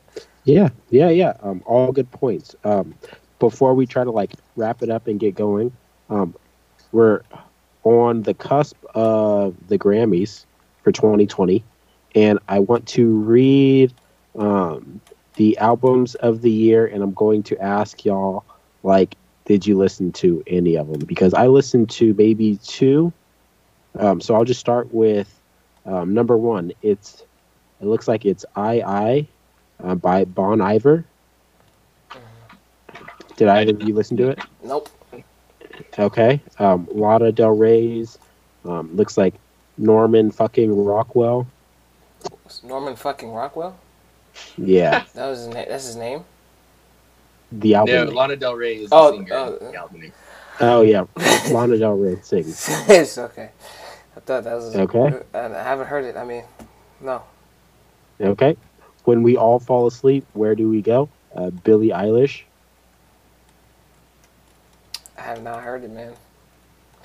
Yeah, 0.45 0.71
yeah, 0.91 1.11
yeah. 1.11 1.35
Um, 1.43 1.63
all 1.67 1.93
good 1.93 2.11
points. 2.13 2.57
Um, 2.65 2.97
before 3.39 3.75
we 3.75 3.87
try 3.87 4.05
to 4.05 4.11
like 4.11 4.33
wrap 4.57 4.83
it 4.83 4.91
up 4.91 5.07
and 5.07 5.21
get 5.21 5.35
going, 5.35 5.73
um, 6.11 6.35
we're 6.93 7.23
on 7.85 8.23
the 8.23 8.35
cusp 8.35 8.77
of 8.95 9.55
the 9.69 9.79
Grammys 9.79 10.45
for 10.83 10.93
2020, 10.93 11.63
and 12.15 12.39
I 12.49 12.59
want 12.59 12.87
to 12.89 13.19
read 13.21 13.93
um, 14.39 15.01
the 15.37 15.57
albums 15.59 16.15
of 16.17 16.43
the 16.43 16.51
year, 16.51 16.87
and 16.87 17.03
I'm 17.03 17.13
going 17.13 17.43
to 17.45 17.59
ask 17.63 18.05
y'all 18.05 18.45
like, 18.83 19.17
did 19.45 19.67
you 19.67 19.77
listen 19.77 20.13
to 20.13 20.43
any 20.47 20.77
of 20.77 20.89
them? 20.89 21.07
Because 21.07 21.33
I 21.33 21.47
listened 21.47 21.91
to 21.91 22.15
maybe 22.15 22.59
two. 22.65 23.13
Um, 23.99 24.21
so 24.21 24.35
I'll 24.35 24.45
just 24.45 24.61
start 24.61 24.93
with 24.93 25.41
um, 25.87 26.13
number 26.13 26.37
one. 26.37 26.73
It's 26.83 27.25
it 27.81 27.87
looks 27.87 28.09
like 28.09 28.25
it's 28.25 28.45
I 28.57 28.81
I 28.81 29.29
uh, 29.83 29.95
by 29.95 30.25
Bon 30.25 30.61
Iver. 30.61 31.05
Did 33.37 33.49
either 33.49 33.73
of 33.73 33.83
you 33.83 33.95
listen 33.95 34.17
to 34.19 34.31
it? 34.31 34.39
Nope. 34.65 34.89
Okay. 35.99 36.41
Um, 36.59 36.89
Lana 36.91 37.33
Del 37.33 37.51
Rey's 37.51 38.19
um, 38.65 38.95
looks 38.97 39.17
like 39.19 39.35
Norman 39.79 40.31
fucking 40.31 40.85
Rockwell. 40.85 41.47
Norman 42.63 42.97
fucking 42.97 43.31
Rockwell. 43.33 43.77
Yeah, 44.59 45.05
That 45.15 45.29
was 45.29 45.41
his 45.41 45.49
name. 45.49 45.67
That's 45.69 45.87
his 45.87 45.97
name. 45.97 46.25
the 47.53 47.75
album. 47.75 47.95
No, 47.95 48.05
name. 48.05 48.15
Lana 48.15 48.37
Del 48.37 48.55
Rey 48.55 48.77
is 48.77 48.89
Oh, 48.93 49.11
the 49.11 49.17
singer. 49.19 49.35
oh. 49.35 49.59
the 49.61 49.75
album 49.77 50.01
name. 50.01 50.13
Oh 50.61 50.81
yeah, 50.83 51.05
Lana 51.51 51.77
Del 51.79 51.97
Rey 51.97 52.19
sings. 52.23 52.67
it's 52.89 53.19
okay. 53.19 53.51
I 54.17 54.21
thought 54.21 54.45
that 54.45 54.55
was 54.55 54.75
Okay. 54.75 55.21
I 55.35 55.39
I 55.39 55.63
haven't 55.63 55.87
heard 55.87 56.05
it. 56.05 56.17
I 56.17 56.25
mean, 56.25 56.45
no. 57.01 57.23
Okay. 58.21 58.57
When 59.05 59.23
we 59.23 59.37
all 59.37 59.59
fall 59.61 59.87
asleep, 59.87 60.25
where 60.33 60.55
do 60.55 60.69
we 60.69 60.81
go? 60.83 61.09
Uh, 61.35 61.51
Billie 61.51 61.91
Eilish. 61.91 62.43
I 65.19 65.23
have 65.23 65.43
not 65.43 65.63
heard 65.63 65.85
it, 65.85 65.91
man. 65.91 66.13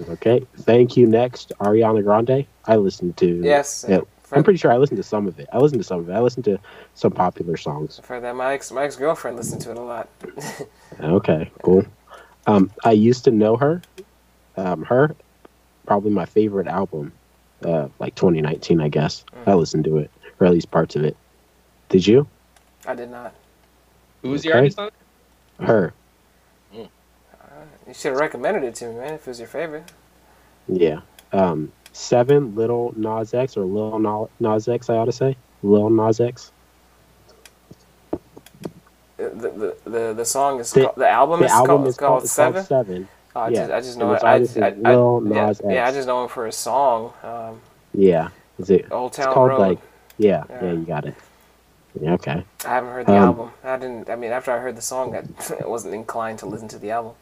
Okay. 0.09 0.45
Thank 0.59 0.97
you. 0.97 1.07
Next, 1.07 1.51
Ariana 1.59 2.03
Grande. 2.03 2.45
I 2.65 2.75
listened 2.75 3.17
to. 3.17 3.41
Yes. 3.43 3.85
Yeah, 3.88 3.97
I've 3.97 4.05
I'm 4.33 4.43
pretty 4.43 4.57
sure 4.57 4.71
I 4.71 4.77
listened 4.77 4.97
to 4.97 5.03
some 5.03 5.27
of 5.27 5.38
it. 5.39 5.47
I 5.51 5.57
listened 5.57 5.81
to 5.81 5.88
some 5.88 5.99
of 5.99 6.09
it. 6.09 6.13
I 6.13 6.19
listened 6.21 6.45
to 6.45 6.59
some 6.93 7.11
popular 7.11 7.57
songs. 7.57 7.99
I've 8.09 8.21
that 8.21 8.35
my 8.35 8.53
ex 8.53 8.71
my 8.71 8.83
ex 8.83 8.95
girlfriend 8.95 9.38
listened 9.38 9.61
to 9.61 9.71
it 9.71 9.77
a 9.77 9.81
lot. 9.81 10.09
Okay, 11.01 11.49
cool. 11.63 11.85
Um, 12.47 12.69
I 12.83 12.91
used 12.91 13.23
to 13.23 13.31
know 13.31 13.55
her. 13.55 13.81
Um, 14.57 14.81
H.E.R., 14.83 15.15
probably 15.88 16.11
my 16.11 16.25
favorite 16.25 16.67
album, 16.67 17.13
uh, 17.63 17.88
like 17.97 18.13
2019, 18.15 18.81
I 18.81 18.89
guess. 18.89 19.23
I 19.47 19.53
listened 19.53 19.85
to 19.85 19.97
it, 19.97 20.11
or 20.39 20.47
at 20.47 20.53
least 20.53 20.69
parts 20.69 20.95
of 20.97 21.03
it. 21.05 21.15
Did 21.89 22.05
you? 22.05 22.27
I 22.85 22.93
did 22.93 23.09
not. 23.09 23.33
Who 24.21 24.29
was 24.29 24.43
the 24.43 24.49
Okay. 24.49 24.57
artist 24.59 24.79
on 24.79 24.88
it? 24.88 25.65
Her. 25.65 25.93
You 27.91 27.95
should 27.95 28.11
have 28.13 28.22
recommended 28.22 28.63
it 28.63 28.73
to 28.76 28.88
me, 28.88 28.95
man. 28.99 29.15
If 29.15 29.27
it 29.27 29.31
was 29.31 29.39
your 29.39 29.49
favorite. 29.49 29.84
Yeah. 30.69 31.01
Um, 31.34 31.73
Seven, 31.91 32.55
Little 32.55 32.93
Nas 32.95 33.34
X, 33.34 33.57
or 33.57 33.65
Lil 33.65 33.99
Na- 33.99 34.27
Nas 34.39 34.69
X, 34.69 34.89
I 34.89 34.95
ought 34.95 35.05
to 35.05 35.11
say. 35.11 35.35
Lil 35.61 35.89
Nas 35.89 36.22
X. 36.22 36.53
Uh, 38.13 38.18
The 39.18 39.49
the 39.84 39.89
the, 39.89 40.13
the 40.13 40.23
song 40.26 40.61
is 40.61 40.72
The- 40.72 40.84
called, 40.85 40.95
the 40.95 41.09
album 41.09 41.39
The 41.41 41.47
is 41.47 41.51
album 41.51 41.68
called, 41.68 41.81
is 41.88 41.89
it's 41.89 41.99
called 41.99 42.27
Seven. 42.30 42.53
called 42.53 42.65
Seven. 42.68 43.07
Oh, 43.35 43.39
I 43.41 43.47
yeah. 43.49 43.55
just 43.59 43.72
I 43.73 43.81
just 43.81 43.97
know 43.97 44.13
its 44.13 44.55
it. 44.55 44.63
I, 44.63 44.68
I, 44.68 44.69
I, 44.69 44.95
Lil 44.95 45.23
yeah, 45.26 45.45
Nas 45.47 45.61
yeah, 45.65 45.69
I 45.84 45.88
X. 45.88 45.95
just 45.97 46.07
know 46.07 46.23
him 46.23 46.30
for 46.30 46.45
his 46.45 46.55
song, 46.55 47.11
um, 47.23 47.59
Yeah. 47.93 48.30
Is 48.57 48.69
it? 48.69 48.89
Old 48.89 49.11
It's 49.11 49.18
Town 49.18 49.34
called 49.34 49.49
Road. 49.49 49.59
like. 49.59 49.80
Yeah, 50.18 50.43
yeah. 50.49 50.63
Yeah. 50.63 50.72
you 50.72 50.85
got 50.85 51.05
it. 51.05 51.15
Yeah, 51.99 52.13
okay. 52.13 52.45
I 52.63 52.69
haven't 52.69 52.91
heard 52.93 53.05
the 53.05 53.11
Um, 53.18 53.23
album. 53.23 53.51
I 53.65 53.76
didn't. 53.76 54.09
I 54.09 54.15
mean, 54.15 54.31
after 54.31 54.51
I 54.53 54.59
heard 54.59 54.77
the 54.77 54.81
song, 54.81 55.13
I 55.13 55.23
wasn't 55.68 55.93
inclined 55.93 56.39
to 56.39 56.45
listen 56.45 56.69
to 56.69 56.80
the 56.80 56.91
album. 56.91 57.13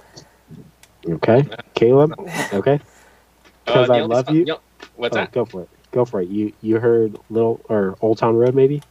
Okay. 1.08 1.48
Caleb. 1.76 2.14
Okay. 2.54 2.80
because 3.66 3.88
the 3.88 3.94
I 3.94 4.02
love 4.02 4.26
song- 4.26 4.36
you. 4.36 4.46
the- 4.46 4.60
What's 4.96 5.16
oh, 5.16 5.20
that? 5.22 5.32
Go 5.32 5.46
for 5.46 5.62
it. 5.64 5.70
Go 5.92 6.06
for 6.06 6.22
it. 6.22 6.30
You 6.30 6.54
you 6.62 6.80
heard 6.80 7.18
Little 7.30 7.62
or 7.70 7.96
Old 8.02 8.18
Town 8.18 8.36
Road 8.36 8.54
maybe? 8.54 8.82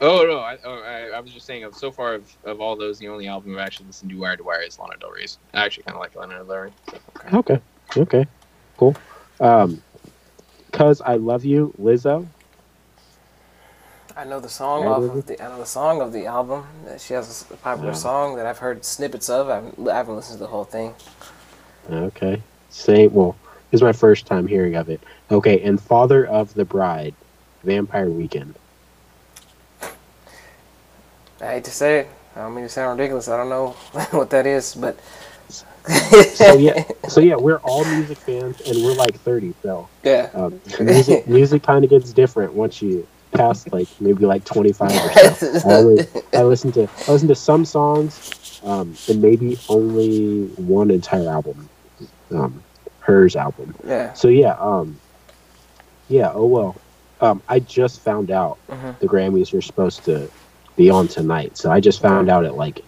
Oh 0.00 0.24
no, 0.24 0.38
I, 0.38 0.58
oh, 0.64 0.80
I, 0.80 1.16
I 1.16 1.20
was 1.20 1.32
just 1.32 1.44
saying. 1.44 1.64
Of 1.64 1.74
so 1.74 1.90
far 1.90 2.14
of, 2.14 2.36
of 2.44 2.60
all 2.60 2.76
those, 2.76 2.98
the 2.98 3.08
only 3.08 3.26
album 3.26 3.54
I've 3.54 3.60
actually 3.66 3.86
listened 3.86 4.10
to 4.10 4.16
wire 4.16 4.36
to 4.36 4.44
wire 4.44 4.62
is 4.62 4.78
Lana 4.78 4.96
Del 4.98 5.10
Rey's. 5.10 5.38
I 5.54 5.64
actually 5.64 5.84
kind 5.84 5.96
of 5.96 6.00
like 6.00 6.14
Lana 6.14 6.44
Del 6.44 6.56
Rey. 6.56 6.72
So. 6.90 7.38
Okay. 7.38 7.60
Okay. 7.96 8.26
Cool. 8.76 8.96
Um, 9.40 9.82
cause 10.72 11.00
I 11.00 11.16
love 11.16 11.44
you, 11.44 11.74
Lizzo. 11.80 12.26
I 14.18 14.24
know 14.24 14.40
the 14.40 14.48
song 14.48 14.84
off 14.84 15.02
of 15.04 15.26
the. 15.26 15.40
I 15.40 15.48
know 15.48 15.58
the 15.58 15.64
song 15.64 16.00
of 16.00 16.12
the 16.12 16.26
album. 16.26 16.64
She 16.98 17.14
has 17.14 17.46
a 17.52 17.56
popular 17.56 17.90
Yeah. 17.90 17.94
song 17.96 18.34
that 18.34 18.46
I've 18.46 18.58
heard 18.58 18.84
snippets 18.84 19.30
of. 19.30 19.48
I 19.48 19.54
haven't, 19.56 19.88
I 19.88 19.94
haven't 19.96 20.16
listened 20.16 20.38
to 20.38 20.44
the 20.44 20.50
whole 20.50 20.64
thing. 20.64 20.92
Okay. 21.88 22.42
Same. 22.68 23.14
Well, 23.14 23.36
this 23.70 23.78
is 23.78 23.82
my 23.82 23.92
first 23.92 24.26
time 24.26 24.48
hearing 24.48 24.74
of 24.74 24.88
it. 24.88 25.00
Okay. 25.30 25.60
And 25.60 25.80
Father 25.80 26.26
of 26.26 26.52
the 26.54 26.64
Bride, 26.64 27.14
Vampire 27.62 28.10
Weekend. 28.10 28.56
I 31.40 31.52
hate 31.52 31.64
to 31.64 31.70
say 31.70 32.00
it. 32.00 32.08
I 32.34 32.40
don't 32.40 32.56
mean 32.56 32.64
to 32.64 32.68
sound 32.68 32.98
ridiculous. 32.98 33.28
I 33.28 33.36
don't 33.36 33.48
know 33.48 33.68
what 34.10 34.30
that 34.30 34.46
is, 34.46 34.74
but 34.74 34.98
So 35.86 36.56
yeah. 36.56 36.82
So 37.08 37.20
yeah, 37.20 37.36
we're 37.36 37.58
all 37.58 37.84
music 37.84 38.18
fans, 38.18 38.60
and 38.62 38.84
we're 38.84 38.94
like 38.94 39.14
thirty. 39.20 39.54
So 39.62 39.88
yeah. 40.02 40.28
um, 40.34 40.60
music 40.80 41.28
music 41.28 41.62
kind 41.70 41.84
of 41.84 41.90
gets 41.90 42.12
different 42.12 42.52
once 42.52 42.82
you 42.82 43.06
past 43.32 43.70
like 43.72 43.88
maybe 44.00 44.24
like 44.26 44.44
25 44.44 44.90
or 44.90 45.34
so. 45.34 45.60
I, 45.68 45.74
only, 45.74 46.06
I 46.34 46.42
listen 46.42 46.72
to 46.72 46.88
I 47.06 47.12
listened 47.12 47.28
to 47.28 47.34
some 47.34 47.64
songs, 47.64 48.60
um, 48.64 48.96
and 49.08 49.20
maybe 49.22 49.58
only 49.68 50.46
one 50.56 50.90
entire 50.90 51.28
album, 51.28 51.68
um, 52.32 52.62
H.E.R.'s 53.02 53.36
album. 53.36 53.74
yeah. 53.86 54.12
So 54.14 54.28
yeah, 54.28 54.56
um, 54.58 54.98
yeah. 56.08 56.32
Oh 56.34 56.46
well, 56.46 56.76
um, 57.20 57.42
I 57.48 57.60
just 57.60 58.00
found 58.00 58.30
out 58.30 58.58
Mhm. 58.70 58.98
the 59.00 59.06
Grammys 59.06 59.52
are 59.56 59.62
supposed 59.62 60.04
to 60.04 60.30
be 60.76 60.90
on 60.90 61.08
tonight. 61.08 61.56
So 61.58 61.70
I 61.70 61.80
just 61.80 62.00
found 62.00 62.30
out 62.30 62.44
at 62.44 62.54
like 62.56 62.84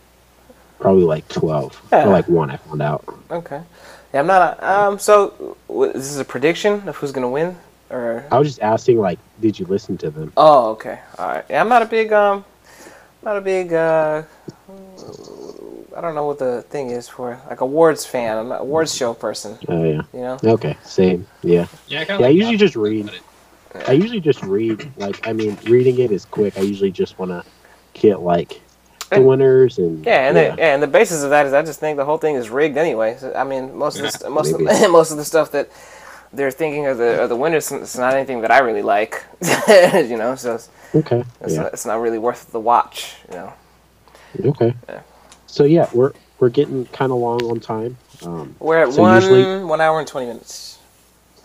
probably 0.78 1.02
like 1.04 1.26
12 1.28 1.80
Yeah. 1.92 2.06
or 2.06 2.10
like 2.12 2.28
one. 2.28 2.50
I 2.50 2.56
found 2.56 2.80
out. 2.82 3.04
Okay. 3.30 3.60
Yeah, 4.14 4.20
I'm 4.20 4.26
not. 4.26 4.58
A, 4.60 4.70
um. 4.70 4.98
So, 4.98 5.56
wh- 5.68 5.92
this 5.92 6.10
is 6.10 6.18
a 6.18 6.24
prediction 6.24 6.88
of 6.88 6.96
who's 6.96 7.12
gonna 7.12 7.28
win, 7.28 7.56
or? 7.90 8.24
I 8.30 8.38
was 8.38 8.48
just 8.48 8.60
asking 8.60 8.98
like, 8.98 9.18
did 9.40 9.58
you 9.58 9.66
listen 9.66 9.96
to 9.98 10.10
them? 10.10 10.32
Oh, 10.36 10.70
okay. 10.70 11.00
All 11.18 11.28
right. 11.28 11.44
Yeah, 11.50 11.60
I'm 11.60 11.68
not 11.68 11.82
a 11.82 11.86
big 11.86 12.12
um, 12.12 12.44
not 13.22 13.36
a 13.36 13.40
big 13.40 13.72
uh, 13.72 14.22
I 15.96 16.00
don't 16.00 16.14
know 16.14 16.26
what 16.26 16.38
the 16.38 16.62
thing 16.62 16.90
is 16.90 17.08
for 17.08 17.40
like 17.48 17.60
awards 17.60 18.06
fan. 18.06 18.38
I'm 18.38 18.48
not 18.48 18.60
awards 18.62 18.94
show 18.94 19.14
person. 19.14 19.58
Oh 19.68 19.84
yeah. 19.84 20.02
You 20.12 20.20
know. 20.20 20.38
Okay. 20.44 20.76
Same. 20.84 21.26
Yeah. 21.42 21.66
Yeah, 21.88 22.00
I, 22.00 22.04
kinda 22.04 22.22
Yeah, 22.22 22.28
I 22.28 22.30
usually 22.30 22.56
just 22.56 22.76
read. 22.76 23.10
I 23.86 23.92
usually 23.92 24.20
just 24.20 24.42
read. 24.42 24.90
Like, 24.96 25.26
I 25.26 25.32
mean, 25.32 25.56
reading 25.64 25.98
it 25.98 26.10
is 26.10 26.24
quick. 26.24 26.56
I 26.56 26.62
usually 26.62 26.90
just 26.90 27.18
want 27.18 27.30
to 27.30 27.44
get 27.94 28.20
like 28.20 28.60
the 29.10 29.20
winners 29.20 29.78
and 29.78 30.04
Yeah, 30.04 30.28
and 30.28 30.36
yeah. 30.36 30.50
The, 30.50 30.56
yeah, 30.56 30.74
and 30.74 30.82
the 30.82 30.86
basis 30.86 31.22
of 31.22 31.30
that 31.30 31.46
is 31.46 31.52
I 31.52 31.62
just 31.62 31.80
think 31.80 31.96
the 31.96 32.04
whole 32.04 32.18
thing 32.18 32.36
is 32.36 32.48
rigged 32.50 32.76
anyway. 32.76 33.16
So, 33.18 33.32
I 33.34 33.44
mean, 33.44 33.76
most 33.76 33.96
of 33.96 34.02
the, 34.12 34.18
Yeah, 34.24 34.28
most 34.30 34.52
of, 34.52 34.60
maybe. 34.60 34.88
most 34.88 35.10
of 35.10 35.16
the 35.16 35.24
stuff 35.24 35.52
that 35.52 35.68
they're 36.32 36.50
thinking 36.50 36.86
of 36.86 36.98
the 36.98 37.22
are 37.22 37.28
the 37.28 37.36
winners. 37.36 37.70
It's 37.72 37.96
not 37.98 38.14
anything 38.14 38.40
that 38.42 38.50
I 38.50 38.58
really 38.58 38.82
like. 38.82 39.24
you 39.68 40.16
know, 40.16 40.34
so 40.36 40.54
it's, 40.56 40.68
okay. 40.94 41.24
it's, 41.40 41.54
Yeah. 41.54 41.62
not, 41.62 41.72
it's 41.72 41.86
not 41.86 42.00
really 42.00 42.18
worth 42.18 42.50
the 42.52 42.60
watch. 42.60 43.16
You 43.30 43.34
know. 43.36 43.52
Okay. 44.44 44.74
Yeah. 44.88 45.00
So 45.46 45.64
yeah, 45.64 45.88
we're 45.92 46.12
we're 46.38 46.48
getting 46.50 46.86
kind 46.86 47.10
of 47.12 47.18
long 47.18 47.42
on 47.44 47.60
time. 47.60 47.96
Um, 48.22 48.54
We're 48.60 48.84
at 48.84 48.92
So 48.92 49.02
one 49.02 49.14
usually- 49.20 49.64
one 49.64 49.80
hour 49.80 49.98
and 49.98 50.06
twenty 50.08 50.26
minutes. 50.28 50.78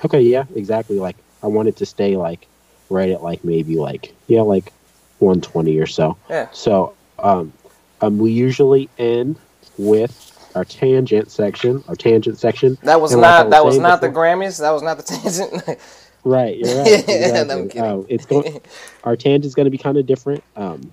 okay. 0.03 0.22
Yeah. 0.22 0.45
Exactly. 0.56 0.99
Like 0.99 1.18
I 1.41 1.48
wanted 1.48 1.76
to 1.78 1.86
stay 1.86 2.16
like 2.18 2.48
right 2.90 3.10
at 3.10 3.24
like 3.24 3.44
maybe 3.44 3.78
like 3.78 4.14
yeah 4.28 4.41
like 4.41 4.72
120 5.20 5.80
or 5.80 5.88
so. 5.88 6.18
Yeah. 6.30 6.48
So 6.52 6.94
um, 7.20 7.53
um 8.02 8.18
we 8.20 8.32
usually 8.32 8.90
end 8.99 9.38
with 9.78 10.35
our 10.56 10.65
tangent 10.65 11.30
section. 11.32 11.84
Our 11.88 11.95
tangent 11.95 12.38
section. 12.40 12.77
That 12.84 12.99
was 13.02 13.11
And 13.14 13.22
like 13.22 13.30
not 13.30 13.45
was 13.45 13.52
that 13.52 13.65
was 13.65 13.73
saying 13.76 13.84
not 13.84 14.02
the 14.02 14.07
before- 14.10 14.23
Grammys. 14.26 14.60
That 14.60 14.72
was 14.72 14.82
not 14.82 14.98
the 14.98 15.03
tangent. 15.03 15.80
Right, 16.27 16.57
you're 16.57 16.76
right. 16.80 16.88
Yeah, 17.07 17.15
exactly. 17.18 17.53
I'm 17.56 17.68
kidding. 17.69 17.84
Um, 17.84 18.06
it's 18.10 18.26
going. 18.26 18.60
Our 19.03 19.15
tangent's 19.15 19.53
going 19.53 19.65
to 19.65 19.69
be 19.69 19.77
kind 19.77 19.95
of 19.95 20.07
different, 20.07 20.44
um, 20.56 20.91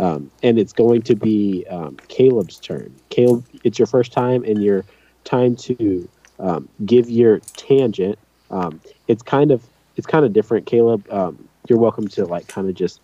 um, 0.00 0.32
and 0.42 0.58
it's 0.58 0.72
going 0.72 1.02
to 1.02 1.14
be 1.14 1.64
um, 1.70 1.96
Caleb's 2.08 2.58
turn. 2.58 2.92
Caleb, 3.08 3.44
it's 3.62 3.78
your 3.78 3.86
first 3.86 4.10
time, 4.10 4.42
and 4.42 4.60
your 4.60 4.84
time 5.22 5.54
to 5.54 6.08
um, 6.40 6.68
give 6.86 7.08
your 7.08 7.38
tangent. 7.56 8.18
Um, 8.50 8.80
it's 9.06 9.22
kind 9.22 9.52
of 9.52 9.62
it's 9.94 10.08
kind 10.08 10.24
of 10.24 10.32
different. 10.32 10.66
Caleb, 10.66 11.06
um, 11.08 11.48
you're 11.68 11.78
welcome 11.78 12.08
to 12.08 12.24
like 12.26 12.48
kind 12.48 12.68
of 12.68 12.74
just 12.74 13.00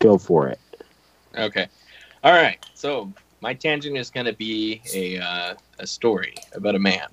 go 0.00 0.18
for 0.18 0.48
it. 0.48 0.58
Okay. 1.36 1.68
All 2.24 2.32
right. 2.32 2.58
So 2.74 3.12
my 3.40 3.54
tangent 3.54 3.96
is 3.96 4.10
going 4.10 4.26
to 4.26 4.32
be 4.32 4.80
a 4.94 5.18
uh, 5.18 5.54
a 5.78 5.86
story 5.86 6.34
about 6.54 6.74
a 6.74 6.78
man. 6.78 7.08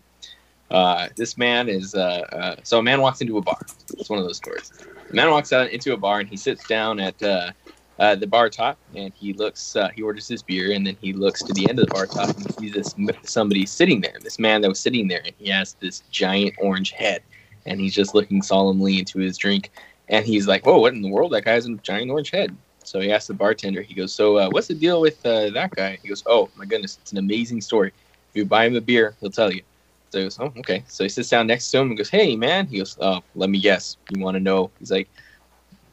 Uh, 0.72 1.10
this 1.16 1.38
man 1.38 1.70
is 1.70 1.94
uh, 1.94 2.26
uh, 2.32 2.56
so 2.64 2.80
a 2.80 2.84
man 2.84 3.02
walks 3.02 3.22
into 3.22 3.38
a 3.38 3.42
bar. 3.42 3.60
It's 3.98 4.10
one 4.10 4.20
of 4.20 4.26
those 4.26 4.38
stories. 4.38 4.72
The 5.10 5.14
man 5.14 5.30
walks 5.30 5.54
out 5.54 5.70
into 5.70 5.94
a 5.94 5.98
bar 5.98 6.20
and 6.20 6.30
he 6.30 6.38
sits 6.38 6.68
down 6.68 7.00
at 7.00 7.22
uh, 7.22 7.52
uh, 8.00 8.16
the 8.16 8.26
bar 8.26 8.50
top 8.50 8.78
and 8.96 9.14
he 9.14 9.34
looks. 9.34 9.76
He 9.94 10.02
orders 10.02 10.28
his 10.28 10.42
beer 10.42 10.72
and 10.72 10.86
then 10.86 10.98
he 11.00 11.14
looks 11.14 11.44
to 11.44 11.54
the 11.54 11.70
end 11.70 11.80
of 11.80 11.86
the 11.86 11.94
bar 11.94 12.08
top 12.08 12.36
and 12.36 12.48
he 12.48 12.54
sees 12.54 12.74
this 12.74 12.96
somebody 13.24 13.66
sitting 13.66 14.02
there. 14.02 14.18
This 14.22 14.40
man 14.40 14.62
that 14.62 14.70
was 14.70 14.80
sitting 14.80 15.08
there 15.08 15.22
and 15.24 15.36
he 15.38 15.50
has 15.50 15.76
this 15.76 16.02
giant 16.10 16.56
orange 16.60 16.92
head 16.92 17.22
and 17.68 17.80
he's 17.80 17.94
just 17.94 18.16
looking 18.16 18.42
solemnly 18.42 19.00
into 19.00 19.20
his 19.20 19.38
drink 19.38 19.72
and 20.10 20.26
he's 20.26 20.48
like, 20.48 20.66
"Whoa, 20.66 20.80
what 20.80 20.94
in 20.94 21.02
the 21.02 21.10
world? 21.10 21.32
That 21.32 21.46
guy 21.46 21.54
has 21.54 21.68
a 21.68 21.76
giant 21.76 22.10
orange 22.10 22.32
head." 22.32 22.56
So 22.86 23.00
he 23.00 23.12
asked 23.12 23.28
the 23.28 23.34
bartender, 23.34 23.82
he 23.82 23.94
goes, 23.94 24.14
So 24.14 24.38
uh, 24.38 24.50
what's 24.50 24.68
the 24.68 24.76
deal 24.76 25.02
with 25.02 25.26
uh, 25.26 25.50
that 25.52 25.72
guy? 25.72 25.98
He 26.02 26.08
goes, 26.08 26.24
Oh 26.26 26.52
my 26.56 26.66
goodness, 26.66 26.98
it's 27.02 27.12
an 27.12 27.18
amazing 27.18 27.62
story. 27.62 27.90
If 27.90 28.36
you 28.36 28.46
buy 28.46 28.66
him 28.66 28.76
a 28.76 28.82
beer, 28.82 29.18
he'll 29.20 29.32
tell 29.32 29.52
you. 29.52 29.64
So 30.12 30.20
he 30.20 30.26
goes, 30.26 30.40
Oh, 30.40 30.54
okay. 30.60 30.84
So 30.88 31.04
he 31.04 31.10
sits 31.10 31.30
down 31.30 31.48
next 31.48 31.72
to 31.72 31.80
him 31.80 31.90
and 31.90 31.98
goes, 31.98 32.10
Hey 32.10 32.36
man. 32.36 32.68
He 32.68 32.78
goes, 32.78 32.98
Oh, 33.02 33.22
let 33.34 33.50
me 33.50 33.60
guess. 33.60 33.98
You 34.10 34.24
want 34.24 34.36
to 34.36 34.40
know? 34.40 34.72
He's 34.80 34.92
like, 34.92 35.10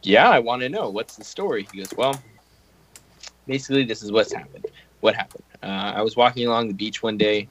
Yeah, 0.02 0.28
I 0.28 0.39
want 0.39 0.62
to 0.62 0.69
know. 0.69 0.90
What's 0.90 1.16
the 1.16 1.24
story? 1.24 1.66
He 1.73 1.78
goes, 1.78 1.97
Well, 1.97 2.23
basically, 3.47 3.85
this 3.85 4.02
is 4.02 4.12
what's 4.12 4.32
happened. 4.32 4.64
What 5.01 5.14
happened? 5.14 5.44
Uh, 5.62 5.93
I 5.97 6.02
was 6.02 6.16
walking 6.16 6.47
along 6.47 6.69
the 6.69 6.74
beach 6.74 7.02
one 7.02 7.16
day 7.16 7.48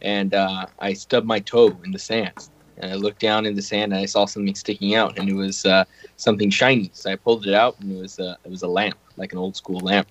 and 0.00 0.32
uh, 0.32 0.66
I 0.78 0.92
stubbed 0.92 1.26
my 1.26 1.40
toe 1.40 1.78
in 1.84 1.90
the 1.90 1.98
sand. 1.98 2.32
And 2.78 2.92
I 2.92 2.94
looked 2.94 3.20
down 3.20 3.46
in 3.46 3.54
the 3.54 3.62
sand 3.62 3.92
and 3.92 4.00
I 4.00 4.04
saw 4.06 4.26
something 4.26 4.54
sticking 4.54 4.94
out, 4.94 5.18
and 5.18 5.28
it 5.28 5.34
was 5.34 5.64
uh, 5.64 5.84
something 6.16 6.50
shiny. 6.50 6.90
So 6.92 7.10
I 7.10 7.16
pulled 7.16 7.46
it 7.46 7.54
out, 7.54 7.78
and 7.80 7.92
it 7.92 7.98
was 8.00 8.18
a 8.18 8.36
it 8.44 8.50
was 8.50 8.62
a 8.62 8.68
lamp, 8.68 8.98
like 9.16 9.32
an 9.32 9.38
old 9.38 9.56
school 9.56 9.80
lamp. 9.80 10.08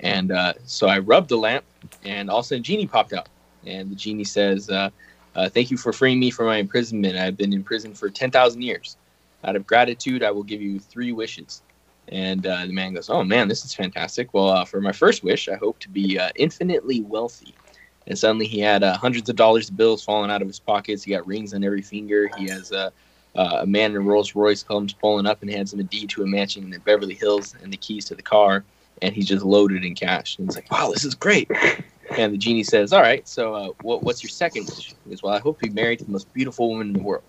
And 0.00 0.32
uh, 0.32 0.54
so 0.64 0.86
I 0.88 0.98
rubbed 0.98 1.28
the 1.28 1.36
lamp, 1.36 1.64
and 2.04 2.30
all 2.30 2.38
of 2.38 2.44
a 2.44 2.48
sudden, 2.48 2.62
genie 2.62 2.86
popped 2.86 3.12
out, 3.12 3.28
and 3.64 3.90
the 3.90 3.96
genie 3.96 4.24
says, 4.24 4.68
uh, 4.70 4.90
uh, 5.34 5.48
"Thank 5.48 5.70
you 5.70 5.76
for 5.76 5.92
freeing 5.92 6.20
me 6.20 6.30
from 6.30 6.46
my 6.46 6.58
imprisonment. 6.58 7.16
I've 7.16 7.36
been 7.36 7.52
in 7.52 7.64
prison 7.64 7.94
for 7.94 8.10
ten 8.10 8.30
thousand 8.30 8.62
years. 8.62 8.96
Out 9.44 9.56
of 9.56 9.66
gratitude, 9.66 10.22
I 10.22 10.30
will 10.30 10.42
give 10.42 10.62
you 10.62 10.78
three 10.78 11.12
wishes." 11.12 11.62
And 12.08 12.46
uh, 12.46 12.66
the 12.66 12.72
man 12.72 12.94
goes, 12.94 13.08
"Oh 13.08 13.24
man, 13.24 13.48
this 13.48 13.64
is 13.64 13.74
fantastic. 13.74 14.34
Well, 14.34 14.50
uh, 14.50 14.64
for 14.64 14.80
my 14.80 14.92
first 14.92 15.24
wish, 15.24 15.48
I 15.48 15.56
hope 15.56 15.78
to 15.80 15.88
be 15.88 16.18
uh, 16.18 16.30
infinitely 16.36 17.00
wealthy." 17.00 17.54
And 18.06 18.18
suddenly, 18.18 18.46
he 18.46 18.60
had 18.60 18.82
uh, 18.82 18.96
hundreds 18.96 19.28
of 19.28 19.36
dollars 19.36 19.70
of 19.70 19.76
bills 19.76 20.04
falling 20.04 20.30
out 20.30 20.42
of 20.42 20.48
his 20.48 20.60
pockets. 20.60 21.02
He 21.02 21.12
got 21.12 21.26
rings 21.26 21.54
on 21.54 21.64
every 21.64 21.82
finger. 21.82 22.28
He 22.36 22.48
has 22.48 22.70
uh, 22.70 22.90
uh, 23.36 23.58
a 23.60 23.66
man 23.66 23.92
in 23.92 23.96
a 23.96 24.00
Rolls 24.00 24.34
Royce 24.34 24.62
comes 24.62 24.92
pulling 24.92 25.26
up 25.26 25.42
and 25.42 25.50
hands 25.50 25.72
him 25.72 25.80
a 25.80 25.84
deed 25.84 26.10
to 26.10 26.22
a 26.22 26.26
mansion 26.26 26.72
in 26.72 26.80
Beverly 26.80 27.14
Hills 27.14 27.54
and 27.62 27.72
the 27.72 27.76
keys 27.76 28.04
to 28.06 28.14
the 28.14 28.22
car, 28.22 28.64
and 29.02 29.14
he's 29.14 29.26
just 29.26 29.44
loaded 29.44 29.84
in 29.84 29.94
cash. 29.94 30.38
And 30.38 30.46
he's 30.46 30.56
like, 30.56 30.70
"Wow, 30.70 30.90
this 30.90 31.04
is 31.04 31.14
great." 31.14 31.50
And 32.18 32.34
the 32.34 32.38
genie 32.38 32.62
says, 32.62 32.92
"All 32.92 33.00
right, 33.00 33.26
so 33.26 33.54
uh, 33.54 33.68
what, 33.80 34.02
what's 34.02 34.22
your 34.22 34.28
second 34.28 34.66
wish?" 34.66 34.94
He 35.04 35.10
goes, 35.10 35.22
"Well, 35.22 35.32
I 35.32 35.38
hope 35.38 35.58
to 35.60 35.68
be 35.68 35.72
married 35.72 36.00
to 36.00 36.04
the 36.04 36.12
most 36.12 36.32
beautiful 36.34 36.68
woman 36.68 36.88
in 36.88 36.92
the 36.92 37.02
world." 37.02 37.24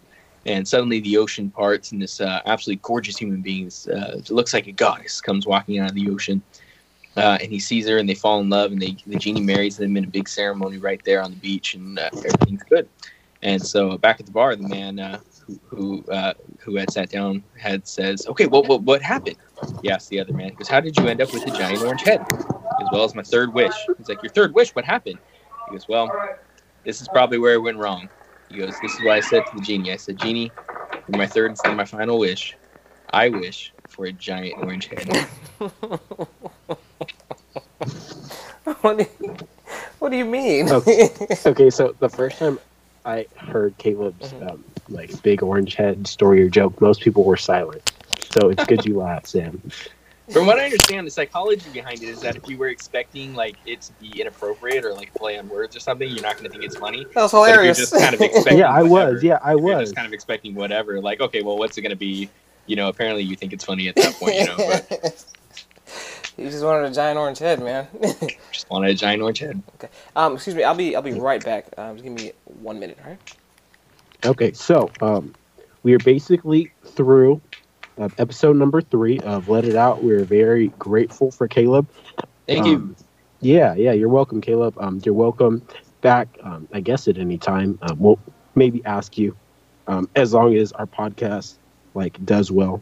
And 0.45 0.67
suddenly 0.67 0.99
the 0.99 1.17
ocean 1.17 1.49
parts, 1.49 1.93
and 1.93 2.01
this 2.01 2.19
uh, 2.19 2.41
absolutely 2.45 2.81
gorgeous 2.83 3.17
human 3.17 3.41
being, 3.41 3.71
uh, 3.91 4.17
looks 4.29 4.53
like 4.53 4.67
a 4.67 4.73
goddess, 4.73 5.21
comes 5.21 5.47
walking 5.47 5.79
out 5.79 5.89
of 5.89 5.95
the 5.95 6.09
ocean. 6.09 6.43
Uh, 7.17 7.37
and 7.41 7.51
he 7.51 7.59
sees 7.59 7.87
her, 7.87 7.97
and 7.97 8.09
they 8.09 8.15
fall 8.15 8.41
in 8.41 8.49
love, 8.49 8.71
and 8.71 8.81
they, 8.81 8.97
the 9.05 9.15
genie 9.15 9.41
marries 9.41 9.77
them 9.77 9.95
in 9.95 10.03
a 10.03 10.07
big 10.07 10.27
ceremony 10.27 10.77
right 10.77 11.01
there 11.05 11.21
on 11.21 11.31
the 11.31 11.37
beach, 11.37 11.73
and 11.73 11.97
uh, 11.97 12.09
everything's 12.13 12.63
good. 12.63 12.89
And 13.41 13.61
so 13.61 13.97
back 13.97 14.19
at 14.19 14.25
the 14.25 14.31
bar, 14.31 14.55
the 14.55 14.67
man 14.67 14.99
uh, 14.99 15.19
who 15.45 15.59
who, 15.69 16.05
uh, 16.11 16.33
who 16.59 16.75
had 16.75 16.91
sat 16.91 17.09
down 17.09 17.43
had 17.57 17.87
says, 17.87 18.25
"Okay, 18.27 18.47
what 18.47 18.67
what 18.67 18.81
what 18.81 19.01
happened?" 19.01 19.37
He 19.81 19.89
asked 19.89 20.09
the 20.09 20.19
other 20.19 20.33
man, 20.33 20.53
goes, 20.55 20.67
"How 20.67 20.79
did 20.79 20.97
you 20.97 21.07
end 21.07 21.21
up 21.21 21.31
with 21.31 21.45
a 21.45 21.51
giant 21.51 21.83
orange 21.83 22.01
head?" 22.01 22.21
As 22.81 22.87
well 22.91 23.03
as 23.03 23.15
my 23.15 23.23
third 23.23 23.53
wish. 23.53 23.73
He's 23.97 24.09
like, 24.09 24.21
"Your 24.23 24.31
third 24.31 24.53
wish? 24.53 24.73
What 24.75 24.83
happened?" 24.83 25.19
He 25.69 25.75
goes, 25.75 25.87
"Well, 25.87 26.11
this 26.83 27.01
is 27.01 27.07
probably 27.09 27.37
where 27.37 27.53
it 27.53 27.61
went 27.61 27.77
wrong." 27.77 28.09
He 28.49 28.57
goes, 28.57 28.73
"This 28.81 28.93
is 28.93 29.03
what 29.03 29.13
I 29.13 29.19
said 29.19 29.43
to 29.45 29.55
the 29.55 29.61
genie. 29.61 29.91
I 29.91 29.97
said, 29.97 30.17
genie, 30.17 30.51
for 31.05 31.17
my 31.17 31.27
third 31.27 31.55
and 31.63 31.77
my 31.77 31.85
final 31.85 32.17
wish, 32.17 32.55
I 33.13 33.29
wish 33.29 33.73
for 33.89 34.05
a 34.05 34.11
giant 34.11 34.55
orange 34.57 34.87
head." 34.87 35.27
what, 38.81 38.97
do 38.97 39.05
you, 39.21 39.35
what 39.99 40.09
do 40.09 40.17
you 40.17 40.25
mean? 40.25 40.69
Okay. 40.71 41.09
Okay, 41.45 41.69
so 41.69 41.95
the 41.99 42.09
first 42.09 42.39
time 42.39 42.59
I 43.05 43.25
heard 43.37 43.77
Caleb's 43.77 44.33
Mhm. 44.33 44.51
um, 44.51 44.63
like 44.89 45.21
big 45.21 45.43
orange 45.43 45.75
head 45.75 46.07
story 46.07 46.41
or 46.41 46.49
joke, 46.49 46.79
most 46.81 47.01
people 47.01 47.23
were 47.23 47.37
silent. 47.37 47.91
So 48.31 48.49
it's 48.49 48.63
good 48.65 48.85
you 48.85 48.97
laughed, 48.97 49.27
Sam. 49.27 49.61
From 50.31 50.47
what 50.47 50.57
I 50.59 50.65
understand, 50.65 51.05
the 51.05 51.11
psychology 51.11 51.69
behind 51.71 52.01
it 52.01 52.07
is 52.09 52.19
that 52.21 52.35
if 52.35 52.49
you 52.49 52.57
were 52.57 52.69
expecting 52.69 53.35
like 53.35 53.55
it 53.67 53.81
to 53.83 53.93
be 53.93 54.19
inappropriate 54.19 54.83
or 54.83 54.93
like 54.93 55.13
play 55.13 55.37
on 55.37 55.47
words 55.47 55.75
or 55.75 55.79
something, 55.79 56.09
you're 56.09 56.23
not 56.23 56.33
going 56.33 56.45
to 56.45 56.49
think 56.49 56.63
it's 56.63 56.77
funny. 56.77 57.05
that 57.13 57.21
was 57.21 57.31
But 57.31 57.41
if 57.43 57.47
you're 57.47 57.53
hilarious. 57.53 57.77
just 57.77 57.93
kind 57.93 58.15
of 58.15 58.21
expecting, 58.21 58.57
Yeah, 58.57 58.71
I 58.71 58.81
whatever, 58.81 59.13
was. 59.13 59.23
Yeah, 59.23 59.37
I 59.43 59.55
was. 59.55 59.81
just 59.81 59.95
kind 59.95 60.07
of 60.07 60.13
expecting 60.13 60.55
whatever. 60.55 60.99
Like, 60.99 61.21
okay, 61.21 61.43
well, 61.43 61.57
what's 61.57 61.77
it 61.77 61.81
going 61.81 61.91
to 61.91 61.95
be? 61.95 62.27
You 62.65 62.75
know, 62.75 62.89
apparently 62.89 63.21
you 63.21 63.35
think 63.35 63.53
it's 63.53 63.63
funny 63.63 63.87
at 63.87 63.95
that 63.97 64.15
point. 64.15 64.35
You 64.35 64.45
know, 64.47 64.55
but 64.57 65.23
you 66.37 66.49
just 66.49 66.63
wanted 66.63 66.91
a 66.91 66.93
giant 66.93 67.17
orange 67.17 67.39
head, 67.39 67.61
man. 67.61 67.87
just 68.51 68.69
wanted 68.69 68.91
a 68.91 68.93
giant 68.93 69.21
orange 69.21 69.39
head. 69.39 69.61
Okay. 69.75 69.89
Um, 70.15 70.33
excuse 70.33 70.55
me. 70.55 70.63
I'll 70.63 70.75
be 70.75 70.95
I'll 70.95 71.01
be 71.01 71.13
right 71.13 71.43
back. 71.43 71.67
Um, 71.77 71.95
just 71.95 72.03
give 72.03 72.13
me 72.13 72.31
one 72.61 72.79
minute, 72.79 72.97
all 73.03 73.09
right? 73.09 73.35
Okay, 74.25 74.53
so 74.53 74.89
um, 75.01 75.35
we 75.83 75.93
are 75.93 75.99
basically 75.99 76.71
through 76.83 77.41
uh, 77.97 78.09
episode 78.17 78.55
number 78.55 78.81
three 78.81 79.19
of 79.19 79.49
Let 79.49 79.65
It 79.65 79.75
Out. 79.75 80.03
We're 80.03 80.23
very 80.23 80.69
grateful 80.79 81.31
for 81.31 81.47
Caleb. 81.47 81.87
Thank 82.47 82.65
you. 82.65 82.75
Um, 82.75 82.95
Yeah, 83.41 83.75
yeah, 83.75 83.91
you're 83.91 84.09
welcome, 84.09 84.41
Caleb. 84.41 84.75
Um, 84.79 84.99
you're 85.05 85.13
welcome 85.13 85.61
back. 86.01 86.27
Um, 86.43 86.67
I 86.73 86.79
guess 86.79 87.07
at 87.07 87.17
any 87.17 87.37
time. 87.37 87.77
Um, 87.81 87.99
we'll 87.99 88.19
maybe 88.55 88.83
ask 88.85 89.17
you, 89.17 89.35
um, 89.87 90.09
as 90.15 90.33
long 90.33 90.55
as 90.55 90.71
our 90.71 90.87
podcast 90.87 91.55
like 91.93 92.23
does 92.25 92.51
well. 92.51 92.81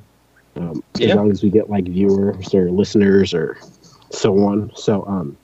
Um, 0.56 0.84
Yeah. 0.98 1.10
As 1.10 1.16
long 1.16 1.32
as 1.32 1.44
we 1.44 1.50
get 1.50 1.70
like 1.70 1.86
viewers 1.86 2.54
or 2.54 2.70
listeners 2.70 3.34
or 3.34 3.58
so 4.12 4.38
on. 4.46 4.72
So, 4.76 5.04
um, 5.06 5.36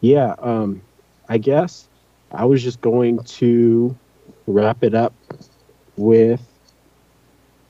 yeah, 0.00 0.34
um, 0.38 0.80
I 1.28 1.38
guess 1.38 1.88
I 2.32 2.44
was 2.44 2.62
just 2.62 2.80
going 2.80 3.22
to 3.24 3.94
wrap 4.46 4.82
it 4.82 4.94
up 4.94 5.12
with 5.96 6.40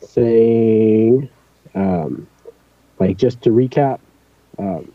saying, 0.00 1.28
um, 1.74 2.26
like, 2.98 3.16
just 3.16 3.42
to 3.42 3.50
recap, 3.50 3.98
um, 4.58 4.92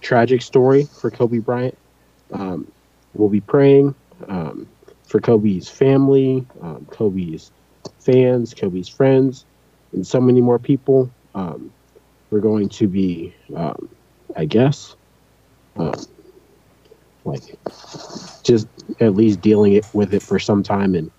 tragic 0.00 0.42
story 0.42 0.84
for 0.84 1.10
Kobe 1.10 1.38
Bryant. 1.38 1.76
Um, 2.32 2.70
we'll 3.14 3.28
be 3.28 3.40
praying 3.40 3.94
um, 4.28 4.66
for 5.06 5.20
Kobe's 5.20 5.68
family, 5.68 6.46
um, 6.62 6.86
Kobe's 6.90 7.50
fans, 7.98 8.54
Kobe's 8.54 8.88
friends, 8.88 9.44
and 9.92 10.06
so 10.06 10.20
many 10.20 10.40
more 10.40 10.58
people. 10.58 11.14
Um, 11.34 11.72
we're 12.30 12.40
going 12.40 12.68
to 12.70 12.88
be, 12.88 13.34
um, 13.54 13.90
I 14.36 14.46
guess, 14.46 14.96
um, 15.76 15.92
like 17.24 17.58
just 18.44 18.68
at 19.00 19.14
least 19.14 19.40
dealing 19.40 19.74
it 19.74 19.86
with 19.92 20.14
it 20.14 20.22
for 20.22 20.38
some 20.38 20.62
time. 20.62 20.94
And 20.94 21.10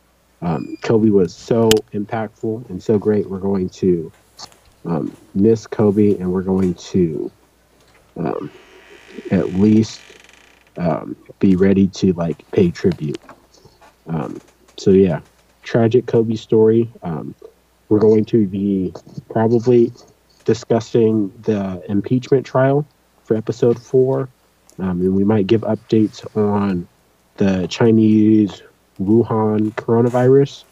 um, 0.41 0.75
Kobe 0.81 1.09
was 1.09 1.35
so 1.35 1.69
impactful 1.93 2.69
and 2.69 2.81
so 2.81 2.97
great. 2.97 3.29
We're 3.29 3.39
going 3.39 3.69
to 3.69 4.11
um, 4.85 5.17
miss 5.33 5.67
Kobe, 5.67 6.17
and 6.17 6.31
we're 6.31 6.43
going 6.43 6.73
to 6.75 7.31
um, 8.17 8.51
at 9.31 9.53
least 9.53 10.13
um, 10.77 11.15
be 11.39 11.55
ready 11.55 11.87
to 11.87 12.13
like 12.13 12.45
pay 12.51 12.71
tribute. 12.71 13.21
Um, 14.07 14.41
so 14.79 14.91
yeah, 14.91 15.21
tragic 15.63 16.07
Kobe 16.07 16.35
story. 16.35 16.93
We're 17.89 17.99
going 17.99 18.25
to 18.25 18.47
be 18.47 18.93
probably 19.29 19.91
discussing 20.45 21.31
the 21.43 21.81
impeachment 21.89 22.45
trial 22.45 22.85
for 23.23 23.35
episode 23.37 23.81
four, 23.81 24.29
um, 24.79 25.01
and 25.01 25.15
we 25.15 25.23
might 25.23 25.47
give 25.47 25.61
updates 25.61 26.25
on 26.35 26.87
the 27.37 27.67
Chinese 27.67 28.61
Wuhan 29.01 29.71
coronavirus. 29.75 30.63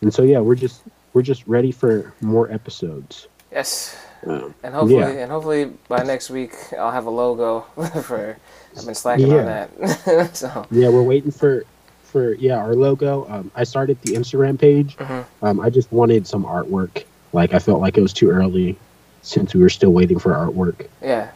And 0.00 0.12
so 0.12 0.22
yeah, 0.22 0.38
we're 0.40 0.54
just 0.54 0.82
we're 1.12 1.22
just 1.22 1.46
ready 1.46 1.72
for 1.72 2.12
more 2.20 2.50
episodes. 2.52 3.28
Yes. 3.50 3.96
Um, 4.26 4.54
And 4.62 4.74
hopefully, 4.74 5.00
Yeah. 5.00 5.22
and 5.22 5.30
hopefully 5.32 5.72
by 5.88 6.02
next 6.02 6.30
week 6.30 6.54
I'll 6.78 6.90
have 6.92 7.06
a 7.06 7.10
logo 7.10 7.60
for. 8.02 8.36
I've 8.76 8.84
been 8.86 8.94
slacking 8.94 9.32
on 9.32 9.46
that. 9.46 10.30
so 10.36 10.66
yeah, 10.70 10.88
we're 10.88 11.02
waiting 11.02 11.30
for 11.32 11.64
for 12.10 12.34
yeah 12.34 12.56
our 12.56 12.74
logo. 12.74 13.26
Um, 13.30 13.50
I 13.54 13.64
started 13.64 14.00
the 14.02 14.14
Instagram 14.14 14.58
page. 14.58 14.96
Mhm. 14.96 15.24
Um, 15.42 15.60
I 15.60 15.70
just 15.70 15.90
wanted 15.92 16.26
some 16.26 16.44
artwork. 16.44 17.04
Like 17.32 17.54
I 17.54 17.58
felt 17.58 17.80
like 17.80 17.96
it 17.96 18.02
was 18.02 18.12
too 18.12 18.28
early 18.30 18.76
since 19.22 19.54
we 19.54 19.60
were 19.62 19.68
still 19.70 19.92
waiting 19.92 20.18
for 20.18 20.32
artwork. 20.32 20.86
yeah. 21.02 21.30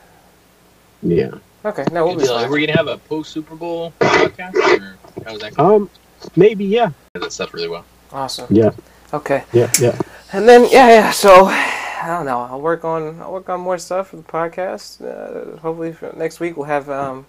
Yeah. 1.03 1.33
Okay. 1.65 1.85
Now 1.93 2.05
we'll 2.05 2.15
Good 2.15 2.21
be 2.23 2.27
deal. 2.27 2.39
fine. 2.39 2.51
Are 2.53 2.59
gonna 2.61 2.73
have 2.77 2.89
a 2.89 2.99
post 2.99 3.31
Super 3.33 3.55
Bowl 3.55 3.93
podcast, 4.01 4.55
or 4.81 4.97
how's 5.25 5.41
that? 5.41 5.55
going? 5.55 5.83
Um, 5.83 5.91
maybe 6.35 6.65
yeah. 6.65 6.91
That 7.15 7.33
stuff 7.33 7.53
really 7.55 7.69
well. 7.69 7.85
Awesome. 8.13 8.47
Yeah. 8.51 8.71
Okay. 9.13 9.45
Yeah. 9.53 9.71
Yeah. 9.81 9.99
And 10.33 10.49
then 10.49 10.63
yeah, 10.71 10.89
yeah. 10.89 11.11
So 11.11 11.47
I 11.47 12.05
don't 12.07 12.25
know. 12.27 12.41
I'll 12.41 12.61
work 12.61 12.85
on 12.85 13.21
I'll 13.21 13.33
work 13.33 13.49
on 13.49 13.61
more 13.61 13.79
stuff 13.79 14.09
for 14.09 14.17
the 14.17 14.23
podcast. 14.23 15.01
Uh, 15.05 15.57
hopefully 15.59 15.93
for 15.93 16.13
next 16.17 16.41
week 16.41 16.57
we'll 16.57 16.67
have 16.67 16.89
um, 16.91 17.27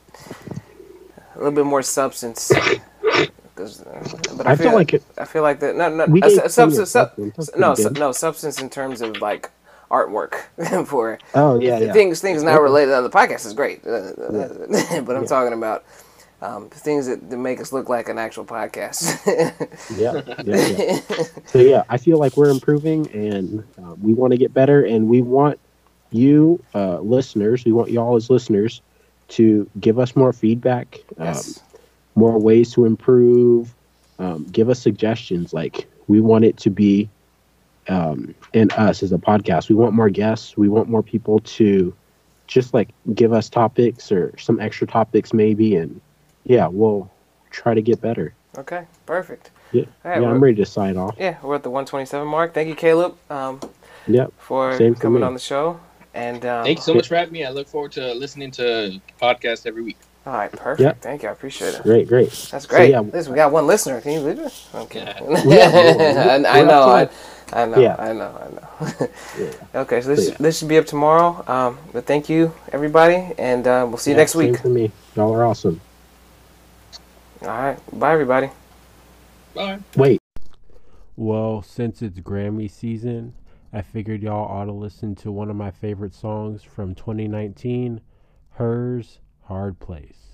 a 1.36 1.38
little 1.38 1.52
bit 1.52 1.66
more 1.66 1.82
substance. 1.84 2.52
Uh, 3.06 3.26
but 4.38 4.48
I 4.48 4.56
feel 4.56 4.74
like 4.74 4.94
it, 4.94 5.04
I 5.18 5.26
feel 5.26 5.42
like 5.44 5.60
that. 5.62 5.76
No, 5.76 5.90
no, 5.90 6.04
uh, 6.04 6.08
gave 6.08 6.32
su- 6.32 6.50
substance. 6.50 6.92
Sub, 6.92 7.10
substance. 7.10 7.36
That's 7.36 7.58
no, 7.58 7.76
su- 7.76 7.90
no 7.92 8.12
substance 8.12 8.62
in 8.62 8.70
terms 8.70 9.02
of 9.02 9.22
like 9.22 9.50
artwork 9.90 10.36
for 10.88 11.20
Oh 11.34 11.60
yeah. 11.60 11.80
Yeah. 11.80 11.94
things. 11.94 12.20
Things 12.22 12.44
not 12.44 12.62
related 12.62 12.94
on 12.94 13.04
the 13.04 13.10
podcast 13.10 13.46
is 13.46 13.54
great, 13.54 13.86
uh, 13.86 14.12
but 15.02 15.16
I'm 15.16 15.24
Yeah. 15.24 15.28
talking 15.28 15.54
about 15.54 15.86
um, 16.42 16.70
things 16.70 17.08
that, 17.08 17.30
that 17.30 17.38
make 17.38 17.62
us 17.62 17.72
look 17.72 17.88
like 17.88 18.10
an 18.10 18.18
actual 18.18 18.46
podcast. 18.46 19.20
Yeah. 19.98 20.22
Yeah. 20.44 20.44
yeah. 20.44 21.42
so 21.46 21.60
yeah, 21.60 21.84
I 21.90 21.98
feel 21.98 22.18
like 22.20 22.36
we're 22.36 22.50
improving, 22.50 23.10
and 23.12 23.64
uh, 23.82 23.96
we 24.02 24.14
want 24.14 24.32
to 24.32 24.38
get 24.38 24.54
better, 24.54 24.84
and 24.84 25.08
we 25.08 25.22
want 25.22 25.60
you, 26.12 26.62
uh, 26.76 27.00
listeners, 27.00 27.64
we 27.66 27.72
want 27.72 27.90
y'all 27.90 28.16
as 28.16 28.30
listeners 28.30 28.82
to 29.30 29.68
give 29.80 29.98
us 29.98 30.16
more 30.16 30.34
feedback. 30.34 31.00
Um, 31.18 31.28
yes. 31.28 31.62
More 32.16 32.40
ways 32.40 32.74
to 32.74 32.86
improve. 32.86 33.74
Um, 34.18 34.46
give 34.46 34.70
us 34.70 34.80
suggestions. 34.80 35.54
Like 35.54 35.88
we 36.08 36.22
want 36.22 36.46
it 36.46 36.58
to 36.58 36.70
be 36.70 37.10
um, 37.88 38.34
in 38.54 38.72
us 38.72 39.04
as 39.04 39.12
a 39.12 39.18
podcast. 39.18 39.70
We 39.70 39.76
want 39.76 39.94
more 39.94 40.10
guests. 40.10 40.58
We 40.58 40.70
want 40.70 40.90
more 40.90 41.04
people 41.04 41.40
to 41.40 41.96
just 42.48 42.74
like 42.74 42.90
give 43.14 43.34
us 43.34 43.50
topics 43.50 44.12
or 44.12 44.38
some 44.38 44.60
extra 44.60 44.88
topics 44.88 45.34
maybe, 45.34 45.76
and 45.76 46.00
yeah, 46.46 46.68
we'll 46.68 47.12
try 47.50 47.74
to 47.74 47.82
get 47.82 48.02
better. 48.02 48.34
Okay. 48.58 48.86
Perfect. 49.06 49.52
Yeah, 49.72 49.84
All 50.06 50.12
right, 50.12 50.22
yeah, 50.22 50.30
I'm 50.30 50.42
ready 50.42 50.56
to 50.56 50.66
sign 50.66 50.96
off. 50.96 51.16
Yeah, 51.20 51.38
we're 51.44 51.56
at 51.56 51.64
the 51.64 51.70
127 51.70 52.26
mark. 52.28 52.54
Thank 52.54 52.70
you, 52.70 52.76
Caleb, 52.76 53.18
um, 53.30 53.60
Yep. 54.08 54.32
for 54.38 54.78
Same 54.78 54.96
coming 54.96 55.22
me. 55.22 55.28
on 55.28 55.34
the 55.34 55.40
show. 55.40 55.80
And 56.14 56.46
um, 56.46 56.64
Thank 56.64 56.78
you 56.78 56.84
so 56.84 56.94
much 56.94 57.10
for 57.10 57.16
having 57.16 57.34
me. 57.34 57.44
I 57.44 57.50
look 57.50 57.68
forward 57.68 57.92
to 57.94 58.14
listening 58.14 58.52
to 58.52 59.02
podcasts 59.22 59.66
every 59.66 59.82
week. 59.82 59.98
All 60.26 60.34
right, 60.34 60.52
perfect. 60.52 60.82
Yeah. 60.82 60.94
Thank 60.94 61.22
you. 61.24 61.30
I 61.30 61.32
appreciate 61.34 61.76
it. 61.76 61.84
Great, 61.84 62.08
great. 62.08 62.32
That's 62.52 62.66
great. 62.66 62.90
yeah. 62.90 63.00
At 63.00 63.14
least 63.14 63.30
we 63.30 63.36
got 63.36 63.52
one 63.52 63.68
listener. 63.68 64.02
Can 64.02 64.14
you 64.14 64.20
believe 64.22 64.40
it? 64.40 64.68
Okay. 64.74 65.00
Yeah. 65.06 65.44
Yeah. 65.46 66.44
I, 66.48 66.60
I 66.60 66.64
know. 66.64 66.82
I, 66.84 67.04
up 67.04 67.12
I 67.54 67.66
know. 67.66 67.80
Yeah. 67.80 67.96
I 68.00 68.12
know. 68.14 68.36
I 68.42 68.50
know. 68.50 69.08
Yeah. 69.40 69.52
okay, 69.82 70.02
so 70.02 70.16
this 70.16 70.30
Yeah. 70.30 70.36
this 70.40 70.58
should 70.58 70.68
be 70.68 70.78
up 70.80 70.88
tomorrow. 70.88 71.44
Um, 71.48 71.78
but 71.94 72.06
thank 72.08 72.28
you, 72.28 72.54
everybody, 72.72 73.34
and 73.38 73.68
uh, 73.68 73.86
we'll 73.88 73.98
see 74.00 74.12
you 74.12 74.16
Yeah, 74.16 74.22
next 74.22 74.32
same 74.32 74.52
week. 74.52 74.62
for 74.62 74.70
me. 74.70 74.92
Y'all 75.16 75.32
are 75.34 75.46
awesome. 75.46 75.80
All 77.44 77.48
right. 77.50 77.78
Bye, 78.00 78.14
everybody. 78.14 78.50
Bye. 79.54 79.80
Wait. 79.96 80.20
Well, 81.16 81.62
since 81.62 82.02
it's 82.02 82.20
Grammy 82.20 82.70
season, 82.70 83.36
I 83.72 83.84
figured 83.84 84.24
y'all 84.24 84.50
ought 84.52 84.66
to 84.66 84.72
listen 84.74 85.14
to 85.18 85.32
one 85.32 85.50
of 85.52 85.56
my 85.56 85.70
favorite 85.70 86.16
songs 86.16 86.64
from 86.64 86.96
2019, 86.96 88.02
H.E.R.'s 88.56 89.20
Hard 89.48 89.80
Place. 89.80 90.25